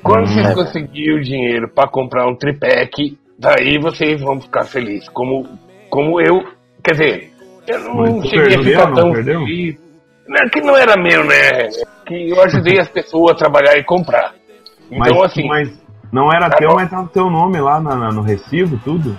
Quando 0.00 0.28
vocês 0.28 0.54
conseguirem 0.54 1.18
o 1.18 1.22
dinheiro 1.22 1.68
pra 1.74 1.88
comprar 1.88 2.28
um 2.28 2.36
triplex, 2.36 3.16
daí 3.36 3.80
vocês 3.80 4.20
vão 4.20 4.40
ficar 4.40 4.62
felizes. 4.62 5.08
Como, 5.08 5.44
como 5.90 6.20
eu, 6.20 6.44
quer 6.84 6.92
dizer, 6.92 7.32
eu 7.66 7.80
não 7.80 7.94
Mas 7.96 8.28
cheguei 8.28 8.44
a 8.44 8.48
perdeu, 8.50 8.64
ficar 8.64 8.86
não 8.86 8.94
tão 8.94 9.12
perdeu? 9.12 9.40
feliz. 9.40 9.76
Não 10.28 10.36
é 10.36 10.48
que 10.48 10.60
não 10.60 10.76
era 10.76 10.94
meu, 11.02 11.24
né? 11.24 11.68
Que 12.06 12.30
eu 12.30 12.40
ajudei 12.42 12.78
as 12.78 12.88
pessoas 12.88 13.32
a 13.32 13.38
trabalhar 13.38 13.76
e 13.76 13.82
comprar. 13.82 14.37
Então, 14.90 15.16
mas, 15.18 15.30
assim, 15.32 15.46
mas 15.46 15.70
não 16.12 16.32
era 16.32 16.48
Tá 16.48 16.56
teu, 16.56 16.74
mas 16.74 16.90
tá 16.90 17.00
o 17.00 17.08
teu 17.08 17.30
nome 17.30 17.60
lá 17.60 17.80
na- 17.80 17.94
na- 17.96 18.10
no 18.10 18.22
recibo, 18.22 18.78
tudo? 18.84 19.16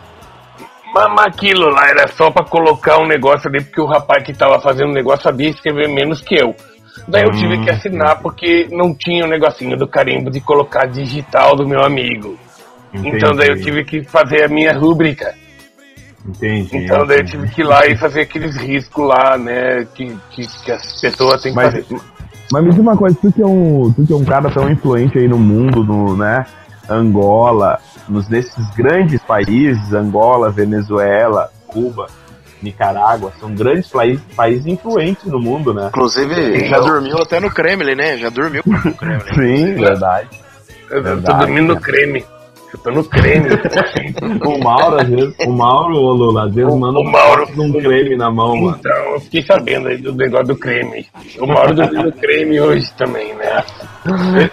Mas 0.94 1.28
aquilo 1.28 1.70
lá 1.70 1.88
era 1.88 2.08
só 2.08 2.32
pra 2.32 2.44
colocar 2.44 2.98
um 3.00 3.06
negócio 3.08 3.48
ali, 3.48 3.64
porque 3.64 3.80
o 3.80 3.86
rapaz 3.86 4.24
que 4.24 4.34
tava 4.34 4.60
fazendo 4.60 4.90
o 4.90 4.94
negócio 4.94 5.24
sabia 5.24 5.50
escrever 5.50 5.88
menos 5.88 6.20
que 6.22 6.34
eu. 6.36 6.56
Daí 7.08 7.24
eu 7.24 7.32
tive 7.32 7.58
Hum. 7.58 7.64
que 7.64 7.70
assinar 7.70 8.20
porque 8.22 8.68
não 8.72 8.94
tinha 8.96 9.24
o 9.24 9.28
negocinho 9.28 9.78
do 9.78 9.88
carimbo 9.88 10.32
de 10.32 10.42
colocar 10.42 10.88
digital 10.88 11.56
do 11.56 11.68
meu 11.68 11.84
amigo. 11.84 12.38
Então 12.92 13.36
daí 13.36 13.50
eu 13.50 13.54
Entendi. 13.54 13.64
tive 13.64 13.84
que 13.86 14.04
fazer 14.04 14.44
a 14.46 14.48
minha 14.48 14.74
rúbrica. 14.74 15.34
Entendi. 16.28 16.76
Então 16.78 17.06
daí 17.06 17.20
eu 17.20 17.26
tive 17.26 17.48
que 17.50 17.62
ir 17.62 17.64
lá 17.66 17.86
e 17.86 17.96
fazer 17.96 18.22
aqueles 18.22 18.58
riscos 18.58 19.08
lá, 19.08 19.38
né, 19.38 19.88
que, 19.94 20.18
que, 20.32 20.48
que 20.66 20.72
as 20.72 21.00
pessoas 21.00 21.42
têm 21.42 21.52
que 21.52 21.56
Mas- 21.56 21.74
fazer. 21.74 21.86
Mas 22.52 22.64
me 22.64 22.70
diz 22.72 22.80
uma 22.80 22.97
coisa, 22.97 23.18
tu 23.22 23.32
que 23.32 23.41
é 23.41 23.45
um, 23.45 23.93
tu 23.93 24.06
que 24.06 24.14
é 24.14 24.16
um 24.16 24.26
cara 24.26 24.50
tão 24.50 24.70
influente 24.70 25.18
aí 25.18 25.28
no 25.28 25.38
mundo, 25.38 25.84
no, 25.84 26.18
né? 26.18 26.45
Angola, 26.89 27.80
nos 28.08 28.28
desses 28.28 28.68
grandes 28.76 29.22
países, 29.22 29.93
Angola, 29.93 30.50
Venezuela, 30.50 31.52
Cuba, 31.68 32.08
Nicarágua, 32.62 33.32
são 33.39 33.54
grandes 33.54 33.88
países, 33.89 34.24
países 34.36 34.66
influentes 34.66 35.26
no 35.26 35.39
mundo, 35.39 35.74
né? 35.74 35.88
Inclusive, 35.89 36.68
já 36.68 36.80
dormiu 36.80 37.18
até 37.20 37.39
no 37.39 37.52
Kremlin, 37.52 37.95
né? 37.95 38.18
Já 38.18 38.30
dormiu 38.30 38.64
no 38.66 38.93
Kremlin. 38.95 39.24
Sim, 39.36 39.76
verdade. 39.76 40.30
Eu, 40.89 40.97
eu 40.97 41.04
tô 41.04 41.10
Verdade, 41.10 41.39
dormindo 41.39 41.76
no 41.76 41.80
cara. 41.80 42.39
Creme. 42.70 42.74
Eu 42.74 42.80
tô 42.80 42.92
no 42.92 43.04
creme. 43.04 43.50
O 44.46 44.64
Mauro, 44.64 45.02
às 45.02 45.08
vezes, 45.10 45.36
o 45.46 45.50
Mauro, 45.52 45.96
ô 45.98 46.14
Lula, 46.14 46.46
às 46.48 46.54
vezes 46.54 46.76
manda 46.76 47.00
o 47.00 47.04
Mauro- 47.04 47.48
um 47.58 47.72
creme 47.74 48.16
na 48.16 48.30
mão, 48.32 48.56
mano. 48.56 48.78
Então, 48.80 49.14
eu 49.14 49.20
fiquei 49.22 49.42
sabendo 49.44 49.88
aí 49.88 49.98
do 49.98 50.14
negócio 50.14 50.48
do 50.48 50.56
creme. 50.58 51.08
O 51.40 51.48
Mauro 51.48 51.74
dormiu 51.74 52.04
no 52.04 52.12
creme 52.14 52.60
hoje 52.60 52.92
também, 52.94 53.34
né? 53.36 53.64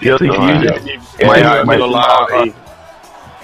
E 0.01 0.09
eu 0.09 0.17
Esse, 0.17 0.25
seguinte, 0.25 0.67
esse, 0.67 1.27
Mas- 1.27 1.43
esse 1.47 1.65
mas 1.65 1.81
aí, 2.33 2.55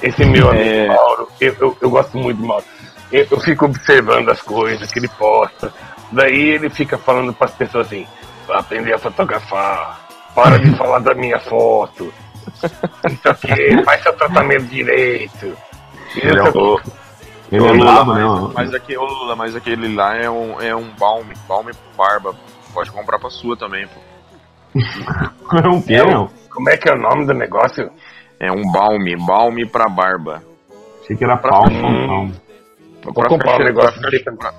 esse 0.03 0.25
meu 0.25 0.51
amigo 0.51 0.65
É. 0.69 0.87
Mauro, 0.89 1.29
eu, 1.41 1.57
eu, 1.61 1.77
eu 1.81 1.91
gosto 1.91 2.17
muito 2.19 2.39
do 2.41 2.47
Mauro. 2.47 2.65
Eu, 3.13 3.27
eu 3.31 3.41
fico 3.41 3.67
observando 3.67 4.29
as 4.31 4.41
coisas 4.41 4.91
que 4.91 4.99
ele 4.99 5.09
posta. 5.19 5.73
Daí 6.11 6.51
ele 6.55 6.69
fica 6.71 6.99
falando 6.99 7.33
para 7.33 7.47
as 7.47 7.55
pessoas 7.55 7.87
assim: 7.87 8.07
"Vai 8.47 8.59
aprender 8.59 8.95
a 8.95 8.99
fotografar, 8.99 10.01
para 10.35 10.59
de 10.59 10.71
falar 10.77 10.99
da 10.99 11.15
minha 11.15 11.39
foto. 11.39 12.13
Não 13.25 13.35
sei 13.37 13.53
o 13.53 13.77
que, 13.79 13.85
faz 13.85 14.03
seu 14.03 14.13
tratamento 14.15 14.65
direito. 14.67 15.57
Ele 16.17 16.41
é 16.41 16.53
tô- 16.53 16.75
Ô, 16.75 16.81
ele 17.51 17.67
é 17.67 17.73
Lula, 17.73 17.85
bravo, 17.93 18.15
né? 18.15 18.25
mas, 18.25 18.33
mano? 18.33 18.53
mas, 18.55 18.75
aqui, 18.75 18.97
ô, 18.97 19.05
Lula, 19.05 19.37
mas 19.37 19.55
aquele 19.57 19.95
lá 19.95 20.17
é 20.17 20.29
um, 20.31 20.61
é 20.61 20.75
um 20.75 20.89
balme, 20.99 21.35
balme 21.49 21.73
barba. 21.97 22.35
Pode 22.73 22.91
comprar 22.91 23.19
pra 23.19 23.29
sua 23.31 23.57
também, 23.57 23.87
pô. 23.87 24.01
É 25.63 25.69
um 25.69 25.83
quê, 25.83 26.03
não? 26.03 26.31
Como 26.51 26.71
é 26.71 26.77
que 26.79 26.89
é 26.89 26.95
o 26.95 26.99
nome 26.99 27.27
do 27.27 27.35
negócio? 27.35 27.91
É 28.41 28.51
um 28.51 28.63
balme, 28.73 29.15
balme 29.17 29.67
pra 29.67 29.89
barba. 29.89 30.43
Achei 31.03 31.15
que 31.17 31.25
era 31.25 31.37
pau, 31.37 31.65
Hum. 31.69 31.81
pau, 31.83 32.07
pau. 32.09 32.29
Pra, 33.03 33.13
Vou 33.13 33.25
comprar 33.29 33.49
um 33.51 33.53
ficar, 33.53 33.65
negócio 33.65 34.01
pra, 34.01 34.11
ficar, 34.11 34.33
pra, 34.37 34.55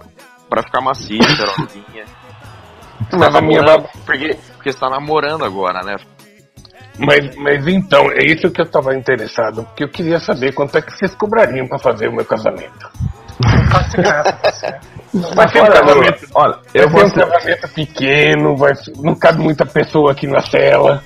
pra 0.49 0.63
ficar 0.63 0.81
macia, 0.81 1.21
cheirosinha. 1.23 2.05
Mas 3.11 3.19
tá 3.33 3.39
a 3.39 3.41
minha 3.41 3.61
namorando, 3.61 3.65
barba- 3.65 3.89
porque, 4.05 4.37
porque 4.55 4.71
você 4.71 4.79
tá 4.79 4.89
namorando 4.89 5.43
agora, 5.45 5.81
né? 5.83 5.95
Mas, 6.99 7.35
mas 7.35 7.67
então, 7.67 8.11
é 8.11 8.25
isso 8.25 8.51
que 8.51 8.61
eu 8.61 8.69
tava 8.69 8.95
interessado, 8.95 9.63
porque 9.63 9.83
eu 9.83 9.89
queria 9.89 10.19
saber 10.19 10.53
quanto 10.53 10.77
é 10.77 10.81
que 10.81 10.91
vocês 10.91 11.13
cobrariam 11.15 11.67
pra 11.67 11.79
fazer 11.79 12.07
o 12.07 12.13
meu 12.13 12.25
casamento. 12.25 12.89
Vai 15.35 15.47
ser 15.47 15.61
um 15.61 15.67
casamento, 15.67 16.27
Olha, 16.33 16.53
vai 16.53 16.63
eu 16.73 16.83
ser 16.83 16.89
vou 16.89 17.05
um 17.05 17.11
casamento 17.11 17.67
pequeno, 17.69 18.57
vai, 18.57 18.73
não 18.97 19.13
cabe 19.13 19.43
muita 19.43 19.63
pessoa 19.63 20.11
aqui 20.11 20.25
na 20.25 20.41
cela. 20.41 21.03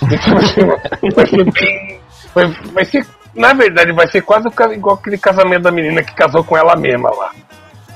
Vai 0.00 0.46
ser, 0.46 0.66
vai 1.14 1.26
ser 1.26 1.52
bem. 1.52 2.00
Vai, 2.32 2.46
vai 2.72 2.84
ser, 2.84 3.04
na 3.34 3.52
verdade, 3.52 3.92
vai 3.92 4.06
ser 4.06 4.22
quase 4.22 4.48
igual 4.72 4.94
aquele 4.94 5.18
casamento 5.18 5.62
da 5.62 5.72
menina 5.72 6.04
que 6.04 6.14
casou 6.14 6.44
com 6.44 6.56
ela 6.56 6.76
mesma 6.76 7.10
lá. 7.10 7.30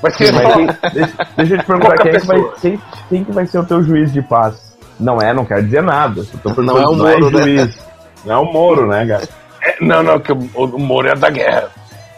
Vai 0.01 0.11
ser 0.11 0.33
Mas 0.33 0.43
só. 0.43 0.89
deixa, 0.89 1.13
deixa 1.37 1.53
eu 1.53 1.59
te 1.59 1.65
perguntar, 1.65 1.95
quem, 1.95 2.11
é 2.11 2.19
que 2.19 2.27
vai, 2.27 2.43
quem, 2.59 2.81
quem 3.07 3.23
que 3.23 3.31
vai 3.31 3.45
ser 3.45 3.59
o 3.59 3.65
teu 3.65 3.81
juiz 3.81 4.11
de 4.11 4.21
paz? 4.21 4.72
Não 5.03 5.21
é, 5.21 5.33
não 5.33 5.45
quer 5.45 5.61
dizer 5.63 5.83
nada. 5.83 6.23
Só 6.23 6.37
tô 6.53 6.61
Não 6.61 6.77
é 6.77 6.81
o 6.87 6.95
perguntando 6.97 7.13
se 7.13 7.19
Moro, 7.21 7.37
né? 7.37 7.43
juiz. 7.43 7.79
Não 8.25 8.33
é 8.33 8.37
o 8.37 8.45
Moro, 8.53 8.87
né, 8.87 9.05
cara? 9.05 9.29
É, 9.61 9.75
não, 9.81 10.03
não, 10.03 10.19
que 10.19 10.31
o, 10.31 10.37
o 10.55 10.79
Moro 10.79 11.07
é 11.09 11.15
da 11.15 11.29
guerra. 11.29 11.69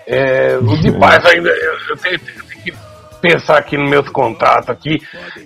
É, 0.08 0.58
o 0.62 0.78
de 0.78 0.92
paz 1.00 1.26
ainda. 1.26 1.50
Eu, 1.50 1.74
eu 1.90 1.98
tenho, 1.98 2.16
eu 2.16 2.20
tenho 2.44 2.64
que 2.64 2.74
pensar 3.22 3.58
aqui 3.58 3.76
nos 3.78 3.90
meus 3.90 4.08
contatos 4.10 4.70
aqui, 4.70 5.00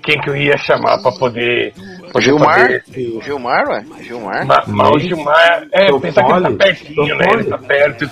quem 0.04 0.20
que 0.20 0.30
eu 0.30 0.36
ia 0.36 0.58
chamar 0.58 1.02
pra 1.02 1.12
poder. 1.14 1.74
poder 2.12 2.26
Gilmar? 2.26 2.60
fazer- 2.60 2.84
Gilmar, 3.24 3.68
ué? 3.70 3.86
Gilmar? 4.02 4.46
Ma- 4.46 4.64
Mas 4.68 4.90
o 4.92 5.00
Gilmar, 5.00 5.64
é, 5.72 5.88
Tô 5.88 6.00
pensar 6.00 6.24
que 6.26 6.32
ele 6.34 6.42
tá 6.58 6.66
pertinho, 6.66 7.16
né? 7.18 7.26
Ele 7.34 7.44
tá 7.46 7.58
perto. 7.58 8.10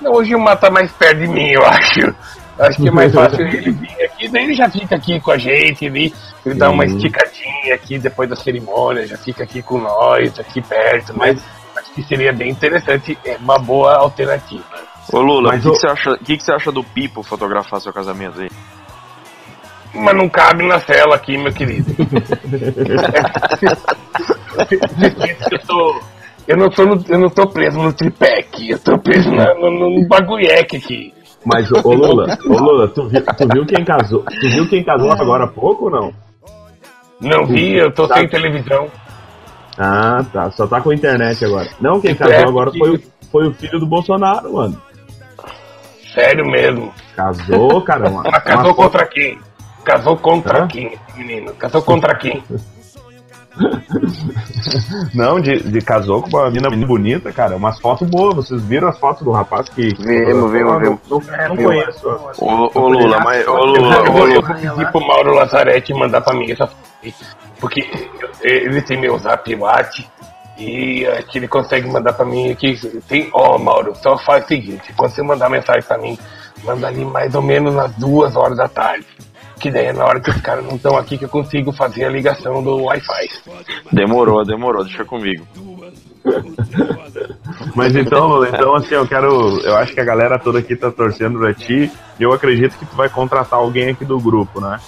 Não, 0.00 0.12
o 0.12 0.24
Gilmar 0.24 0.56
tá 0.58 0.70
mais 0.70 0.90
perto 0.92 1.18
de 1.18 1.26
mim, 1.28 1.48
eu 1.50 1.64
acho. 1.66 2.14
Acho 2.58 2.80
que 2.82 2.88
é 2.88 2.92
mais 2.92 3.12
fácil 3.12 3.40
ele 3.46 3.70
vir 3.72 4.02
aqui, 4.04 4.28
daí 4.28 4.44
ele 4.44 4.54
já 4.54 4.68
fica 4.68 4.94
aqui 4.94 5.18
com 5.20 5.30
a 5.32 5.38
gente, 5.38 5.84
ele, 5.86 6.14
ele 6.44 6.54
dá 6.56 6.70
uma 6.70 6.84
esticadinha 6.84 7.74
aqui 7.74 7.98
depois 7.98 8.28
da 8.28 8.36
cerimônia, 8.36 9.06
já 9.06 9.16
fica 9.16 9.44
aqui 9.44 9.62
com 9.62 9.78
nós, 9.78 10.38
aqui 10.38 10.60
perto, 10.60 11.16
né? 11.18 11.36
Acho 11.76 11.92
que 11.94 12.02
seria 12.02 12.32
bem 12.32 12.50
interessante, 12.50 13.16
é 13.24 13.36
uma 13.38 13.58
boa 13.58 13.94
alternativa. 13.96 14.64
Ô 15.12 15.20
Lula, 15.20 15.48
o 15.48 15.52
Mas 15.52 15.62
que, 15.62 15.68
o- 15.68 15.72
que 15.72 15.78
você 15.78 15.86
acha, 15.86 16.16
que, 16.18 16.36
que 16.36 16.42
você 16.44 16.52
acha 16.52 16.70
do 16.72 16.82
Pipo 16.84 17.22
fotografar 17.22 17.80
seu 17.80 17.92
casamento 17.92 18.40
aí? 18.40 18.50
Mas 19.94 20.16
não 20.16 20.28
cabe 20.28 20.66
na 20.66 20.80
cela 20.80 21.16
aqui, 21.16 21.36
meu 21.36 21.52
querido. 21.52 21.94
eu, 25.50 25.58
tô, 25.66 26.00
eu, 26.48 26.56
não 26.56 26.70
tô 26.70 26.84
no- 26.86 27.04
eu 27.08 27.18
não 27.18 27.28
tô 27.30 27.46
preso 27.48 27.78
no 27.80 27.92
tripé 27.92 28.38
aqui, 28.40 28.70
eu 28.70 28.78
tô 28.78 28.98
preso 28.98 29.30
na- 29.30 29.54
no, 29.54 29.70
no, 29.70 30.08
bagulheque 30.08 30.76
aqui. 30.76 31.12
Mas, 31.44 31.70
ô, 31.72 31.80
ô 31.84 31.92
Lula, 31.94 32.38
ô 32.46 32.52
Lula, 32.56 32.88
tu 32.88 33.08
viu, 33.08 33.20
tu 33.22 33.48
viu 33.52 33.66
quem 33.66 33.84
casou? 33.84 34.22
Tu 34.22 34.48
viu 34.50 34.68
quem 34.68 34.84
casou 34.84 35.10
agora 35.12 35.44
há 35.44 35.48
pouco 35.48 35.86
ou 35.86 35.90
não? 35.90 36.12
Não 37.22 37.46
vi, 37.46 37.76
eu 37.76 37.90
tô 37.92 38.06
Tá. 38.08 38.16
sem 38.16 38.28
televisão. 38.28 38.88
Ah, 39.78 40.22
tá. 40.32 40.50
Só 40.50 40.66
tá 40.66 40.80
com 40.80 40.92
internet 40.92 41.44
agora. 41.44 41.68
Não, 41.80 42.00
quem 42.00 42.10
É, 42.10 42.14
casou 42.14 42.48
agora 42.48 42.70
que- 42.70 42.78
foi 42.78 42.90
o, 42.96 43.00
foi 43.30 43.48
o 43.48 43.54
filho 43.54 43.78
do 43.78 43.86
Bolsonaro, 43.86 44.52
mano. 44.52 44.80
Sério 46.14 46.44
mesmo. 46.44 46.92
Casou, 47.16 47.80
cara. 47.82 48.08
Uma, 48.10 48.22
Mas 48.30 48.42
casou 48.42 48.66
uma 48.66 48.74
contra 48.74 49.06
quem? 49.06 49.38
Casou 49.84 50.16
contra 50.16 50.64
Hã? 50.64 50.68
quem, 50.68 50.98
menino? 51.16 51.52
Casou 51.54 51.80
contra 51.82 52.14
quem? 52.16 52.42
Não, 55.14 55.38
de, 55.40 55.62
de 55.62 55.80
casou 55.80 56.22
com 56.22 56.28
uma 56.36 56.46
menina 56.46 56.68
muito 56.70 56.86
bonita, 56.86 57.30
cara. 57.32 57.56
Umas 57.56 57.78
fotos 57.80 58.08
boas. 58.08 58.34
Vocês 58.36 58.62
viram 58.62 58.88
as 58.88 58.98
fotos 58.98 59.22
do 59.22 59.30
rapaz 59.30 59.68
que. 59.68 59.94
Vimos, 59.94 60.50
vimos, 60.52 60.72
Não, 60.72 60.78
vimos. 60.80 60.98
Não, 61.10 61.56
conheço. 61.56 62.08
Ô, 62.38 62.70
ô 62.74 62.88
Lula, 62.88 63.18
mas. 63.24 63.46
Ô 63.46 63.64
Lula, 63.64 63.96
Eu 63.96 64.02
ô 64.02 64.12
vou 64.12 64.42
pedir 64.54 64.90
pro 64.92 65.06
Mauro 65.06 65.34
Lazarete 65.34 65.92
mandar 65.92 66.20
pra 66.22 66.34
mim 66.34 66.50
essa 66.50 66.66
foto. 66.66 66.91
Porque 67.60 67.88
ele 68.42 68.82
tem 68.82 69.00
meu 69.00 69.18
zap 69.18 69.54
WhatsApp 69.54 70.06
e 70.58 71.06
acho 71.06 71.26
que 71.28 71.38
ele 71.38 71.48
consegue 71.48 71.88
mandar 71.88 72.12
pra 72.12 72.24
mim 72.24 72.50
aqui. 72.50 72.78
Tem, 73.08 73.30
ó, 73.32 73.58
Mauro, 73.58 73.94
só 73.96 74.16
faz 74.18 74.44
o 74.44 74.48
seguinte: 74.48 74.92
quando 74.96 75.10
você 75.10 75.22
mandar 75.22 75.48
mensagem 75.48 75.82
pra 75.82 75.98
mim, 75.98 76.18
manda 76.64 76.86
ali 76.86 77.04
mais 77.04 77.34
ou 77.34 77.42
menos 77.42 77.74
nas 77.74 77.92
duas 77.96 78.36
horas 78.36 78.58
da 78.58 78.68
tarde. 78.68 79.06
Que 79.58 79.70
daí 79.70 79.86
é 79.86 79.92
na 79.92 80.04
hora 80.04 80.20
que 80.20 80.30
os 80.30 80.40
caras 80.40 80.64
não 80.64 80.74
estão 80.74 80.96
aqui 80.96 81.16
que 81.16 81.24
eu 81.24 81.28
consigo 81.28 81.72
fazer 81.72 82.04
a 82.04 82.08
ligação 82.08 82.62
do 82.62 82.82
Wi-Fi. 82.84 83.28
Demorou, 83.92 84.44
demorou, 84.44 84.84
deixa 84.84 85.04
comigo. 85.04 85.46
Mas 87.74 87.94
então, 87.94 88.44
então 88.44 88.74
assim, 88.74 88.94
eu 88.94 89.06
quero. 89.06 89.60
Eu 89.60 89.76
acho 89.76 89.94
que 89.94 90.00
a 90.00 90.04
galera 90.04 90.38
toda 90.38 90.58
aqui 90.58 90.74
tá 90.74 90.90
torcendo 90.90 91.38
pra 91.38 91.54
ti. 91.54 91.90
E 92.18 92.22
eu 92.22 92.32
acredito 92.32 92.76
que 92.76 92.86
tu 92.86 92.96
vai 92.96 93.08
contratar 93.08 93.58
alguém 93.58 93.90
aqui 93.90 94.04
do 94.04 94.18
grupo, 94.18 94.60
né? 94.60 94.78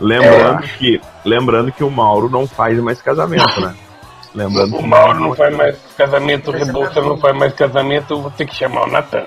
Lembrando 0.00 0.62
que. 0.62 1.00
Lembrando 1.24 1.72
que 1.72 1.84
o 1.84 1.90
Mauro 1.90 2.28
não 2.30 2.46
faz 2.46 2.78
mais 2.78 3.00
casamento, 3.02 3.60
né? 3.60 3.74
Lembrando 4.34 4.76
O 4.76 4.86
Mauro 4.86 5.18
não 5.20 5.34
faz 5.34 5.54
mais 5.56 5.76
casamento, 5.96 6.50
o 6.50 6.54
Rebouça 6.54 7.00
não 7.02 7.18
faz 7.18 7.36
mais 7.36 7.52
casamento, 7.52 8.14
eu 8.14 8.22
vou 8.22 8.30
ter 8.30 8.46
que 8.46 8.54
chamar 8.54 8.84
o 8.84 8.90
Natan. 8.90 9.24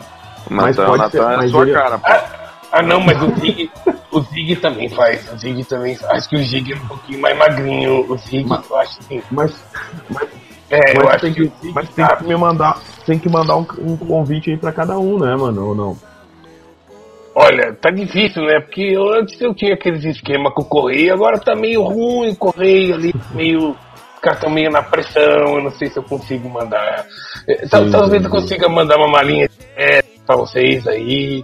Mas 0.50 0.78
Natan, 0.78 0.90
pode 0.98 1.12
ser- 1.12 1.18
Natan 1.22 1.34
é 1.34 1.38
mas 1.38 1.52
sua 1.52 1.62
ele- 1.64 1.74
cara, 1.74 1.98
pô. 1.98 2.44
Ah, 2.72 2.82
não, 2.82 3.00
mas 3.02 3.22
o 3.22 3.40
Zig, 3.40 3.70
o 4.12 4.20
Zig 4.22 4.56
também 4.56 4.90
faz. 4.90 5.32
O 5.32 5.38
Zig 5.38 5.64
também 5.66 5.96
faz. 5.96 6.12
Acho 6.14 6.30
que 6.30 6.36
o 6.38 6.44
Zig 6.44 6.74
é 6.74 6.76
um 6.76 6.88
pouquinho 6.88 7.22
mais 7.22 7.38
magrinho. 7.38 8.12
O 8.12 8.18
Zig, 8.18 8.50
eu 8.50 8.78
acho 8.78 8.98
que 8.98 9.04
sim. 9.04 9.22
Mas, 9.30 9.54
mas, 10.10 10.28
É, 10.72 10.98
eu 10.98 11.04
mas 11.04 11.10
acho 11.16 11.20
tem 11.20 11.34
que 11.34 11.42
que, 11.42 11.48
o 11.48 11.54
Zig 11.62 11.74
mas 11.76 11.90
tem 11.90 12.08
que 12.08 12.24
me 12.24 12.36
mandar. 12.36 12.80
Tem 13.06 13.20
que 13.20 13.30
mandar 13.30 13.58
um, 13.58 13.66
um 13.80 13.96
convite 13.98 14.50
aí 14.50 14.58
pra 14.58 14.72
cada 14.72 14.98
um, 14.98 15.20
né, 15.20 15.36
mano? 15.36 15.68
Ou 15.68 15.76
não? 15.76 15.98
Olha, 17.36 17.74
tá 17.82 17.90
difícil, 17.90 18.44
né? 18.44 18.60
Porque 18.60 18.82
eu- 18.82 19.10
antes 19.14 19.40
eu 19.42 19.54
tinha 19.56 19.74
aqueles 19.74 20.04
esquema 20.06 20.52
com 20.52 20.62
o 20.62 20.66
Correio, 20.66 21.14
agora 21.14 21.40
tá 21.40 21.56
meio 21.56 21.82
ruim 21.84 22.30
o 22.30 22.36
Correio 22.36 22.94
ali, 22.96 23.14
meio. 23.34 23.72
Os 23.72 24.20
caras 24.22 24.38
estão 24.40 24.54
meio 24.54 24.72
na 24.72 24.82
pressão, 24.82 25.56
eu 25.58 25.64
não 25.64 25.72
sei 25.72 25.90
se 25.90 25.98
eu 25.98 26.04
consigo 26.04 26.48
mandar. 26.50 27.06
É, 27.48 27.66
Sim, 27.66 27.92
talvez 27.92 28.22
sim, 28.22 28.28
eu 28.28 28.32
consiga 28.32 28.70
mandar 28.70 28.98
uma 28.98 29.08
malinha 29.10 29.50
é, 29.76 30.02
pra 30.26 30.36
vocês 30.38 30.88
aí. 30.88 31.44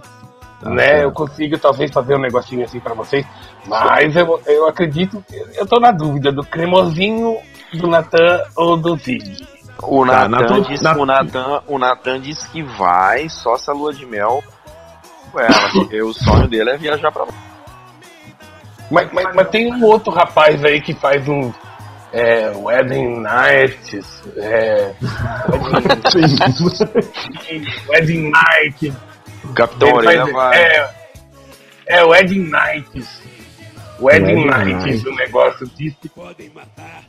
né? 0.62 0.86
certo. 0.88 1.02
Eu 1.02 1.12
consigo 1.12 1.58
talvez 1.58 1.90
fazer 1.90 2.14
um 2.14 2.20
negocinho 2.20 2.64
assim 2.64 2.80
pra 2.80 2.94
vocês. 2.94 3.26
Mas 3.66 4.14
eu, 4.16 4.40
eu 4.46 4.66
acredito, 4.68 5.22
eu 5.54 5.66
tô 5.66 5.78
na 5.80 5.90
dúvida 5.90 6.30
do 6.32 6.42
cremosinho, 6.44 7.36
do 7.74 7.86
Natan 7.86 8.42
ou 8.56 8.76
do 8.76 8.96
Zig. 8.96 9.46
O 9.82 10.04
Tá, 10.06 10.28
Natan 10.28 10.42
Natan- 10.56 10.62
disse, 10.62 10.84
Natan- 10.84 11.00
o 11.00 11.06
Natan, 11.06 11.62
o 11.66 11.78
Natan 11.78 12.20
disse 12.20 12.46
que 12.50 12.62
vai 12.62 13.28
só 13.30 13.56
se 13.56 13.70
a 13.70 13.74
lua 13.74 13.92
de 13.92 14.04
mel 14.06 14.42
com 15.30 15.40
ela, 15.40 15.70
porque 15.72 16.02
o 16.02 16.12
sonho 16.12 16.46
dele 16.48 16.70
é 16.70 16.76
viajar 16.76 17.10
pra 17.12 17.24
lá. 17.24 17.32
Mas, 18.90 19.12
mas, 19.12 19.34
mas 19.34 19.48
tem 19.50 19.72
um 19.72 19.84
outro 19.84 20.12
rapaz 20.12 20.64
aí 20.64 20.80
que 20.80 20.92
faz 20.94 21.26
um 21.28 21.52
é, 22.12 22.50
Wedding 22.56 23.20
Nights, 23.20 24.22
é, 24.36 24.92
Wedding, 25.48 26.98
Wedding 27.88 28.30
Night. 28.30 28.92
Capitão 29.54 29.88
Ele 29.88 29.96
Orelha 29.98 30.20
faz- 30.22 30.32
vai. 30.32 30.58
é, 30.62 30.90
é 31.86 32.04
Wedding 32.04 32.48
Nights. 32.50 33.20
Wedding 34.00 34.24
Wedding 34.24 34.44
Nights, 34.46 34.84
Night. 35.04 35.08
o 35.08 35.14
negócio 35.14 35.66
disse. 35.76 35.96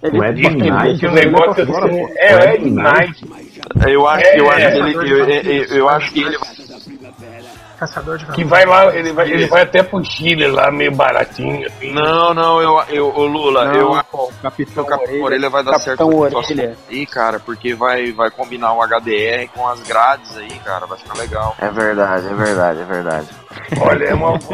Wedding 0.04 0.44
Disse 0.58 0.70
Night? 0.70 1.00
que 1.00 1.08
o 1.08 1.12
negócio 1.12 1.64
Agora, 1.64 1.86
assim, 1.86 2.06
pô. 2.08 2.14
é 2.18 2.36
Wedding 2.36 2.52
Wedding 2.52 2.70
Night? 2.74 3.30
Night. 3.30 3.62
Eu 3.88 4.08
acho, 4.08 4.26
É, 4.26 4.40
eu 4.40 4.50
acho 4.52 4.60
é, 4.60 4.72
que 4.72 4.78
ele, 4.78 4.96
eu, 4.96 5.04
eu, 5.18 5.30
eu- 5.30 5.78
eu 5.78 5.90
acho 5.90 6.12
que 6.12 6.20
ele 6.22 6.38
Caçador 7.82 8.20
de 8.20 8.28
Que 8.28 8.44
vai 8.44 8.64
lá, 8.64 8.96
ele 8.96 9.12
vai, 9.12 9.28
ele 9.28 9.48
vai 9.48 9.64
até 9.64 9.82
pro 9.82 10.06
Chile 10.06 10.46
lá, 10.46 10.70
meio 10.70 10.92
baratinho. 10.92 11.66
Assim. 11.66 11.92
Não, 11.92 12.32
não, 12.32 12.62
eu, 12.62 12.80
eu, 12.90 13.08
ô 13.08 13.26
Lula, 13.26 13.66
Não, 13.66 13.74
eu 13.74 14.04
pô, 14.04 14.32
Capitão 14.40 14.84
o 14.84 14.86
Capitão 14.86 15.16
Orelha, 15.16 15.26
Orelha 15.26 15.50
vai 15.50 15.64
dar 15.64 15.72
Capitão 15.72 16.12
certo. 16.12 16.38
Orelha. 16.38 16.78
Aí, 16.88 17.08
cara, 17.08 17.40
porque 17.40 17.74
vai, 17.74 18.12
vai 18.12 18.30
combinar 18.30 18.74
o 18.74 18.84
HDR 18.84 19.50
com 19.52 19.68
as 19.68 19.82
grades 19.82 20.38
aí, 20.38 20.52
cara, 20.64 20.86
vai 20.86 21.00
ficar 21.00 21.18
legal. 21.18 21.56
É 21.60 21.70
verdade, 21.70 22.28
é 22.28 22.34
verdade, 22.36 22.82
é 22.82 22.86
verdade. 22.86 23.28
Olha, 23.82 24.06
é 24.06 24.14
uma, 24.14 24.38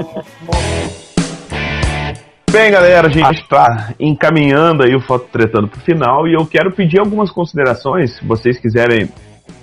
Bem, 2.49 2.71
galera, 2.71 3.07
a 3.07 3.11
gente 3.11 3.41
está 3.41 3.93
encaminhando 3.99 4.83
aí 4.83 4.95
o 4.95 5.01
Foto 5.01 5.27
Tretando 5.29 5.67
pro 5.67 5.81
final 5.81 6.25
e 6.29 6.33
eu 6.33 6.45
quero 6.45 6.71
pedir 6.71 6.97
algumas 6.97 7.29
considerações, 7.29 8.15
se 8.15 8.25
vocês 8.25 8.57
quiserem, 8.57 9.09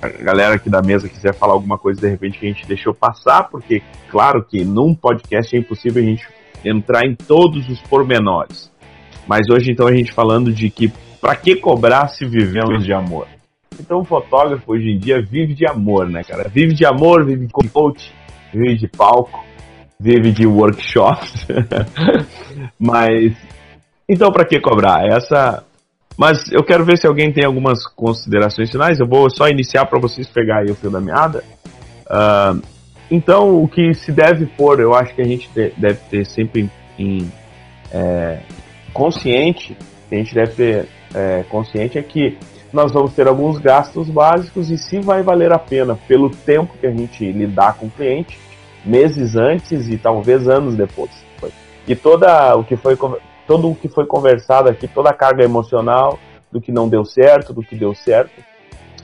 a 0.03 0.09
galera 0.09 0.55
aqui 0.55 0.68
da 0.68 0.82
mesa 0.82 1.09
quiser 1.09 1.35
falar 1.35 1.55
alguma 1.55 1.78
coisa 1.78 2.01
de 2.01 2.09
repente 2.09 2.39
que 2.39 2.47
a 2.47 2.49
gente 2.49 2.66
deixou 2.66 2.95
passar, 2.95 3.45
porque 3.45 3.82
claro 4.11 4.45
que 4.45 4.64
num 4.64 4.95
podcast 4.95 5.55
é 5.55 5.59
impossível 5.59 6.03
a 6.03 6.07
gente 6.07 6.26
entrar 6.64 7.06
em 7.06 7.15
todos 7.15 7.69
os 7.69 7.81
pormenores. 7.82 8.70
Mas 9.27 9.48
hoje 9.51 9.73
então 9.73 9.86
a 9.86 9.94
gente 9.94 10.12
falando 10.12 10.52
de 10.52 10.70
que 10.70 10.93
para 11.20 11.35
que 11.36 11.56
cobrar 11.56 12.09
se 12.09 12.27
vivemos 12.27 12.85
de 12.85 12.93
amor? 12.93 13.27
Então 13.81 14.01
o 14.01 14.05
fotógrafo 14.05 14.73
hoje 14.73 14.90
em 14.90 14.98
dia 14.98 15.23
vive 15.23 15.55
de 15.55 15.66
amor, 15.66 16.09
né, 16.09 16.23
cara? 16.23 16.48
Vive 16.48 16.74
de 16.74 16.85
amor, 16.85 17.24
vive 17.24 17.47
de 17.47 17.52
coach, 17.70 18.12
vive 18.52 18.77
de 18.77 18.89
palco, 18.89 19.43
vive 19.98 20.32
de 20.32 20.47
workshops. 20.47 21.47
Mas 22.78 23.35
então 24.09 24.31
para 24.31 24.44
que 24.44 24.61
cobrar? 24.61 25.06
Essa 25.06 25.65
mas 26.16 26.51
eu 26.53 26.62
quero 26.62 26.85
ver 26.85 26.99
se 26.99 27.07
alguém 27.07 27.32
tem 27.32 27.45
algumas 27.45 27.86
considerações 27.86 28.70
finais. 28.70 29.01
Eu 29.01 29.07
vou 29.07 29.28
só 29.31 29.49
iniciar 29.49 29.86
para 29.86 29.99
vocês 29.99 30.28
pegar 30.28 30.59
aí 30.59 30.70
o 30.70 30.74
fio 30.74 30.91
da 30.91 31.01
meada. 31.01 31.43
Ah, 32.09 32.57
então, 33.11 33.62
o 33.62 33.69
que 33.69 33.93
se 33.95 34.12
deve 34.12 34.47
pôr, 34.47 34.81
eu 34.81 34.95
acho 34.95 35.15
que 35.15 35.23
a 35.23 35.24
gente 35.24 35.49
de- 35.55 35.73
deve 35.77 35.99
ter 36.11 36.24
sempre 36.27 36.70
em, 36.99 37.31
é, 37.93 38.41
consciente, 38.93 39.77
a 40.11 40.15
gente 40.15 40.35
deve 40.35 40.53
ter 40.53 40.89
é, 41.15 41.45
consciente 41.49 41.97
é 41.97 42.03
que 42.03 42.36
nós 42.73 42.93
vamos 42.93 43.15
ter 43.15 43.28
alguns 43.28 43.59
gastos 43.59 44.09
básicos 44.09 44.69
e 44.69 44.77
se 44.77 45.01
vai 45.01 45.23
valer 45.23 45.53
a 45.53 45.59
pena 45.59 45.95
pelo 46.09 46.28
tempo 46.28 46.74
que 46.81 46.86
a 46.86 46.91
gente 46.91 47.31
lidar 47.31 47.74
com 47.74 47.86
o 47.86 47.91
cliente, 47.91 48.36
meses 48.85 49.36
antes 49.36 49.89
e 49.89 49.97
talvez 49.97 50.49
anos 50.49 50.74
depois. 50.74 51.12
E 51.86 51.95
toda 51.95 52.57
o 52.57 52.65
que 52.65 52.77
foi 52.77 52.97
todo 53.46 53.70
o 53.70 53.74
que 53.74 53.88
foi 53.88 54.06
conversado 54.06 54.68
aqui, 54.68 54.88
toda 54.88 55.10
a 55.10 55.14
carga 55.14 55.44
emocional 55.44 56.18
do 56.50 56.60
que 56.60 56.72
não 56.72 56.88
deu 56.88 57.04
certo, 57.04 57.52
do 57.52 57.62
que 57.62 57.76
deu 57.76 57.94
certo, 57.94 58.42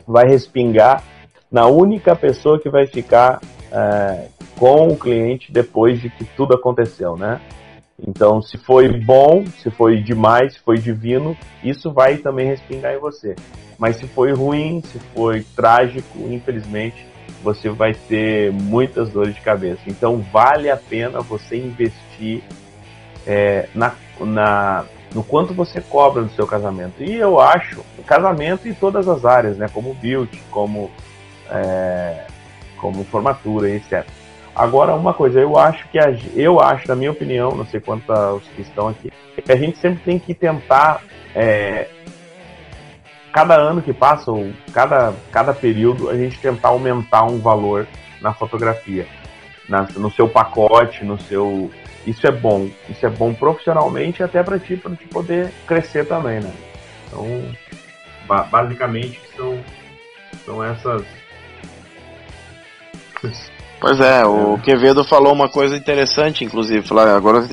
vai 0.07 0.27
respingar 0.27 1.03
na 1.51 1.67
única 1.67 2.15
pessoa 2.15 2.61
que 2.61 2.71
vai 2.71 2.87
ficar 2.87 3.41
é, 3.73 4.29
com 4.57 4.89
o 4.89 4.97
cliente 4.97 5.53
depois 5.53 6.01
de 6.01 6.09
que 6.11 6.25
tudo 6.25 6.55
aconteceu, 6.55 7.17
né? 7.17 7.41
Então, 8.07 8.41
se 8.41 8.57
foi 8.57 8.89
bom, 8.89 9.45
se 9.47 9.71
foi 9.71 10.03
demais, 10.03 10.55
se 10.55 10.61
foi 10.61 10.79
divino, 10.79 11.37
isso 11.63 11.93
vai 11.93 12.17
também 12.17 12.47
respingar 12.47 12.95
em 12.95 12.99
você. 12.99 13.37
Mas 13.79 13.97
se 13.97 14.07
foi 14.07 14.33
ruim, 14.33 14.83
se 14.83 14.99
foi 15.15 15.45
trágico, 15.55 16.19
infelizmente, 16.31 17.07
você 17.43 17.69
vai 17.69 17.95
ter 17.95 18.53
muitas 18.53 19.11
dores 19.11 19.35
de 19.35 19.41
cabeça. 19.41 19.83
Então, 19.87 20.19
vale 20.33 20.71
a 20.71 20.77
pena 20.77 21.21
você 21.21 21.57
investir 21.57 22.43
é, 23.27 23.69
na, 23.75 23.93
na, 24.21 24.85
no 25.15 25.23
quanto 25.23 25.55
você 25.55 25.81
cobra 25.81 26.23
no 26.23 26.31
seu 26.31 26.47
casamento. 26.47 27.03
E 27.03 27.15
eu 27.15 27.41
acho, 27.41 27.85
casamento 28.07 28.69
em 28.69 28.75
todas 28.75 29.09
as 29.09 29.25
áreas, 29.25 29.57
né? 29.57 29.67
Como 29.73 29.95
build, 29.95 30.43
como, 30.51 30.91
é, 31.51 32.27
como 32.79 33.05
formatura, 33.05 33.71
etc. 33.71 34.05
Agora, 34.55 34.95
uma 34.95 35.15
coisa, 35.15 35.41
eu 35.41 35.59
acho 35.59 35.89
que 35.89 35.99
a, 35.99 36.15
eu 36.35 36.61
acho, 36.61 36.89
na 36.89 36.97
minha 36.97 37.11
opinião, 37.11 37.53
não 37.53 37.65
sei 37.67 37.81
quantos 37.81 38.09
os 38.09 38.49
que 38.49 38.63
estão 38.63 38.89
aqui, 38.89 39.13
que 39.43 39.53
a 39.53 39.57
gente 39.57 39.79
sempre 39.79 40.03
tem 40.05 40.19
que 40.19 40.35
tentar 40.35 41.03
é, 41.35 41.89
cada 43.33 43.55
ano 43.55 43.81
que 43.81 43.93
passa, 43.93 44.31
ou 44.31 44.51
cada, 44.73 45.15
cada 45.31 45.55
período, 45.55 46.11
a 46.11 46.17
gente 46.17 46.39
tentar 46.39 46.69
aumentar 46.69 47.25
um 47.25 47.39
valor 47.39 47.87
na 48.21 48.35
fotografia, 48.35 49.07
na, 49.69 49.87
no 49.97 50.11
seu 50.11 50.29
pacote, 50.29 51.05
no 51.05 51.19
seu. 51.21 51.71
Isso 52.07 52.27
é 52.27 52.31
bom. 52.33 52.69
Isso 52.89 53.05
é 53.07 53.11
bom 53.11 53.35
profissionalmente 53.35 54.21
e 54.21 54.25
até 54.25 54.43
para 54.43 54.59
ti, 54.59 54.77
para 54.77 54.95
te 54.97 55.07
poder 55.09 55.53
crescer 55.67 56.07
também, 56.07 56.41
né? 56.41 56.53
Então, 57.07 57.25
ba 58.27 58.45
basicamente 58.45 59.21
são, 59.37 59.59
são 60.45 60.65
essas. 60.65 61.05
Pois 63.81 64.01
é, 64.01 64.25
o 64.25 64.59
Quevedo 64.59 65.05
falou 65.05 65.33
uma 65.33 65.49
coisa 65.49 65.77
interessante, 65.77 66.45
inclusive, 66.45 66.87
falar 66.87 67.15
agora 67.15 67.47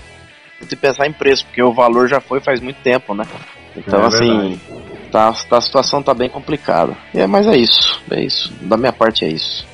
tem 0.60 0.68
que 0.68 0.76
pensar 0.76 1.08
em 1.08 1.14
preço, 1.14 1.46
porque 1.46 1.62
o 1.62 1.74
valor 1.74 2.08
já 2.08 2.20
foi 2.20 2.40
faz 2.40 2.60
muito 2.62 2.82
tempo, 2.82 3.14
né? 3.14 3.26
Então, 3.76 4.04
É 4.04 4.08
assim, 4.08 4.60
tá, 5.12 5.32
tá- 5.50 5.58
a 5.58 5.62
situação 5.62 6.02
tá 6.02 6.14
bem 6.14 6.30
complicada. 6.30 6.96
É, 7.14 7.28
mas 7.28 7.48
é 7.48 7.56
isso, 7.56 8.02
é 8.10 8.22
isso. 8.22 8.52
Da 8.62 8.76
minha 8.78 8.94
parte 8.94 9.24
é 9.24 9.30
isso. 9.30 9.68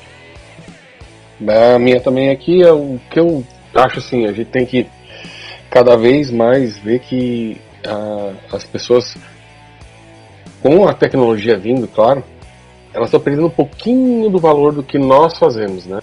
A 1.74 1.78
minha 1.78 2.00
também 2.00 2.30
aqui 2.30 2.62
é 2.62 2.72
o 2.72 3.00
que 3.10 3.18
eu 3.18 3.44
acho 3.74 3.98
assim, 3.98 4.26
a 4.26 4.32
gente 4.32 4.50
tem 4.50 4.64
que 4.66 4.86
cada 5.70 5.96
vez 5.96 6.30
mais 6.30 6.78
ver 6.78 7.00
que 7.00 7.60
ah, 7.86 8.32
as 8.52 8.64
pessoas, 8.64 9.16
com 10.62 10.86
a 10.88 10.94
tecnologia 10.94 11.58
vindo, 11.58 11.86
claro, 11.88 12.22
elas 12.92 13.08
estão 13.08 13.20
perdendo 13.20 13.46
um 13.46 13.50
pouquinho 13.50 14.30
do 14.30 14.38
valor 14.38 14.72
do 14.72 14.82
que 14.82 14.98
nós 14.98 15.36
fazemos, 15.38 15.84
né? 15.86 16.00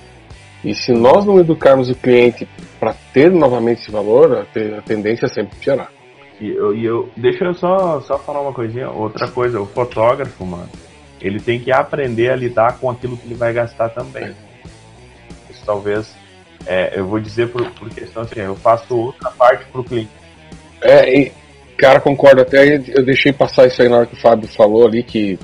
E 0.64 0.76
se 0.76 0.92
nós 0.92 1.26
não 1.26 1.40
educarmos 1.40 1.90
o 1.90 1.96
cliente 1.96 2.48
para 2.80 2.94
ter 3.14 3.32
novamente 3.32 3.82
esse 3.82 3.92
valor, 3.92 4.38
a, 4.40 4.46
te- 4.46 4.76
a 4.78 4.82
tendência 4.82 5.26
é 5.26 5.30
sempre 5.30 5.58
piorar. 5.58 5.90
E 6.40 6.50
eu, 6.50 6.76
e 6.76 6.86
eu- 6.86 7.10
deixa 7.16 7.46
eu 7.46 7.54
só, 7.54 8.02
só 8.02 8.18
falar 8.20 8.42
uma 8.42 8.54
coisinha. 8.54 8.90
Outra 8.90 9.28
coisa, 9.28 9.60
o 9.60 9.66
fotógrafo, 9.66 10.46
mano, 10.46 10.70
ele 11.20 11.40
tem 11.40 11.60
que 11.60 11.72
aprender 11.72 12.30
a 12.32 12.36
lidar 12.36 12.78
com 12.80 12.90
aquilo 12.90 13.18
que 13.18 13.26
ele 13.26 13.36
vai 13.36 13.54
gastar 13.54 13.90
também. 13.90 14.36
Isso 15.50 15.64
talvez, 15.66 16.14
é, 16.66 16.94
eu 17.00 17.06
vou 17.06 17.20
dizer 17.20 17.50
por, 17.50 17.70
por 17.72 17.90
questão 17.90 18.24
assim, 18.24 18.40
eu 18.40 18.56
faço 18.56 18.96
outra 18.96 19.30
parte 19.32 19.66
pro 19.72 19.84
cliente. 19.84 20.10
É, 20.82 21.32
cara, 21.78 22.00
concordo. 22.00 22.42
Até 22.42 22.76
eu 22.96 23.04
deixei 23.06 23.32
passar 23.34 23.68
isso 23.68 23.82
aí 23.82 23.90
na 23.90 23.98
hora 23.98 24.06
que 24.06 24.14
o 24.16 24.22
Fábio 24.22 24.48
falou 24.48 24.86
ali 24.88 25.04
que 25.04 25.38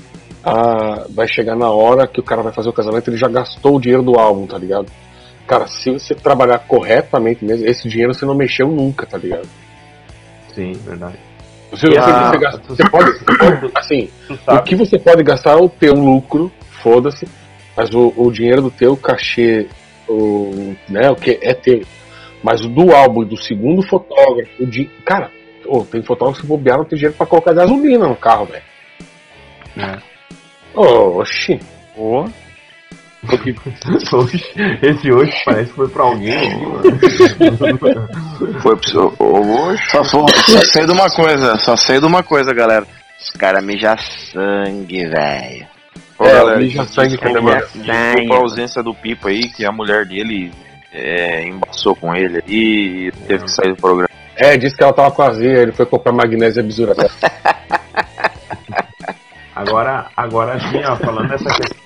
ah, 0.44 1.04
vai 1.10 1.26
chegar 1.28 1.56
na 1.56 1.70
hora 1.70 2.06
que 2.06 2.20
o 2.20 2.22
cara 2.22 2.42
vai 2.42 2.52
fazer 2.52 2.68
o 2.68 2.72
casamento, 2.72 3.08
ele 3.10 3.16
já 3.16 3.28
gastou 3.28 3.76
o 3.76 3.80
dinheiro 3.80 4.02
do 4.02 4.18
álbum, 4.18 4.46
tá 4.46 4.56
ligado? 4.56 4.86
Cara, 5.46 5.66
se 5.66 5.90
você 5.90 6.14
trabalhar 6.14 6.58
corretamente 6.60 7.44
mesmo, 7.44 7.66
esse 7.66 7.88
dinheiro 7.88 8.12
você 8.14 8.24
não 8.26 8.34
mexeu 8.34 8.68
nunca, 8.68 9.06
tá 9.06 9.16
ligado? 9.18 9.48
Sim, 10.54 10.72
verdade. 10.84 11.16
Você, 11.70 11.86
você- 11.88 11.98
a- 11.98 12.30
você 12.30 12.38
gasta- 12.38 12.62
você 12.68 12.90
pode, 12.90 13.10
assim, 13.74 14.10
o 14.46 14.62
que 14.62 14.76
você 14.76 14.98
pode 14.98 15.22
gastar 15.22 15.52
é 15.52 15.56
o 15.56 15.68
teu 15.68 15.94
lucro, 15.94 16.50
foda-se, 16.82 17.26
mas 17.76 17.92
o, 17.94 18.12
o 18.16 18.30
dinheiro 18.30 18.62
do 18.62 18.70
teu 18.70 18.96
cachê, 18.96 19.66
o, 20.08 20.74
né, 20.88 21.10
o 21.10 21.16
que 21.16 21.38
é 21.42 21.54
teu. 21.54 21.82
Mas 22.42 22.64
o 22.64 22.68
do 22.68 22.94
álbum 22.94 23.22
e 23.22 23.26
do 23.26 23.36
segundo 23.36 23.82
fotógrafo, 23.82 24.62
o 24.62 24.66
di... 24.66 24.88
cara, 25.04 25.30
ô, 25.66 25.84
tem 25.84 26.02
fotógrafo 26.02 26.40
que 26.40 26.46
bobear, 26.46 26.78
não 26.78 26.84
tem 26.84 26.96
dinheiro 26.96 27.16
pra 27.16 27.26
colocar 27.26 27.52
gasolina 27.52 28.06
no 28.06 28.16
carro, 28.16 28.46
velho. 28.46 28.62
É. 29.76 29.98
Oxi. 30.74 31.58
Ô. 31.96 32.24
Esse 34.80 35.12
hoje 35.12 35.32
parece 35.44 35.70
que 35.70 35.76
foi 35.76 35.88
pra 35.88 36.04
alguém. 36.04 36.56
Foi 38.62 38.76
pro 38.76 38.88
seu. 38.88 39.12
Só, 39.90 40.04
só 40.04 40.24
sei 40.62 40.86
de 40.86 40.92
uma 40.92 41.10
coisa, 41.10 41.58
só 41.58 41.76
sei 41.76 41.98
de 41.98 42.06
uma 42.06 42.22
coisa, 42.22 42.54
galera. 42.54 42.86
Os 43.20 43.30
caras 43.30 43.64
mijam 43.64 43.96
sangue, 44.32 45.08
velho. 45.08 45.66
Ô, 46.18 46.24
É, 46.24 46.32
galera, 46.32 46.58
mija 46.58 46.84
sangue 46.84 47.16
que 47.16 47.24
desculpa, 47.24 47.50
é 47.52 47.60
desculpa 48.14 48.34
a 48.34 48.38
ausência 48.38 48.82
do 48.82 48.94
Pipo 48.94 49.28
aí, 49.28 49.48
que 49.48 49.64
a 49.64 49.70
mulher 49.72 50.04
dele 50.04 50.52
é, 50.92 51.44
embaçou 51.48 51.94
com 51.94 52.14
ele 52.14 52.38
aí 52.38 53.08
e 53.08 53.12
teve 53.26 53.44
que 53.44 53.50
sair 53.50 53.70
do 53.70 53.76
programa. 53.76 54.08
É, 54.36 54.56
disse 54.56 54.76
que 54.76 54.82
ela 54.82 54.92
tava 54.92 55.10
com 55.10 55.22
azia, 55.22 55.58
ele 55.62 55.72
foi 55.72 55.86
comprar 55.86 56.12
magnésia 56.12 56.62
bisura. 56.62 56.94
Agora, 59.54 60.06
agora 60.16 60.54
assim, 60.54 60.84
ó, 60.84 60.94
falando 60.96 61.28
dessa 61.30 61.50
questão. 61.52 61.76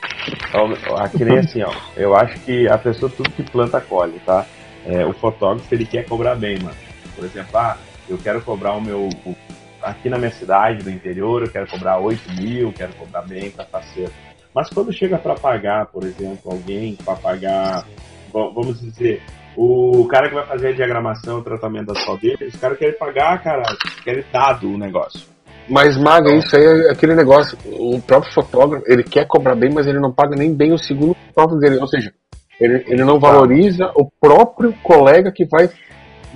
ó, 0.90 0.96
Aqui 1.02 1.24
nem 1.24 1.38
assim, 1.38 1.62
ó. 1.62 1.72
Eu 1.96 2.14
acho 2.14 2.38
que 2.40 2.68
a 2.68 2.76
pessoa 2.76 3.10
tudo 3.10 3.30
que 3.30 3.42
planta 3.42 3.80
colhe, 3.80 4.20
tá? 4.26 4.44
É, 4.86 5.06
o 5.06 5.12
fotógrafo 5.14 5.74
ele 5.74 5.86
quer 5.86 6.04
cobrar 6.04 6.34
bem, 6.34 6.58
mano. 6.58 6.76
Por 7.16 7.24
exemplo, 7.24 7.56
ah, 7.58 7.78
eu 8.10 8.18
quero 8.18 8.42
cobrar 8.42 8.72
o 8.74 8.80
meu. 8.80 9.08
o- 9.24 9.36
aqui 9.82 10.08
na 10.08 10.18
minha 10.18 10.30
cidade, 10.30 10.84
no 10.84 10.90
interior, 10.90 11.42
eu 11.42 11.50
quero 11.50 11.66
cobrar 11.68 11.98
8 11.98 12.32
mil, 12.40 12.72
quero 12.72 12.92
cobrar 12.94 13.22
bem 13.22 13.50
pra 13.50 13.64
parceiro. 13.64 14.12
Mas 14.54 14.68
quando 14.68 14.92
chega 14.92 15.18
pra 15.18 15.34
pagar, 15.34 15.86
por 15.86 16.04
exemplo, 16.04 16.52
alguém 16.52 16.96
pra 17.04 17.14
pagar. 17.16 17.84
va- 18.32 18.50
Vamos 18.54 18.80
dizer, 18.80 19.22
o 19.56 20.06
cara 20.10 20.28
que 20.28 20.34
vai 20.34 20.46
fazer 20.46 20.68
a 20.68 20.72
diagramação, 20.72 21.38
o 21.38 21.42
tratamento 21.42 21.92
das 21.92 22.20
dele, 22.20 22.46
os 22.46 22.56
caras 22.56 22.78
querem 22.78 22.98
pagar, 22.98 23.42
cara, 23.42 23.62
querem 24.04 24.24
dado 24.32 24.68
o 24.68 24.78
negócio. 24.78 25.26
Mas, 25.68 25.96
Maga, 25.96 26.34
isso 26.34 26.56
aí 26.56 26.64
é 26.64 26.90
aquele 26.90 27.14
negócio. 27.14 27.56
O 27.64 28.00
próprio 28.00 28.32
fotógrafo, 28.34 28.84
ele 28.88 29.02
quer 29.04 29.26
cobrar 29.26 29.54
bem, 29.54 29.70
mas 29.72 29.86
ele 29.86 30.00
não 30.00 30.12
paga 30.12 30.34
nem 30.36 30.52
bem 30.52 30.72
o 30.72 30.78
segundo 30.78 31.14
fotógrafo 31.28 31.60
dele. 31.60 31.78
Ou 31.80 31.86
seja, 31.86 32.12
ele, 32.60 32.84
ele 32.88 33.04
não 33.04 33.18
valoriza 33.20 33.90
o 33.94 34.10
próprio 34.20 34.72
colega 34.82 35.30
que 35.32 35.44
vai 35.46 35.70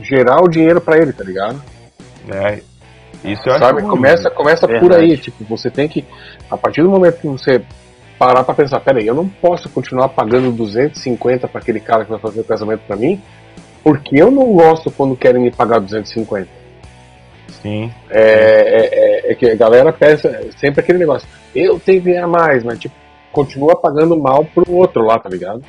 gerar 0.00 0.42
o 0.42 0.48
dinheiro 0.48 0.80
pra 0.80 0.96
ele, 0.98 1.12
tá 1.12 1.24
ligado? 1.24 1.60
É, 2.32 2.62
isso 3.32 3.42
eu 3.48 3.52
acho 3.52 3.64
Sabe? 3.64 3.80
ruim, 3.80 3.90
Começa, 3.90 4.30
começa 4.30 4.68
por 4.68 4.92
aí. 4.92 5.16
Tipo, 5.16 5.44
você 5.44 5.70
tem 5.70 5.88
que. 5.88 6.04
A 6.50 6.56
partir 6.56 6.82
do 6.82 6.88
momento 6.90 7.20
que 7.20 7.26
você 7.26 7.62
parar 8.18 8.42
pra 8.44 8.54
pensar, 8.54 8.80
peraí, 8.80 9.06
eu 9.06 9.14
não 9.14 9.28
posso 9.28 9.68
continuar 9.68 10.08
pagando 10.08 10.50
250 10.52 11.46
pra 11.48 11.60
aquele 11.60 11.80
cara 11.80 12.04
que 12.04 12.10
vai 12.10 12.18
fazer 12.20 12.40
o 12.40 12.44
casamento 12.44 12.80
pra 12.86 12.96
mim, 12.96 13.20
porque 13.84 14.16
eu 14.20 14.30
não 14.30 14.52
gosto 14.54 14.90
quando 14.90 15.16
querem 15.16 15.42
me 15.42 15.50
pagar 15.50 15.80
250. 15.80 16.48
Sim. 17.62 17.92
É, 18.10 18.20
é, 18.20 19.28
é- 19.28 19.32
é 19.32 19.34
que 19.34 19.50
a 19.50 19.54
galera 19.54 19.92
pensa 19.92 20.46
sempre 20.58 20.80
aquele 20.80 20.98
negócio. 20.98 21.28
Eu 21.54 21.78
tenho 21.78 22.02
que 22.02 22.10
ganhar 22.10 22.26
mais, 22.26 22.62
mas 22.64 22.78
tipo, 22.78 22.94
continua 23.32 23.76
pagando 23.76 24.16
mal 24.16 24.44
pro 24.44 24.70
outro 24.72 25.02
lá, 25.04 25.18
tá 25.18 25.28
ligado? 25.28 25.62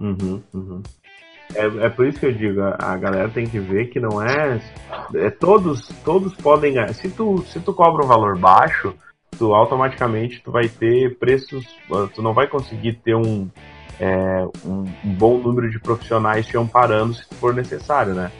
Uhum, 0.00 0.40
uhum. 0.52 0.82
É, 1.54 1.86
é 1.86 1.88
por 1.88 2.06
isso 2.06 2.18
que 2.18 2.26
eu 2.26 2.32
digo, 2.32 2.60
a, 2.62 2.96
galera 2.96 3.28
tem 3.28 3.46
que 3.46 3.58
ver 3.58 3.86
que 3.86 4.00
não 4.00 4.22
é, 4.22 4.60
é 5.14 5.30
todos 5.30 5.88
todos 6.04 6.34
podem 6.34 6.74
ganhar. 6.74 6.92
Se 6.94 7.08
tu 7.08 7.44
se 7.46 7.60
tu 7.60 7.72
cobra 7.72 8.04
um 8.04 8.08
valor 8.08 8.36
baixo, 8.36 8.94
tu 9.38 9.54
automaticamente 9.54 10.42
tu 10.42 10.50
vai 10.50 10.68
ter 10.68 11.16
preços, 11.18 11.64
ah, 11.92 12.08
tu 12.12 12.22
não 12.22 12.32
vai 12.32 12.46
conseguir 12.46 12.94
ter 12.94 13.14
um 13.14 13.48
é, 14.00 14.44
um, 14.64 14.84
bom 15.04 15.38
número 15.38 15.70
de 15.70 15.78
profissionais 15.78 16.46
te 16.46 16.56
amparando 16.56 17.14
se 17.14 17.24
for 17.36 17.54
necessário, 17.54 18.14
né? 18.14 18.30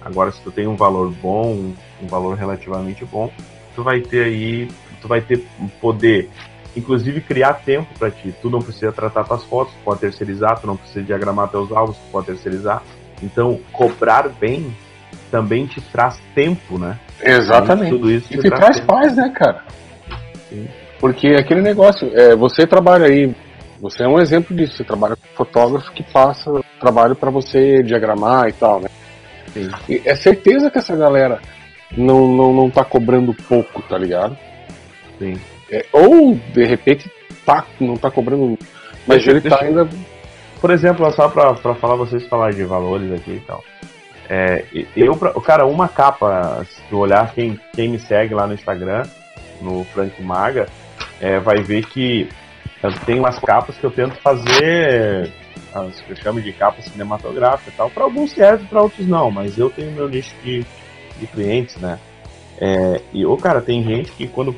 Agora 0.00 0.30
se 0.30 0.40
tu 0.42 0.50
tem 0.50 0.66
um 0.66 0.76
valor 0.76 1.10
bom, 1.10 1.74
um 2.02 2.06
valor 2.06 2.36
relativamente 2.36 3.04
bom, 3.04 3.30
tu 3.74 3.82
vai 3.82 4.00
ter 4.00 4.24
aí, 4.24 4.68
tu 5.02 5.08
vai 5.08 5.20
ter 5.20 5.44
poder 5.80 6.30
inclusive 6.76 7.20
criar 7.20 7.54
tempo 7.54 7.88
para 7.98 8.10
ti. 8.10 8.34
Tu 8.40 8.50
não 8.50 8.60
precisa 8.60 8.92
tratar 8.92 9.24
tuas 9.24 9.42
fotos, 9.44 9.72
tu 9.74 9.84
pode 9.84 10.00
terceirizar, 10.00 10.60
tu 10.60 10.66
não 10.66 10.76
precisa 10.76 11.04
diagramar 11.04 11.48
teus 11.48 11.72
álbuns, 11.72 11.96
tu 11.96 12.10
pode 12.12 12.26
terceirizar. 12.26 12.82
Então, 13.22 13.58
cobrar 13.72 14.28
bem 14.28 14.76
também 15.30 15.66
te 15.66 15.80
traz 15.80 16.20
tempo, 16.34 16.78
né? 16.78 16.98
Exatamente. 17.20 17.90
Tudo 17.90 18.10
isso 18.10 18.32
E 18.32 18.38
te 18.38 18.50
traz 18.50 18.78
paz, 18.80 19.16
né, 19.16 19.32
cara? 19.34 19.64
Porque 21.00 21.28
aquele 21.28 21.62
negócio, 21.62 22.10
é, 22.14 22.36
você 22.36 22.66
trabalha 22.66 23.06
aí, 23.06 23.34
você 23.80 24.04
é 24.04 24.08
um 24.08 24.20
exemplo 24.20 24.56
disso, 24.56 24.76
você 24.76 24.84
trabalha 24.84 25.16
com 25.16 25.26
fotógrafo 25.34 25.92
que 25.92 26.02
passa 26.02 26.50
trabalho 26.80 27.16
para 27.16 27.30
você 27.30 27.82
diagramar 27.82 28.48
e 28.48 28.52
tal, 28.52 28.80
né? 28.80 28.88
E 29.88 30.02
é 30.04 30.14
certeza 30.14 30.70
que 30.70 30.78
essa 30.78 30.94
galera 30.94 31.40
não, 31.96 32.28
não, 32.28 32.52
não 32.52 32.70
tá 32.70 32.84
cobrando 32.84 33.32
pouco, 33.32 33.82
tá 33.82 33.96
ligado? 33.96 34.36
Sim. 35.18 35.38
É, 35.70 35.84
ou, 35.92 36.34
de 36.52 36.64
repente, 36.64 37.10
tá, 37.44 37.64
não 37.80 37.96
tá 37.96 38.10
cobrando. 38.10 38.58
Mas 39.06 39.18
Deixa- 39.18 39.30
ele 39.30 39.40
deixa- 39.40 39.56
tá 39.58 39.64
ainda. 39.64 39.88
Por 40.60 40.70
exemplo, 40.70 41.10
só 41.12 41.28
pra, 41.28 41.54
pra 41.54 41.74
falar, 41.74 41.96
vocês 41.96 42.26
falar 42.26 42.52
de 42.52 42.64
valores 42.64 43.12
aqui 43.12 43.32
e 43.32 43.40
tal. 43.40 43.62
É, 44.28 44.64
eu, 44.96 45.14
cara, 45.44 45.66
uma 45.66 45.88
capa, 45.88 46.64
se 46.68 46.82
tu 46.90 46.98
olhar 46.98 47.32
quem, 47.32 47.58
quem 47.74 47.88
me 47.88 47.98
segue 47.98 48.34
lá 48.34 48.46
no 48.46 48.54
Instagram, 48.54 49.02
no 49.60 49.84
Frank 49.84 50.20
Maga, 50.22 50.66
é, 51.20 51.38
vai 51.38 51.58
ver 51.62 51.84
que 51.86 52.28
tenho 53.04 53.18
umas 53.20 53.38
capas 53.38 53.76
que 53.76 53.84
eu 53.84 53.90
tento 53.90 54.16
fazer, 54.16 55.30
as 55.74 56.00
que 56.00 56.10
eu 56.12 56.16
chamo 56.16 56.40
de 56.40 56.52
capa 56.52 56.80
cinematográfica 56.82 57.70
e 57.70 57.74
tal. 57.74 57.90
Para 57.90 58.04
alguns 58.04 58.32
serve, 58.32 58.64
para 58.66 58.82
outros 58.82 59.06
não, 59.06 59.30
mas 59.30 59.56
eu 59.58 59.70
tenho 59.70 59.92
meu 59.92 60.08
nicho 60.08 60.34
de, 60.42 60.64
de 61.18 61.26
clientes, 61.28 61.76
né? 61.76 61.98
É, 62.60 63.00
e, 63.12 63.24
ô, 63.26 63.36
cara, 63.36 63.60
tem 63.60 63.82
gente 63.84 64.10
que 64.12 64.26
quando. 64.26 64.54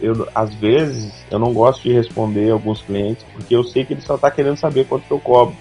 Eu, 0.00 0.28
às 0.34 0.54
vezes 0.54 1.12
eu 1.30 1.38
não 1.38 1.52
gosto 1.52 1.82
de 1.82 1.92
responder 1.92 2.50
alguns 2.50 2.80
clientes 2.82 3.24
porque 3.32 3.54
eu 3.54 3.62
sei 3.62 3.84
que 3.84 3.92
ele 3.92 4.00
só 4.00 4.16
tá 4.16 4.30
querendo 4.30 4.56
saber 4.56 4.86
quanto 4.86 5.04
eu 5.10 5.18
cobro. 5.18 5.54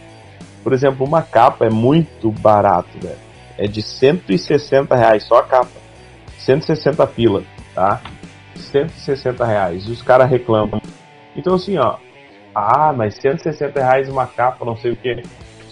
Por 0.63 0.73
exemplo, 0.73 1.05
uma 1.05 1.21
capa 1.21 1.65
é 1.65 1.69
muito 1.69 2.31
barato, 2.31 2.89
velho. 3.01 3.17
É 3.57 3.67
de 3.67 3.81
160 3.81 4.95
reais 4.95 5.23
só 5.23 5.39
a 5.39 5.43
capa. 5.43 5.85
160 6.39 7.05
pila, 7.07 7.43
tá? 7.73 8.01
160 8.55 9.45
reais. 9.45 9.87
E 9.87 9.91
os 9.91 10.01
caras 10.01 10.29
reclamam. 10.29 10.81
Então 11.35 11.55
assim, 11.55 11.77
ó. 11.77 11.97
Ah, 12.53 12.93
mas 12.95 13.15
160 13.15 13.79
reais 13.79 14.07
uma 14.07 14.25
capa, 14.25 14.63
não 14.63 14.77
sei 14.77 14.93
o 14.93 14.95
que. 14.95 15.23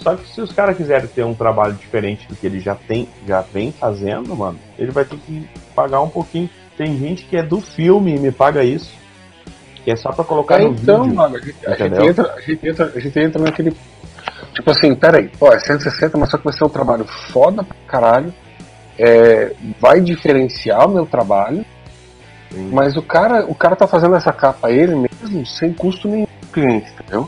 Só 0.04 0.18
que 0.18 0.28
se 0.28 0.42
os 0.42 0.52
caras 0.52 0.76
quiserem 0.76 1.08
ter 1.08 1.24
um 1.24 1.34
trabalho 1.34 1.74
diferente 1.76 2.28
do 2.28 2.36
que 2.36 2.46
ele 2.46 2.60
já 2.60 2.76
tem, 2.76 3.08
já 3.26 3.40
vem 3.40 3.72
fazendo, 3.72 4.36
mano, 4.36 4.60
ele 4.78 4.92
vai 4.92 5.06
ter 5.06 5.18
que 5.18 5.48
pagar 5.74 6.02
um 6.02 6.10
pouquinho. 6.10 6.50
Tem 6.78 6.98
gente 6.98 7.26
que 7.26 7.38
é 7.38 7.44
do 7.44 7.60
filme 7.62 8.16
e 8.16 8.20
me 8.20 8.32
paga 8.32 8.64
isso. 8.64 8.92
Que 9.84 9.92
é 9.92 9.96
só 9.96 10.12
pra 10.12 10.24
colocar 10.24 10.60
É, 10.62 10.64
no 10.66 10.72
então, 10.72 11.04
vídeo. 11.04 11.16
mano, 11.16 11.36
a 11.36 11.40
gente, 11.40 11.68
a 11.68 11.76
gente 11.76 12.06
entra, 12.10 12.34
a, 12.34 12.42
gente 12.42 12.68
entra, 12.68 12.92
a 12.96 13.00
gente 13.00 13.20
entra 13.20 13.42
naquele. 13.42 13.74
Tipo 14.54 14.72
assim, 14.72 14.96
peraí, 14.96 15.28
pô, 15.40 15.52
é 15.52 15.60
160, 15.60 16.18
mas 16.18 16.30
só 16.30 16.38
que 16.38 16.44
vai 16.46 16.54
ser 16.54 16.64
um 16.64 16.70
trabalho 16.70 17.06
foda 17.32 17.64
pra 17.64 17.76
caralho. 17.88 18.34
É, 18.98 19.54
vai 19.80 20.00
diferenciar 20.00 20.88
o 20.88 20.94
meu 20.94 21.06
trabalho. 21.06 21.66
Mas 22.72 22.96
o 22.96 23.02
cara, 23.02 23.46
o 23.48 23.56
cara 23.56 23.76
tá 23.76 23.88
fazendo 23.88 24.16
essa 24.16 24.32
capa 24.32 24.70
ele 24.72 24.94
mesmo, 24.96 25.44
sem 25.46 25.74
custo 25.74 26.08
nenhum 26.08 26.28
pro 26.28 26.50
cliente, 26.50 26.92
entendeu? 26.92 27.28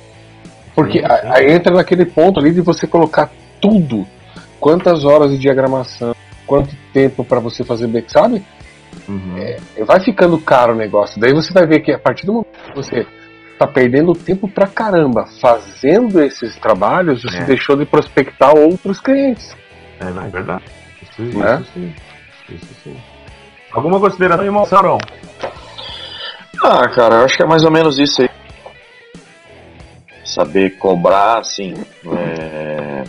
Porque 0.76 1.00
Sim, 1.00 1.06
sim. 1.08 1.12
aí 1.32 1.52
entra 1.52 1.74
naquele 1.74 2.06
ponto 2.06 2.40
ali 2.40 2.52
de 2.54 2.62
você 2.62 2.86
colocar 2.86 3.32
tudo. 3.60 4.06
Quantas 4.60 5.04
horas 5.04 5.32
de 5.32 5.40
diagramação, 5.40 6.16
quanto 6.46 6.76
tempo 6.94 7.24
pra 7.24 7.40
você 7.40 7.64
fazer 7.64 7.88
back, 7.88 8.12
sabe? 8.12 8.46
Uhum. 9.08 9.38
É, 9.38 9.84
vai 9.84 10.00
ficando 10.00 10.38
caro 10.40 10.74
o 10.74 10.78
negócio. 10.78 11.20
Daí 11.20 11.34
você 11.34 11.52
vai 11.54 11.66
ver 11.68 11.80
que 11.82 11.92
a 11.92 12.00
partir 12.00 12.26
do 12.26 12.34
momento 12.34 12.48
que 12.70 12.76
você 12.76 13.06
tá 13.60 13.66
perdendo 13.68 14.14
tempo 14.14 14.48
pra 14.50 14.68
caramba 14.68 15.26
fazendo 15.40 16.22
esses 16.22 16.56
trabalhos, 16.58 17.22
você 17.24 17.38
É. 17.38 17.46
deixou 17.46 17.76
de 17.78 17.86
prospectar 17.86 18.56
outros 18.56 19.00
clientes. 19.00 19.56
É, 20.00 20.06
não, 20.06 20.26
é 20.26 20.30
verdade. 20.30 20.64
Isso, 21.02 21.24
isso 21.24 21.38
Né? 21.40 21.64
sim. 21.74 21.94
Isso 22.50 22.74
sim. 22.84 22.98
Alguma 23.72 24.00
consideração, 24.00 24.44
irmão 24.46 24.66
Sauron? 24.66 24.98
Ah, 26.64 26.88
cara, 26.90 27.16
eu 27.16 27.26
acho 27.26 27.38
que 27.38 27.44
é 27.44 27.46
mais 27.48 27.64
ou 27.64 27.72
menos 27.72 28.00
isso 28.00 28.22
aí. 28.22 28.30
Saber 30.24 30.72
cobrar, 30.78 31.40
assim, 31.40 31.74
é, 32.18 33.04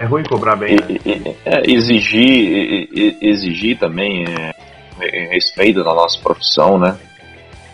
É 0.00 0.04
ruim 0.06 0.24
cobrar 0.24 0.56
bem, 0.56 0.74
né? 0.76 0.86
e- 0.88 1.08
e- 1.08 1.36
é, 1.44 1.70
exigir, 1.70 2.26
e- 2.28 2.88
e- 2.92 3.28
exigir 3.28 3.78
também 3.78 4.24
é, 4.24 4.52
respeito 4.98 5.82
da 5.82 5.94
nossa 5.94 6.18
profissão, 6.20 6.78
né? 6.78 6.96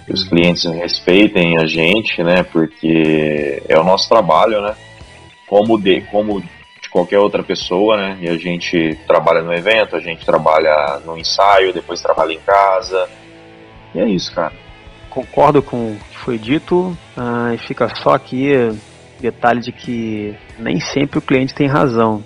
Que 0.07 0.13
os 0.13 0.25
clientes 0.25 0.65
respeitem 0.65 1.59
a 1.59 1.67
gente, 1.67 2.23
né? 2.23 2.43
Porque 2.43 3.63
é 3.69 3.79
o 3.79 3.85
nosso 3.85 4.09
trabalho, 4.09 4.61
né? 4.63 4.75
Como 5.47 5.81
de, 5.81 6.01
como 6.03 6.41
de 6.41 6.89
qualquer 6.91 7.19
outra 7.19 7.43
pessoa, 7.43 7.97
né? 7.97 8.19
E 8.21 8.29
a 8.29 8.37
gente 8.37 8.99
trabalha 9.07 9.43
no 9.43 9.53
evento, 9.53 9.97
a 9.97 10.01
gente 10.01 10.25
trabalha 10.25 11.01
no 11.05 11.17
ensaio, 11.17 11.73
depois 11.73 12.01
trabalha 12.01 12.33
em 12.33 12.41
casa. 12.41 13.09
E 13.95 14.01
é 14.01 14.09
isso, 14.09 14.35
cara. 14.35 14.53
Concordo 15.09 15.63
com 15.63 15.93
o 15.93 15.97
que 16.11 16.19
foi 16.19 16.39
dito, 16.39 16.97
ah, 17.17 17.53
e 17.53 17.59
fica 17.59 17.93
só 17.97 18.11
aqui 18.11 18.53
detalhe 19.21 19.61
de 19.61 19.73
que 19.73 20.35
nem 20.59 20.81
sempre 20.81 21.19
o 21.19 21.23
cliente 21.23 21.55
tem 21.55 21.67
razão. 21.67 22.25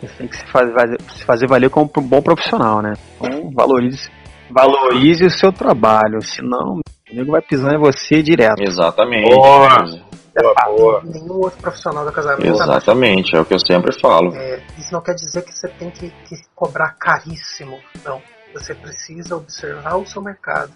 Você 0.00 0.14
tem 0.18 0.28
que 0.28 0.36
se 0.36 0.44
fazer, 0.46 1.00
se 1.16 1.24
fazer 1.24 1.46
valer 1.46 1.70
como 1.70 1.90
um 1.96 2.02
bom 2.02 2.20
profissional, 2.20 2.82
né? 2.82 2.94
Então 3.16 3.50
valorize, 3.50 4.10
valorize 4.54 5.24
o 5.24 5.30
seu 5.30 5.52
trabalho, 5.52 6.22
senão 6.22 6.78
o 6.78 7.14
nego 7.14 7.32
vai 7.32 7.42
pisar 7.42 7.74
em 7.74 7.78
você 7.78 8.22
direto. 8.22 8.62
Exatamente. 8.62 9.34
Boa. 9.34 11.02
Nenhum 11.04 11.34
outro 11.34 11.60
profissional 11.60 12.04
da 12.04 12.10
casamento 12.10 12.46
Exatamente, 12.46 13.36
é 13.36 13.40
o 13.40 13.44
que 13.44 13.54
eu 13.54 13.58
sempre 13.58 13.92
falo. 14.00 14.34
É, 14.34 14.60
isso 14.78 14.92
não 14.92 15.00
quer 15.00 15.14
dizer 15.14 15.42
que 15.42 15.52
você 15.52 15.68
tem 15.68 15.90
que, 15.90 16.10
que 16.10 16.36
cobrar 16.54 16.96
caríssimo. 16.98 17.78
Não. 18.04 18.20
Você 18.52 18.74
precisa 18.74 19.36
observar 19.36 19.96
o 19.96 20.06
seu 20.06 20.22
mercado. 20.22 20.72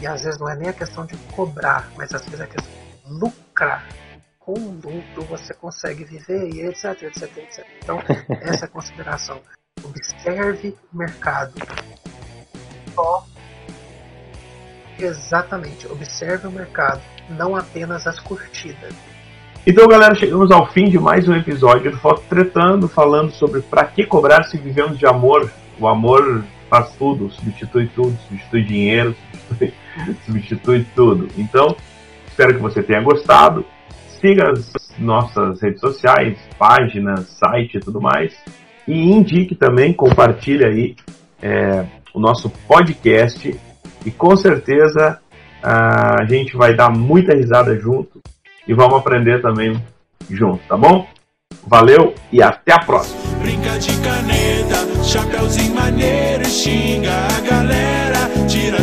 E 0.00 0.06
às 0.06 0.22
vezes 0.22 0.38
não 0.38 0.48
é 0.48 0.56
nem 0.56 0.68
a 0.68 0.72
questão 0.72 1.06
de 1.06 1.16
cobrar, 1.34 1.90
mas 1.96 2.14
às 2.14 2.24
vezes 2.24 2.40
é 2.40 2.44
a 2.44 2.46
questão 2.46 2.72
de 2.72 3.20
lucrar. 3.20 3.86
Com 4.38 4.52
o 4.52 4.80
lucro 4.82 5.22
você 5.28 5.54
consegue 5.54 6.04
viver 6.04 6.48
e 6.52 6.62
etc, 6.62 7.02
etc, 7.02 7.36
etc. 7.36 7.66
Então, 7.82 7.98
essa 8.42 8.64
é 8.64 8.68
a 8.68 8.70
consideração. 8.70 9.40
Observe 9.84 10.74
o 10.92 10.96
mercado. 10.96 11.54
Só. 12.94 13.24
Exatamente. 14.98 15.86
Observe 15.86 16.46
o 16.46 16.52
mercado. 16.52 17.00
Não 17.30 17.56
apenas 17.56 18.06
as 18.06 18.18
curtidas. 18.20 18.94
Então, 19.66 19.86
galera, 19.86 20.14
chegamos 20.14 20.50
ao 20.50 20.66
fim 20.72 20.88
de 20.88 20.98
mais 20.98 21.28
um 21.28 21.34
episódio 21.34 21.92
do 21.92 21.98
Foto 21.98 22.22
Tretando, 22.28 22.88
falando 22.88 23.30
sobre 23.30 23.60
pra 23.60 23.84
que 23.84 24.04
cobrar 24.04 24.42
se 24.44 24.58
vivemos 24.58 24.98
de 24.98 25.06
amor. 25.06 25.50
O 25.78 25.86
amor 25.86 26.44
faz 26.68 26.90
tudo, 26.96 27.30
substitui 27.30 27.88
tudo, 27.94 28.16
substitui 28.28 28.64
dinheiro, 28.64 29.14
substitui, 29.46 30.16
substitui 30.26 30.86
tudo. 30.96 31.28
Então, 31.38 31.76
espero 32.26 32.54
que 32.54 32.60
você 32.60 32.82
tenha 32.82 33.00
gostado. 33.02 33.64
Siga 34.20 34.50
as 34.50 34.72
nossas 34.98 35.60
redes 35.60 35.80
sociais, 35.80 36.38
páginas, 36.58 37.28
site 37.38 37.76
e 37.76 37.80
tudo 37.80 38.00
mais. 38.00 38.34
E 38.86 39.12
indique 39.12 39.54
também, 39.54 39.92
compartilhe 39.92 40.64
aí 40.64 40.96
é, 41.40 41.84
o 42.14 42.20
nosso 42.20 42.50
podcast. 42.66 43.58
E 44.04 44.10
com 44.10 44.36
certeza 44.36 45.18
a 45.62 46.24
gente 46.28 46.56
vai 46.56 46.74
dar 46.74 46.90
muita 46.90 47.34
risada 47.34 47.78
junto 47.78 48.20
e 48.66 48.74
vamos 48.74 48.98
aprender 48.98 49.40
também 49.40 49.80
junto, 50.28 50.60
tá 50.66 50.76
bom? 50.76 51.06
Valeu 51.66 52.14
e 52.32 52.42
até 52.42 52.72
a 52.72 52.80
próxima! 52.80 53.20
Brinca 53.40 53.78
de 53.78 53.92
caneta, 54.00 55.04
chapéuzinho 55.04 55.74
maneiro, 55.74 56.44
xinga 56.46 57.12
a 57.12 57.40
galera, 57.40 58.30
tira 58.48 58.78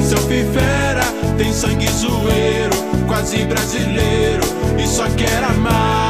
tem 1.40 1.54
sangue 1.54 1.88
zoeiro, 1.88 2.76
quase 3.08 3.46
brasileiro, 3.46 4.44
e 4.78 4.86
só 4.86 5.06
quer 5.12 5.42
amar. 5.46 6.09